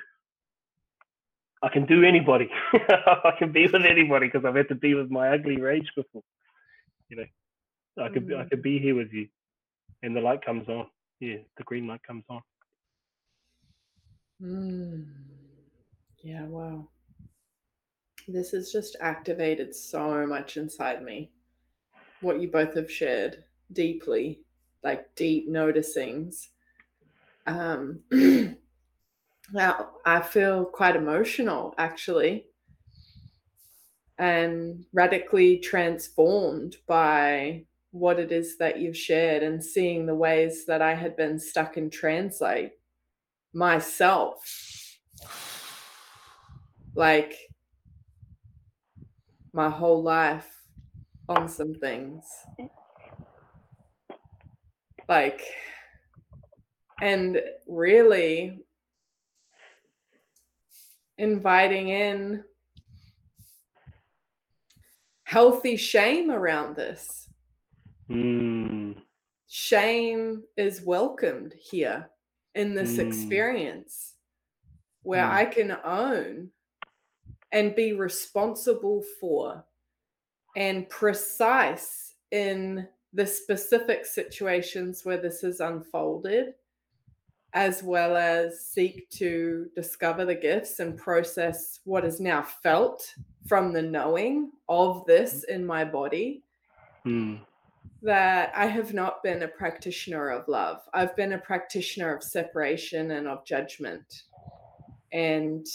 I 1.63 1.69
can 1.69 1.85
do 1.85 2.03
anybody. 2.03 2.49
I 2.73 3.31
can 3.39 3.51
be 3.51 3.67
with 3.71 3.85
anybody 3.85 4.27
because 4.27 4.45
I've 4.45 4.55
had 4.55 4.69
to 4.69 4.75
be 4.75 4.95
with 4.95 5.11
my 5.11 5.33
ugly 5.33 5.61
rage 5.61 5.89
before. 5.95 6.23
You 7.09 7.17
know, 7.17 7.43
I 8.05 8.09
could 8.09 8.27
be, 8.27 8.35
I 8.35 8.43
Mm. 8.43 8.49
could 8.49 8.63
be 8.63 8.79
here 8.79 8.95
with 8.95 9.11
you, 9.13 9.27
and 10.03 10.15
the 10.15 10.21
light 10.21 10.45
comes 10.45 10.67
on. 10.69 10.87
Yeah, 11.19 11.37
the 11.57 11.63
green 11.65 11.87
light 11.87 12.03
comes 12.07 12.25
on. 12.29 12.41
Mm. 14.43 15.05
Yeah, 16.23 16.45
wow. 16.45 16.87
This 18.27 18.51
has 18.51 18.71
just 18.71 18.97
activated 19.01 19.75
so 19.75 20.25
much 20.27 20.57
inside 20.57 21.03
me. 21.03 21.31
What 22.21 22.41
you 22.41 22.49
both 22.49 22.75
have 22.75 22.91
shared 22.91 23.43
deeply, 23.73 24.41
like 24.83 25.13
deep 25.15 25.49
noticings. 25.49 26.47
Um, 27.47 27.99
now, 29.53 29.89
I 30.05 30.21
feel 30.21 30.65
quite 30.65 30.95
emotional 30.95 31.73
actually, 31.77 32.45
and 34.17 34.85
radically 34.93 35.57
transformed 35.57 36.77
by 36.87 37.65
what 37.91 38.19
it 38.19 38.31
is 38.31 38.57
that 38.57 38.79
you've 38.79 38.97
shared 38.97 39.43
and 39.43 39.63
seeing 39.63 40.05
the 40.05 40.15
ways 40.15 40.65
that 40.65 40.81
I 40.81 40.93
had 40.93 41.17
been 41.17 41.39
stuck 41.39 41.75
in 41.75 41.89
translate 41.89 42.71
myself 43.53 44.39
like 46.95 47.35
my 49.53 49.69
whole 49.69 50.01
life 50.01 50.49
on 51.27 51.49
some 51.49 51.73
things 51.75 52.23
like 55.11 55.41
and 57.01 57.41
really 57.67 58.61
inviting 61.17 61.89
in 61.89 62.41
healthy 65.25 65.75
shame 65.75 66.31
around 66.31 66.77
this 66.77 67.27
Mm, 68.09 69.01
shame 69.47 70.43
is 70.55 70.81
welcomed 70.81 71.53
here 71.59 72.09
in 72.55 72.73
this 72.73 72.95
Mm. 72.97 73.05
experience 73.05 74.15
where 75.03 75.25
Mm. 75.25 75.31
I 75.41 75.45
can 75.45 75.77
own 75.83 76.51
and 77.51 77.75
be 77.75 77.91
responsible 77.91 79.03
for 79.19 79.65
and 80.55 80.89
precise 80.89 82.15
in 82.31 82.87
the 83.13 83.25
specific 83.25 84.05
situations 84.05 85.03
where 85.03 85.17
this 85.17 85.43
is 85.43 85.59
unfolded, 85.59 86.53
as 87.53 87.83
well 87.83 88.15
as 88.15 88.65
seek 88.65 89.09
to 89.09 89.67
discover 89.75 90.23
the 90.23 90.35
gifts 90.35 90.79
and 90.79 90.97
process 90.97 91.79
what 91.83 92.05
is 92.05 92.19
now 92.19 92.41
felt 92.41 93.13
from 93.47 93.73
the 93.73 93.81
knowing 93.81 94.51
of 94.69 95.05
this 95.05 95.43
in 95.43 95.65
my 95.65 95.83
body 95.83 96.43
mm, 97.05 97.37
that 98.01 98.53
I 98.55 98.67
have 98.67 98.93
not 98.93 99.21
been 99.21 99.43
a 99.43 99.47
practitioner 99.47 100.29
of 100.29 100.47
love. 100.47 100.79
I've 100.93 101.15
been 101.17 101.33
a 101.33 101.37
practitioner 101.37 102.15
of 102.15 102.23
separation 102.23 103.11
and 103.11 103.27
of 103.27 103.45
judgment. 103.45 104.23
And 105.11 105.67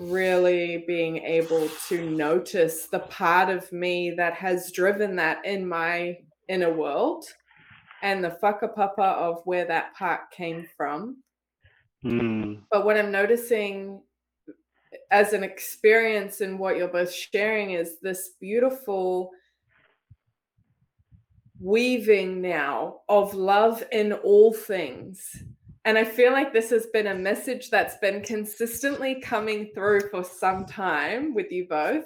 really 0.00 0.84
being 0.86 1.18
able 1.18 1.68
to 1.88 2.08
notice 2.10 2.86
the 2.86 3.00
part 3.00 3.50
of 3.50 3.70
me 3.70 4.10
that 4.16 4.32
has 4.34 4.72
driven 4.72 5.16
that 5.16 5.44
in 5.44 5.68
my 5.68 6.16
inner 6.50 6.72
world 6.72 7.24
and 8.02 8.24
the 8.24 8.36
whakapapa 8.42 8.98
of 8.98 9.42
where 9.44 9.64
that 9.66 9.94
part 9.94 10.30
came 10.30 10.66
from. 10.76 11.22
mm, 12.04 12.60
But 12.70 12.84
what 12.84 12.96
I'm 12.96 13.10
noticing 13.10 14.02
as 15.10 15.32
an 15.32 15.44
experience 15.44 16.40
and 16.40 16.58
what 16.58 16.76
you're 16.76 16.88
both 16.88 17.12
sharing 17.12 17.72
is 17.72 17.98
this 18.00 18.30
beautiful 18.40 19.30
weaving 21.60 22.40
now 22.40 23.00
of 23.08 23.34
love 23.34 23.84
in 23.92 24.12
all 24.12 24.52
things. 24.52 25.42
And 25.84 25.96
I 25.96 26.04
feel 26.04 26.32
like 26.32 26.52
this 26.52 26.70
has 26.70 26.86
been 26.86 27.08
a 27.08 27.14
message 27.14 27.70
that's 27.70 27.96
been 27.98 28.22
consistently 28.22 29.20
coming 29.20 29.70
through 29.74 30.08
for 30.10 30.24
some 30.24 30.66
time 30.66 31.34
with 31.34 31.50
you 31.50 31.66
both. 31.68 32.04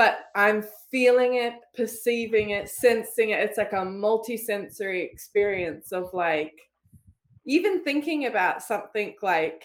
But 0.00 0.30
I'm 0.34 0.64
feeling 0.90 1.34
it, 1.34 1.52
perceiving 1.76 2.50
it, 2.52 2.70
sensing 2.70 3.30
it. 3.30 3.40
It's 3.40 3.58
like 3.58 3.74
a 3.74 3.84
multi-sensory 3.84 5.02
experience 5.02 5.92
of 5.92 6.08
like 6.14 6.54
even 7.44 7.84
thinking 7.84 8.24
about 8.24 8.62
something 8.62 9.14
like 9.20 9.62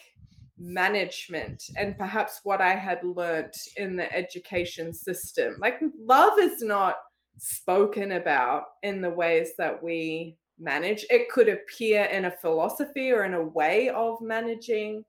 management 0.58 1.64
and 1.78 1.98
perhaps 1.98 2.42
what 2.44 2.60
I 2.60 2.76
had 2.76 3.02
learnt 3.02 3.56
in 3.78 3.96
the 3.96 4.14
education 4.14 4.94
system. 4.94 5.56
Like 5.58 5.80
love 5.98 6.38
is 6.38 6.62
not 6.62 6.96
spoken 7.38 8.12
about 8.12 8.64
in 8.84 9.00
the 9.00 9.12
ways 9.12 9.52
that 9.58 9.82
we 9.82 10.36
manage. 10.60 11.06
It 11.10 11.30
could 11.30 11.48
appear 11.48 12.04
in 12.04 12.26
a 12.26 12.38
philosophy 12.42 13.10
or 13.10 13.24
in 13.24 13.36
a 13.36 13.42
way 13.42 13.88
of 13.88 14.20
managing. 14.20 15.06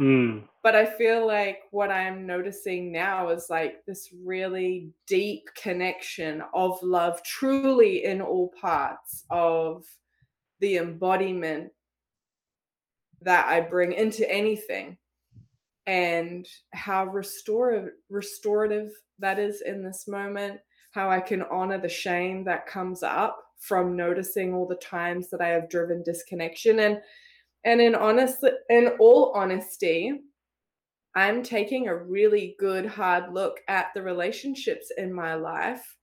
Mm, 0.00 0.44
But 0.62 0.74
I 0.74 0.86
feel 0.86 1.26
like 1.26 1.60
what 1.70 1.90
I'm 1.90 2.26
noticing 2.26 2.92
now 2.92 3.28
is 3.30 3.46
like 3.50 3.84
this 3.86 4.08
really 4.24 4.90
deep 5.06 5.44
connection 5.60 6.42
of 6.54 6.82
love, 6.82 7.22
truly 7.22 8.04
in 8.04 8.20
all 8.20 8.52
parts 8.60 9.24
of 9.30 9.84
the 10.60 10.76
embodiment 10.76 11.72
that 13.22 13.46
I 13.46 13.60
bring 13.60 13.92
into 13.92 14.30
anything 14.30 14.98
and 15.86 16.46
how 16.74 17.06
restorative 17.06 17.92
restorative 18.10 18.90
that 19.18 19.38
is 19.38 19.62
in 19.62 19.82
this 19.82 20.06
moment 20.06 20.60
how 20.92 21.10
I 21.10 21.20
can 21.20 21.42
honor 21.42 21.78
the 21.80 21.88
shame 21.88 22.44
that 22.44 22.66
comes 22.66 23.02
up 23.02 23.38
from 23.60 23.96
noticing 23.96 24.54
all 24.54 24.66
the 24.66 24.76
times 24.76 25.30
that 25.30 25.40
I 25.40 25.48
have 25.48 25.70
driven 25.70 26.02
disconnection 26.02 26.80
and 26.80 27.00
and 27.64 27.80
in 27.80 27.94
honest 27.94 28.44
in 28.70 28.88
all 28.98 29.32
honesty 29.34 30.12
I'm 31.14 31.42
taking 31.42 31.88
a 31.88 31.96
really 31.96 32.54
good 32.58 32.86
hard 32.86 33.32
look 33.32 33.58
at 33.66 33.88
the 33.94 34.02
relationships 34.02 34.92
in 34.96 35.12
my 35.12 35.34
life 35.34 35.96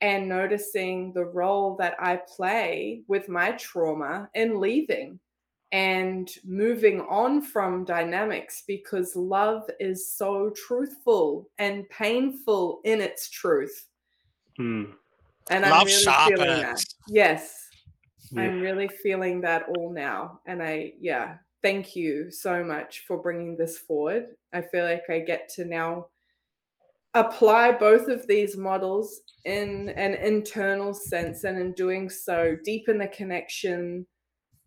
and 0.00 0.28
noticing 0.28 1.12
the 1.12 1.24
role 1.24 1.76
that 1.78 1.94
I 1.98 2.20
play 2.36 3.02
with 3.06 3.28
my 3.28 3.52
trauma 3.52 4.28
in 4.34 4.60
leaving 4.60 5.20
and 5.72 6.28
moving 6.44 7.00
on 7.02 7.42
from 7.42 7.84
dynamics 7.84 8.64
because 8.66 9.14
love 9.14 9.62
is 9.78 10.12
so 10.12 10.50
truthful 10.50 11.48
and 11.58 11.88
painful 11.90 12.80
in 12.84 13.00
its 13.00 13.30
truth. 13.30 13.86
mm. 14.58 14.92
And 15.48 15.64
I'm 15.64 15.70
Love 15.70 15.86
really 15.86 16.04
feeling 16.28 16.62
that. 16.62 16.84
Yes, 17.08 17.69
Yes. 18.30 18.44
I'm 18.44 18.60
really 18.60 18.88
feeling 18.88 19.40
that 19.42 19.64
all 19.68 19.92
now. 19.92 20.40
And 20.46 20.62
I, 20.62 20.92
yeah, 21.00 21.36
thank 21.62 21.96
you 21.96 22.30
so 22.30 22.62
much 22.62 23.04
for 23.06 23.18
bringing 23.18 23.56
this 23.56 23.78
forward. 23.78 24.26
I 24.52 24.62
feel 24.62 24.84
like 24.84 25.08
I 25.08 25.20
get 25.20 25.48
to 25.50 25.64
now 25.64 26.06
apply 27.14 27.72
both 27.72 28.08
of 28.08 28.26
these 28.28 28.56
models 28.56 29.20
in 29.44 29.88
an 29.90 30.14
internal 30.14 30.94
sense 30.94 31.44
and 31.44 31.58
in 31.58 31.72
doing 31.72 32.08
so 32.08 32.56
deepen 32.64 32.98
the 32.98 33.08
connection 33.08 34.06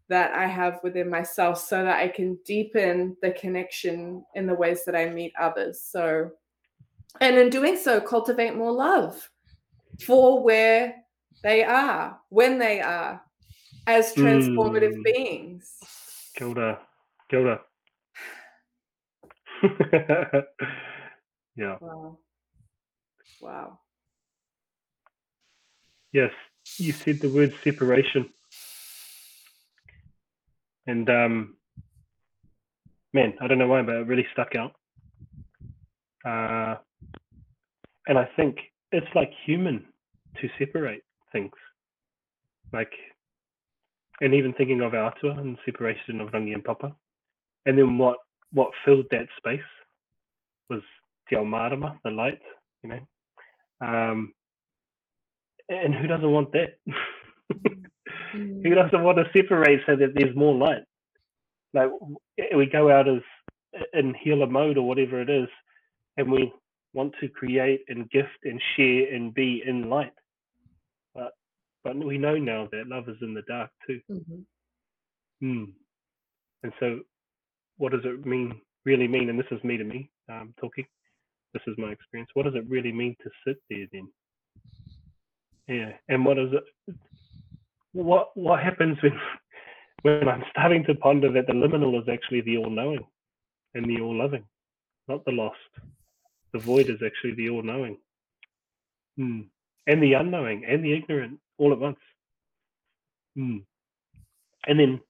that 0.10 0.34
I 0.34 0.46
have 0.46 0.80
within 0.84 1.10
myself 1.10 1.58
so 1.58 1.84
that 1.84 2.00
I 2.00 2.10
can 2.10 2.38
deepen 2.46 3.16
the 3.22 3.32
connection 3.32 4.26
in 4.36 4.46
the 4.46 4.54
ways 4.54 4.84
that 4.86 4.96
I 4.96 5.10
meet 5.10 5.32
others. 5.40 5.82
So, 5.82 6.32
and 7.22 7.38
in 7.38 7.50
doing 7.50 7.78
so, 7.78 8.02
cultivate 8.02 8.56
more 8.56 8.74
love 8.74 9.30
for 10.06 10.44
where 10.44 10.96
they 11.42 11.64
are, 11.64 12.20
when 12.30 12.60
they 12.60 12.82
are, 12.82 13.22
as 13.88 14.14
transformative 14.16 14.96
Mm. 14.96 15.04
beings. 15.04 15.78
Kilda. 16.36 16.80
Kilda. 17.30 17.62
yeah. 21.56 21.78
Wow. 21.80 22.18
Wow. 23.42 23.80
Yes. 26.12 26.32
You 26.78 26.92
said 26.92 27.20
the 27.20 27.30
word 27.30 27.54
separation. 27.64 28.30
And 30.88 31.10
um 31.10 31.58
man, 33.14 33.34
I 33.42 33.48
don't 33.48 33.58
know 33.58 33.68
why, 33.68 33.82
but 33.84 33.96
it 33.96 34.08
really 34.08 34.28
stuck 34.34 34.56
out. 34.56 34.74
Uh 36.26 36.76
and 38.08 38.18
I 38.18 38.26
think 38.36 38.58
it's 38.92 39.08
like 39.16 39.32
human 39.46 39.86
to 40.42 40.50
separate 40.60 41.04
things. 41.32 41.54
Like, 42.74 42.92
and 44.24 44.34
even 44.34 44.54
thinking 44.54 44.82
of 44.82 44.94
Atua 44.94 45.32
and 45.40 45.58
separation 45.66 46.22
of 46.22 46.30
Rangi 46.30 46.54
and 46.54 46.64
Papa. 46.64 46.96
And 47.66 47.78
then 47.78 47.98
what, 47.98 48.18
what 48.52 48.72
filled 48.86 49.06
that 49.12 49.28
space 49.38 49.60
was 50.70 50.82
Te 51.30 51.36
Ao 51.36 51.44
Marama, 51.44 52.00
the 52.04 52.12
light, 52.12 52.40
you 52.84 52.90
know. 52.90 53.00
Um, 53.86 54.34
and 55.70 55.94
who 55.94 56.08
doesn't 56.08 56.32
want 56.32 56.54
that? 56.54 56.78
Mm. 58.36 58.64
who 58.64 58.74
doesn't 58.74 59.04
want 59.04 59.18
to 59.18 59.26
separate 59.32 59.82
so 59.86 59.96
that 59.96 60.14
there's 60.16 60.36
more 60.36 60.56
light? 60.56 60.84
Like 61.74 61.90
we 62.56 62.66
go 62.66 62.90
out 62.90 63.08
as 63.08 63.22
in 63.94 64.16
healer 64.24 64.48
mode 64.48 64.78
or 64.78 64.88
whatever 64.88 65.22
it 65.22 65.30
is, 65.30 65.48
and 66.18 66.32
we 66.32 66.52
want 66.94 67.14
to 67.22 67.28
create 67.28 67.82
and 67.88 68.10
gift 68.10 68.30
and 68.44 68.62
share 68.76 69.14
and 69.14 69.34
be 69.34 69.64
in 69.66 69.90
light. 69.90 70.14
But 71.84 71.98
we 71.98 72.18
know 72.18 72.38
now 72.38 72.68
that 72.72 72.88
love 72.88 73.10
is 73.10 73.18
in 73.22 73.34
the 73.34 73.42
dark 73.44 73.70
too. 73.86 74.02
Mhm. 74.10 74.46
Hmm. 75.42 75.64
And 76.64 76.74
so, 76.80 77.02
what 77.78 77.92
does 77.92 78.06
it 78.06 78.26
mean? 78.26 78.62
Really 78.86 79.08
mean? 79.08 79.30
And 79.30 79.38
this 79.38 79.52
is 79.52 79.64
me 79.64 79.78
to 79.78 79.84
me 79.84 80.10
um, 80.30 80.54
talking. 80.60 80.86
This 81.54 81.64
is 81.68 81.78
my 81.78 81.92
experience. 81.92 82.30
What 82.34 82.44
does 82.44 82.56
it 82.56 82.70
really 82.70 82.92
mean 82.92 83.16
to 83.22 83.30
sit 83.46 83.58
there 83.70 83.86
then? 83.92 84.08
Yeah. 85.68 85.92
And 86.10 86.26
what 86.26 86.38
is 86.38 86.52
it? 86.54 86.96
What 87.92 88.36
what 88.36 88.64
happens 88.64 88.98
when 89.02 89.20
when 90.04 90.28
I'm 90.28 90.44
starting 90.52 90.84
to 90.86 90.96
ponder 90.96 91.32
that 91.32 91.48
the 91.48 91.54
liminal 91.54 92.02
is 92.02 92.10
actually 92.10 92.42
the 92.42 92.58
all-knowing 92.58 93.06
and 93.74 93.86
the 93.86 94.02
all-loving, 94.02 94.44
not 95.08 95.24
the 95.26 95.32
lost. 95.32 95.58
The 96.52 96.60
void 96.60 96.90
is 96.90 97.02
actually 97.04 97.36
the 97.36 97.50
all-knowing, 97.50 97.98
hmm. 99.18 99.42
And 99.88 100.02
the 100.02 100.14
unknowing 100.14 100.64
and 100.66 100.84
the 100.84 100.94
ignorant 100.94 101.40
all 101.58 101.72
at 101.72 101.80
once. 101.80 101.98
Hmm. 103.36 103.58
And 104.68 104.80
then 104.80 105.02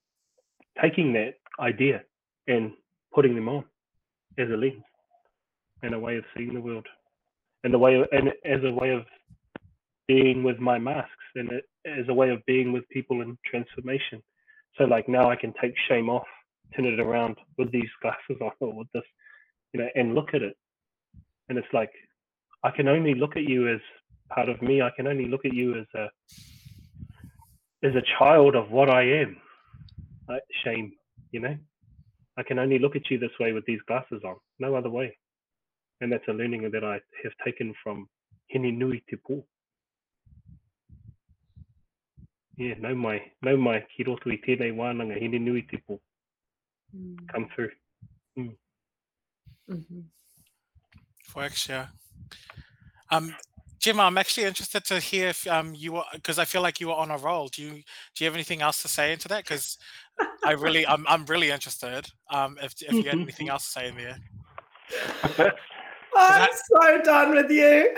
taking 0.81 1.13
that 1.13 1.35
idea 1.59 2.03
and 2.47 2.71
putting 3.13 3.35
them 3.35 3.49
on 3.49 3.65
as 4.37 4.49
a 4.49 4.57
lens 4.57 4.83
and 5.83 5.93
a 5.93 5.99
way 5.99 6.17
of 6.17 6.23
seeing 6.35 6.53
the 6.53 6.61
world 6.61 6.87
and 7.63 7.73
the 7.73 7.77
way 7.77 7.95
of, 7.95 8.07
and 8.11 8.29
as 8.45 8.63
a 8.63 8.71
way 8.71 8.89
of 8.89 9.05
being 10.07 10.43
with 10.43 10.59
my 10.59 10.79
masks 10.79 11.11
and 11.35 11.49
as 11.85 12.05
a 12.09 12.13
way 12.13 12.29
of 12.29 12.45
being 12.45 12.73
with 12.73 12.87
people 12.89 13.21
in 13.21 13.37
transformation 13.45 14.21
so 14.77 14.85
like 14.85 15.07
now 15.07 15.29
i 15.29 15.35
can 15.35 15.53
take 15.61 15.73
shame 15.87 16.09
off 16.09 16.27
turn 16.75 16.85
it 16.85 16.99
around 16.99 17.37
with 17.57 17.71
these 17.71 17.89
glasses 18.01 18.41
on 18.41 18.51
or 18.59 18.73
with 18.73 18.87
this 18.93 19.03
you 19.73 19.79
know 19.79 19.87
and 19.95 20.15
look 20.15 20.33
at 20.33 20.41
it 20.41 20.57
and 21.49 21.57
it's 21.57 21.73
like 21.73 21.91
i 22.63 22.71
can 22.71 22.87
only 22.87 23.13
look 23.13 23.37
at 23.37 23.43
you 23.43 23.73
as 23.73 23.81
part 24.33 24.49
of 24.49 24.61
me 24.61 24.81
i 24.81 24.89
can 24.95 25.07
only 25.07 25.27
look 25.27 25.45
at 25.45 25.53
you 25.53 25.75
as 25.79 25.87
a 25.95 26.05
as 27.87 27.95
a 27.95 28.03
child 28.17 28.55
of 28.55 28.71
what 28.71 28.89
i 28.89 29.03
am 29.03 29.37
like 30.29 30.43
shame 30.63 30.91
you 31.31 31.39
know 31.39 31.55
i 32.37 32.43
can 32.43 32.59
only 32.59 32.79
look 32.79 32.95
at 32.95 33.09
you 33.09 33.17
this 33.19 33.37
way 33.39 33.51
with 33.51 33.65
these 33.65 33.81
glasses 33.87 34.21
on 34.23 34.35
no 34.59 34.75
other 34.75 34.89
way 34.89 35.15
and 36.01 36.11
that's 36.11 36.27
a 36.27 36.33
learning 36.33 36.69
that 36.71 36.83
i 36.83 36.99
have 37.23 37.33
taken 37.45 37.73
from 37.83 38.07
Hine 38.51 38.77
Nui 38.77 39.03
Te 39.09 39.15
Pō. 39.15 39.43
Yeah, 42.57 42.75
nau 42.79 42.93
mai, 42.93 43.31
nau 43.41 43.57
mai, 43.57 43.79
ki 43.95 44.03
roto 44.03 44.29
i 44.29 44.37
tēnei 44.45 44.73
wānanga, 44.77 45.17
Hine 45.19 45.39
Nui 45.41 45.63
Te 45.63 45.77
Pō, 45.77 45.99
Mm. 46.95 47.27
come 47.27 47.47
through. 47.55 47.71
Mhm. 48.37 50.03
Works, 51.35 51.67
yeah. 51.67 51.87
Um, 53.09 53.35
Jim, 53.83 53.99
I'm 53.99 54.17
actually 54.17 54.45
interested 54.45 54.85
to 54.85 55.01
hear 55.01 55.27
if 55.27 55.45
um 55.45 55.75
you 55.75 55.91
were 55.91 56.03
because 56.13 56.39
I 56.39 56.45
feel 56.45 56.61
like 56.61 56.79
you 56.79 56.87
were 56.87 56.93
on 56.93 57.11
a 57.11 57.17
roll. 57.17 57.49
Do 57.49 57.61
you 57.61 57.71
do 57.71 58.23
you 58.23 58.25
have 58.25 58.33
anything 58.33 58.61
else 58.61 58.81
to 58.83 58.87
say 58.87 59.11
into 59.11 59.27
that? 59.27 59.43
Because 59.43 59.77
I 60.45 60.51
really, 60.51 60.87
I'm 60.93 61.05
I'm 61.05 61.25
really 61.25 61.51
interested. 61.51 62.09
Um, 62.29 62.57
if 62.63 62.75
if 62.81 62.93
you 62.93 63.03
had 63.03 63.19
anything 63.19 63.49
else 63.49 63.65
to 63.65 63.71
say 63.71 63.89
in 63.89 63.97
there. 63.97 64.15
I'm 66.15 66.49
so 66.53 67.01
done 67.01 67.35
with 67.35 67.51
you. 67.51 67.93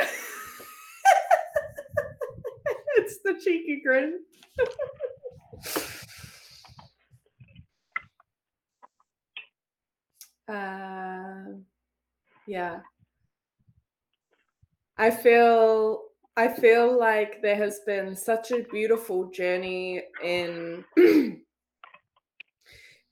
it's 2.96 3.20
the 3.24 3.40
cheeky 3.40 3.80
grin. 3.86 4.22
uh, 10.48 11.60
yeah. 12.48 12.80
I 14.98 15.12
feel 15.12 16.04
I 16.38 16.48
feel 16.50 16.98
like 16.98 17.42
there 17.42 17.56
has 17.56 17.80
been 17.86 18.16
such 18.16 18.52
a 18.52 18.64
beautiful 18.72 19.30
journey 19.32 20.04
in 20.24 20.84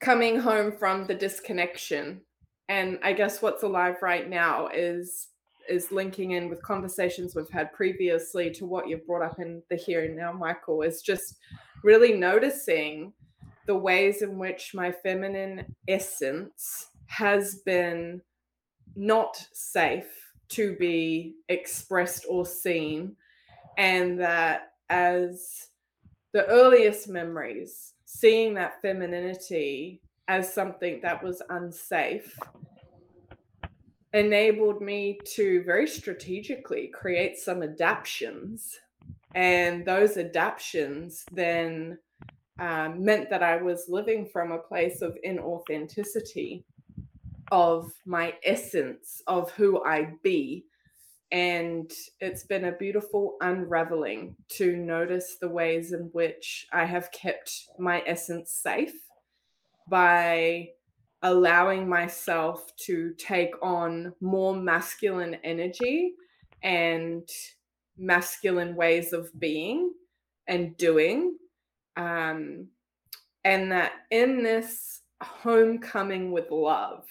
coming 0.02 0.40
home 0.40 0.74
from 0.78 1.08
the 1.08 1.16
disconnection. 1.16 2.22
And 2.70 2.98
i 3.04 3.12
guess 3.12 3.42
what's 3.42 3.64
alive 3.64 3.98
right 4.02 4.30
now 4.30 4.68
is 4.74 5.30
is 5.70 5.92
linking 5.92 6.32
in 6.32 6.50
with 6.50 6.62
conversations 6.62 7.36
we've 7.36 7.50
had 7.50 7.72
previously 7.74 8.52
to 8.52 8.66
what 8.66 8.88
you've 8.88 9.06
brought 9.06 9.22
up 9.22 9.40
in 9.40 9.62
the 9.70 9.76
here 9.76 10.04
and 10.06 10.16
now 10.16 10.32
michael 10.32 10.82
is 10.82 11.02
just 11.02 11.38
really 11.84 12.14
noticing 12.14 13.14
the 13.66 13.76
ways 13.76 14.22
in 14.22 14.38
which 14.38 14.72
my 14.74 14.92
feminine 14.92 15.76
essence 15.88 16.90
has 17.08 17.62
been 17.66 18.22
not 18.96 19.46
safe 19.54 20.23
to 20.54 20.76
be 20.76 21.36
expressed 21.50 22.26
or 22.30 22.46
seen 22.46 23.16
and 23.78 24.20
that 24.20 24.74
as 24.90 25.68
the 26.34 26.46
earliest 26.48 27.08
memories 27.08 27.94
seeing 28.06 28.54
that 28.54 28.82
femininity 28.82 30.02
as 30.28 30.54
something 30.54 31.00
that 31.02 31.24
was 31.24 31.42
unsafe 31.50 32.38
enabled 34.14 34.82
me 34.82 35.20
to 35.26 35.64
very 35.64 35.88
strategically 35.88 36.88
create 36.88 37.38
some 37.38 37.64
adaptions. 37.64 38.80
And 39.36 39.84
those 39.84 40.18
adaptions 40.18 41.26
then 41.32 41.98
um, 42.60 43.04
meant 43.04 43.30
that 43.32 43.42
I 43.42 43.58
was 43.58 43.90
living 43.90 44.28
from 44.28 44.52
a 44.52 44.60
place 44.60 45.02
of 45.02 45.18
inauthenticity 45.26 46.64
of 47.52 47.92
my 48.06 48.34
essence 48.44 49.22
of 49.28 49.52
who 49.52 49.84
I 49.84 50.14
be. 50.24 50.66
And 51.32 51.92
it's 52.20 52.44
been 52.44 52.66
a 52.66 52.72
beautiful 52.74 53.38
unraveling 53.42 54.36
to 54.50 54.76
notice 54.78 55.38
the 55.42 55.50
ways 55.50 55.92
in 55.92 56.10
which 56.12 56.68
I 56.72 56.86
have 56.86 57.12
kept 57.12 57.70
my 57.80 58.04
essence 58.06 58.52
safe 58.52 58.94
by 59.90 60.70
allowing 61.24 61.88
myself 61.90 62.76
to 62.76 63.14
take 63.18 63.54
on 63.64 64.14
more 64.22 64.56
masculine 64.56 65.36
energy 65.44 66.14
and 66.62 67.28
masculine 67.98 68.76
ways 68.76 69.14
of 69.14 69.30
being 69.40 69.94
and 70.48 70.78
doing. 70.78 71.38
Um, 71.96 72.68
and 73.44 73.72
that 73.72 73.94
in 74.12 74.44
this 74.44 75.02
homecoming 75.22 76.32
with 76.32 76.52
love, 76.52 77.06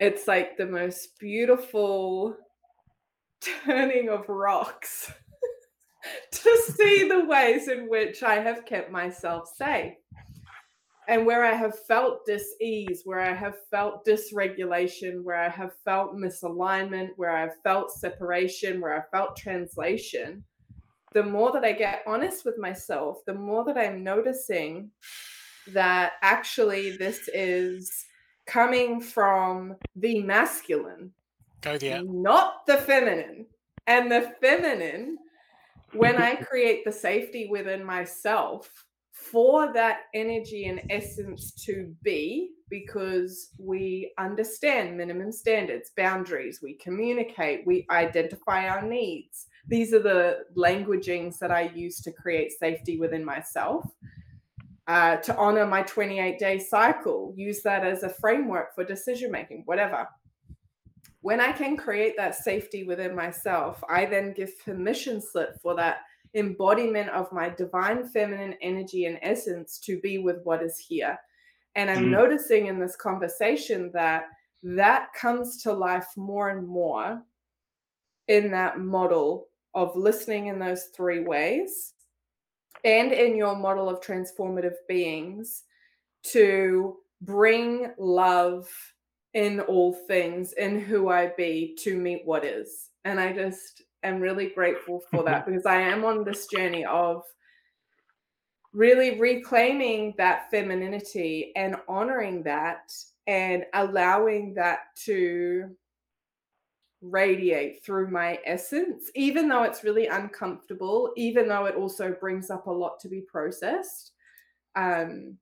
it's 0.00 0.28
like 0.28 0.56
the 0.56 0.66
most 0.66 1.18
beautiful 1.18 2.36
turning 3.64 4.08
of 4.08 4.28
rocks 4.28 5.12
to 6.32 6.58
see 6.76 7.08
the 7.08 7.24
ways 7.24 7.68
in 7.68 7.88
which 7.88 8.22
I 8.22 8.36
have 8.36 8.64
kept 8.64 8.90
myself 8.90 9.48
safe 9.56 9.94
and 11.08 11.24
where 11.24 11.42
I 11.42 11.54
have 11.54 11.78
felt 11.86 12.26
dis-ease, 12.26 13.00
where 13.04 13.20
I 13.20 13.32
have 13.32 13.56
felt 13.70 14.06
dysregulation, 14.06 15.24
where 15.24 15.42
I 15.42 15.48
have 15.48 15.72
felt 15.82 16.14
misalignment, 16.14 17.08
where 17.16 17.34
I've 17.34 17.56
felt 17.64 17.90
separation, 17.90 18.78
where 18.78 18.94
I 18.94 19.16
felt 19.16 19.34
translation, 19.34 20.44
the 21.14 21.22
more 21.22 21.50
that 21.52 21.64
I 21.64 21.72
get 21.72 22.02
honest 22.06 22.44
with 22.44 22.58
myself, 22.58 23.18
the 23.26 23.32
more 23.32 23.64
that 23.64 23.78
I'm 23.78 24.04
noticing 24.04 24.90
that 25.72 26.12
actually 26.22 26.96
this 26.98 27.28
is 27.32 27.90
coming 28.48 29.00
from 29.00 29.76
the 29.94 30.22
masculine, 30.22 31.12
oh, 31.12 31.60
Go 31.60 31.78
there. 31.78 32.02
not 32.02 32.66
the 32.66 32.78
feminine. 32.78 33.46
And 33.86 34.10
the 34.10 34.34
feminine, 34.40 35.18
when 35.92 36.16
I 36.16 36.34
create 36.50 36.84
the 36.84 36.92
safety 36.92 37.48
within 37.50 37.84
myself, 37.84 38.70
for 39.12 39.72
that 39.72 40.02
energy 40.14 40.66
and 40.66 40.80
essence 40.90 41.50
to 41.66 41.94
be 42.02 42.50
because 42.70 43.50
we 43.58 44.12
understand 44.18 44.96
minimum 44.96 45.32
standards, 45.32 45.90
boundaries, 45.96 46.60
we 46.62 46.74
communicate, 46.74 47.66
we 47.66 47.86
identify 47.90 48.68
our 48.68 48.82
needs. 48.82 49.46
These 49.66 49.92
are 49.92 50.02
the 50.02 50.44
languagings 50.56 51.38
that 51.38 51.50
I 51.50 51.62
use 51.74 52.00
to 52.02 52.12
create 52.12 52.52
safety 52.52 52.98
within 52.98 53.24
myself. 53.24 53.84
Uh, 54.88 55.16
to 55.16 55.36
honor 55.36 55.66
my 55.66 55.82
28 55.82 56.38
day 56.38 56.58
cycle, 56.58 57.34
use 57.36 57.62
that 57.62 57.84
as 57.84 58.02
a 58.02 58.08
framework 58.08 58.74
for 58.74 58.84
decision 58.84 59.30
making, 59.30 59.62
whatever. 59.66 60.08
when 61.20 61.40
I 61.40 61.52
can 61.52 61.76
create 61.76 62.16
that 62.16 62.36
safety 62.36 62.84
within 62.84 63.14
myself, 63.14 63.84
I 63.88 64.06
then 64.06 64.32
give 64.32 64.58
permission 64.64 65.20
slip 65.20 65.60
for 65.60 65.74
that 65.76 65.98
embodiment 66.34 67.10
of 67.10 67.30
my 67.32 67.50
divine 67.50 68.08
feminine 68.08 68.54
energy 68.62 69.04
and 69.04 69.18
essence 69.20 69.78
to 69.80 70.00
be 70.00 70.18
with 70.18 70.38
what 70.44 70.62
is 70.62 70.78
here. 70.78 71.18
And 71.74 71.90
I'm 71.90 72.06
mm. 72.06 72.10
noticing 72.10 72.66
in 72.66 72.78
this 72.78 72.96
conversation 72.96 73.90
that 73.92 74.24
that 74.62 75.12
comes 75.12 75.62
to 75.62 75.72
life 75.72 76.08
more 76.16 76.48
and 76.50 76.66
more 76.66 77.22
in 78.28 78.50
that 78.52 78.80
model 78.80 79.48
of 79.74 79.96
listening 79.96 80.46
in 80.46 80.58
those 80.58 80.84
three 80.96 81.20
ways 81.20 81.94
and 82.84 83.12
in 83.12 83.36
your 83.36 83.56
model 83.56 83.88
of 83.88 84.00
transformative 84.00 84.76
beings 84.88 85.64
to 86.22 86.96
bring 87.22 87.92
love 87.98 88.68
in 89.34 89.60
all 89.60 89.92
things 89.92 90.52
in 90.54 90.80
who 90.80 91.08
I 91.08 91.32
be 91.36 91.76
to 91.80 91.96
meet 91.96 92.22
what 92.24 92.44
is. 92.44 92.90
And 93.04 93.20
I 93.20 93.32
just 93.32 93.82
am 94.02 94.20
really 94.20 94.48
grateful 94.48 95.02
for 95.10 95.22
that 95.24 95.42
mm-hmm. 95.42 95.52
because 95.52 95.66
I 95.66 95.80
am 95.80 96.04
on 96.04 96.24
this 96.24 96.46
journey 96.46 96.84
of 96.84 97.22
really 98.72 99.18
reclaiming 99.18 100.14
that 100.18 100.50
femininity 100.50 101.52
and 101.56 101.76
honoring 101.88 102.42
that 102.44 102.92
and 103.26 103.64
allowing 103.74 104.54
that 104.54 104.80
to 105.04 105.70
radiate 107.00 107.84
through 107.84 108.10
my 108.10 108.38
essence, 108.44 109.10
even 109.14 109.48
though 109.48 109.62
it's 109.62 109.84
really 109.84 110.06
uncomfortable, 110.06 111.12
even 111.16 111.48
though 111.48 111.66
it 111.66 111.76
also 111.76 112.12
brings 112.18 112.50
up 112.50 112.66
a 112.66 112.70
lot 112.70 112.98
to 113.00 113.08
be 113.08 113.20
processed. 113.20 114.12
Um, 114.74 115.38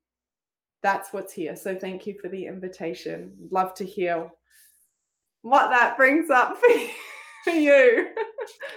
that's 0.83 1.13
what's 1.13 1.33
here. 1.33 1.57
So 1.57 1.75
thank 1.75 2.07
you 2.07 2.17
for 2.21 2.29
the 2.29 2.47
invitation. 2.47 3.33
Love 3.51 3.75
to 3.75 3.85
hear 3.85 4.31
what 5.43 5.71
that 5.71 5.97
brings 5.97 6.31
up 6.31 6.59
for 7.45 7.51
you. 7.51 8.09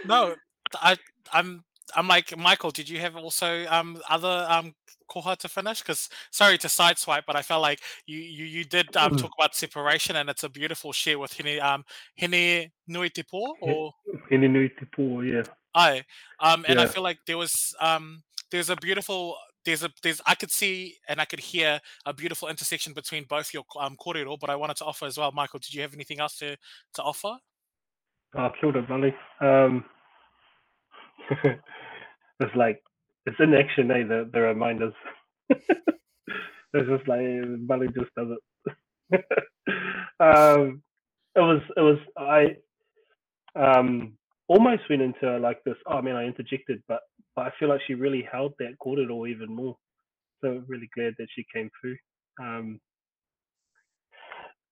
no, 0.06 0.36
I 0.76 0.98
I'm 1.34 1.64
I'm 1.96 2.08
like 2.08 2.36
Michael. 2.38 2.72
Did 2.72 2.90
you 2.90 3.00
have 3.00 3.16
also 3.16 3.66
um 3.68 4.02
other 4.10 4.46
um 4.50 4.74
koha 5.10 5.38
to 5.38 5.48
finish? 5.50 5.82
Because 5.82 6.10
sorry 6.32 6.58
to 6.60 6.68
sideswipe, 6.68 7.24
but 7.26 7.36
I 7.36 7.42
felt 7.42 7.62
like 7.62 7.82
you 8.06 8.18
you 8.18 8.46
you 8.46 8.64
did 8.64 8.96
um, 8.96 9.14
mm. 9.14 9.22
talk 9.22 9.32
about 9.38 9.56
separation, 9.56 10.16
and 10.16 10.30
it's 10.30 10.44
a 10.44 10.50
beautiful 10.50 10.92
share 10.92 11.20
with 11.20 11.34
Hine 11.34 11.60
um 11.60 11.84
Hine 12.20 12.72
Nui 12.88 13.10
Te 13.10 13.24
Po 13.24 13.56
or 13.62 13.94
Hine 14.30 14.52
Nui 14.52 14.70
Te 14.70 14.86
Po, 14.86 15.22
yeah. 15.22 15.44
I 15.76 16.04
um 16.40 16.66
and 16.68 16.80
yeah. 16.80 16.86
I 16.86 16.88
feel 16.88 17.04
like 17.04 17.20
there 17.28 17.38
was 17.38 17.76
um 17.80 18.24
there's 18.52 18.70
a 18.70 18.76
beautiful 18.76 19.36
there's 19.66 19.84
a 19.84 19.90
there's 20.02 20.22
I 20.26 20.36
could 20.36 20.52
see 20.52 20.96
and 21.08 21.22
I 21.22 21.26
could 21.26 21.40
hear 21.40 21.80
a 22.06 22.14
beautiful 22.14 22.48
intersection 22.48 22.94
between 22.94 23.26
both 23.26 23.54
your 23.54 23.64
um 23.80 23.96
kōrero, 23.98 24.40
but 24.40 24.50
I 24.50 24.56
wanted 24.56 24.78
to 24.78 24.86
offer 24.86 25.06
as 25.06 25.18
well. 25.18 25.32
Michael, 25.32 25.60
did 25.60 25.74
you 25.74 25.82
have 25.82 25.94
anything 25.94 26.20
else 26.20 26.38
to 26.38 26.58
to 26.96 27.04
offer? 27.04 27.38
Oh, 28.36 28.50
killed 28.60 28.76
it, 28.76 28.88
Molly. 28.88 29.16
Um, 29.42 29.86
it's 32.40 32.56
like 32.56 32.82
it's 33.26 33.40
in 33.40 33.54
action, 33.54 33.92
eh? 33.92 34.04
The 34.08 34.30
the 34.32 34.42
reminders. 34.42 34.94
it's 35.50 36.90
just 36.90 37.08
like 37.08 37.22
Molly 37.22 37.88
just 37.98 38.14
does 38.16 38.30
it. 39.12 39.26
um, 40.20 40.82
it 41.36 41.40
was 41.42 41.62
it 41.78 41.82
was 41.82 42.00
I 42.18 42.58
um 43.56 44.18
almost 44.48 44.84
went 44.90 45.02
into 45.02 45.38
like 45.40 45.64
this. 45.66 45.76
Oh 45.88 46.02
man, 46.02 46.16
I 46.16 46.26
interjected, 46.26 46.82
but 46.88 47.02
but 47.36 47.48
I 47.48 47.52
feel 47.60 47.70
like 47.70 47.82
she 47.88 47.94
really 47.96 48.28
held 48.32 48.54
that 48.60 48.76
all 49.12 49.28
even 49.28 49.54
more. 49.56 49.78
So 50.42 50.64
really 50.68 50.90
glad 50.96 51.14
that 51.20 51.28
she 51.36 51.46
came 51.54 51.70
through. 51.82 51.98
Um, 52.42 52.80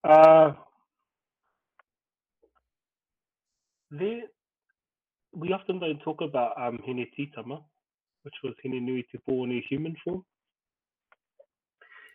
uh, 0.04 0.54
there, 3.92 4.24
we 5.34 5.54
often 5.54 5.80
don't 5.80 6.00
talk 6.00 6.22
about 6.22 6.54
um, 6.60 6.80
Hine 6.86 7.08
Titama, 7.18 7.62
which 8.24 8.36
was 8.44 8.54
Hine 8.64 8.86
Nui 8.86 9.04
Te 9.04 9.20
a 9.28 9.66
human 9.70 9.96
form. 10.04 10.24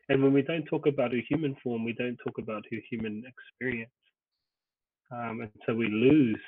And 0.09 0.23
when 0.23 0.33
we 0.33 0.43
don't 0.43 0.65
talk 0.65 0.87
about 0.87 1.13
her 1.13 1.21
human 1.29 1.57
form, 1.63 1.85
we 1.85 1.93
don't 1.93 2.19
talk 2.25 2.39
about 2.39 2.65
her 2.71 2.79
human 2.91 3.23
experience. 3.27 3.91
Um, 5.11 5.41
and 5.43 5.51
so 5.67 5.75
we 5.75 5.89
lose 5.89 6.41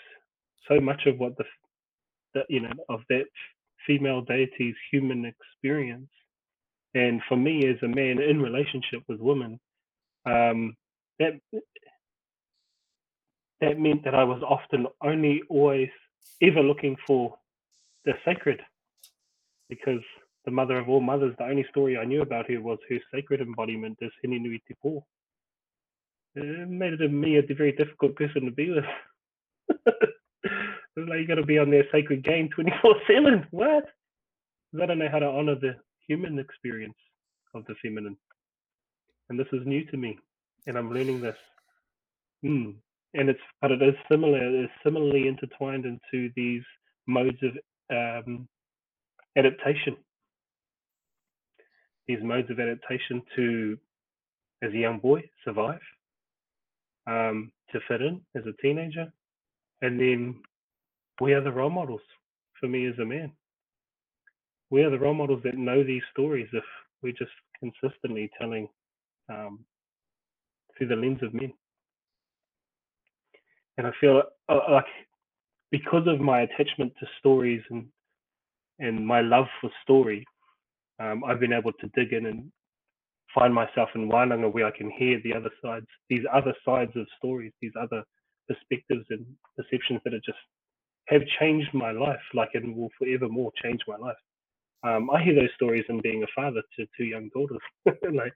so 0.69 0.81
much 0.81 1.03
of 1.07 1.19
what 1.19 1.37
the, 1.37 1.45
the 2.35 2.43
you 2.49 2.61
know 2.61 2.73
of 2.89 3.01
that 3.11 3.27
female 3.87 4.23
deity's 4.23 4.75
human 4.91 5.25
experience. 5.25 6.09
And 6.95 7.21
for 7.29 7.37
me, 7.37 7.67
as 7.69 7.77
a 7.83 7.89
man 7.89 8.21
in 8.21 8.41
relationship 8.41 9.03
with 9.09 9.21
women, 9.21 9.61
um, 10.27 10.75
that 11.19 11.41
that 13.61 13.79
meant 13.79 14.05
that 14.05 14.15
I 14.15 14.25
was 14.25 14.43
often 14.43 14.87
only 15.03 15.43
always 15.49 15.91
ever 16.43 16.63
looking 16.63 16.97
for 17.07 17.37
the 18.05 18.13
sacred, 18.25 18.61
because 19.69 20.03
the 20.45 20.51
mother 20.51 20.79
of 20.79 20.89
all 20.89 21.01
mothers, 21.01 21.35
the 21.39 21.45
only 21.45 21.65
story 21.71 21.97
I 21.97 22.05
knew 22.05 22.23
about 22.23 22.51
her 22.51 22.61
was 22.61 22.79
her 22.89 22.99
sacred 23.13 23.41
embodiment 23.41 23.99
as 24.03 24.11
Hine 24.23 24.43
Nui 24.43 24.63
Te 24.67 24.75
Po. 24.83 25.05
It 26.35 26.69
made 26.69 27.01
it 27.01 27.13
me 27.13 27.39
a 27.39 27.55
very 27.55 27.73
difficult 27.73 28.17
person 28.17 28.45
to 28.45 28.51
be 28.51 28.71
with. 28.71 28.85
like 30.97 31.21
you 31.21 31.27
got 31.27 31.37
to 31.37 31.47
be 31.47 31.59
on 31.59 31.71
their 31.71 31.85
sacred 31.93 32.25
game 32.25 32.49
24 32.55 32.95
7. 33.07 33.47
What? 33.51 33.85
I 34.81 34.87
don't 34.87 34.99
know 34.99 35.09
how 35.11 35.21
to 35.21 35.27
honor 35.27 35.55
the 35.55 35.77
human 36.07 36.39
experience 36.39 36.97
of 37.55 37.65
the 37.67 37.75
feminine. 37.83 38.17
And 39.29 39.39
this 39.39 39.47
is 39.53 39.67
new 39.67 39.85
to 39.87 39.97
me. 39.97 40.19
And 40.67 40.77
I'm 40.77 40.93
learning 40.93 41.21
this. 41.21 41.37
Mm. 42.45 42.75
And 43.15 43.29
it's, 43.29 43.41
but 43.63 43.71
it 43.71 43.81
is 43.81 43.95
similar, 44.11 44.65
it's 44.65 44.73
similarly 44.85 45.29
intertwined 45.29 45.87
into 45.87 46.31
these 46.35 46.63
modes 47.07 47.39
of 47.43 48.25
um, 48.27 48.49
adaptation. 49.37 49.97
These 52.09 52.23
modes 52.23 52.51
of 52.51 52.59
adaptation 52.59 53.23
to, 53.37 53.79
as 54.63 54.73
a 54.73 54.77
young 54.77 54.99
boy, 54.99 55.23
survive, 55.45 55.81
um, 57.07 57.53
to 57.73 57.81
fit 57.89 58.03
in 58.03 58.21
as 58.35 58.43
a 58.47 58.63
teenager, 58.63 59.13
and 59.81 59.99
then 59.99 60.37
we 61.21 61.35
are 61.35 61.41
the 61.43 61.53
role 61.53 61.71
models 61.71 62.01
for 62.59 62.69
me 62.69 62.87
as 62.87 62.99
a 63.01 63.05
man. 63.05 63.33
We 64.71 64.83
are 64.83 64.91
the 64.91 64.99
role 64.99 65.15
models 65.15 65.43
that 65.45 65.57
know 65.57 65.85
these 65.85 66.03
stories 66.13 66.49
if 66.53 66.65
we're 67.03 67.13
just 67.13 67.31
consistently 67.61 68.31
telling 68.41 68.69
um, 69.29 69.61
through 70.77 70.89
the 70.89 70.97
lens 70.97 71.23
of 71.23 71.33
men. 71.33 71.53
And 73.77 73.87
I 73.87 73.91
feel 74.01 74.23
uh, 74.49 74.61
like 74.71 74.87
because 75.71 76.07
of 76.07 76.21
my 76.21 76.43
attachment 76.43 76.93
to 77.01 77.07
stories 77.19 77.63
and 77.71 77.87
and 78.81 79.07
my 79.07 79.21
love 79.21 79.47
for 79.61 79.71
story, 79.83 80.25
um, 81.01 81.23
I've 81.25 81.41
been 81.41 81.53
able 81.53 81.73
to 81.73 81.89
dig 81.95 82.13
in 82.13 82.27
and 82.27 82.51
find 83.35 83.55
myself 83.55 83.89
in 83.95 84.09
Wānanga 84.09 84.53
where 84.53 84.67
I 84.67 84.77
can 84.77 84.91
hear 84.91 85.21
the 85.23 85.35
other 85.35 85.51
sides, 85.63 85.87
these 86.09 86.25
other 86.33 86.55
sides 86.65 86.93
of 86.97 87.07
stories, 87.19 87.53
these 87.61 87.73
other 87.81 88.03
perspectives 88.49 89.07
and 89.11 89.25
perceptions 89.57 90.01
that 90.05 90.15
are 90.15 90.21
just 90.25 90.39
have 91.07 91.23
changed 91.39 91.73
my 91.75 91.91
life, 91.91 92.21
like 92.33 92.51
and 92.55 92.77
will 92.77 92.91
forevermore 92.99 93.53
change 93.63 93.81
my 93.87 93.97
life. 93.97 94.17
Um, 94.85 95.11
I 95.11 95.23
hear 95.23 95.35
those 95.35 95.55
stories 95.55 95.85
in 95.89 96.01
being 96.01 96.23
a 96.23 96.27
father 96.35 96.63
to 96.77 96.87
two 96.97 97.05
young 97.05 97.31
daughters, 97.35 97.61
like 98.13 98.33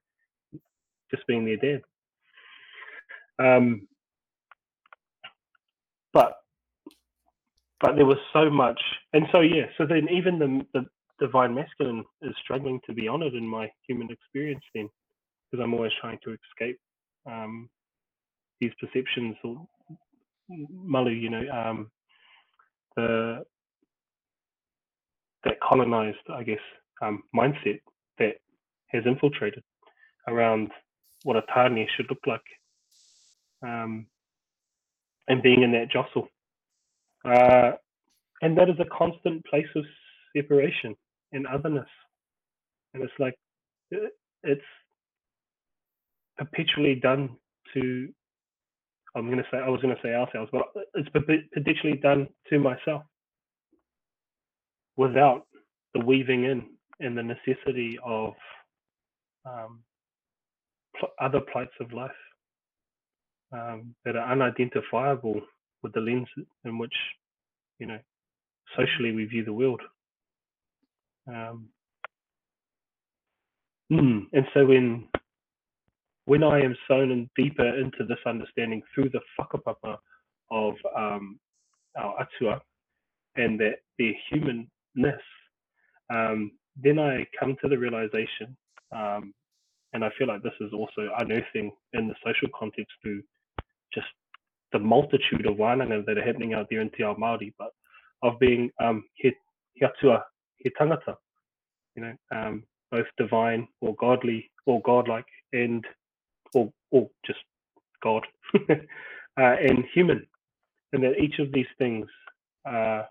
just 1.11 1.27
being 1.27 1.45
their 1.45 1.57
dad. 1.57 1.83
Um, 3.39 3.87
but 6.13 6.35
but 7.81 7.95
there 7.95 8.07
was 8.07 8.19
so 8.33 8.51
much, 8.51 8.81
and 9.13 9.27
so 9.33 9.41
yeah. 9.41 9.67
So 9.77 9.87
then 9.87 10.09
even 10.11 10.39
the 10.39 10.65
the 10.75 10.87
divine 11.21 11.55
masculine 11.55 12.05
is 12.23 12.35
struggling 12.43 12.81
to 12.87 12.93
be 12.95 13.09
honored 13.09 13.35
in 13.35 13.47
my 13.47 13.71
human 13.87 14.11
experience 14.11 14.65
then, 14.75 14.89
because 15.51 15.63
I'm 15.63 15.75
always 15.75 15.93
trying 16.01 16.19
to 16.25 16.37
escape 16.51 16.79
um, 17.27 17.69
these 18.61 18.73
perceptions 18.81 19.37
or 19.45 19.67
Malu, 20.49 21.11
you 21.11 21.31
know, 21.31 21.45
um, 21.51 21.91
the 22.97 23.45
that 25.45 25.61
colonized, 25.61 26.19
I 26.33 26.43
guess, 26.43 26.59
um, 27.01 27.23
mindset 27.35 27.81
that 28.19 28.37
has 28.89 29.05
infiltrated 29.07 29.63
around 30.27 30.71
what 31.23 31.37
a 31.37 31.43
tāne 31.43 31.87
should 31.97 32.07
look 32.11 32.27
like, 32.27 32.41
um, 33.63 34.07
and 35.29 35.43
being 35.43 35.63
in 35.63 35.73
that 35.73 35.91
jostle, 35.91 36.29
uh, 37.25 37.73
and 38.43 38.57
that 38.57 38.69
is 38.69 38.77
a 38.81 38.97
constant 38.97 39.45
place 39.47 39.67
of 39.77 39.85
separation 40.37 40.95
and 41.33 41.47
otherness, 41.47 41.89
and 42.95 43.03
it's 43.03 43.13
like 43.19 43.35
it's 44.43 44.63
perpetually 46.39 46.95
done 46.95 47.31
to 47.75 48.09
I'm 49.17 49.27
going 49.27 49.39
to 49.39 49.45
say 49.51 49.59
I 49.59 49.69
was 49.69 49.81
going 49.81 49.95
to 49.95 50.03
say 50.03 50.15
ourselves, 50.15 50.51
but 50.53 50.63
it's 50.95 51.09
perpetually 51.09 51.97
done 51.97 52.29
to 52.51 52.59
myself 52.59 53.03
without 54.97 55.47
the 55.95 56.05
weaving 56.05 56.45
in 56.45 56.67
and 57.01 57.17
the 57.17 57.23
necessity 57.23 57.99
of 58.05 58.35
um, 59.45 59.81
other 61.21 61.41
plights 61.41 61.73
of 61.81 61.93
life. 61.93 62.11
Um, 63.53 63.95
that 64.05 64.17
are 64.17 64.33
unidentifiable 64.33 65.41
with 65.83 65.93
the 65.93 66.01
lens 66.01 66.29
in 66.65 66.79
which, 66.79 66.95
you 67.79 67.87
know, 67.87 67.99
socially 68.77 69.13
we 69.13 69.25
view 69.25 69.45
the 69.45 69.53
world. 69.53 69.81
Um, 71.27 71.69
mm, 73.93 74.27
and 74.33 74.47
so 74.55 74.67
when 74.67 75.09
when 76.25 76.43
I 76.43 76.61
am 76.61 76.77
sown 76.87 77.11
in 77.11 77.31
deeper 77.37 77.67
into 77.79 78.05
this 78.07 78.19
understanding 78.27 78.83
through 78.95 79.09
the 79.11 79.21
whakapapa 79.41 79.97
of 80.51 80.75
um, 80.95 81.39
our 81.97 82.21
atua 82.21 82.61
and 83.37 83.59
that 83.61 83.77
their 83.99 84.13
humanness, 84.31 85.23
um, 86.11 86.53
then 86.77 86.99
I 86.99 87.27
come 87.39 87.57
to 87.63 87.69
the 87.69 87.79
realization, 87.79 88.55
um, 88.95 89.33
and 89.95 90.05
I 90.05 90.11
feel 90.19 90.29
like 90.29 90.43
this 90.43 90.53
is 90.61 90.71
also 90.75 91.09
unearthing 91.19 91.73
in 91.95 92.09
the 92.09 92.15
social 92.23 92.49
context 92.59 92.93
through 93.03 93.23
just 93.93 94.07
the 94.73 94.79
multitude 94.79 95.47
of 95.47 95.57
wānanga 95.57 96.05
that 96.07 96.19
are 96.19 96.25
happening 96.25 96.55
out 96.55 96.67
there 96.71 96.81
in 96.81 96.91
Te 96.91 97.03
Ao 97.03 97.15
Māori, 97.15 97.53
but 97.59 97.71
of 98.23 98.39
being 98.39 98.71
um, 98.81 99.05
he, 99.15 99.33
he 99.75 99.85
atua, 99.85 100.25
he 100.59 100.71
tangata, 100.71 101.17
you 101.95 102.03
know, 102.03 102.15
um, 102.35 102.65
both 102.91 103.07
divine 103.17 103.69
or 103.81 103.95
godly 103.97 104.51
or 104.67 104.81
godlike 104.83 105.27
and 105.53 105.85
or, 106.55 106.73
or 106.91 107.09
just 107.27 107.39
God 108.03 108.27
uh, 108.71 108.77
and 109.37 109.85
human, 109.95 110.27
and 110.93 111.03
that 111.03 111.19
each 111.21 111.39
of 111.39 111.53
these 111.53 111.67
things 111.79 112.07
are 112.67 113.07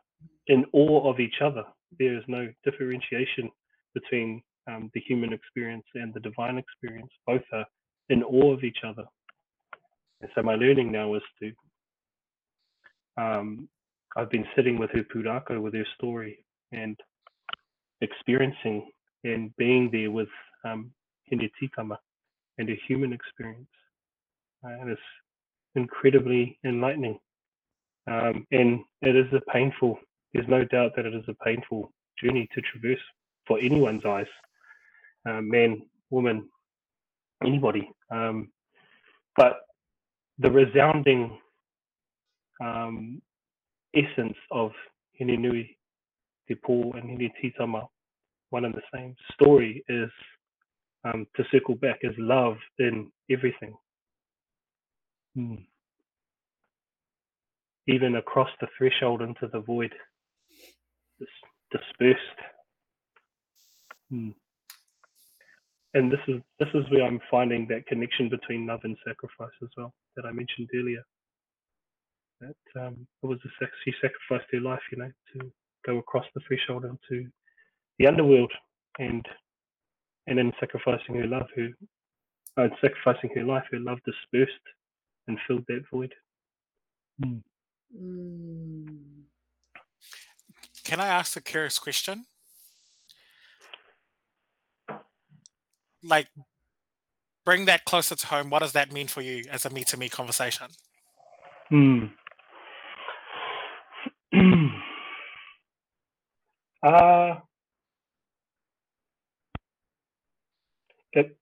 in 0.48 0.66
awe 0.74 1.10
of 1.10 1.20
each 1.20 1.42
other. 1.42 1.64
There 2.00 2.18
is 2.18 2.24
no 2.28 2.50
differentiation 2.64 3.50
between 3.94 4.42
um, 4.68 4.92
the 4.94 5.02
human 5.02 5.34
experience 5.34 5.86
and 5.96 6.14
the 6.14 6.20
divine 6.20 6.58
experience. 6.58 7.12
Both 7.26 7.44
are 7.54 7.66
in 8.10 8.24
awe 8.24 8.54
of 8.54 8.64
each 8.64 8.80
other. 8.86 9.04
And 10.22 10.30
so 10.34 10.42
my 10.42 10.56
learning 10.56 10.92
now 10.92 11.14
is 11.16 11.22
to, 11.42 11.52
um, 13.22 13.70
I've 14.16 14.30
been 14.30 14.46
sitting 14.56 14.78
with 14.78 14.92
her 14.92 15.04
pūrākau, 15.04 15.62
with 15.62 15.74
her 15.74 15.86
story, 15.96 16.44
and 16.72 17.00
experiencing 18.02 18.90
and 19.24 19.56
being 19.58 19.90
there 19.92 20.12
with 20.12 20.30
um, 20.66 20.92
Hine 21.30 21.50
Titama 21.62 21.98
and 22.58 22.70
a 22.70 22.80
human 22.88 23.14
experience. 23.14 23.68
Uh, 24.64 24.70
and 24.82 24.90
it's 24.90 25.02
incredibly 25.76 26.58
enlightening. 26.66 27.20
Um, 28.10 28.46
and 28.52 28.80
it 29.02 29.16
is 29.16 29.32
a 29.34 29.42
painful, 29.52 30.00
there's 30.34 30.48
no 30.48 30.64
doubt 30.66 30.94
that 30.96 31.06
it 31.06 31.14
is 31.14 31.26
a 31.28 31.44
painful 31.44 31.92
journey 32.22 32.48
to 32.54 32.62
traverse 32.62 33.02
for 33.46 33.60
anyone's 33.60 34.06
eyes 34.06 34.28
uh, 35.28 35.42
man, 35.42 35.82
woman, 36.10 36.50
anybody. 37.44 37.90
Um, 38.12 38.50
but 39.36 39.60
the 40.40 40.52
resounding 40.52 41.38
um, 42.62 43.22
essence 43.96 44.38
of 44.52 44.72
Hine 45.18 45.42
Nui, 45.42 45.78
Te 46.48 46.56
Pō, 46.56 46.98
and 46.98 47.10
Hine 47.10 47.32
Titama, 47.42 47.88
one 48.50 48.66
and 48.66 48.74
the 48.74 48.82
same 48.94 49.16
story, 49.34 49.84
is 49.90 50.10
um, 51.04 51.26
to 51.36 51.44
circle 51.52 51.76
back, 51.76 52.00
is 52.02 52.14
love 52.18 52.58
in 52.80 53.12
everything. 53.32 53.76
Hmm. 55.36 55.56
Even 57.88 58.18
across 58.18 58.50
the 58.60 58.68
threshold 58.78 59.22
into 59.22 59.48
the 59.52 59.62
void, 59.62 59.94
dispersed. 61.72 62.20
Hmm 64.10 64.30
and 65.98 66.12
this 66.12 66.20
is 66.28 66.42
this 66.60 66.70
is 66.76 66.84
where 66.92 67.04
I'm 67.04 67.20
finding 67.30 67.68
that 67.70 67.88
connection 67.88 68.30
between 68.30 68.68
love 68.68 68.82
and 68.84 68.96
sacrifice 69.06 69.56
as 69.64 69.70
well 69.76 69.94
that 70.16 70.26
I 70.26 70.32
mentioned 70.32 70.70
earlier. 70.76 71.04
That 72.40 72.82
um, 72.82 73.08
it 73.24 73.26
was 73.26 73.40
a 73.46 73.50
sex, 73.60 73.72
she 73.84 73.92
sacrificed 74.00 74.52
her 74.52 74.60
life, 74.60 74.82
you 74.92 75.00
know, 75.00 75.12
to 75.34 75.52
go 75.88 75.98
across 75.98 76.26
the 76.36 76.42
threshold 76.48 76.86
into 76.86 77.28
the 77.98 78.06
underworld, 78.06 78.52
and 79.00 79.26
and 80.28 80.40
in 80.40 80.54
sacrificing 80.60 81.16
her 81.16 81.26
love, 81.26 81.48
her 81.56 81.70
uh, 82.58 82.68
sacrificing 82.80 83.32
her 83.36 83.44
life, 83.44 83.64
her 83.72 83.80
love 83.80 83.98
dispersed 84.06 84.54
and 85.28 85.40
filled 85.48 85.66
that 85.68 85.84
void. 85.92 86.14
Mm. 87.26 87.42
Mm. 88.00 88.88
Can 90.84 91.00
I 91.00 91.08
ask 91.08 91.36
a 91.36 91.42
curious 91.42 91.80
question? 91.80 92.26
Like 96.08 96.28
bring 97.46 97.66
that 97.66 97.86
closer 97.86 98.16
to 98.16 98.28
home. 98.28 98.50
What 98.50 98.60
does 98.60 98.74
that 98.74 98.92
mean 98.92 99.08
for 99.08 99.22
you 99.22 99.44
as 99.52 99.66
a 99.66 99.70
me 99.70 99.84
to 99.86 99.98
me 99.98 100.10
conversation? 100.10 100.68
Hmm. 101.70 102.06
uh, 106.84 107.36
it, 111.14 111.38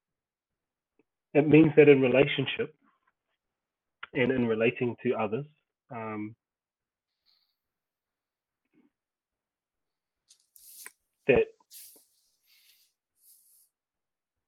it 1.33 1.47
means 1.47 1.71
that 1.75 1.89
in 1.89 2.01
relationship 2.01 2.75
and 4.13 4.31
in 4.31 4.47
relating 4.47 4.95
to 5.03 5.13
others, 5.15 5.45
um, 5.91 6.35
that 11.27 11.45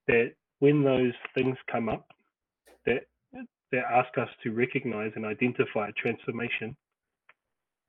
that 0.08 0.32
when 0.58 0.82
those 0.82 1.12
things 1.34 1.56
come 1.70 1.88
up 1.88 2.06
that 2.86 3.04
that 3.70 3.84
ask 3.90 4.16
us 4.18 4.28
to 4.42 4.50
recognize 4.50 5.12
and 5.14 5.26
identify 5.26 5.90
transformation, 5.96 6.76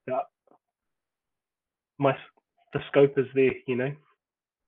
that 0.08 0.24
my 1.98 2.16
the 2.74 2.80
scope 2.90 3.18
is 3.18 3.26
there, 3.34 3.54
you 3.66 3.76
know, 3.76 3.92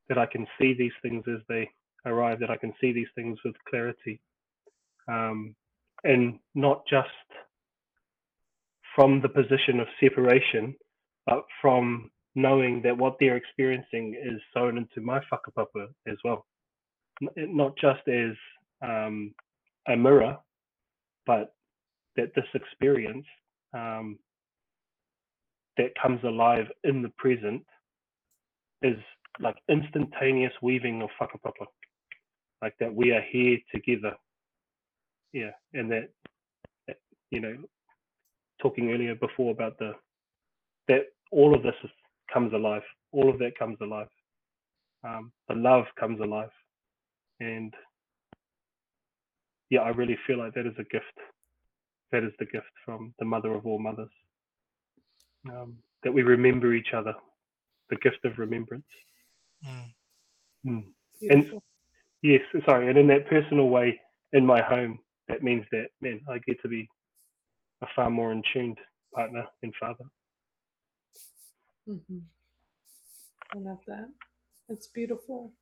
that 0.10 0.18
I 0.18 0.26
can 0.26 0.48
see 0.60 0.73
these 0.73 0.94
things 1.02 1.23
as 1.28 1.41
they 1.48 1.69
arrive, 2.06 2.40
that 2.40 2.49
I 2.49 2.57
can 2.57 2.73
see 2.82 2.91
these 2.91 3.07
things 3.14 3.38
with 3.45 3.56
clarity, 3.69 4.19
um, 5.07 5.56
and 6.03 6.40
not 6.56 6.84
just 6.90 7.10
from 8.95 9.22
the 9.22 9.30
position 9.30 9.80
of 9.80 9.88
separation, 9.99 10.76
but 11.28 11.44
from 11.61 12.10
knowing 12.34 12.82
that 12.82 12.98
what 12.98 13.18
they're 13.19 13.38
experiencing 13.38 14.15
is 14.22 14.41
sewn 14.53 14.78
into 14.78 15.02
my 15.02 15.19
whakapapa 15.32 15.88
as 16.07 16.18
well 16.23 16.45
not 17.38 17.77
just 17.77 18.07
as 18.07 18.34
um, 18.81 19.34
a 19.88 19.95
mirror, 19.95 20.38
but 21.26 21.53
that 22.15 22.34
this 22.35 22.45
experience 22.53 23.26
um, 23.73 24.18
that 25.77 25.91
comes 26.02 26.19
alive 26.23 26.65
in 26.84 27.02
the 27.02 27.11
present 27.18 27.64
is 28.81 28.98
like 29.39 29.56
instantaneous 29.69 30.53
weaving 30.61 31.02
of 31.02 31.10
whakapapa. 31.19 31.65
Like 32.61 32.76
that 32.80 32.93
we 32.93 33.11
are 33.11 33.23
here 33.31 33.57
together. 33.73 34.15
Yeah. 35.34 35.52
And 35.73 35.91
that, 35.91 36.10
you 37.31 37.39
know, 37.39 37.57
talking 38.61 38.91
earlier 38.91 39.15
before 39.15 39.52
about 39.52 39.77
the, 39.80 39.93
that 40.88 41.06
all 41.31 41.56
of 41.56 41.64
this 41.64 41.73
is, 41.84 41.89
comes 42.31 42.53
alive. 42.53 42.84
All 43.11 43.30
of 43.30 43.39
that 43.39 43.57
comes 43.57 43.77
alive. 43.81 44.07
Um, 45.03 45.31
the 45.48 45.56
love 45.56 45.85
comes 45.99 46.19
alive 46.19 46.49
and 47.41 47.73
yeah, 49.69 49.81
I 49.81 49.89
really 49.89 50.18
feel 50.27 50.38
like 50.38 50.53
that 50.53 50.68
is 50.68 50.76
a 50.77 50.84
gift. 50.84 51.18
That 52.11 52.23
is 52.23 52.34
the 52.39 52.45
gift 52.45 52.72
from 52.85 53.13
the 53.19 53.26
mother 53.26 53.53
of 53.53 53.65
all 53.65 53.80
mothers. 53.80 54.11
Um, 55.49 55.77
that 56.03 56.13
we 56.13 56.22
remember 56.22 56.73
each 56.73 56.93
other, 56.93 57.15
the 57.89 57.95
gift 57.95 58.23
of 58.26 58.38
remembrance. 58.38 58.85
Mm. 59.68 59.93
Mm. 60.65 60.84
And 61.30 61.61
yes, 62.22 62.41
sorry, 62.65 62.89
and 62.89 62.97
in 62.97 63.07
that 63.07 63.27
personal 63.27 63.69
way, 63.69 63.99
in 64.34 64.45
my 64.45 64.61
home, 64.61 64.99
that 65.27 65.41
means 65.41 65.65
that 65.72 65.88
man, 66.01 66.22
I 66.30 66.39
get 66.39 66.61
to 66.61 66.68
be 66.68 66.88
a 67.81 67.88
far 67.95 68.09
more 68.09 68.31
in 68.31 68.43
tuned 68.53 68.77
partner 69.15 69.45
and 69.63 69.73
father. 69.80 70.05
Mm-hmm. 71.89 72.19
I 73.55 73.57
love 73.57 73.80
that. 73.88 74.09
It's 74.69 74.88
beautiful. 74.88 75.53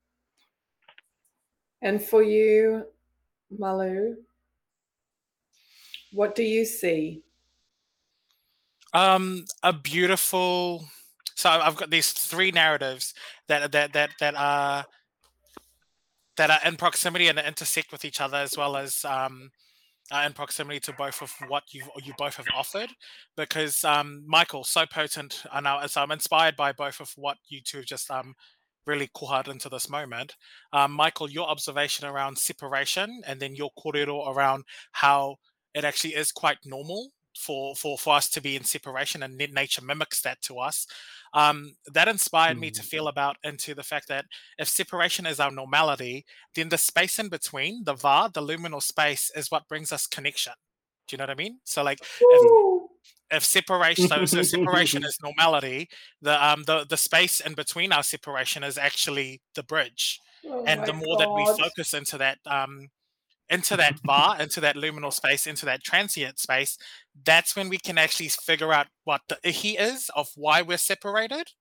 And 1.81 2.03
for 2.03 2.21
you, 2.21 2.85
Malu, 3.57 4.17
what 6.11 6.35
do 6.35 6.43
you 6.43 6.65
see? 6.65 7.21
Um, 8.93 9.45
a 9.63 9.71
beautiful. 9.71 10.85
So 11.35 11.49
I've 11.49 11.75
got 11.75 11.89
these 11.89 12.11
three 12.11 12.51
narratives 12.51 13.13
that 13.47 13.71
that 13.71 13.93
that 13.93 14.11
that 14.19 14.35
are 14.35 14.85
that 16.37 16.49
are 16.49 16.59
in 16.65 16.75
proximity 16.75 17.27
and 17.27 17.39
intersect 17.39 17.91
with 17.91 18.03
each 18.03 18.21
other, 18.21 18.37
as 18.37 18.57
well 18.57 18.75
as 18.75 19.05
um, 19.05 19.51
in 20.25 20.33
proximity 20.33 20.79
to 20.79 20.93
both 20.93 21.21
of 21.21 21.31
what 21.47 21.63
you 21.71 21.83
you 22.03 22.13
both 22.17 22.35
have 22.35 22.47
offered. 22.55 22.89
Because 23.37 23.83
um, 23.85 24.23
Michael, 24.25 24.63
so 24.63 24.85
potent, 24.85 25.43
I 25.51 25.61
know. 25.61 25.79
So 25.87 26.01
I'm 26.01 26.11
inspired 26.11 26.55
by 26.55 26.71
both 26.71 26.99
of 26.99 27.11
what 27.15 27.37
you 27.47 27.61
two 27.61 27.77
have 27.77 27.85
just 27.85 28.09
um 28.11 28.33
really 28.89 29.09
koha 29.15 29.47
into 29.47 29.69
this 29.69 29.89
moment. 29.89 30.35
Um, 30.73 30.91
Michael, 30.91 31.29
your 31.29 31.47
observation 31.47 32.07
around 32.07 32.37
separation 32.37 33.21
and 33.25 33.39
then 33.39 33.55
your 33.55 33.69
kōrero 33.77 34.27
around 34.27 34.65
how 34.91 35.37
it 35.73 35.85
actually 35.85 36.15
is 36.15 36.31
quite 36.31 36.57
normal 36.65 37.11
for 37.37 37.75
for 37.75 37.97
for 37.97 38.15
us 38.15 38.29
to 38.29 38.41
be 38.41 38.55
in 38.55 38.63
separation 38.63 39.23
and 39.23 39.37
nature 39.37 39.83
mimics 39.83 40.21
that 40.21 40.41
to 40.41 40.59
us 40.59 40.87
um, 41.33 41.75
that 41.93 42.07
inspired 42.07 42.57
mm. 42.57 42.61
me 42.61 42.71
to 42.71 42.81
mm. 42.81 42.85
feel 42.85 43.07
about 43.07 43.37
into 43.43 43.75
the 43.75 43.83
fact 43.83 44.07
that 44.07 44.25
if 44.57 44.67
separation 44.67 45.25
is 45.25 45.39
our 45.39 45.51
normality 45.51 46.25
then 46.55 46.69
the 46.69 46.77
space 46.77 47.19
in 47.19 47.29
between 47.29 47.83
the 47.83 47.93
va 47.93 48.29
the 48.33 48.41
liminal 48.41 48.81
space 48.81 49.31
is 49.35 49.51
what 49.51 49.67
brings 49.67 49.91
us 49.91 50.07
connection 50.07 50.53
do 51.07 51.13
you 51.13 51.17
know 51.17 51.23
what 51.23 51.29
i 51.29 51.35
mean 51.35 51.59
so 51.63 51.83
like 51.83 51.99
if, 53.31 53.37
if 53.37 53.45
separation 53.45 54.07
so, 54.07 54.25
so 54.25 54.41
separation 54.41 55.03
is 55.03 55.17
normality 55.23 55.89
the 56.21 56.45
um 56.45 56.63
the 56.63 56.85
the 56.89 56.97
space 56.97 57.39
in 57.39 57.53
between 57.53 57.91
our 57.91 58.03
separation 58.03 58.63
is 58.63 58.77
actually 58.77 59.41
the 59.55 59.63
bridge 59.63 60.19
oh 60.45 60.63
and 60.65 60.85
the 60.85 60.93
more 60.93 61.17
God. 61.17 61.19
that 61.19 61.33
we 61.33 61.45
focus 61.45 61.93
into 61.93 62.17
that 62.17 62.37
um 62.45 62.89
into 63.49 63.75
that 63.75 63.99
va, 64.05 64.37
into 64.39 64.61
that 64.61 64.75
liminal 64.75 65.11
space, 65.11 65.47
into 65.47 65.65
that 65.65 65.83
transient 65.83 66.39
space, 66.39 66.77
that's 67.25 67.55
when 67.55 67.69
we 67.69 67.77
can 67.77 67.97
actually 67.97 68.29
figure 68.29 68.73
out 68.73 68.87
what 69.03 69.21
the 69.27 69.51
he 69.51 69.77
is 69.77 70.09
of 70.15 70.29
why 70.35 70.61
we're 70.61 70.77
separated 70.77 71.51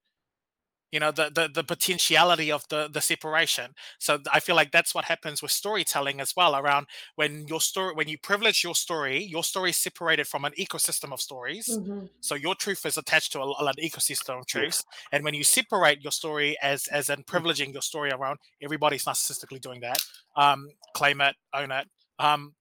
you 0.90 1.00
know 1.00 1.10
the, 1.10 1.30
the 1.34 1.48
the 1.52 1.64
potentiality 1.64 2.50
of 2.50 2.64
the 2.68 2.88
the 2.92 3.00
separation. 3.00 3.74
So 3.98 4.18
i 4.32 4.40
feel 4.40 4.56
like 4.56 4.70
that's 4.72 4.94
what 4.94 5.04
happens 5.04 5.42
with 5.42 5.50
storytelling 5.50 6.20
as 6.20 6.34
well 6.36 6.56
around 6.56 6.86
when 7.16 7.46
your 7.46 7.60
story 7.60 7.94
when 7.94 8.08
you 8.08 8.18
privilege 8.18 8.64
your 8.64 8.74
story 8.74 9.22
your 9.22 9.44
story 9.44 9.70
is 9.70 9.76
separated 9.76 10.26
from 10.26 10.44
an 10.44 10.52
ecosystem 10.58 11.12
of 11.12 11.20
stories. 11.20 11.68
Mm-hmm. 11.68 12.06
so 12.20 12.34
your 12.34 12.54
truth 12.54 12.86
is 12.86 12.96
attached 12.98 13.32
to 13.32 13.40
a, 13.40 13.66
an 13.66 13.74
ecosystem 13.82 14.38
of 14.40 14.46
truths. 14.46 14.84
And 15.12 15.24
when 15.24 15.34
you 15.34 15.44
separate 15.44 16.02
your 16.02 16.12
story 16.12 16.56
as 16.62 16.86
as 16.88 17.10
in 17.10 17.22
privileging 17.24 17.72
your 17.72 17.82
story 17.82 18.10
around 18.10 18.38
everybody's 18.62 19.04
narcissistically 19.04 19.60
doing 19.60 19.80
that. 19.80 19.98
Um 20.36 20.68
claim 20.94 21.20
it 21.20 21.36
own 21.54 21.70
it. 21.70 21.86
Um 22.18 22.54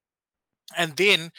and 0.76 0.96
then 0.98 1.32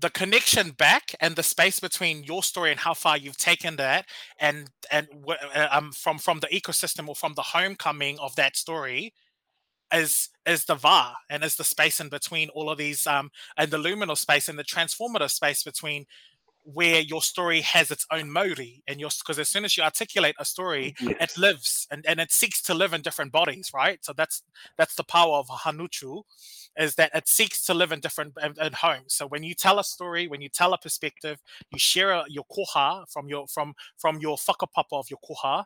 the 0.00 0.10
connection 0.10 0.70
back 0.70 1.14
and 1.20 1.36
the 1.36 1.42
space 1.42 1.80
between 1.80 2.24
your 2.24 2.42
story 2.42 2.70
and 2.70 2.80
how 2.80 2.94
far 2.94 3.16
you've 3.16 3.36
taken 3.36 3.76
that 3.76 4.06
and 4.38 4.68
and 4.90 5.08
uh, 5.28 5.68
um 5.70 5.92
from 5.92 6.18
from 6.18 6.40
the 6.40 6.46
ecosystem 6.48 7.08
or 7.08 7.14
from 7.14 7.34
the 7.34 7.42
homecoming 7.42 8.18
of 8.18 8.34
that 8.36 8.56
story 8.56 9.12
is 9.92 10.28
is 10.46 10.64
the 10.64 10.74
va 10.74 11.14
and 11.28 11.44
is 11.44 11.56
the 11.56 11.64
space 11.64 12.00
in 12.00 12.08
between 12.08 12.48
all 12.50 12.70
of 12.70 12.78
these 12.78 13.06
um 13.06 13.30
and 13.56 13.70
the 13.70 13.76
liminal 13.78 14.16
space 14.16 14.48
and 14.48 14.58
the 14.58 14.64
transformative 14.64 15.30
space 15.30 15.62
between 15.62 16.06
where 16.62 17.00
your 17.00 17.22
story 17.22 17.60
has 17.62 17.90
its 17.90 18.06
own 18.10 18.30
modi 18.30 18.82
and 18.86 19.00
your 19.00 19.10
because 19.18 19.38
as 19.38 19.48
soon 19.48 19.64
as 19.64 19.76
you 19.76 19.82
articulate 19.82 20.34
a 20.38 20.44
story 20.44 20.94
yes. 21.00 21.16
it 21.20 21.38
lives 21.38 21.86
and, 21.90 22.04
and 22.06 22.20
it 22.20 22.30
seeks 22.30 22.60
to 22.60 22.74
live 22.74 22.92
in 22.92 23.00
different 23.00 23.32
bodies 23.32 23.70
right 23.74 24.04
so 24.04 24.12
that's 24.12 24.42
that's 24.76 24.94
the 24.94 25.04
power 25.04 25.36
of 25.36 25.48
hanuchu 25.48 26.22
is 26.78 26.94
that 26.94 27.10
it 27.14 27.28
seeks 27.28 27.64
to 27.66 27.74
live 27.74 27.92
in 27.92 28.00
different 28.00 28.34
in, 28.42 28.54
in 28.64 28.72
homes. 28.72 29.14
So 29.14 29.26
when 29.26 29.42
you 29.42 29.54
tell 29.54 29.78
a 29.78 29.84
story, 29.84 30.28
when 30.28 30.40
you 30.40 30.48
tell 30.48 30.72
a 30.72 30.78
perspective, 30.78 31.42
you 31.70 31.78
share 31.78 32.10
a, 32.10 32.24
your 32.28 32.44
koha 32.44 33.10
from 33.10 33.28
your 33.28 33.46
from 33.48 33.74
from 33.98 34.18
your 34.18 34.36
whakapapa 34.36 34.92
of 34.92 35.10
your 35.10 35.18
koha. 35.18 35.64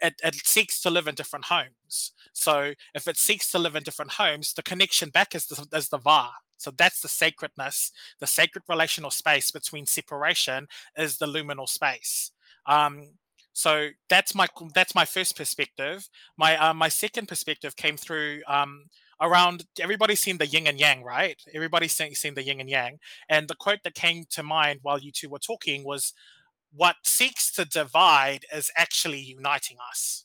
It, 0.00 0.14
it 0.22 0.34
seeks 0.34 0.80
to 0.82 0.90
live 0.90 1.06
in 1.08 1.14
different 1.14 1.46
homes. 1.46 2.12
So 2.32 2.74
if 2.94 3.08
it 3.08 3.16
seeks 3.16 3.50
to 3.52 3.58
live 3.58 3.76
in 3.76 3.82
different 3.82 4.12
homes, 4.12 4.52
the 4.52 4.62
connection 4.62 5.08
back 5.10 5.34
is 5.34 5.46
the, 5.46 5.66
is 5.76 5.88
the 5.88 5.98
va. 5.98 6.30
So 6.58 6.70
that's 6.70 7.00
the 7.00 7.08
sacredness, 7.08 7.92
the 8.20 8.26
sacred 8.26 8.64
relational 8.68 9.10
space 9.10 9.50
between 9.50 9.86
separation 9.86 10.68
is 10.96 11.18
the 11.18 11.26
liminal 11.26 11.68
space. 11.68 12.30
Um, 12.66 13.10
so 13.52 13.88
that's 14.10 14.34
my 14.34 14.48
that's 14.74 14.94
my 14.94 15.06
first 15.06 15.36
perspective. 15.36 16.08
My 16.36 16.56
uh, 16.58 16.74
my 16.74 16.88
second 16.88 17.26
perspective 17.26 17.74
came 17.74 17.96
through 17.96 18.42
um, 18.46 18.84
around 19.20 19.64
everybody's 19.80 20.20
seen 20.20 20.38
the 20.38 20.46
yin 20.46 20.66
and 20.66 20.78
yang, 20.78 21.02
right? 21.02 21.40
Everybody's 21.54 21.94
seen, 21.94 22.14
seen 22.14 22.34
the 22.34 22.44
yin 22.44 22.60
and 22.60 22.68
yang. 22.68 22.98
And 23.28 23.48
the 23.48 23.54
quote 23.54 23.80
that 23.84 23.94
came 23.94 24.24
to 24.30 24.42
mind 24.42 24.80
while 24.82 24.98
you 24.98 25.10
two 25.10 25.30
were 25.30 25.38
talking 25.38 25.84
was 25.84 26.12
what 26.76 26.96
seeks 27.04 27.50
to 27.52 27.64
divide 27.64 28.44
is 28.54 28.70
actually 28.76 29.20
uniting 29.20 29.78
us. 29.90 30.24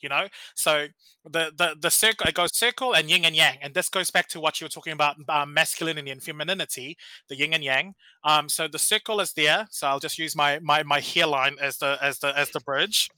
You 0.00 0.10
know, 0.10 0.26
so 0.54 0.88
the 1.24 1.50
the 1.56 1.76
the 1.80 1.90
circle 1.90 2.26
it 2.26 2.34
goes 2.34 2.54
circle 2.54 2.94
and 2.94 3.08
yin 3.08 3.24
and 3.24 3.34
yang, 3.34 3.56
and 3.62 3.72
this 3.72 3.88
goes 3.88 4.10
back 4.10 4.28
to 4.28 4.40
what 4.40 4.60
you 4.60 4.66
were 4.66 4.70
talking 4.70 4.92
about 4.92 5.16
um, 5.30 5.54
masculinity 5.54 6.10
and 6.10 6.22
femininity, 6.22 6.98
the 7.28 7.36
yin 7.36 7.54
and 7.54 7.64
yang. 7.64 7.94
Um, 8.22 8.50
so 8.50 8.68
the 8.68 8.78
circle 8.78 9.20
is 9.20 9.32
there. 9.32 9.66
So 9.70 9.86
I'll 9.86 10.00
just 10.00 10.18
use 10.18 10.36
my 10.36 10.58
my 10.58 10.82
my 10.82 11.00
hairline 11.00 11.56
as 11.58 11.78
the 11.78 11.96
as 12.02 12.18
the 12.18 12.36
as 12.38 12.50
the 12.50 12.60
bridge. 12.60 13.08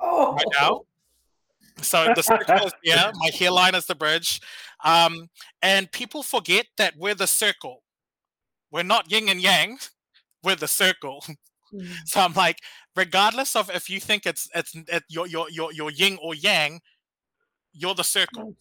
Oh. 0.00 0.32
Right 0.32 0.44
now, 0.60 0.82
so 1.80 2.12
the 2.14 2.22
circle 2.22 2.66
is 2.66 2.72
here. 2.82 3.12
My 3.14 3.30
hairline 3.32 3.74
is 3.74 3.86
the 3.86 3.94
bridge. 3.94 4.40
Um, 4.84 5.28
and 5.62 5.90
people 5.92 6.22
forget 6.22 6.66
that 6.76 6.96
we're 6.96 7.14
the 7.14 7.26
circle. 7.26 7.82
We're 8.70 8.82
not 8.82 9.10
yin 9.10 9.28
and 9.28 9.40
yang. 9.40 9.78
We're 10.42 10.56
the 10.56 10.68
circle. 10.68 11.24
Mm. 11.72 11.86
So 12.06 12.20
I'm 12.20 12.34
like, 12.34 12.58
regardless 12.96 13.56
of 13.56 13.70
if 13.70 13.88
you 13.88 14.00
think 14.00 14.26
it's 14.26 14.48
it's 14.54 14.74
it, 14.74 15.04
your 15.08 15.26
your 15.26 15.50
your 15.50 15.72
your 15.72 15.90
yin 15.90 16.18
or 16.22 16.34
yang, 16.34 16.80
you're 17.72 17.94
the 17.94 18.04
circle. 18.04 18.54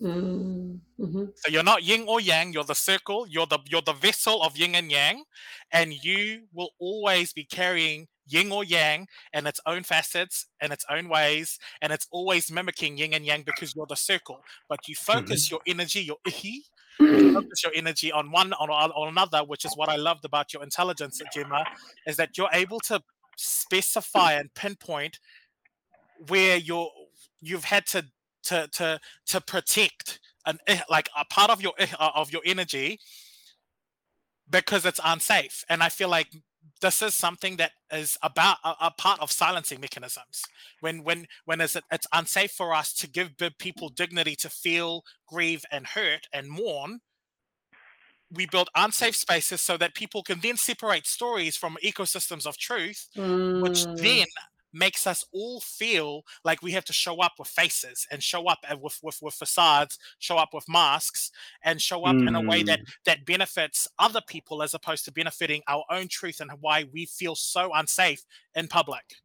Mm-hmm. 0.00 1.24
So 1.36 1.50
you're 1.50 1.62
not 1.62 1.84
yin 1.84 2.04
or 2.08 2.20
yang. 2.20 2.52
You're 2.52 2.64
the 2.64 2.74
circle. 2.74 3.26
You're 3.28 3.46
the 3.46 3.58
you're 3.68 3.82
the 3.82 3.92
vessel 3.92 4.42
of 4.42 4.56
yin 4.56 4.74
and 4.74 4.90
yang, 4.90 5.24
and 5.70 5.92
you 6.04 6.42
will 6.52 6.70
always 6.78 7.32
be 7.32 7.44
carrying 7.44 8.08
yin 8.26 8.52
or 8.52 8.64
yang 8.64 9.06
and 9.32 9.46
its 9.46 9.60
own 9.66 9.82
facets 9.82 10.46
and 10.60 10.72
its 10.72 10.84
own 10.88 11.08
ways 11.08 11.58
and 11.80 11.92
it's 11.92 12.06
always 12.10 12.50
mimicking 12.50 12.96
yin 12.96 13.14
and 13.14 13.26
yang 13.26 13.42
because 13.42 13.74
you're 13.74 13.86
the 13.88 13.96
circle 13.96 14.40
but 14.68 14.78
you 14.86 14.94
focus 14.94 15.46
mm-hmm. 15.46 15.54
your 15.54 15.60
energy 15.66 16.00
your 16.00 16.18
ihi 16.26 16.62
you 17.00 17.32
focus 17.34 17.62
your 17.64 17.72
energy 17.74 18.12
on 18.12 18.30
one 18.30 18.52
on, 18.54 18.70
on 18.70 19.08
another 19.08 19.40
which 19.44 19.64
is 19.64 19.76
what 19.76 19.88
i 19.88 19.96
loved 19.96 20.24
about 20.24 20.52
your 20.52 20.62
intelligence 20.62 21.20
gemma 21.34 21.64
is 22.06 22.16
that 22.16 22.36
you're 22.36 22.50
able 22.52 22.80
to 22.80 23.00
specify 23.36 24.32
and 24.32 24.52
pinpoint 24.54 25.18
where 26.28 26.56
you're 26.56 26.90
you've 27.40 27.64
had 27.64 27.86
to 27.86 28.04
to 28.42 28.68
to 28.72 29.00
to 29.26 29.40
protect 29.40 30.20
an 30.46 30.58
eh, 30.66 30.80
like 30.90 31.08
a 31.18 31.24
part 31.26 31.50
of 31.50 31.60
your 31.60 31.72
eh, 31.78 31.86
uh, 31.98 32.10
of 32.14 32.32
your 32.32 32.42
energy 32.44 32.98
because 34.50 34.84
it's 34.84 35.00
unsafe. 35.04 35.64
And 35.68 35.82
i 35.82 35.88
feel 35.88 36.08
like 36.08 36.28
this 36.82 37.00
is 37.00 37.14
something 37.14 37.56
that 37.56 37.70
is 37.92 38.18
about 38.22 38.58
a, 38.64 38.74
a, 38.82 38.90
part 38.90 39.20
of 39.20 39.32
silencing 39.32 39.80
mechanisms 39.80 40.42
when 40.80 41.02
when 41.04 41.26
when 41.46 41.60
it's, 41.60 41.76
it's 41.90 42.06
unsafe 42.12 42.50
for 42.50 42.74
us 42.74 42.92
to 42.92 43.08
give 43.08 43.30
people 43.58 43.88
dignity 43.88 44.36
to 44.36 44.50
feel 44.50 45.02
grieve 45.26 45.64
and 45.70 45.86
hurt 45.86 46.26
and 46.34 46.50
mourn 46.50 47.00
we 48.34 48.46
build 48.46 48.68
unsafe 48.74 49.14
spaces 49.14 49.60
so 49.60 49.76
that 49.76 49.94
people 49.94 50.22
can 50.22 50.40
then 50.40 50.56
separate 50.56 51.06
stories 51.06 51.56
from 51.56 51.76
ecosystems 51.84 52.46
of 52.46 52.58
truth 52.58 53.08
mm. 53.16 53.62
which 53.62 53.84
then 53.84 54.26
makes 54.72 55.06
us 55.06 55.24
all 55.32 55.60
feel 55.60 56.22
like 56.44 56.62
we 56.62 56.72
have 56.72 56.84
to 56.84 56.92
show 56.92 57.20
up 57.20 57.32
with 57.38 57.48
faces 57.48 58.06
and 58.10 58.22
show 58.22 58.46
up 58.46 58.58
with, 58.80 58.98
with, 59.02 59.18
with 59.22 59.34
facades, 59.34 59.98
show 60.18 60.36
up 60.36 60.50
with 60.52 60.68
masks, 60.68 61.30
and 61.62 61.80
show 61.80 62.04
up 62.04 62.16
mm. 62.16 62.28
in 62.28 62.34
a 62.34 62.40
way 62.40 62.62
that 62.62 62.80
mm. 62.80 62.94
that 63.04 63.24
benefits 63.26 63.88
other 63.98 64.20
people 64.26 64.62
as 64.62 64.74
opposed 64.74 65.04
to 65.04 65.12
benefiting 65.12 65.62
our 65.68 65.84
own 65.90 66.08
truth 66.08 66.40
and 66.40 66.50
why 66.60 66.84
we 66.92 67.06
feel 67.06 67.34
so 67.34 67.72
unsafe 67.74 68.24
in 68.54 68.68
public. 68.68 69.16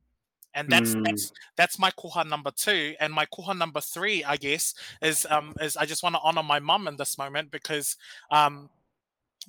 And 0.54 0.70
that's 0.70 0.96
mm. 0.96 1.06
that's 1.06 1.32
that's 1.56 1.80
my 1.80 1.92
koha 1.92 2.28
number 2.28 2.52
two. 2.52 2.96
And 3.00 3.14
my 3.14 3.26
koha 3.28 3.56
number 3.56 3.82
three, 3.82 4.24
I 4.24 4.38
guess, 4.38 4.74
is 5.02 5.26
um 5.30 5.54
is 5.62 5.78
I 5.78 5.86
just 5.86 6.04
want 6.04 6.16
to 6.16 6.22
honor 6.24 6.44
my 6.44 6.60
mom 6.60 6.88
in 6.88 6.98
this 6.98 7.18
moment 7.18 7.52
because 7.52 7.96
um 8.32 8.70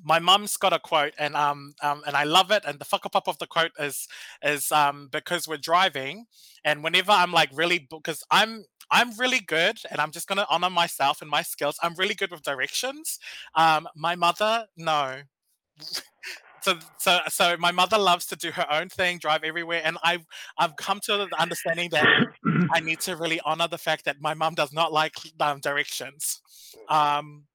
my 0.04 0.18
mom's 0.18 0.56
got 0.56 0.72
a 0.72 0.78
quote 0.78 1.14
and 1.18 1.34
um, 1.36 1.74
um 1.82 2.02
and 2.06 2.16
I 2.16 2.24
love 2.24 2.50
it 2.50 2.64
and 2.66 2.78
the 2.78 2.84
whakapapa 2.84 3.28
of 3.28 3.38
the 3.38 3.46
quote 3.46 3.72
is 3.78 4.08
is 4.42 4.70
um 4.72 5.08
because 5.10 5.48
we're 5.48 5.56
driving 5.58 6.26
and 6.64 6.82
whenever 6.84 7.12
I'm 7.12 7.32
like 7.32 7.50
really 7.52 7.86
because 7.90 8.24
I'm 8.30 8.64
I'm 8.90 9.12
really 9.18 9.40
good 9.40 9.78
and 9.90 10.00
I'm 10.00 10.12
just 10.12 10.28
gonna 10.28 10.46
honor 10.50 10.70
myself 10.70 11.20
and 11.20 11.30
my 11.30 11.42
skills. 11.42 11.78
I'm 11.82 11.94
really 11.94 12.14
good 12.14 12.30
with 12.30 12.42
directions. 12.42 13.18
Um 13.54 13.88
my 13.96 14.14
mother, 14.16 14.66
no. 14.76 15.22
so 16.62 16.78
so 16.98 17.20
so 17.28 17.56
my 17.58 17.72
mother 17.72 17.98
loves 17.98 18.26
to 18.26 18.36
do 18.36 18.50
her 18.52 18.70
own 18.72 18.88
thing, 18.88 19.18
drive 19.18 19.44
everywhere, 19.44 19.82
and 19.84 19.98
I've 20.02 20.26
I've 20.58 20.76
come 20.76 21.00
to 21.04 21.16
the 21.30 21.40
understanding 21.40 21.90
that 21.92 22.10
I 22.74 22.80
need 22.80 23.00
to 23.02 23.16
really 23.16 23.40
honor 23.44 23.68
the 23.68 23.78
fact 23.78 24.04
that 24.06 24.20
my 24.20 24.34
mom 24.34 24.54
does 24.54 24.72
not 24.72 24.92
like 24.92 25.14
um, 25.40 25.60
directions. 25.60 26.40
Um 26.88 27.47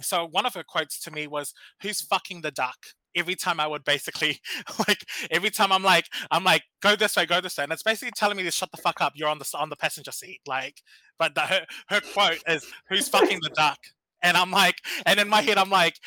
so 0.00 0.26
one 0.26 0.46
of 0.46 0.54
her 0.54 0.64
quotes 0.64 0.98
to 1.00 1.10
me 1.10 1.26
was 1.26 1.54
who's 1.82 2.00
fucking 2.00 2.42
the 2.42 2.50
duck? 2.50 2.76
Every 3.14 3.34
time 3.34 3.60
i 3.60 3.66
would 3.66 3.82
basically 3.82 4.40
like 4.86 5.02
every 5.30 5.48
time 5.48 5.72
i'm 5.72 5.82
like 5.82 6.04
i'm 6.30 6.44
like 6.44 6.64
go 6.82 6.96
this 6.96 7.16
way 7.16 7.24
go 7.24 7.40
this 7.40 7.56
way 7.56 7.64
and 7.64 7.72
it's 7.72 7.82
basically 7.82 8.12
telling 8.14 8.36
me 8.36 8.42
to 8.42 8.50
shut 8.50 8.70
the 8.70 8.76
fuck 8.76 9.00
up 9.00 9.14
you're 9.16 9.30
on 9.30 9.38
the 9.38 9.50
on 9.58 9.70
the 9.70 9.76
passenger 9.76 10.12
seat 10.12 10.40
like 10.46 10.82
but 11.18 11.34
the, 11.34 11.40
her, 11.40 11.64
her 11.88 12.00
quote 12.12 12.42
is 12.46 12.66
who's 12.90 13.08
fucking 13.08 13.40
the 13.40 13.48
duck? 13.56 13.78
And 14.22 14.36
i'm 14.36 14.50
like 14.50 14.82
and 15.06 15.18
in 15.18 15.30
my 15.30 15.40
head 15.40 15.56
i'm 15.56 15.70
like 15.70 15.98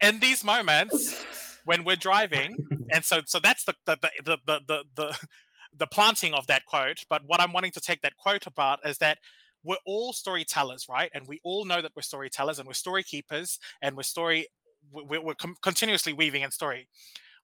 in 0.00 0.20
these 0.20 0.44
moments 0.44 1.24
when 1.64 1.82
we're 1.82 1.96
driving 1.96 2.56
and 2.92 3.04
so 3.04 3.20
so 3.26 3.40
that's 3.40 3.64
the 3.64 3.74
the 3.86 3.98
the 4.24 4.38
the 4.46 4.60
the, 4.68 4.84
the, 4.94 5.18
the 5.76 5.86
planting 5.88 6.34
of 6.34 6.46
that 6.46 6.64
quote 6.66 7.04
but 7.10 7.22
what 7.26 7.40
i'm 7.40 7.52
wanting 7.52 7.72
to 7.72 7.80
take 7.80 8.00
that 8.02 8.16
quote 8.16 8.46
about 8.46 8.78
is 8.86 8.98
that 8.98 9.18
we're 9.64 9.76
all 9.86 10.12
storytellers, 10.12 10.86
right? 10.88 11.10
And 11.14 11.26
we 11.26 11.40
all 11.42 11.64
know 11.64 11.82
that 11.82 11.92
we're 11.96 12.02
storytellers 12.02 12.58
and 12.58 12.66
we're 12.66 12.74
story 12.74 13.02
keepers 13.02 13.58
and 13.82 13.96
we're 13.96 14.02
story 14.02 14.46
we're, 14.92 15.22
we're 15.22 15.34
com- 15.34 15.56
continuously 15.62 16.12
weaving 16.12 16.42
in 16.42 16.50
story. 16.50 16.88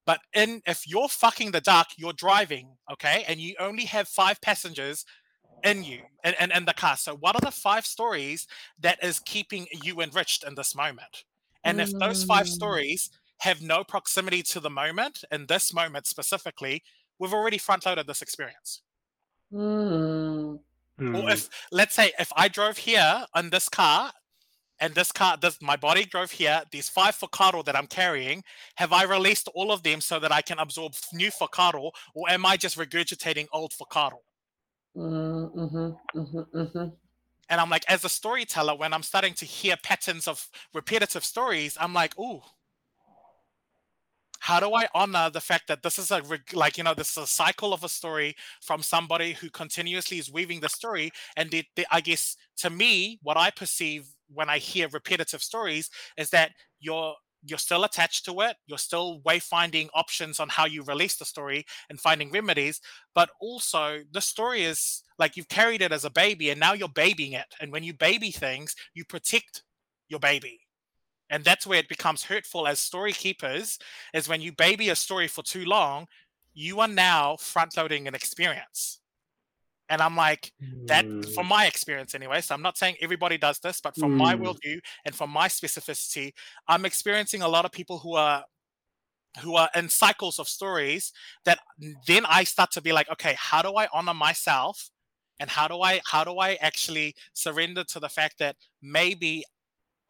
But 0.06 0.20
in 0.34 0.62
if 0.66 0.86
you're 0.86 1.08
fucking 1.08 1.50
the 1.50 1.60
duck, 1.60 1.88
you're 1.96 2.12
driving, 2.12 2.76
okay, 2.92 3.24
and 3.28 3.40
you 3.40 3.54
only 3.58 3.84
have 3.84 4.08
five 4.08 4.40
passengers 4.40 5.04
in 5.62 5.84
you 5.84 6.00
and 6.24 6.34
in, 6.40 6.50
in, 6.50 6.56
in, 6.58 6.64
the 6.64 6.74
car. 6.74 6.96
So 6.96 7.16
what 7.16 7.36
are 7.36 7.44
the 7.44 7.50
five 7.50 7.84
stories 7.84 8.46
that 8.80 9.02
is 9.04 9.20
keeping 9.20 9.66
you 9.82 10.00
enriched 10.00 10.44
in 10.44 10.54
this 10.54 10.74
moment? 10.74 11.24
And 11.64 11.78
mm. 11.78 11.82
if 11.82 11.92
those 11.98 12.24
five 12.24 12.46
mm. 12.46 12.50
stories 12.50 13.10
have 13.40 13.60
no 13.60 13.84
proximity 13.84 14.42
to 14.42 14.60
the 14.60 14.70
moment, 14.70 15.24
in 15.30 15.46
this 15.46 15.74
moment 15.74 16.06
specifically, 16.06 16.82
we've 17.18 17.34
already 17.34 17.58
front 17.58 17.86
loaded 17.86 18.06
this 18.06 18.22
experience. 18.22 18.82
Mm. 19.52 20.60
Or 21.00 21.30
if 21.30 21.48
let's 21.72 21.94
say 21.94 22.12
if 22.18 22.30
I 22.36 22.48
drove 22.48 22.78
here 22.78 23.24
on 23.34 23.50
this 23.50 23.68
car 23.68 24.12
and 24.80 24.94
this 24.94 25.12
car 25.12 25.36
this 25.36 25.60
my 25.60 25.76
body 25.76 26.04
drove 26.04 26.30
here 26.30 26.62
these 26.72 26.88
five 26.88 27.16
whakaaro 27.18 27.64
that 27.64 27.76
i'm 27.76 27.86
carrying 27.86 28.42
have 28.76 28.92
i 28.92 29.04
released 29.04 29.48
all 29.54 29.70
of 29.70 29.82
them 29.82 30.00
so 30.00 30.18
that 30.18 30.32
i 30.32 30.40
can 30.40 30.58
absorb 30.58 30.94
new 31.12 31.30
whakaaro 31.30 31.90
or 32.14 32.28
am 32.28 32.44
i 32.46 32.56
just 32.56 32.78
regurgitating 32.78 33.46
old 33.52 33.72
whakaaro 33.72 34.18
mm-hmm, 34.96 35.60
mm-hmm, 35.60 36.58
mm-hmm. 36.58 36.88
and 37.48 37.60
i'm 37.60 37.70
like 37.70 37.84
as 37.88 38.04
a 38.04 38.08
storyteller 38.08 38.74
when 38.74 38.92
i'm 38.92 39.02
starting 39.02 39.34
to 39.34 39.44
hear 39.44 39.76
patterns 39.82 40.26
of 40.26 40.48
repetitive 40.74 41.24
stories 41.24 41.76
i'm 41.80 41.92
like 41.94 42.18
ooh 42.18 42.40
how 44.40 44.58
do 44.58 44.74
I 44.74 44.88
honor 44.94 45.30
the 45.30 45.40
fact 45.40 45.68
that 45.68 45.82
this 45.82 45.98
is 45.98 46.10
a 46.10 46.22
like 46.52 46.78
you 46.78 46.84
know 46.84 46.94
this 46.94 47.12
is 47.12 47.22
a 47.22 47.26
cycle 47.26 47.72
of 47.72 47.84
a 47.84 47.88
story 47.88 48.34
from 48.60 48.82
somebody 48.82 49.34
who 49.34 49.50
continuously 49.50 50.18
is 50.18 50.32
weaving 50.32 50.60
the 50.60 50.68
story, 50.68 51.12
and 51.36 51.50
the, 51.50 51.64
the, 51.76 51.86
I 51.90 52.00
guess 52.00 52.36
to 52.58 52.70
me, 52.70 53.18
what 53.22 53.36
I 53.36 53.50
perceive 53.50 54.06
when 54.32 54.48
I 54.48 54.58
hear 54.58 54.88
repetitive 54.88 55.42
stories 55.42 55.90
is 56.16 56.30
that 56.30 56.52
you're 56.80 57.14
you're 57.42 57.58
still 57.58 57.84
attached 57.84 58.24
to 58.26 58.40
it. 58.40 58.56
You're 58.66 58.78
still 58.78 59.20
wayfinding 59.26 59.88
options 59.94 60.40
on 60.40 60.48
how 60.48 60.66
you 60.66 60.82
release 60.82 61.16
the 61.16 61.24
story 61.24 61.64
and 61.88 62.00
finding 62.00 62.30
remedies. 62.30 62.80
But 63.14 63.30
also, 63.40 64.00
the 64.10 64.20
story 64.20 64.64
is 64.64 65.02
like 65.18 65.36
you've 65.36 65.48
carried 65.48 65.82
it 65.82 65.92
as 65.92 66.04
a 66.04 66.10
baby 66.10 66.50
and 66.50 66.60
now 66.60 66.74
you're 66.74 66.88
babying 66.88 67.32
it. 67.32 67.46
And 67.60 67.72
when 67.72 67.82
you 67.82 67.94
baby 67.94 68.30
things, 68.30 68.74
you 68.94 69.04
protect 69.04 69.62
your 70.08 70.20
baby 70.20 70.60
and 71.30 71.44
that's 71.44 71.66
where 71.66 71.78
it 71.78 71.88
becomes 71.88 72.24
hurtful 72.24 72.66
as 72.66 72.78
story 72.78 73.12
keepers 73.12 73.78
is 74.12 74.28
when 74.28 74.42
you 74.42 74.52
baby 74.52 74.90
a 74.90 74.96
story 74.96 75.28
for 75.28 75.42
too 75.42 75.64
long 75.64 76.06
you 76.52 76.80
are 76.80 76.88
now 76.88 77.36
front 77.36 77.76
loading 77.76 78.08
an 78.08 78.14
experience. 78.14 78.98
And 79.88 80.00
i'm 80.00 80.14
like 80.14 80.52
that 80.86 81.04
from 81.34 81.48
my 81.48 81.66
experience 81.66 82.14
anyway 82.14 82.40
so 82.40 82.54
i'm 82.54 82.62
not 82.62 82.78
saying 82.78 82.94
everybody 83.00 83.36
does 83.36 83.58
this 83.58 83.80
but 83.80 83.96
from 83.96 84.12
mm. 84.12 84.18
my 84.18 84.36
worldview 84.36 84.78
and 85.04 85.12
from 85.12 85.30
my 85.30 85.48
specificity 85.48 86.32
i'm 86.68 86.84
experiencing 86.84 87.42
a 87.42 87.48
lot 87.48 87.64
of 87.64 87.72
people 87.72 87.98
who 87.98 88.14
are 88.14 88.44
who 89.40 89.56
are 89.56 89.68
in 89.74 89.88
cycles 89.88 90.38
of 90.38 90.48
stories 90.48 91.12
that 91.44 91.58
then 92.06 92.24
i 92.28 92.44
start 92.44 92.70
to 92.70 92.80
be 92.80 92.92
like 92.92 93.10
okay 93.10 93.34
how 93.36 93.62
do 93.62 93.74
i 93.74 93.88
honor 93.92 94.14
myself? 94.14 94.90
And 95.40 95.50
how 95.50 95.66
do 95.66 95.80
i 95.80 96.00
how 96.04 96.22
do 96.22 96.38
i 96.38 96.54
actually 96.60 97.16
surrender 97.32 97.82
to 97.84 97.98
the 97.98 98.08
fact 98.08 98.38
that 98.38 98.54
maybe 98.80 99.42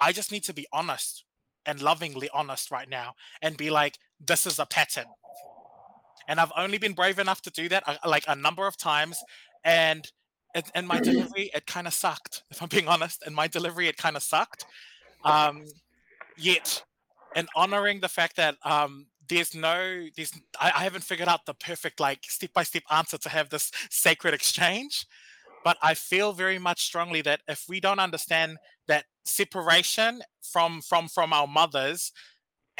I 0.01 0.13
just 0.13 0.33
need 0.33 0.45
to 0.45 0.55
be 0.55 0.67
honest 0.73 1.25
and 1.67 1.81
lovingly 1.81 2.29
honest 2.33 2.71
right 2.71 2.89
now 2.89 3.15
and 3.43 3.57
be 3.57 3.71
like, 3.71 3.99
this 4.19 4.47
is 4.47 4.59
a 4.59 4.67
pattern. 4.67 5.07
And 6.27 6.41
I've 6.41 6.53
only 6.57 6.79
been 6.79 6.93
brave 6.93 7.19
enough 7.19 7.43
to 7.43 7.51
do 7.51 7.69
that 7.69 7.83
uh, 7.87 7.97
like 8.07 8.25
a 8.29 8.37
number 8.37 8.67
of 8.67 8.77
times. 8.77 9.19
And 9.65 10.11
in 10.75 10.87
my 10.87 11.01
delivery, 11.11 11.51
it 11.55 11.67
kind 11.67 11.87
of 11.87 11.93
sucked, 11.93 12.45
if 12.51 12.63
I'm 12.63 12.69
being 12.69 12.89
honest. 12.89 13.23
In 13.27 13.35
my 13.35 13.49
delivery, 13.49 13.89
it 13.89 13.97
kind 13.97 14.17
of 14.17 14.23
sucked. 14.23 14.65
Um, 15.25 15.65
yet, 16.37 16.83
in 17.37 17.47
honoring 17.55 18.01
the 18.01 18.09
fact 18.09 18.37
that 18.37 18.57
um, 18.65 19.07
there's 19.29 19.55
no, 19.55 20.07
there's, 20.17 20.33
I, 20.59 20.73
I 20.77 20.83
haven't 20.85 21.05
figured 21.05 21.29
out 21.29 21.47
the 21.47 21.55
perfect 21.55 22.01
like 22.01 22.21
step 22.23 22.53
by 22.53 22.63
step 22.63 22.85
answer 22.91 23.19
to 23.19 23.29
have 23.29 23.51
this 23.51 23.71
sacred 23.91 24.35
exchange. 24.35 25.07
But 25.63 25.77
I 25.83 25.95
feel 25.95 26.33
very 26.33 26.59
much 26.59 26.85
strongly 26.85 27.21
that 27.23 27.41
if 27.47 27.67
we 27.69 27.81
don't 27.81 27.99
understand 27.99 28.57
that 28.89 29.05
separation 29.25 30.23
from 30.43 30.81
from 30.81 31.09
from 31.09 31.33
our 31.33 31.47
mothers 31.47 32.13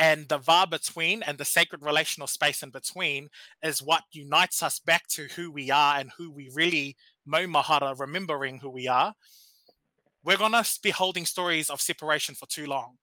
and 0.01 0.29
the 0.29 0.39
va 0.39 0.67
between 0.69 1.23
and 1.23 1.37
the 1.37 1.45
sacred 1.45 1.83
relational 1.85 2.27
space 2.27 2.63
in 2.63 2.71
between 2.71 3.29
is 3.63 3.83
what 3.83 4.03
unites 4.13 4.63
us 4.63 4.79
back 4.79 5.07
to 5.09 5.29
who 5.37 5.53
we 5.53 5.71
are 5.71 5.99
and 5.99 6.11
who 6.17 6.31
we 6.33 6.51
really 6.55 6.97
maumahara 7.29 7.99
remembering 7.99 8.59
who 8.59 8.71
we 8.71 8.89
are. 8.89 9.13
We're 10.25 10.39
going 10.39 10.53
to 10.53 10.79
be 10.83 10.91
holding 10.91 11.27
stories 11.27 11.69
of 11.69 11.81
separation 11.81 12.35
for 12.35 12.47
too 12.47 12.67
long. 12.67 12.97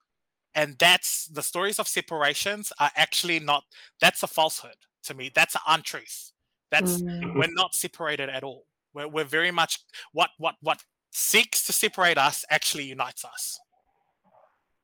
And 0.56 0.76
that's 0.80 1.28
the 1.28 1.44
stories 1.44 1.78
of 1.78 1.88
separations 1.88 2.74
are 2.80 2.92
actually 2.96 3.40
not 3.40 3.64
that's 4.02 4.24
a 4.24 4.28
falsehood 4.28 4.78
to 5.04 5.14
me. 5.14 5.32
That's 5.34 5.54
an 5.54 5.62
untruth. 5.68 6.32
That's 6.72 7.02
mm-hmm. 7.02 7.38
we're 7.38 7.54
not 7.54 7.76
separated 7.76 8.30
at 8.30 8.44
all. 8.44 8.66
We're, 8.94 9.08
we're 9.08 9.24
very 9.24 9.52
much 9.52 9.80
what 10.14 10.32
what 10.40 10.56
what 10.62 10.82
seeks 11.18 11.66
to 11.66 11.74
separate 11.74 12.18
us 12.18 12.46
actually 12.52 12.84
unites 12.84 13.26
us. 13.26 13.60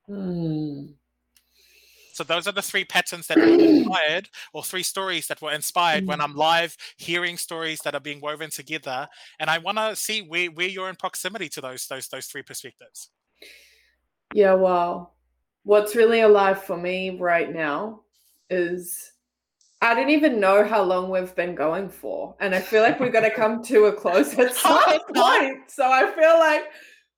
Hmm. 0.07 0.85
So 2.13 2.23
those 2.23 2.47
are 2.47 2.51
the 2.51 2.61
three 2.61 2.85
patterns 2.85 3.27
that 3.27 3.37
were 3.37 3.43
inspired, 3.43 4.29
or 4.51 4.63
three 4.63 4.83
stories 4.83 5.27
that 5.27 5.41
were 5.41 5.51
inspired 5.51 6.03
mm. 6.03 6.07
when 6.07 6.19
hmm. 6.19 6.25
I'm 6.25 6.35
live 6.35 6.75
hearing 6.97 7.37
stories 7.37 7.79
that 7.81 7.93
are 7.93 7.99
being 7.99 8.19
woven 8.19 8.49
together. 8.49 9.07
And 9.39 9.49
I 9.49 9.59
want 9.59 9.77
to 9.77 9.95
see 9.95 10.21
where, 10.21 10.47
where 10.47 10.67
you're 10.67 10.89
in 10.89 10.95
proximity 10.95 11.49
to 11.49 11.61
those 11.61 11.87
those 11.87 12.07
those 12.07 12.25
three 12.25 12.43
perspectives. 12.43 13.09
Yeah, 14.33 14.55
well, 14.55 15.15
what's 15.63 15.95
really 15.95 16.21
alive 16.21 16.63
for 16.63 16.77
me 16.77 17.17
right 17.19 17.53
now 17.53 18.01
is 18.49 19.12
I 19.83 19.93
don't 19.93 20.09
even 20.09 20.39
know 20.39 20.63
how 20.63 20.81
long 20.81 21.09
we've 21.09 21.35
been 21.35 21.55
going 21.55 21.89
for. 21.89 22.35
And 22.39 22.55
I 22.55 22.61
feel 22.61 22.81
like 22.83 23.01
we're 23.01 23.11
going 23.11 23.25
to 23.29 23.35
come 23.35 23.61
to 23.65 23.85
a 23.85 23.93
close 23.93 24.33
at 24.39 24.51
oh, 24.65 24.79
some 24.79 25.13
point. 25.13 25.69
So 25.69 25.83
I 25.91 26.09
feel 26.15 26.39
like, 26.39 26.63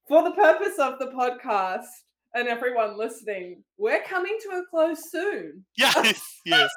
for 0.07 0.23
the 0.23 0.31
purpose 0.31 0.79
of 0.79 0.97
the 0.97 1.07
podcast 1.07 1.85
and 2.33 2.47
everyone 2.47 2.97
listening, 2.97 3.63
we're 3.77 4.01
coming 4.01 4.35
to 4.41 4.57
a 4.57 4.63
close 4.69 5.11
soon. 5.11 5.63
Yes, 5.77 6.41
yes. 6.43 6.69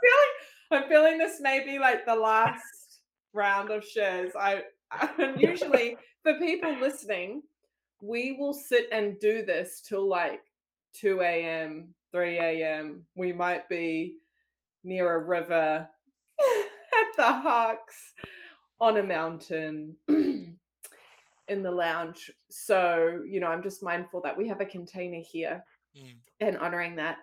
I'm, 0.71 0.79
feeling, 0.79 0.83
I'm 0.83 0.89
feeling 0.91 1.19
this 1.19 1.41
may 1.41 1.65
be 1.65 1.79
like 1.79 2.05
the 2.05 2.15
last 2.15 3.01
round 3.33 3.71
of 3.71 3.83
shares. 3.83 4.33
I 4.39 4.65
and 5.19 5.41
usually 5.41 5.97
for 6.23 6.35
people 6.35 6.79
listening, 6.79 7.43
we 8.03 8.37
will 8.39 8.55
sit 8.55 8.89
and 8.93 9.19
do 9.21 9.43
this 9.43 9.83
till 9.87 10.07
like 10.07 10.41
2 10.95 11.23
a.m., 11.23 11.95
3 12.13 12.39
a.m. 12.39 13.05
We 13.15 13.33
might 13.33 13.69
be 13.71 14.17
near 14.89 15.15
a 15.15 15.25
river 15.25 15.89
at 16.41 17.17
the 17.17 17.23
Hawks 17.23 18.15
on 18.81 18.97
a 18.97 19.03
mountain 19.03 19.95
in 20.09 20.57
the 21.49 21.71
lounge. 21.71 22.31
So, 22.51 23.23
you 23.29 23.41
know, 23.41 23.49
I'm 23.49 23.63
just 23.63 23.83
mindful 23.83 24.23
that 24.23 24.37
we 24.37 24.49
have 24.49 24.61
a 24.61 24.67
container 24.67 25.23
here 25.31 25.63
mm. 25.97 26.17
and 26.41 26.57
honoring 26.57 26.97
that. 26.97 27.19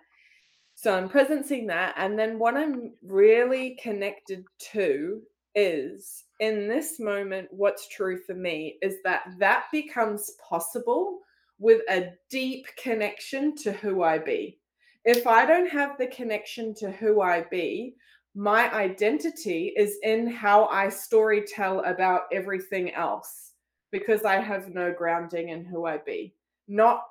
So 0.74 0.94
I'm 0.94 1.08
presencing 1.08 1.66
that. 1.68 1.94
And 1.96 2.18
then 2.18 2.38
what 2.38 2.56
I'm 2.56 2.92
really 3.02 3.78
connected 3.82 4.44
to 4.72 5.22
is 5.54 6.24
in 6.38 6.68
this 6.68 7.00
moment, 7.00 7.48
what's 7.50 7.88
true 7.88 8.18
for 8.26 8.34
me 8.34 8.76
is 8.82 8.96
that 9.04 9.22
that 9.38 9.64
becomes 9.72 10.32
possible 10.46 11.20
with 11.58 11.80
a 11.88 12.10
deep 12.30 12.66
connection 12.76 13.56
to 13.56 13.72
who 13.72 14.02
I 14.02 14.18
be 14.18 14.58
if 15.06 15.26
I 15.26 15.46
don't 15.46 15.70
have 15.70 15.96
the 15.96 16.08
connection 16.08 16.74
to 16.74 16.90
who 16.90 17.22
I 17.22 17.42
be, 17.42 17.94
my 18.34 18.70
identity 18.74 19.72
is 19.76 19.98
in 20.02 20.26
how 20.26 20.66
I 20.66 20.88
story 20.88 21.42
tell 21.46 21.80
about 21.84 22.22
everything 22.32 22.92
else 22.92 23.52
because 23.92 24.24
I 24.24 24.40
have 24.40 24.68
no 24.68 24.92
grounding 24.92 25.50
in 25.50 25.64
who 25.64 25.86
I 25.86 25.98
be, 25.98 26.34
not 26.68 27.04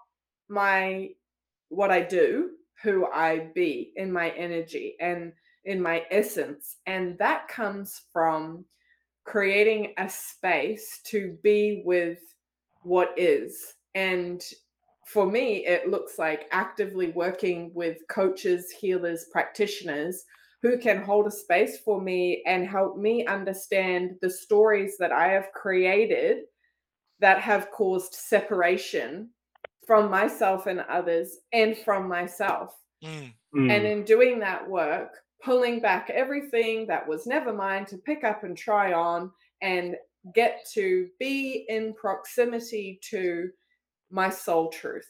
my 0.49 1.09
what 1.69 1.89
I 1.89 2.01
do, 2.01 2.51
who 2.84 3.07
I 3.11 3.49
be 3.55 3.93
in 3.95 4.11
my 4.11 4.30
energy 4.31 4.95
and 4.99 5.31
in 5.63 5.81
my 5.81 6.03
essence. 6.11 6.76
And 6.85 7.17
that 7.17 7.47
comes 7.47 8.01
from 8.11 8.65
creating 9.23 9.93
a 9.97 10.09
space 10.09 10.99
to 11.05 11.38
be 11.41 11.81
with 11.85 12.19
what 12.84 13.17
is. 13.17 13.73
And 13.95 14.43
for 15.06 15.26
me, 15.26 15.65
it 15.68 15.88
looks 15.88 16.18
like 16.18 16.48
actively 16.52 17.11
working 17.11 17.72
with 17.73 17.98
coaches, 18.10 18.72
healers, 18.72 19.27
practitioners 19.32 20.26
who 20.64 20.80
can 20.80 21.03
hold 21.03 21.27
a 21.27 21.32
space 21.32 21.77
for 21.77 22.02
me 22.02 22.41
and 22.48 22.68
help 22.68 22.98
me 22.98 23.23
understand 23.27 24.15
the 24.22 24.30
stories 24.30 24.98
that 24.98 25.11
I 25.11 25.27
have 25.27 25.52
created 25.53 26.40
that 27.19 27.40
have 27.40 27.69
caused 27.69 28.15
separation 28.15 29.30
from 29.86 30.10
myself 30.10 30.65
and 30.65 30.80
others 30.90 31.38
and 31.53 31.77
from 31.77 32.07
myself. 32.07 32.76
Mm. 33.03 33.32
Mm. 33.56 33.72
And 33.72 33.86
in 33.86 34.03
doing 34.06 34.40
that 34.40 34.68
work, 34.68 35.19
pulling 35.44 35.80
back 35.80 36.10
everything 36.10 36.88
that 36.88 37.07
was 37.07 37.27
never 37.27 37.53
mine 37.53 37.86
to 37.86 37.98
pick 37.98 38.23
up 38.23 38.44
and 38.44 38.57
try 38.57 38.91
on 38.91 39.30
and 39.61 39.95
get 40.34 40.65
to 40.73 41.07
be 41.19 41.68
in 41.69 41.94
proximity 41.94 42.99
to 43.11 43.49
my 44.10 44.30
soul 44.30 44.69
truth. 44.69 45.07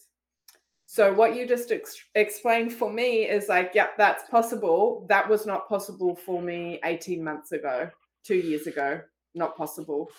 So 0.86 1.14
what 1.14 1.36
you 1.36 1.48
just 1.48 1.72
ex- 1.72 2.04
explained 2.14 2.72
for 2.72 2.92
me 2.92 3.24
is 3.24 3.50
like, 3.50 3.72
yep, 3.74 3.98
that's 3.98 4.30
possible. 4.30 5.06
That 5.10 5.28
was 5.28 5.46
not 5.46 5.68
possible 5.68 6.16
for 6.16 6.42
me 6.42 6.80
18 6.86 7.24
months 7.24 7.52
ago, 7.52 7.90
two 8.24 8.36
years 8.36 8.68
ago. 8.68 9.02
Not 9.34 9.58
possible. 9.58 10.10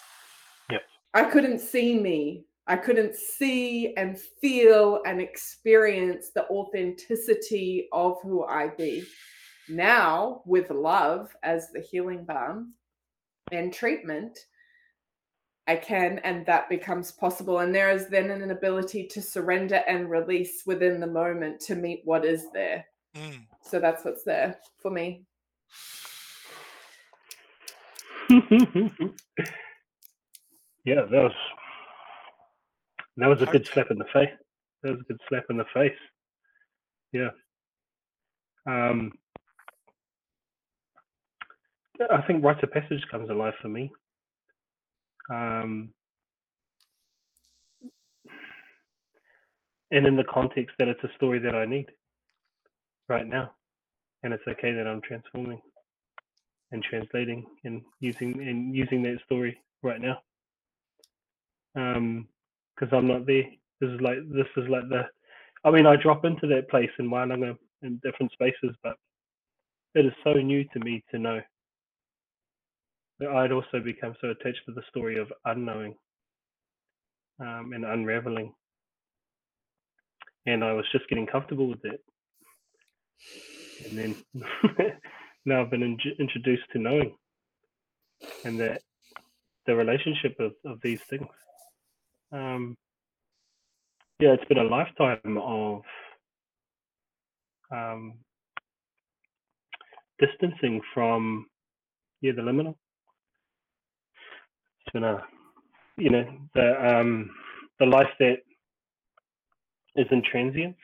Yep. 0.70 0.82
I 1.14 1.24
couldn't 1.24 1.60
see 1.60 1.98
me. 1.98 2.44
I 2.66 2.76
couldn't 2.76 3.14
see 3.14 3.94
and 3.96 4.18
feel 4.18 5.00
and 5.06 5.20
experience 5.20 6.30
the 6.34 6.46
authenticity 6.48 7.88
of 7.92 8.18
who 8.22 8.44
I 8.44 8.68
be. 8.76 9.04
Now, 9.68 10.42
with 10.46 10.70
love 10.70 11.34
as 11.42 11.70
the 11.72 11.80
healing 11.80 12.24
balm 12.24 12.74
and 13.52 13.72
treatment, 13.72 14.36
I 15.68 15.76
can, 15.76 16.20
and 16.20 16.46
that 16.46 16.68
becomes 16.68 17.10
possible. 17.10 17.58
And 17.58 17.74
there 17.74 17.90
is 17.90 18.08
then 18.08 18.30
an 18.30 18.50
ability 18.50 19.06
to 19.08 19.20
surrender 19.20 19.82
and 19.88 20.08
release 20.08 20.62
within 20.64 21.00
the 21.00 21.06
moment 21.06 21.60
to 21.62 21.74
meet 21.74 22.02
what 22.04 22.24
is 22.24 22.46
there. 22.52 22.84
Mm. 23.16 23.46
So 23.62 23.80
that's 23.80 24.04
what's 24.04 24.22
there 24.22 24.58
for 24.80 24.90
me. 24.90 25.24
yeah, 28.30 28.38
that 30.84 31.10
was 31.10 31.32
that 33.16 33.28
was 33.28 33.42
a 33.42 33.46
good 33.46 33.66
slap 33.66 33.90
in 33.90 33.98
the 33.98 34.04
face. 34.12 34.30
That 34.82 34.92
was 34.92 35.00
a 35.00 35.04
good 35.04 35.20
slap 35.28 35.44
in 35.50 35.56
the 35.56 35.64
face. 35.72 35.92
Yeah. 37.12 37.30
Um, 38.66 39.12
I 42.10 42.20
think 42.22 42.44
Rite 42.44 42.62
of 42.62 42.72
Passage 42.72 43.04
comes 43.10 43.30
alive 43.30 43.54
for 43.62 43.68
me. 43.68 43.90
Um, 45.30 45.90
and 49.90 50.06
in 50.06 50.16
the 50.16 50.24
context 50.24 50.76
that 50.78 50.88
it's 50.88 51.02
a 51.04 51.14
story 51.16 51.38
that 51.40 51.54
I 51.54 51.64
need 51.64 51.86
right 53.08 53.26
now, 53.26 53.52
and 54.22 54.32
it's 54.32 54.46
okay 54.48 54.72
that 54.72 54.86
I'm 54.86 55.00
transforming 55.00 55.60
and 56.72 56.82
translating 56.82 57.46
and 57.64 57.82
using 58.00 58.40
and 58.40 58.74
using 58.74 59.02
that 59.02 59.18
story 59.24 59.60
right 59.82 60.00
now. 60.00 60.18
Um, 61.76 62.28
because 62.74 62.92
I'm 62.96 63.08
not 63.08 63.26
there. 63.26 63.44
This 63.80 63.90
is 63.90 64.00
like 64.00 64.18
this 64.30 64.46
is 64.56 64.68
like 64.68 64.88
the. 64.88 65.02
I 65.64 65.70
mean, 65.70 65.86
I 65.86 65.96
drop 65.96 66.24
into 66.24 66.46
that 66.48 66.68
place 66.68 66.90
in 66.98 67.10
Wānanga 67.10 67.56
in 67.82 68.00
different 68.02 68.32
spaces, 68.32 68.76
but 68.82 68.96
it 69.94 70.06
is 70.06 70.12
so 70.22 70.34
new 70.34 70.64
to 70.72 70.80
me 70.80 71.02
to 71.10 71.18
know 71.18 71.40
that 73.20 73.30
I'd 73.30 73.52
also 73.52 73.80
become 73.82 74.14
so 74.20 74.30
attached 74.30 74.60
to 74.66 74.72
the 74.72 74.82
story 74.88 75.18
of 75.18 75.32
unknowing 75.44 75.94
um, 77.40 77.72
and 77.74 77.84
unraveling, 77.84 78.52
and 80.46 80.64
I 80.64 80.72
was 80.72 80.84
just 80.92 81.08
getting 81.08 81.26
comfortable 81.26 81.68
with 81.68 81.84
it, 81.84 82.00
and 83.80 83.98
then 83.98 84.24
now 85.44 85.62
I've 85.62 85.70
been 85.70 85.82
in- 85.82 85.98
introduced 86.18 86.64
to 86.72 86.78
knowing, 86.78 87.14
and 88.44 88.60
that 88.60 88.82
the 89.66 89.74
relationship 89.74 90.36
of, 90.40 90.52
of 90.64 90.78
these 90.82 91.00
things. 91.10 91.26
Um, 92.32 92.76
yeah, 94.20 94.30
it's 94.30 94.44
been 94.46 94.58
a 94.58 94.64
lifetime 94.64 95.38
of 95.38 95.82
um, 97.70 98.14
distancing 100.18 100.80
from 100.94 101.46
yeah 102.22 102.32
the 102.34 102.42
liminal. 102.42 102.76
It's 104.86 104.92
been 104.92 105.04
a 105.04 105.22
you 105.96 106.10
know 106.10 106.24
the 106.54 106.98
um, 107.00 107.30
the 107.80 107.86
life 107.86 108.08
that 108.20 108.38
is 109.96 110.06
in 110.10 110.22
transience. 110.30 110.76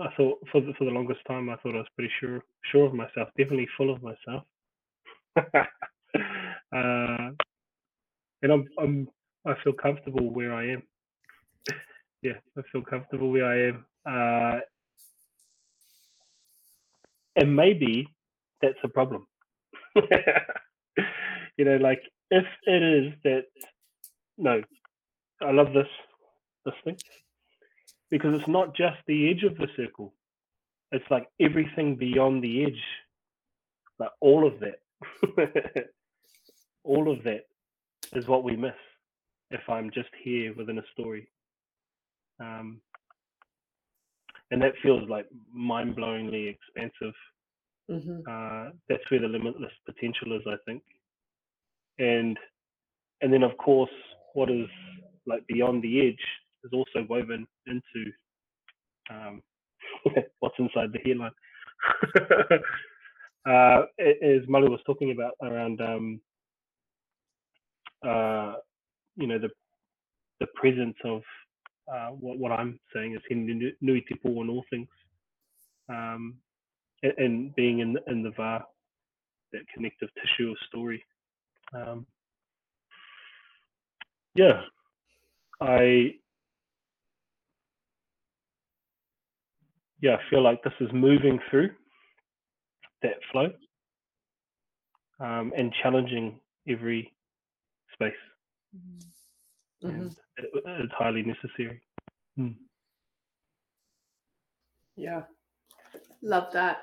I 0.00 0.08
thought 0.16 0.38
for 0.50 0.60
the, 0.60 0.72
for 0.78 0.84
the 0.84 0.90
longest 0.90 1.20
time 1.28 1.48
I 1.50 1.56
thought 1.56 1.74
I 1.74 1.78
was 1.78 1.86
pretty 1.96 2.12
sure 2.20 2.42
sure 2.72 2.86
of 2.86 2.94
myself, 2.94 3.28
definitely 3.38 3.68
full 3.76 3.92
of 3.94 4.02
myself. 4.02 4.44
uh, 5.36 7.30
and 8.42 8.52
I'm 8.52 8.68
I'm 8.78 9.08
I 9.46 9.54
feel 9.64 9.72
comfortable 9.74 10.30
where 10.32 10.54
I 10.54 10.70
am. 10.72 10.82
Yeah, 12.22 12.34
I 12.58 12.62
feel 12.72 12.82
comfortable 12.82 13.30
where 13.32 13.46
I 13.46 13.68
am. 13.68 13.86
Uh, 14.06 14.60
and 17.36 17.54
maybe 17.54 18.08
that's 18.62 18.78
a 18.84 18.88
problem. 18.88 19.26
you 21.56 21.64
know, 21.64 21.76
like 21.76 22.02
if 22.30 22.46
it 22.66 22.82
is 22.82 23.12
that 23.24 23.44
no, 24.38 24.62
I 25.42 25.52
love 25.52 25.72
this 25.72 25.88
this 26.64 26.74
thing 26.84 26.96
because 28.10 28.34
it's 28.34 28.48
not 28.48 28.76
just 28.76 28.96
the 29.06 29.30
edge 29.30 29.42
of 29.42 29.56
the 29.56 29.68
circle. 29.76 30.14
It's 30.92 31.04
like 31.10 31.26
everything 31.40 31.96
beyond 31.96 32.42
the 32.42 32.64
edge, 32.64 32.82
like 33.98 34.10
all 34.20 34.46
of 34.46 34.54
that, 34.60 35.86
all 36.84 37.10
of 37.10 37.24
that 37.24 37.46
is 38.12 38.28
what 38.28 38.44
we 38.44 38.56
miss 38.56 38.74
if 39.50 39.68
I'm 39.68 39.90
just 39.90 40.10
here 40.22 40.54
within 40.54 40.78
a 40.78 40.84
story. 40.92 41.28
Um, 42.40 42.80
and 44.50 44.62
that 44.62 44.74
feels 44.82 45.08
like 45.08 45.26
mind-blowingly 45.52 46.48
expansive. 46.48 47.14
Mm-hmm. 47.90 48.20
Uh, 48.28 48.70
that's 48.88 49.10
where 49.10 49.20
the 49.20 49.28
limitless 49.28 49.72
potential 49.84 50.36
is, 50.36 50.42
I 50.46 50.56
think. 50.66 50.82
And 51.98 52.38
and 53.20 53.32
then 53.32 53.42
of 53.42 53.56
course, 53.58 53.90
what 54.34 54.50
is 54.50 54.66
like 55.26 55.46
beyond 55.46 55.82
the 55.82 56.08
edge 56.08 56.24
is 56.64 56.72
also 56.72 57.06
woven 57.08 57.46
into 57.66 58.12
um, 59.10 59.42
what's 60.40 60.58
inside 60.58 60.90
the 60.92 61.00
hairline. 61.04 61.32
uh, 63.48 63.82
as 63.98 64.42
Malu 64.48 64.70
was 64.70 64.80
talking 64.86 65.12
about 65.12 65.32
around, 65.42 65.80
um, 65.80 66.20
uh, 68.06 68.54
you 69.16 69.26
know, 69.26 69.38
the 69.38 69.50
the 70.40 70.46
presence 70.56 70.96
of 71.04 71.22
uh, 71.92 72.08
what, 72.08 72.38
what 72.38 72.52
I'm 72.52 72.78
saying 72.94 73.14
is 73.14 73.20
Hine 73.28 73.72
Nui 73.80 74.00
Te 74.02 74.14
Pō 74.24 74.48
all 74.48 74.64
things, 74.70 74.88
um, 75.88 76.34
and, 77.02 77.12
and 77.18 77.54
being 77.54 77.80
in 77.80 77.96
in 78.08 78.22
the 78.22 78.30
va, 78.30 78.64
that 79.52 79.62
connective 79.74 80.08
tissue 80.14 80.50
of 80.50 80.56
story. 80.68 81.04
Um, 81.72 82.06
yeah, 84.34 84.62
I 85.60 86.14
yeah 90.00 90.16
I 90.16 90.30
feel 90.30 90.42
like 90.42 90.62
this 90.62 90.72
is 90.80 90.88
moving 90.92 91.38
through 91.50 91.70
that 93.02 93.16
flow 93.32 93.50
um, 95.20 95.52
and 95.56 95.72
challenging 95.82 96.40
every 96.68 97.12
space, 97.92 98.12
Mm-hmm. 98.76 99.88
and 99.88 100.16
it, 100.38 100.50
it's 100.66 100.92
highly 100.98 101.22
necessary. 101.22 101.80
Mm. 102.38 102.54
Yeah. 104.96 105.22
Love 106.22 106.52
that. 106.54 106.78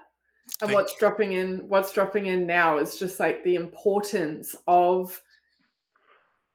And 0.61 0.69
Thank 0.69 0.73
what's 0.73 0.95
dropping 0.97 1.33
in 1.33 1.67
what's 1.67 1.91
dropping 1.93 2.27
in 2.27 2.45
now 2.45 2.77
is 2.77 2.97
just 2.97 3.19
like 3.19 3.43
the 3.43 3.55
importance 3.55 4.55
of 4.67 5.19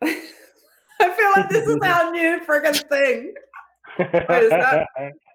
I 0.03 0.15
feel 1.01 1.31
like 1.35 1.49
this 1.49 1.67
is 1.67 1.79
our 1.83 2.13
new 2.13 2.41
friggin' 2.47 2.89
thing. 2.89 3.35
is 3.99 4.51
that- 4.51 4.87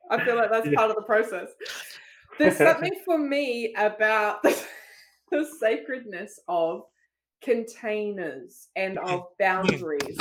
I 0.09 0.23
feel 0.25 0.35
like 0.35 0.51
that's 0.51 0.67
Yeah. 0.71 0.75
part 0.75 0.89
of 0.89 0.95
the 0.97 1.03
process. 1.03 1.49
There's 2.37 2.57
something 2.57 2.93
for 3.05 3.17
me 3.17 3.73
about 3.77 4.41
the, 4.43 4.61
the 5.31 5.47
sacredness 5.59 6.39
of 6.47 6.83
containers 7.43 8.67
and 8.75 8.97
of 8.99 9.27
boundaries. 9.39 10.17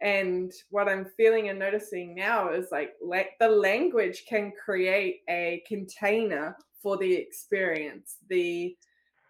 And 0.00 0.52
what 0.70 0.88
I'm 0.88 1.06
feeling 1.16 1.48
and 1.48 1.58
noticing 1.58 2.14
now 2.14 2.50
is 2.52 2.68
like 2.70 2.92
like 3.04 3.30
the 3.40 3.48
language 3.48 4.24
can 4.28 4.52
create 4.64 5.20
a 5.28 5.62
container 5.66 6.56
for 6.82 6.96
the 6.96 7.14
experience. 7.14 8.16
The 8.28 8.76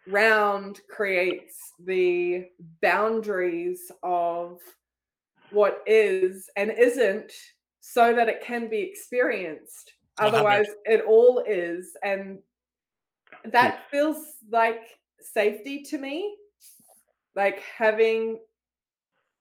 round 0.06 0.80
creates 0.88 1.72
the 1.84 2.46
boundaries 2.80 3.90
of 4.02 4.60
what 5.50 5.82
is 5.86 6.48
and 6.56 6.70
isn't 6.70 7.32
so 7.80 8.14
that 8.14 8.28
it 8.28 8.42
can 8.42 8.68
be 8.68 8.80
experienced. 8.80 9.92
100. 10.18 10.36
Otherwise, 10.36 10.66
it 10.84 11.04
all 11.06 11.42
is. 11.46 11.96
And 12.02 12.38
that 13.44 13.84
feels 13.90 14.34
like 14.50 14.82
safety 15.20 15.82
to 15.84 15.98
me. 15.98 16.36
Like 17.34 17.60
having 17.60 18.38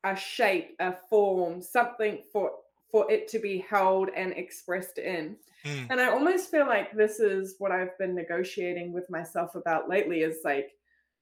a 0.04 0.16
shape, 0.16 0.76
a 0.80 0.96
form, 1.10 1.62
something 1.62 2.20
for 2.32 2.52
for 2.92 3.10
it 3.12 3.28
to 3.30 3.40
be 3.40 3.66
held 3.70 4.10
and 4.16 4.32
expressed 4.34 4.98
in. 4.98 5.36
Mm. 5.66 5.88
And 5.90 6.02
I 6.02 6.10
almost 6.10 6.50
feel 6.50 6.68
like 6.68 6.94
this 6.94 7.20
is 7.20 7.56
what 7.60 7.72
I've 7.72 7.98
been 7.98 8.16
negotiating 8.16 8.94
with 8.94 9.10
myself 9.10 9.56
about 9.56 9.90
lately 9.90 10.22
is 10.22 10.38
like 10.46 10.72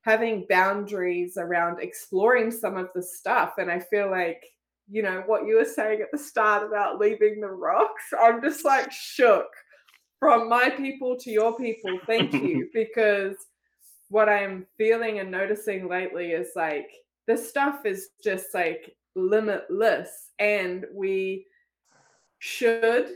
having 0.01 0.45
boundaries 0.47 1.37
around 1.37 1.81
exploring 1.81 2.51
some 2.51 2.77
of 2.77 2.89
the 2.93 3.01
stuff. 3.01 3.53
And 3.57 3.71
I 3.71 3.79
feel 3.79 4.11
like 4.11 4.43
you 4.89 5.01
know, 5.01 5.23
what 5.25 5.45
you 5.45 5.55
were 5.55 5.65
saying 5.65 6.01
at 6.01 6.11
the 6.11 6.17
start 6.17 6.63
about 6.63 6.99
leaving 6.99 7.41
the 7.41 7.47
rocks, 7.47 8.03
I'm 8.19 8.41
just 8.41 8.63
like 8.63 8.91
shook 8.91 9.47
from 10.19 10.47
my 10.47 10.69
people 10.69 11.17
to 11.19 11.31
your 11.31 11.55
people. 11.57 11.99
Thank 12.05 12.33
you. 12.33 12.69
because 12.73 13.35
what 14.09 14.29
I'm 14.29 14.67
feeling 14.77 15.19
and 15.19 15.31
noticing 15.31 15.89
lately 15.89 16.31
is 16.31 16.49
like 16.55 16.89
this 17.27 17.49
stuff 17.49 17.85
is 17.85 18.09
just 18.23 18.53
like 18.53 18.95
limitless 19.15 20.31
and 20.39 20.85
we 20.93 21.45
should 22.45 23.07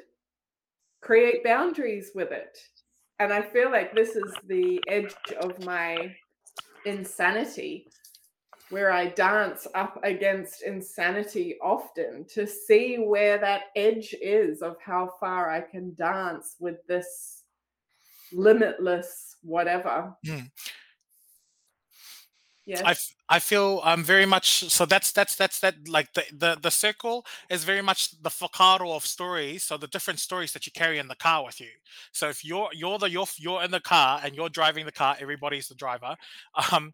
create 1.02 1.44
boundaries 1.44 2.10
with 2.16 2.32
it. 2.32 2.58
And 3.20 3.32
I 3.32 3.44
feel 3.44 3.70
like 3.70 3.94
this 3.94 4.16
is 4.16 4.34
the 4.48 4.82
edge 4.88 5.14
of 5.40 5.64
my 5.64 6.16
insanity 6.84 7.86
where 8.72 8.92
I 8.92 9.10
dance 9.10 9.68
up 9.76 10.00
against 10.04 10.64
insanity 10.64 11.58
often 11.62 12.26
to 12.34 12.48
see 12.48 12.96
where 12.96 13.38
that 13.38 13.66
edge 13.76 14.16
is 14.20 14.64
of 14.64 14.78
how 14.84 15.12
far 15.20 15.52
I 15.52 15.62
can 15.62 15.94
dance 15.94 16.56
with 16.60 16.78
this 16.88 17.44
limitless 18.34 19.36
whatever. 19.44 20.16
Mm. 20.26 20.50
Yes. 22.70 22.84
I, 22.86 22.92
f- 22.92 23.16
I 23.30 23.40
feel 23.40 23.82
I'm 23.84 24.04
very 24.04 24.26
much 24.26 24.70
so 24.70 24.86
that's 24.86 25.12
that's 25.12 25.36
that's 25.36 25.60
that 25.60 25.88
like 25.88 26.14
the, 26.14 26.24
the 26.32 26.58
the 26.62 26.72
circle 26.72 27.26
is 27.50 27.64
very 27.64 27.82
much 27.82 28.12
the 28.22 28.30
whakaaro 28.30 28.96
of 28.96 29.06
stories 29.06 29.64
so 29.64 29.78
the 29.78 29.88
different 29.88 30.20
stories 30.20 30.54
that 30.54 30.66
you 30.66 30.72
carry 30.72 30.98
in 30.98 31.08
the 31.08 31.16
car 31.16 31.44
with 31.46 31.60
you. 31.60 31.70
So 32.12 32.30
if 32.30 32.46
you're 32.46 32.70
you're 32.74 32.98
the 33.00 33.10
you're 33.10 33.26
you're 33.38 33.64
in 33.64 33.72
the 33.72 33.80
car 33.82 34.22
and 34.24 34.36
you're 34.36 34.50
driving 34.50 34.86
the 34.86 34.92
car 34.92 35.16
everybody's 35.20 35.68
the 35.68 35.76
driver 35.76 36.16
um 36.72 36.94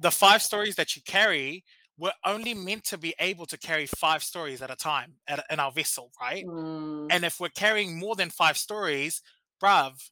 the 0.00 0.10
five 0.10 0.42
stories 0.42 0.76
that 0.76 0.96
you 0.96 1.02
carry 1.02 1.64
we're 1.98 2.12
only 2.26 2.54
meant 2.54 2.84
to 2.84 2.98
be 2.98 3.14
able 3.20 3.46
to 3.46 3.58
carry 3.58 3.86
five 3.86 4.22
stories 4.22 4.62
at 4.62 4.70
a 4.70 4.76
time 4.76 5.14
at, 5.28 5.44
in 5.50 5.60
our 5.60 5.72
vessel 5.72 6.10
right? 6.20 6.46
Mm, 6.46 7.08
and 7.10 7.24
if 7.24 7.40
we're 7.40 7.48
carrying 7.50 7.98
more 7.98 8.14
than 8.16 8.30
five 8.30 8.56
stories 8.56 9.22
bruv 9.62 10.10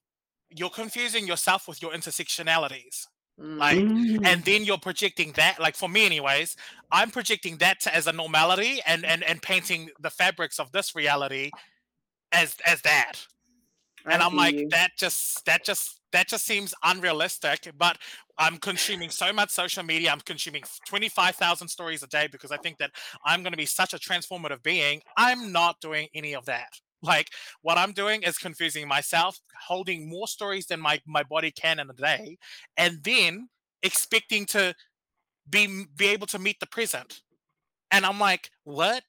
you're 0.50 0.70
confusing 0.70 1.26
yourself 1.26 1.68
with 1.68 1.82
your 1.82 1.92
intersectionalities 1.92 3.06
like 3.38 3.78
Mm. 3.78 4.26
and 4.26 4.44
then 4.44 4.64
you're 4.64 4.78
projecting 4.78 5.32
that 5.32 5.60
like 5.60 5.76
for 5.76 5.88
me 5.88 6.06
anyways 6.06 6.56
i'm 6.90 7.10
projecting 7.10 7.56
that 7.58 7.80
to, 7.80 7.94
as 7.94 8.06
a 8.06 8.12
normality 8.12 8.80
and 8.86 9.04
and 9.04 9.22
and 9.24 9.42
painting 9.42 9.90
the 10.00 10.10
fabrics 10.10 10.58
of 10.58 10.72
this 10.72 10.94
reality 10.94 11.50
as 12.32 12.56
as 12.66 12.80
that 12.82 13.14
and 14.06 14.22
I 14.22 14.26
i'm 14.26 14.32
hear 14.32 14.38
like 14.38 14.54
you. 14.54 14.68
that 14.70 14.92
just 14.98 15.44
that 15.46 15.64
just 15.64 16.00
that 16.12 16.28
just 16.28 16.44
seems 16.46 16.74
unrealistic 16.84 17.70
but 17.78 17.98
i'm 18.38 18.58
consuming 18.58 19.10
so 19.10 19.32
much 19.32 19.50
social 19.50 19.82
media 19.82 20.10
i'm 20.10 20.20
consuming 20.20 20.62
25000 20.86 21.68
stories 21.68 22.02
a 22.02 22.06
day 22.06 22.28
because 22.30 22.50
i 22.52 22.56
think 22.58 22.78
that 22.78 22.90
i'm 23.24 23.42
going 23.42 23.52
to 23.52 23.58
be 23.58 23.66
such 23.66 23.94
a 23.94 23.98
transformative 23.98 24.62
being 24.62 25.00
i'm 25.16 25.52
not 25.52 25.80
doing 25.80 26.08
any 26.14 26.34
of 26.34 26.44
that 26.46 26.68
like 27.02 27.31
what 27.62 27.78
i'm 27.78 27.93
doing 27.93 28.23
is 28.23 28.39
confusing 28.39 28.89
myself 28.89 29.39
holding 29.66 30.09
more 30.09 30.28
stories 30.28 30.66
than 30.66 30.81
my 30.81 31.01
my 31.06 31.23
body 31.23 31.51
can 31.51 31.78
in 31.78 31.90
a 31.90 31.94
day 31.94 32.39
and 32.77 33.02
then 33.05 33.48
expecting 33.82 34.47
to 34.47 34.74
be 35.48 35.86
be 35.97 36.09
able 36.09 36.27
to 36.27 36.39
meet 36.39 36.60
the 36.60 36.66
present 36.66 37.23
and 37.90 38.06
i'm 38.06 38.20
like 38.20 38.51
what 38.64 39.05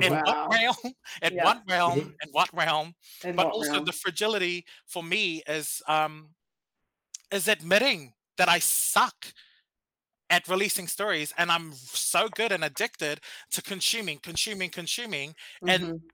in 0.00 0.14
Wow. 0.14 0.22
what 0.22 0.38
realm 0.50 0.94
in 1.22 1.30
Yeah. 1.30 1.40
what 1.40 1.58
realm 1.68 2.12
in 2.22 2.28
what 2.32 2.50
realm 2.52 2.94
In 3.22 3.36
but 3.36 3.46
what 3.46 3.54
also 3.54 3.80
realm? 3.80 3.84
the 3.84 3.92
fragility 3.92 4.64
for 4.86 5.02
me 5.02 5.42
is 5.46 5.82
um 5.88 6.30
is 7.32 7.48
admitting 7.48 8.14
that 8.38 8.48
i 8.48 8.58
suck 8.58 9.26
at 10.30 10.48
releasing 10.48 10.86
stories 10.88 11.32
and 11.38 11.50
i'm 11.50 11.72
so 11.74 12.28
good 12.28 12.52
and 12.52 12.64
addicted 12.64 13.20
to 13.50 13.62
consuming 13.62 14.18
consuming 14.18 14.70
consuming 14.70 15.34
and 15.66 15.90
Mhm. 15.90 16.12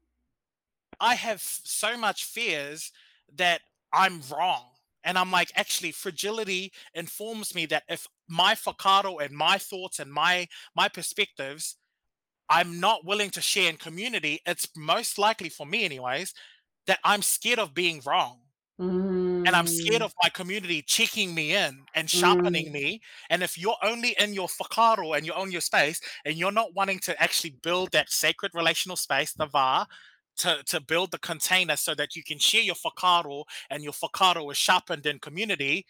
I 1.01 1.15
have 1.15 1.41
so 1.43 1.97
much 1.97 2.25
fears 2.25 2.93
that 3.35 3.63
I'm 3.93 4.21
wrong. 4.31 4.65
And 5.05 5.19
I'm 5.19 5.31
like, 5.31 5.53
actually, 5.57 5.93
fragility 5.93 6.73
informs 6.95 7.55
me 7.55 7.67
that 7.67 7.85
if 7.89 8.07
my 8.29 8.55
whakaaro 8.55 9.25
and 9.25 9.35
my 9.35 9.59
thoughts 9.59 9.99
and 10.01 10.13
my 10.13 10.49
my 10.75 10.89
perspectives, 10.89 11.77
I'm 12.49 12.81
not 12.81 13.05
willing 13.05 13.31
to 13.31 13.41
share 13.41 13.71
in 13.71 13.77
community, 13.77 14.41
it's 14.47 14.69
most 14.77 15.19
likely 15.19 15.49
for 15.49 15.67
me, 15.67 15.85
anyways, 15.85 16.35
that 16.87 17.01
I'm 17.05 17.23
scared 17.23 17.59
of 17.59 17.75
being 17.75 18.03
wrong. 18.07 18.41
And 19.47 19.57
I'm 19.57 19.67
scared 19.67 20.01
Mm, 20.01 20.05
of 20.05 20.13
my 20.23 20.29
community 20.29 20.83
checking 20.83 21.35
me 21.35 21.55
in 21.55 21.87
and 21.95 22.11
sharpening 22.11 22.71
me. 22.73 23.01
And 23.31 23.43
if 23.43 23.57
you're 23.57 23.77
only 23.83 24.15
in 24.19 24.35
your 24.35 24.49
whakaaro 24.49 25.17
and 25.17 25.25
you're 25.25 25.37
own 25.37 25.51
your 25.53 25.61
space 25.63 26.01
and 26.25 26.37
you're 26.37 26.53
not 26.53 26.75
wanting 26.75 26.99
to 27.01 27.21
actually 27.23 27.51
build 27.63 27.93
that 27.93 28.11
sacred 28.11 28.53
relational 28.55 28.97
space, 28.97 29.33
the 29.33 29.47
va, 29.47 29.87
to, 30.39 30.63
to 30.67 30.81
build 30.81 31.11
the 31.11 31.19
container 31.19 31.77
so 31.77 31.95
that 31.95 32.17
you 32.17 32.23
can 32.25 32.39
share 32.39 32.63
your 32.63 32.77
whakaaro 32.77 33.45
and 33.71 33.83
your 33.83 33.93
whakaaro 33.93 34.51
is 34.51 34.59
sharpened 34.59 35.07
in 35.07 35.19
community, 35.19 35.87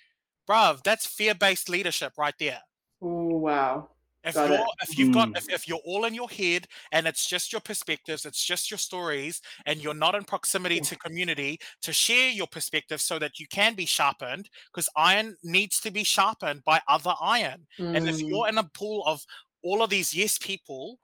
bruv, 0.49 0.83
that's 0.83 1.07
fear-based 1.07 1.69
leadership 1.69 2.13
right 2.19 2.35
there. 2.39 2.61
Oh 3.01 3.39
wow. 3.39 3.89
If 4.25 4.35
Got 4.35 4.45
you're 4.45 4.65
it. 4.65 4.71
if 4.83 4.99
you've 4.99 5.13
got 5.13 5.29
Mm. 5.29 5.37
if, 5.37 5.49
if 5.49 5.69
you're 5.69 5.81
all 5.85 6.05
in 6.05 6.13
your 6.13 6.29
head 6.29 6.67
and 6.93 7.07
it's 7.07 7.27
just 7.27 7.53
your 7.53 7.61
perspectives, 7.61 8.27
it's 8.27 8.45
just 8.45 8.71
your 8.71 8.77
stories, 8.79 9.41
and 9.65 9.81
you're 9.81 9.95
not 9.95 10.17
in 10.17 10.25
proximity 10.25 10.81
to 10.81 10.97
community 10.97 11.59
to 11.83 11.93
share 11.93 12.31
your 12.31 12.49
perspective 12.49 13.01
so 13.01 13.19
that 13.21 13.39
you 13.39 13.47
can 13.47 13.75
be 13.75 13.87
sharpened, 13.87 14.51
because 14.73 14.89
iron 14.97 15.37
needs 15.45 15.81
to 15.81 15.91
be 15.93 16.03
sharpened 16.05 16.65
by 16.65 16.81
other 16.89 17.15
iron. 17.21 17.67
And 17.93 18.09
if 18.09 18.21
Mm, 18.21 18.29
you're 18.29 18.49
in 18.49 18.59
a 18.59 18.65
pool 18.75 19.05
of 19.07 19.25
all 19.63 19.83
of 19.83 19.91
these 19.91 20.13
yes 20.15 20.37
people, 20.37 20.99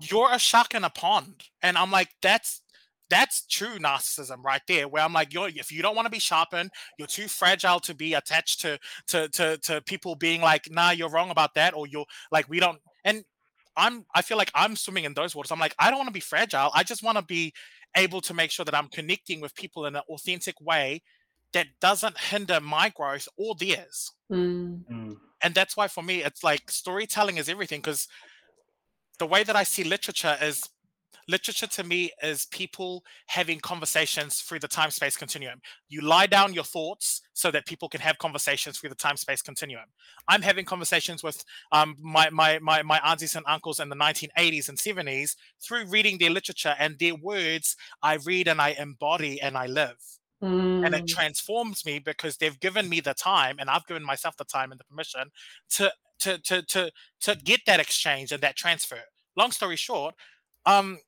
you're 0.00 0.32
a 0.32 0.38
shark 0.38 0.74
in 0.74 0.84
a 0.84 0.90
pond. 0.90 1.44
And 1.62 1.76
I'm 1.78 1.90
like, 1.90 2.10
that's 2.22 2.62
that's 3.10 3.44
true 3.46 3.78
narcissism 3.78 4.44
right 4.44 4.62
there. 4.68 4.86
Where 4.88 5.02
I'm 5.02 5.12
like, 5.12 5.32
you're 5.34 5.48
if 5.48 5.72
you 5.72 5.82
don't 5.82 5.96
want 5.96 6.06
to 6.06 6.10
be 6.10 6.18
sharpened, 6.20 6.70
you're 6.98 7.08
too 7.08 7.28
fragile 7.28 7.80
to 7.80 7.94
be 7.94 8.14
attached 8.14 8.60
to 8.62 8.78
to 9.08 9.28
to 9.30 9.58
to 9.58 9.82
people 9.82 10.14
being 10.14 10.40
like, 10.40 10.70
nah, 10.70 10.90
you're 10.90 11.10
wrong 11.10 11.30
about 11.30 11.54
that, 11.54 11.74
or 11.74 11.86
you're 11.86 12.06
like, 12.32 12.48
we 12.48 12.60
don't. 12.60 12.80
And 13.04 13.24
I'm 13.76 14.06
I 14.14 14.22
feel 14.22 14.38
like 14.38 14.50
I'm 14.54 14.76
swimming 14.76 15.04
in 15.04 15.14
those 15.14 15.34
waters. 15.34 15.52
I'm 15.52 15.58
like, 15.60 15.74
I 15.78 15.90
don't 15.90 15.98
want 15.98 16.08
to 16.08 16.12
be 16.14 16.20
fragile. 16.20 16.70
I 16.74 16.82
just 16.84 17.02
want 17.02 17.18
to 17.18 17.24
be 17.24 17.52
able 17.96 18.20
to 18.22 18.34
make 18.34 18.50
sure 18.50 18.64
that 18.64 18.74
I'm 18.74 18.88
connecting 18.88 19.40
with 19.40 19.54
people 19.54 19.86
in 19.86 19.96
an 19.96 20.02
authentic 20.08 20.60
way 20.60 21.02
that 21.52 21.66
doesn't 21.80 22.18
hinder 22.18 22.60
my 22.60 22.88
growth 22.90 23.28
or 23.36 23.54
theirs 23.56 24.12
mm, 24.30 24.84
Mm. 24.90 25.16
and 25.42 25.54
that's 25.54 25.76
why 25.76 25.88
for 25.88 26.02
me 26.02 26.22
it's 26.22 26.42
like 26.42 26.70
storytelling 26.70 27.36
is 27.38 27.48
everything 27.48 27.80
because 27.80 28.08
the 29.20 29.26
way 29.26 29.44
that 29.44 29.54
i 29.54 29.62
see 29.62 29.84
literature 29.84 30.36
is 30.42 30.68
literature 31.30 31.66
to 31.66 31.84
me 31.84 32.10
is 32.22 32.46
people 32.46 33.04
having 33.26 33.60
conversations 33.60 34.40
through 34.40 34.58
the 34.58 34.68
time 34.68 34.90
space 34.90 35.16
continuum. 35.16 35.60
You 35.88 36.00
lie 36.02 36.26
down 36.26 36.52
your 36.52 36.64
thoughts 36.64 37.22
so 37.32 37.50
that 37.52 37.66
people 37.66 37.88
can 37.88 38.00
have 38.00 38.18
conversations 38.18 38.78
through 38.78 38.90
the 38.90 38.96
time 38.96 39.16
space 39.16 39.40
continuum. 39.40 39.84
I'm 40.28 40.42
having 40.42 40.64
conversations 40.64 41.22
with 41.22 41.44
um, 41.72 41.96
my, 42.00 42.28
my 42.30 42.58
my 42.58 42.82
my 42.82 43.00
aunties 43.04 43.36
and 43.36 43.46
uncles 43.48 43.80
in 43.80 43.88
the 43.88 43.96
1980s 43.96 44.68
and 44.68 44.78
70s 44.78 45.36
through 45.62 45.86
reading 45.86 46.18
their 46.18 46.30
literature 46.30 46.74
and 46.78 46.98
their 46.98 47.14
words 47.14 47.76
i 48.02 48.14
read 48.14 48.48
and 48.48 48.60
i 48.60 48.70
embody 48.70 49.40
and 49.40 49.56
i 49.56 49.66
live. 49.66 49.98
And 50.82 50.94
it 50.94 51.04
mm, 51.04 51.08
transforms 51.08 51.84
me 51.84 51.98
because 51.98 52.38
they've 52.38 52.58
given 52.58 52.88
me 52.88 53.00
the 53.00 53.14
time 53.14 53.56
and 53.58 53.68
I've 53.68 53.86
given 53.86 54.04
myself 54.04 54.36
the 54.36 54.44
time 54.44 54.70
and 54.72 54.80
the 54.80 54.84
permission 54.84 55.30
to 55.76 55.92
to 56.20 56.38
to 56.38 56.62
to 56.62 56.92
to 57.22 57.36
get 57.36 57.60
that 57.66 57.80
exchange 57.80 58.32
and 58.32 58.42
that 58.42 58.56
transfer. 58.56 59.00
Long 59.36 59.50
story 59.52 59.76
short, 59.76 60.14
um 60.66 60.98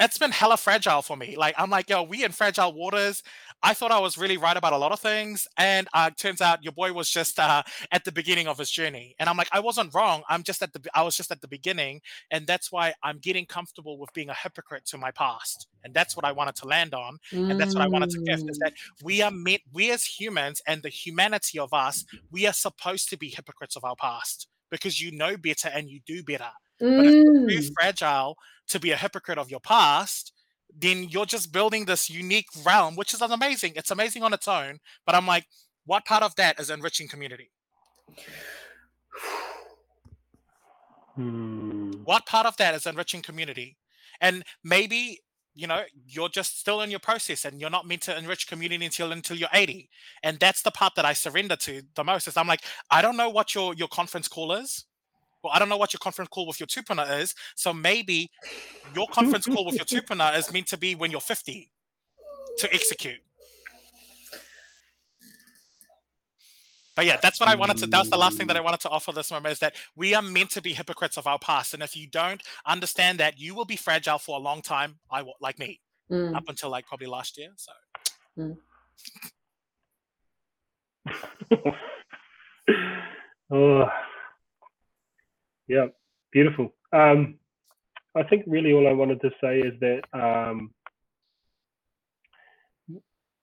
it's 0.00 0.18
been 0.18 0.30
hella 0.30 0.56
fragile 0.56 1.02
for 1.02 1.16
me. 1.16 1.36
Like 1.36 1.54
I'm 1.58 1.70
like, 1.70 1.88
yo, 1.88 2.02
we 2.02 2.24
in 2.24 2.32
fragile 2.32 2.72
waters. 2.72 3.22
I 3.62 3.74
thought 3.74 3.90
I 3.90 3.98
was 3.98 4.16
really 4.16 4.36
right 4.36 4.56
about 4.56 4.72
a 4.72 4.76
lot 4.76 4.92
of 4.92 5.00
things, 5.00 5.48
and 5.56 5.88
uh, 5.92 6.10
turns 6.10 6.40
out 6.40 6.62
your 6.62 6.72
boy 6.72 6.92
was 6.92 7.10
just 7.10 7.40
uh, 7.40 7.62
at 7.90 8.04
the 8.04 8.12
beginning 8.12 8.46
of 8.46 8.58
his 8.58 8.70
journey. 8.70 9.16
And 9.18 9.28
I'm 9.28 9.36
like, 9.36 9.48
I 9.52 9.60
wasn't 9.60 9.92
wrong. 9.94 10.22
I'm 10.28 10.44
just 10.44 10.62
at 10.62 10.72
the, 10.72 10.80
I 10.94 11.02
was 11.02 11.16
just 11.16 11.32
at 11.32 11.40
the 11.40 11.48
beginning, 11.48 12.00
and 12.30 12.46
that's 12.46 12.70
why 12.70 12.94
I'm 13.02 13.18
getting 13.18 13.46
comfortable 13.46 13.98
with 13.98 14.12
being 14.12 14.28
a 14.28 14.34
hypocrite 14.34 14.84
to 14.86 14.98
my 14.98 15.10
past, 15.10 15.66
and 15.82 15.92
that's 15.92 16.16
what 16.16 16.24
I 16.24 16.32
wanted 16.32 16.54
to 16.56 16.68
land 16.68 16.94
on 16.94 17.18
and 17.48 17.58
that's 17.58 17.74
what 17.74 17.82
I 17.82 17.88
wanted 17.88 18.10
to 18.10 18.18
gift 18.26 18.44
is 18.48 18.58
mm. 18.58 18.64
that 18.64 18.74
we 19.02 19.22
are 19.22 19.30
meant, 19.30 19.62
we 19.72 19.90
as 19.90 20.04
humans 20.04 20.60
and 20.66 20.82
the 20.82 20.88
humanity 20.88 21.58
of 21.58 21.72
us, 21.72 22.04
we 22.30 22.46
are 22.46 22.52
supposed 22.52 23.08
to 23.10 23.16
be 23.16 23.28
hypocrites 23.28 23.76
of 23.76 23.84
our 23.84 23.96
past 23.96 24.48
because 24.70 25.00
you 25.00 25.10
know 25.12 25.36
better 25.36 25.68
and 25.68 25.88
you 25.88 26.00
do 26.06 26.22
better. 26.22 26.50
But 26.96 27.06
if 27.06 27.14
you're 27.24 27.62
Mm. 27.62 27.74
fragile 27.74 28.36
to 28.68 28.80
be 28.80 28.90
a 28.90 28.96
hypocrite 28.96 29.38
of 29.38 29.50
your 29.50 29.60
past, 29.60 30.32
then 30.76 31.08
you're 31.08 31.26
just 31.26 31.52
building 31.52 31.84
this 31.84 32.10
unique 32.10 32.48
realm, 32.64 32.96
which 32.96 33.14
is 33.14 33.20
amazing. 33.20 33.72
It's 33.76 33.90
amazing 33.90 34.22
on 34.22 34.32
its 34.32 34.48
own. 34.48 34.78
But 35.06 35.14
I'm 35.14 35.26
like, 35.26 35.46
what 35.86 36.04
part 36.04 36.22
of 36.22 36.34
that 36.36 36.60
is 36.60 36.70
enriching 36.70 37.08
community? 37.08 37.50
Mm. 41.18 42.04
What 42.04 42.26
part 42.26 42.46
of 42.46 42.56
that 42.58 42.74
is 42.74 42.86
enriching 42.86 43.22
community? 43.22 43.76
And 44.20 44.44
maybe 44.62 45.20
you 45.54 45.66
know 45.66 45.82
you're 46.06 46.28
just 46.28 46.60
still 46.60 46.80
in 46.82 46.90
your 46.90 47.00
process 47.00 47.44
and 47.44 47.60
you're 47.60 47.68
not 47.68 47.86
meant 47.86 48.02
to 48.02 48.16
enrich 48.16 48.46
community 48.46 48.84
until 48.84 49.10
until 49.10 49.36
you're 49.36 49.48
80 49.52 49.90
and 50.22 50.38
that's 50.38 50.62
the 50.62 50.70
part 50.70 50.94
that 50.94 51.04
i 51.04 51.12
surrender 51.12 51.56
to 51.56 51.82
the 51.96 52.04
most 52.04 52.28
is 52.28 52.36
i'm 52.36 52.46
like 52.46 52.62
i 52.92 53.02
don't 53.02 53.16
know 53.16 53.28
what 53.28 53.56
your 53.56 53.74
your 53.74 53.88
conference 53.88 54.28
call 54.28 54.52
is 54.52 54.84
Well, 55.48 55.56
I 55.56 55.58
don't 55.58 55.70
know 55.70 55.78
what 55.78 55.94
your 55.94 55.98
conference 56.00 56.28
call 56.28 56.46
with 56.46 56.60
your 56.60 56.66
tupuna 56.66 57.20
is. 57.20 57.34
So 57.54 57.72
maybe 57.72 58.30
your 58.94 59.06
conference 59.08 59.46
call 59.46 59.64
with 59.64 59.76
your 59.76 59.84
tupuna 60.02 60.36
is 60.36 60.52
meant 60.52 60.66
to 60.68 60.76
be 60.76 60.94
when 60.94 61.10
you're 61.10 61.22
50 61.22 61.70
to 62.58 62.74
execute. 62.74 63.20
But 66.94 67.06
yeah, 67.06 67.16
that's 67.22 67.40
what 67.40 67.48
I 67.48 67.54
wanted 67.54 67.78
to. 67.78 67.86
That 67.86 68.00
was 68.00 68.10
the 68.10 68.18
last 68.18 68.36
thing 68.36 68.48
that 68.48 68.58
I 68.58 68.60
wanted 68.60 68.80
to 68.80 68.90
offer 68.90 69.10
this 69.12 69.30
moment 69.30 69.52
is 69.52 69.58
that 69.60 69.74
we 69.96 70.14
are 70.14 70.20
meant 70.20 70.50
to 70.50 70.60
be 70.60 70.74
hypocrites 70.74 71.16
of 71.16 71.26
our 71.26 71.38
past, 71.38 71.72
and 71.72 71.82
if 71.82 71.96
you 71.96 72.08
don't 72.08 72.42
understand 72.66 73.20
that, 73.20 73.38
you 73.38 73.54
will 73.54 73.64
be 73.64 73.76
fragile 73.76 74.18
for 74.18 74.36
a 74.36 74.40
long 74.40 74.60
time. 74.62 74.98
I 75.08 75.24
like 75.40 75.60
me 75.60 75.80
mm. 76.10 76.34
up 76.34 76.42
until 76.48 76.70
like 76.70 76.86
probably 76.86 77.06
last 77.06 77.38
year. 77.38 77.50
So. 77.56 77.72
Mm. 78.36 78.56
oh, 83.52 83.88
yeah, 85.68 85.86
beautiful. 86.32 86.74
Um, 86.92 87.38
I 88.16 88.22
think 88.24 88.44
really 88.46 88.72
all 88.72 88.88
I 88.88 88.92
wanted 88.92 89.20
to 89.20 89.30
say 89.40 89.60
is 89.60 89.74
that 89.80 90.02
um, 90.12 90.70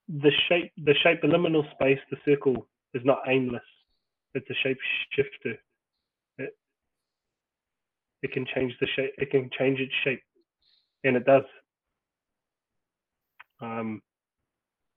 the 0.08 0.32
shape, 0.50 0.72
the 0.78 0.96
shape, 1.04 1.22
the 1.22 1.28
liminal 1.28 1.70
space, 1.72 2.00
the 2.10 2.18
circle 2.26 2.68
is 2.94 3.04
not 3.06 3.20
aimless. 3.28 3.62
It's 4.34 4.50
a 4.50 4.56
shape 4.64 4.78
shifter. 5.12 5.58
It, 6.38 6.58
it 8.22 8.32
can 8.34 8.46
change 8.54 8.74
the 8.82 8.88
shape. 8.96 9.12
It 9.18 9.32
can 9.32 9.50
change 9.58 9.80
its 9.80 9.94
shape, 10.04 10.22
and 11.04 11.16
it 11.16 11.26
does. 11.26 11.44
Um, 13.62 14.02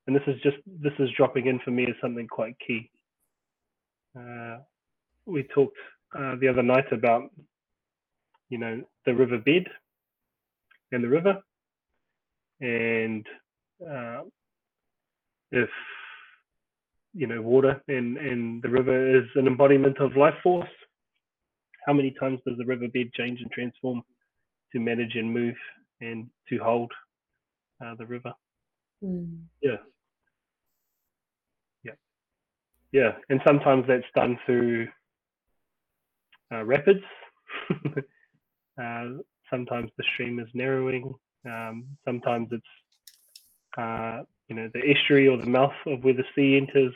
and 0.06 0.16
this 0.16 0.22
is 0.26 0.40
just 0.42 0.56
this 0.66 0.94
is 0.98 1.10
dropping 1.16 1.46
in 1.46 1.60
for 1.64 1.70
me 1.70 1.84
as 1.84 1.94
something 2.00 2.26
quite 2.26 2.56
key. 2.66 2.90
Uh, 4.18 4.59
we 5.26 5.42
talked 5.55 5.76
uh, 6.16 6.36
the 6.40 6.48
other 6.48 6.62
night 6.62 6.93
about 6.93 7.30
you 8.48 8.59
know 8.59 8.82
the 9.06 9.14
river 9.14 9.39
bed 9.39 9.64
and 10.93 11.05
the 11.05 11.09
river, 11.09 11.36
and 12.60 13.26
uh, 13.82 14.22
if 15.51 15.70
you 17.14 17.26
know 17.26 17.43
water 17.43 17.82
and 17.89 18.16
and 18.18 18.62
the 18.62 18.68
river 18.68 19.18
is 19.18 19.26
an 19.35 19.47
embodiment 19.47 19.98
of 19.98 20.16
life 20.16 20.35
force 20.43 20.68
how 21.89 21.94
many 21.94 22.14
times 22.20 22.39
does 22.47 22.59
the 22.59 22.66
riverbed 22.66 23.14
change 23.14 23.40
and 23.40 23.51
transform 23.51 24.02
to 24.72 24.78
manage 24.78 25.14
and 25.14 25.32
move 25.32 25.55
and 26.02 26.28
to 26.51 26.59
hold 26.59 26.93
uh, 27.82 27.94
the 27.94 28.05
river? 28.05 28.35
Mm. 29.02 29.44
yeah. 29.62 29.76
Yeah. 31.82 31.93
Yeah. 32.93 33.12
And 33.30 33.40
sometimes 33.47 33.86
that's 33.89 34.05
done 34.14 34.39
through 34.44 34.89
uh, 36.52 36.64
rapids 36.64 37.04
uh, 38.82 39.04
sometimes 39.50 39.90
the 39.96 40.04
stream 40.14 40.38
is 40.38 40.48
narrowing 40.54 41.14
um, 41.46 41.84
sometimes 42.04 42.48
it's 42.50 42.66
uh, 43.76 44.22
you 44.48 44.56
know 44.56 44.68
the 44.72 44.80
estuary 44.90 45.28
or 45.28 45.36
the 45.36 45.46
mouth 45.46 45.72
of 45.86 46.02
where 46.02 46.14
the 46.14 46.24
sea 46.34 46.56
enters. 46.56 46.94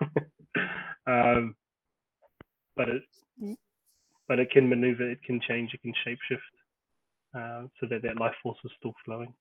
um, 1.06 1.54
but 2.76 2.88
it 2.88 3.02
but 4.28 4.38
it 4.38 4.50
can 4.50 4.68
maneuver, 4.68 5.10
it 5.10 5.22
can 5.22 5.40
change, 5.40 5.72
it 5.72 5.80
can 5.82 5.94
shapeshift, 6.06 6.38
uh, 7.34 7.66
so 7.80 7.86
that 7.88 8.02
that 8.02 8.18
life 8.18 8.34
force 8.42 8.58
is 8.64 8.70
still 8.78 8.92
flowing. 9.04 9.32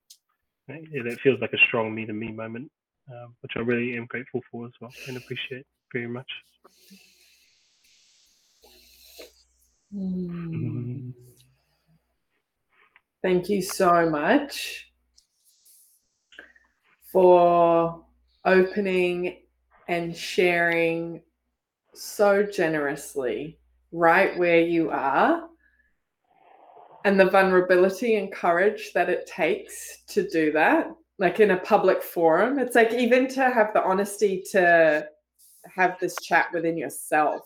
It, 0.69 1.06
it 1.06 1.19
feels 1.23 1.39
like 1.41 1.53
a 1.53 1.65
strong 1.68 1.94
me 1.94 2.06
to 2.06 2.14
me 2.14 2.31
moment, 2.31 2.72
uh, 3.10 3.27
which 3.41 3.53
I 3.56 3.60
really 3.60 3.98
am 3.98 4.06
grateful 4.06 4.41
for 4.52 4.65
as 4.65 4.73
well 4.81 4.94
and 5.07 5.18
appreciate 5.18 5.65
very 5.94 6.07
much. 6.07 6.30
Mm. 9.94 11.14
Thank 13.24 13.50
you 13.50 13.62
so 13.62 14.10
much 14.10 14.88
for 17.12 18.06
opening 18.46 19.42
and 19.88 20.16
sharing 20.16 21.22
so 21.94 22.44
generously 22.44 23.58
right 23.92 24.38
where 24.38 24.62
you 24.62 24.90
are 24.92 25.48
and 27.06 27.20
the 27.20 27.30
vulnerability 27.30 28.18
and 28.18 28.32
courage 28.32 28.92
that 28.94 29.10
it 29.10 29.26
takes 29.26 30.04
to 30.08 30.28
do 30.30 30.52
that 30.52 30.92
like 31.18 31.40
in 31.40 31.52
a 31.52 31.58
public 31.58 32.04
forum 32.04 32.60
it's 32.60 32.76
like 32.76 32.94
even 32.94 33.28
to 33.28 33.50
have 33.50 33.74
the 33.74 33.82
honesty 33.84 34.44
to 34.52 35.06
have 35.74 35.98
this 36.00 36.16
chat 36.22 36.48
within 36.54 36.78
yourself 36.78 37.42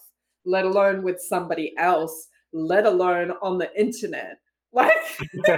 let 0.46 0.66
alone 0.66 1.04
with 1.04 1.20
somebody 1.20 1.74
else 1.78 2.28
let 2.54 2.86
alone 2.86 3.32
on 3.42 3.58
the 3.58 3.70
internet 3.80 4.40
like 4.74 4.92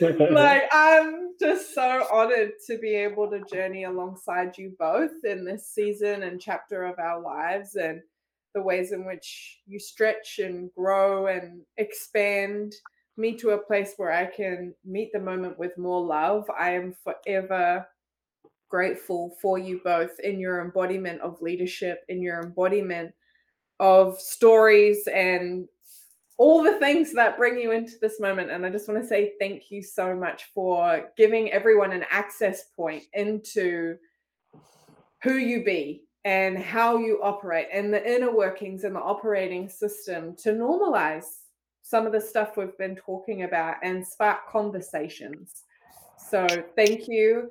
like 0.00 0.64
I'm 0.72 1.32
just 1.40 1.74
so 1.74 2.06
honored 2.12 2.52
to 2.66 2.78
be 2.78 2.94
able 2.94 3.30
to 3.30 3.42
journey 3.52 3.84
alongside 3.84 4.58
you 4.58 4.74
both 4.78 5.24
in 5.24 5.44
this 5.44 5.68
season 5.68 6.22
and 6.22 6.40
chapter 6.40 6.84
of 6.84 6.98
our 6.98 7.20
lives 7.20 7.76
and 7.76 8.00
the 8.54 8.62
ways 8.62 8.92
in 8.92 9.04
which 9.04 9.60
you 9.66 9.78
stretch 9.78 10.38
and 10.38 10.70
grow 10.74 11.26
and 11.26 11.62
expand 11.76 12.74
me 13.16 13.34
to 13.36 13.50
a 13.50 13.58
place 13.58 13.94
where 13.96 14.12
I 14.12 14.26
can 14.26 14.74
meet 14.84 15.10
the 15.12 15.20
moment 15.20 15.58
with 15.58 15.76
more 15.78 16.04
love. 16.04 16.44
I 16.58 16.70
am 16.72 16.94
forever 17.04 17.86
grateful 18.68 19.36
for 19.40 19.58
you 19.58 19.80
both 19.84 20.18
in 20.20 20.40
your 20.40 20.60
embodiment 20.60 21.20
of 21.20 21.40
leadership, 21.40 22.04
in 22.08 22.20
your 22.20 22.42
embodiment 22.42 23.14
of 23.80 24.20
stories 24.20 25.06
and 25.12 25.68
all 26.38 26.62
the 26.62 26.78
things 26.78 27.12
that 27.14 27.38
bring 27.38 27.58
you 27.58 27.72
into 27.72 27.94
this 28.00 28.20
moment. 28.20 28.50
And 28.50 28.64
I 28.66 28.70
just 28.70 28.88
want 28.88 29.00
to 29.00 29.08
say 29.08 29.32
thank 29.40 29.70
you 29.70 29.82
so 29.82 30.14
much 30.14 30.44
for 30.54 31.10
giving 31.16 31.50
everyone 31.50 31.92
an 31.92 32.04
access 32.10 32.64
point 32.76 33.04
into 33.14 33.96
who 35.22 35.34
you 35.34 35.64
be 35.64 36.04
and 36.24 36.58
how 36.58 36.98
you 36.98 37.20
operate 37.22 37.68
and 37.72 37.92
the 37.92 38.14
inner 38.14 38.34
workings 38.34 38.84
and 38.84 38.94
the 38.94 39.00
operating 39.00 39.68
system 39.68 40.36
to 40.36 40.50
normalize 40.50 41.24
some 41.82 42.04
of 42.04 42.12
the 42.12 42.20
stuff 42.20 42.56
we've 42.56 42.76
been 42.78 42.96
talking 42.96 43.44
about 43.44 43.76
and 43.82 44.06
spark 44.06 44.50
conversations. 44.50 45.62
So 46.18 46.46
thank 46.74 47.08
you. 47.08 47.50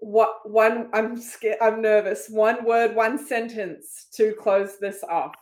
What 0.00 0.48
one 0.48 0.88
I'm 0.92 1.20
scared 1.20 1.58
I'm 1.60 1.82
nervous. 1.82 2.28
One 2.28 2.64
word, 2.64 2.94
one 2.94 3.18
sentence 3.18 4.06
to 4.12 4.34
close 4.34 4.78
this 4.78 5.02
off 5.08 5.34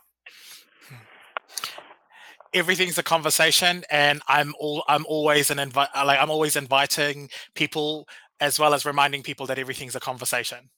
everything's 2.53 2.97
a 2.97 3.03
conversation 3.03 3.83
and 3.89 4.21
i'm 4.27 4.53
all 4.59 4.83
i'm 4.87 5.05
always 5.07 5.49
an 5.49 5.59
invite 5.59 5.89
like 6.05 6.19
i'm 6.19 6.29
always 6.29 6.55
inviting 6.55 7.29
people 7.55 8.07
as 8.43 8.59
well 8.59 8.73
as 8.73 8.85
reminding 8.85 9.23
people 9.23 9.45
that 9.47 9.57
everything's 9.57 9.95
a 9.95 10.01
conversation. 10.01 10.69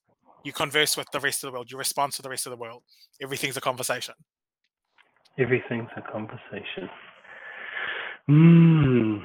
You 0.44 0.54
converse 0.54 0.96
with 0.96 1.10
the 1.12 1.20
rest 1.20 1.44
of 1.44 1.48
the 1.48 1.54
world 1.54 1.72
you 1.72 1.78
respond 1.78 2.14
to 2.14 2.22
the 2.22 2.30
rest 2.30 2.46
of 2.46 2.52
the 2.52 2.58
world. 2.58 2.84
Everything's 3.20 3.58
a 3.58 3.62
conversation. 3.62 4.14
Everything's 5.40 5.90
a 5.98 6.02
conversation. 6.02 6.90
Mm. 8.30 9.22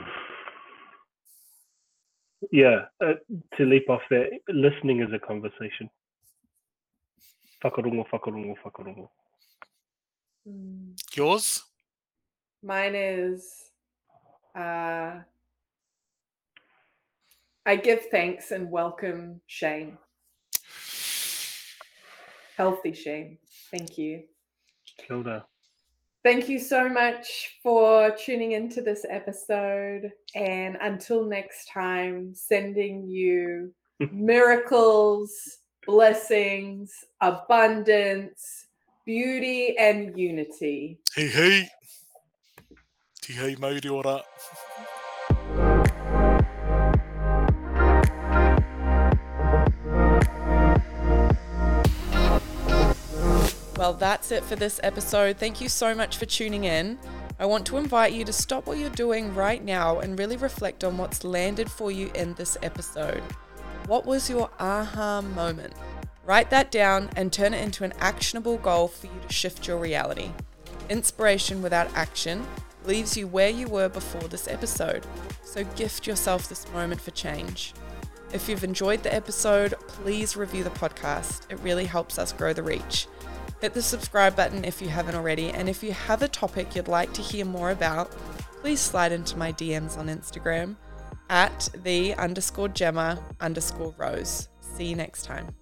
yeah 2.53 2.81
uh, 3.03 3.15
to 3.57 3.65
leap 3.65 3.89
off 3.89 4.03
there 4.11 4.29
listening 4.49 5.01
is 5.01 5.13
a 5.15 5.19
conversation. 5.19 5.89
Whakarongo 7.65 8.05
whakarongo 8.11 8.55
whakarongo 8.63 9.09
mm. 10.47 10.95
yours 11.15 11.65
Mine 12.63 12.95
is 12.95 13.71
uh, 14.55 15.21
I 17.67 17.77
give 17.77 18.07
thanks 18.11 18.51
and 18.51 18.71
welcome 18.71 19.41
shame. 19.47 19.99
Healthy 22.57 22.93
shame. 22.93 23.39
Thank 23.71 23.97
you. 23.97 24.25
Kilda. 24.99 25.47
Thank 26.23 26.51
you 26.51 26.59
so 26.59 26.89
much 26.89 27.59
for 27.63 28.11
tuning 28.11 28.53
into 28.53 28.83
this 28.83 29.07
episode. 29.09 30.13
And 30.35 30.77
until 30.81 31.25
next 31.25 31.71
time, 31.73 32.35
sending 32.35 33.07
you 33.09 33.73
miracles, 34.13 35.33
blessings, 35.87 36.93
abundance, 37.23 38.67
beauty, 39.07 39.79
and 39.79 40.19
unity. 40.19 40.99
Hey, 41.15 41.29
hey. 41.29 41.69
Tihei 43.31 43.57
mauri 43.61 43.89
ora. 43.89 44.25
Well, 53.77 53.93
that's 53.95 54.33
it 54.33 54.43
for 54.43 54.57
this 54.57 54.81
episode. 54.83 55.37
Thank 55.39 55.61
you 55.61 55.69
so 55.69 55.95
much 55.95 56.17
for 56.17 56.27
tuning 56.27 56.65
in. 56.65 56.99
I 57.39 57.47
want 57.47 57.65
to 57.67 57.77
invite 57.77 58.13
you 58.13 58.25
to 58.25 58.33
stop 58.33 58.67
what 58.67 58.79
you're 58.79 58.91
doing 58.91 59.33
right 59.33 59.65
now 59.65 60.01
and 60.01 60.19
really 60.19 60.37
reflect 60.37 60.83
on 60.83 60.99
what's 60.99 61.23
landed 61.23 61.71
for 61.71 61.93
you 61.93 62.11
in 62.17 62.35
this 62.35 62.59
episode. 62.65 63.23
What 63.87 64.07
was 64.07 64.29
your 64.29 64.51
aha 64.59 65.23
moment? 65.23 65.75
Write 66.27 66.51
that 66.51 66.73
down 66.73 67.11
and 67.15 67.33
turn 67.33 67.55
it 67.55 67.63
into 67.63 67.85
an 67.85 67.93
actionable 68.01 68.57
goal 68.59 68.89
for 68.89 69.07
you 69.07 69.21
to 69.27 69.33
shift 69.33 69.69
your 69.69 69.79
reality. 69.79 70.33
Inspiration 70.89 71.63
without 71.63 71.95
action 71.95 72.45
leaves 72.87 73.17
you 73.17 73.27
where 73.27 73.51
you 73.51 73.69
were 73.69 73.89
before 73.89 74.29
this 74.29 74.49
episode, 74.49 75.07
so 75.43 75.65
gift 75.77 76.07
yourself 76.07 76.49
this 76.49 76.71
moment 76.73 77.01
for 77.01 77.11
change. 77.11 77.75
If 78.33 78.49
you've 78.49 78.65
enjoyed 78.65 79.03
the 79.03 79.15
episode, 79.15 79.75
please 79.89 80.37
review 80.37 80.65
the 80.65 80.71
podcast. 80.71 81.51
It 81.51 81.59
really 81.61 81.87
helps 81.87 82.19
us 82.19 82.33
grow 82.33 82.53
the 82.53 82.63
reach. 82.63 83.07
Hit 83.61 83.75
the 83.75 83.83
subscribe 83.83 84.37
button 84.37 84.65
if 84.65 84.81
you 84.81 84.89
haven't 84.89 85.17
already, 85.17 85.51
and 85.51 85.69
if 85.69 85.83
you 85.83 85.93
have 85.93 86.23
a 86.23 86.29
topic 86.29 86.75
you'd 86.75 86.89
like 86.89 87.13
to 87.15 87.23
hear 87.23 87.45
more 87.45 87.71
about, 87.71 88.11
please 88.61 88.81
slide 88.81 89.13
into 89.13 89.37
my 89.37 89.53
DMs 89.53 89.99
on 89.99 90.07
Instagram 90.07 90.77
at 91.29 91.69
the 91.83 92.15
underscore 92.15 92.69
Gemma 92.69 93.23
underscore 93.41 93.95
Rose. 93.99 94.49
See 94.61 94.87
you 94.87 94.97
next 94.97 95.25
time. 95.25 95.60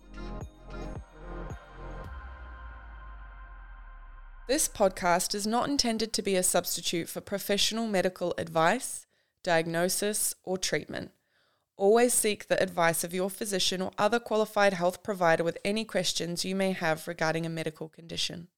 This 4.49 4.67
podcast 4.67 5.35
is 5.35 5.47
not 5.47 5.69
intended 5.69 6.15
to 6.15 6.23
be 6.23 6.35
a 6.35 6.43
substitute 6.43 7.11
for 7.11 7.21
professional 7.21 7.87
medical 7.87 8.33
advice, 8.39 9.07
diagnosis, 9.45 10.35
or 10.43 10.57
treatment. 10.57 11.11
Always 11.77 12.15
seek 12.15 12.49
the 12.49 12.61
advice 12.63 13.05
of 13.05 13.13
your 13.13 13.29
physician 13.29 13.83
or 13.83 13.91
other 13.99 14.19
qualified 14.19 14.73
health 14.73 15.03
provider 15.03 15.45
with 15.45 15.59
any 15.67 15.85
questions 15.85 16.47
you 16.47 16.57
may 16.57 16.73
have 16.73 17.07
regarding 17.07 17.45
a 17.45 17.51
medical 17.51 17.91
condition. 17.91 18.49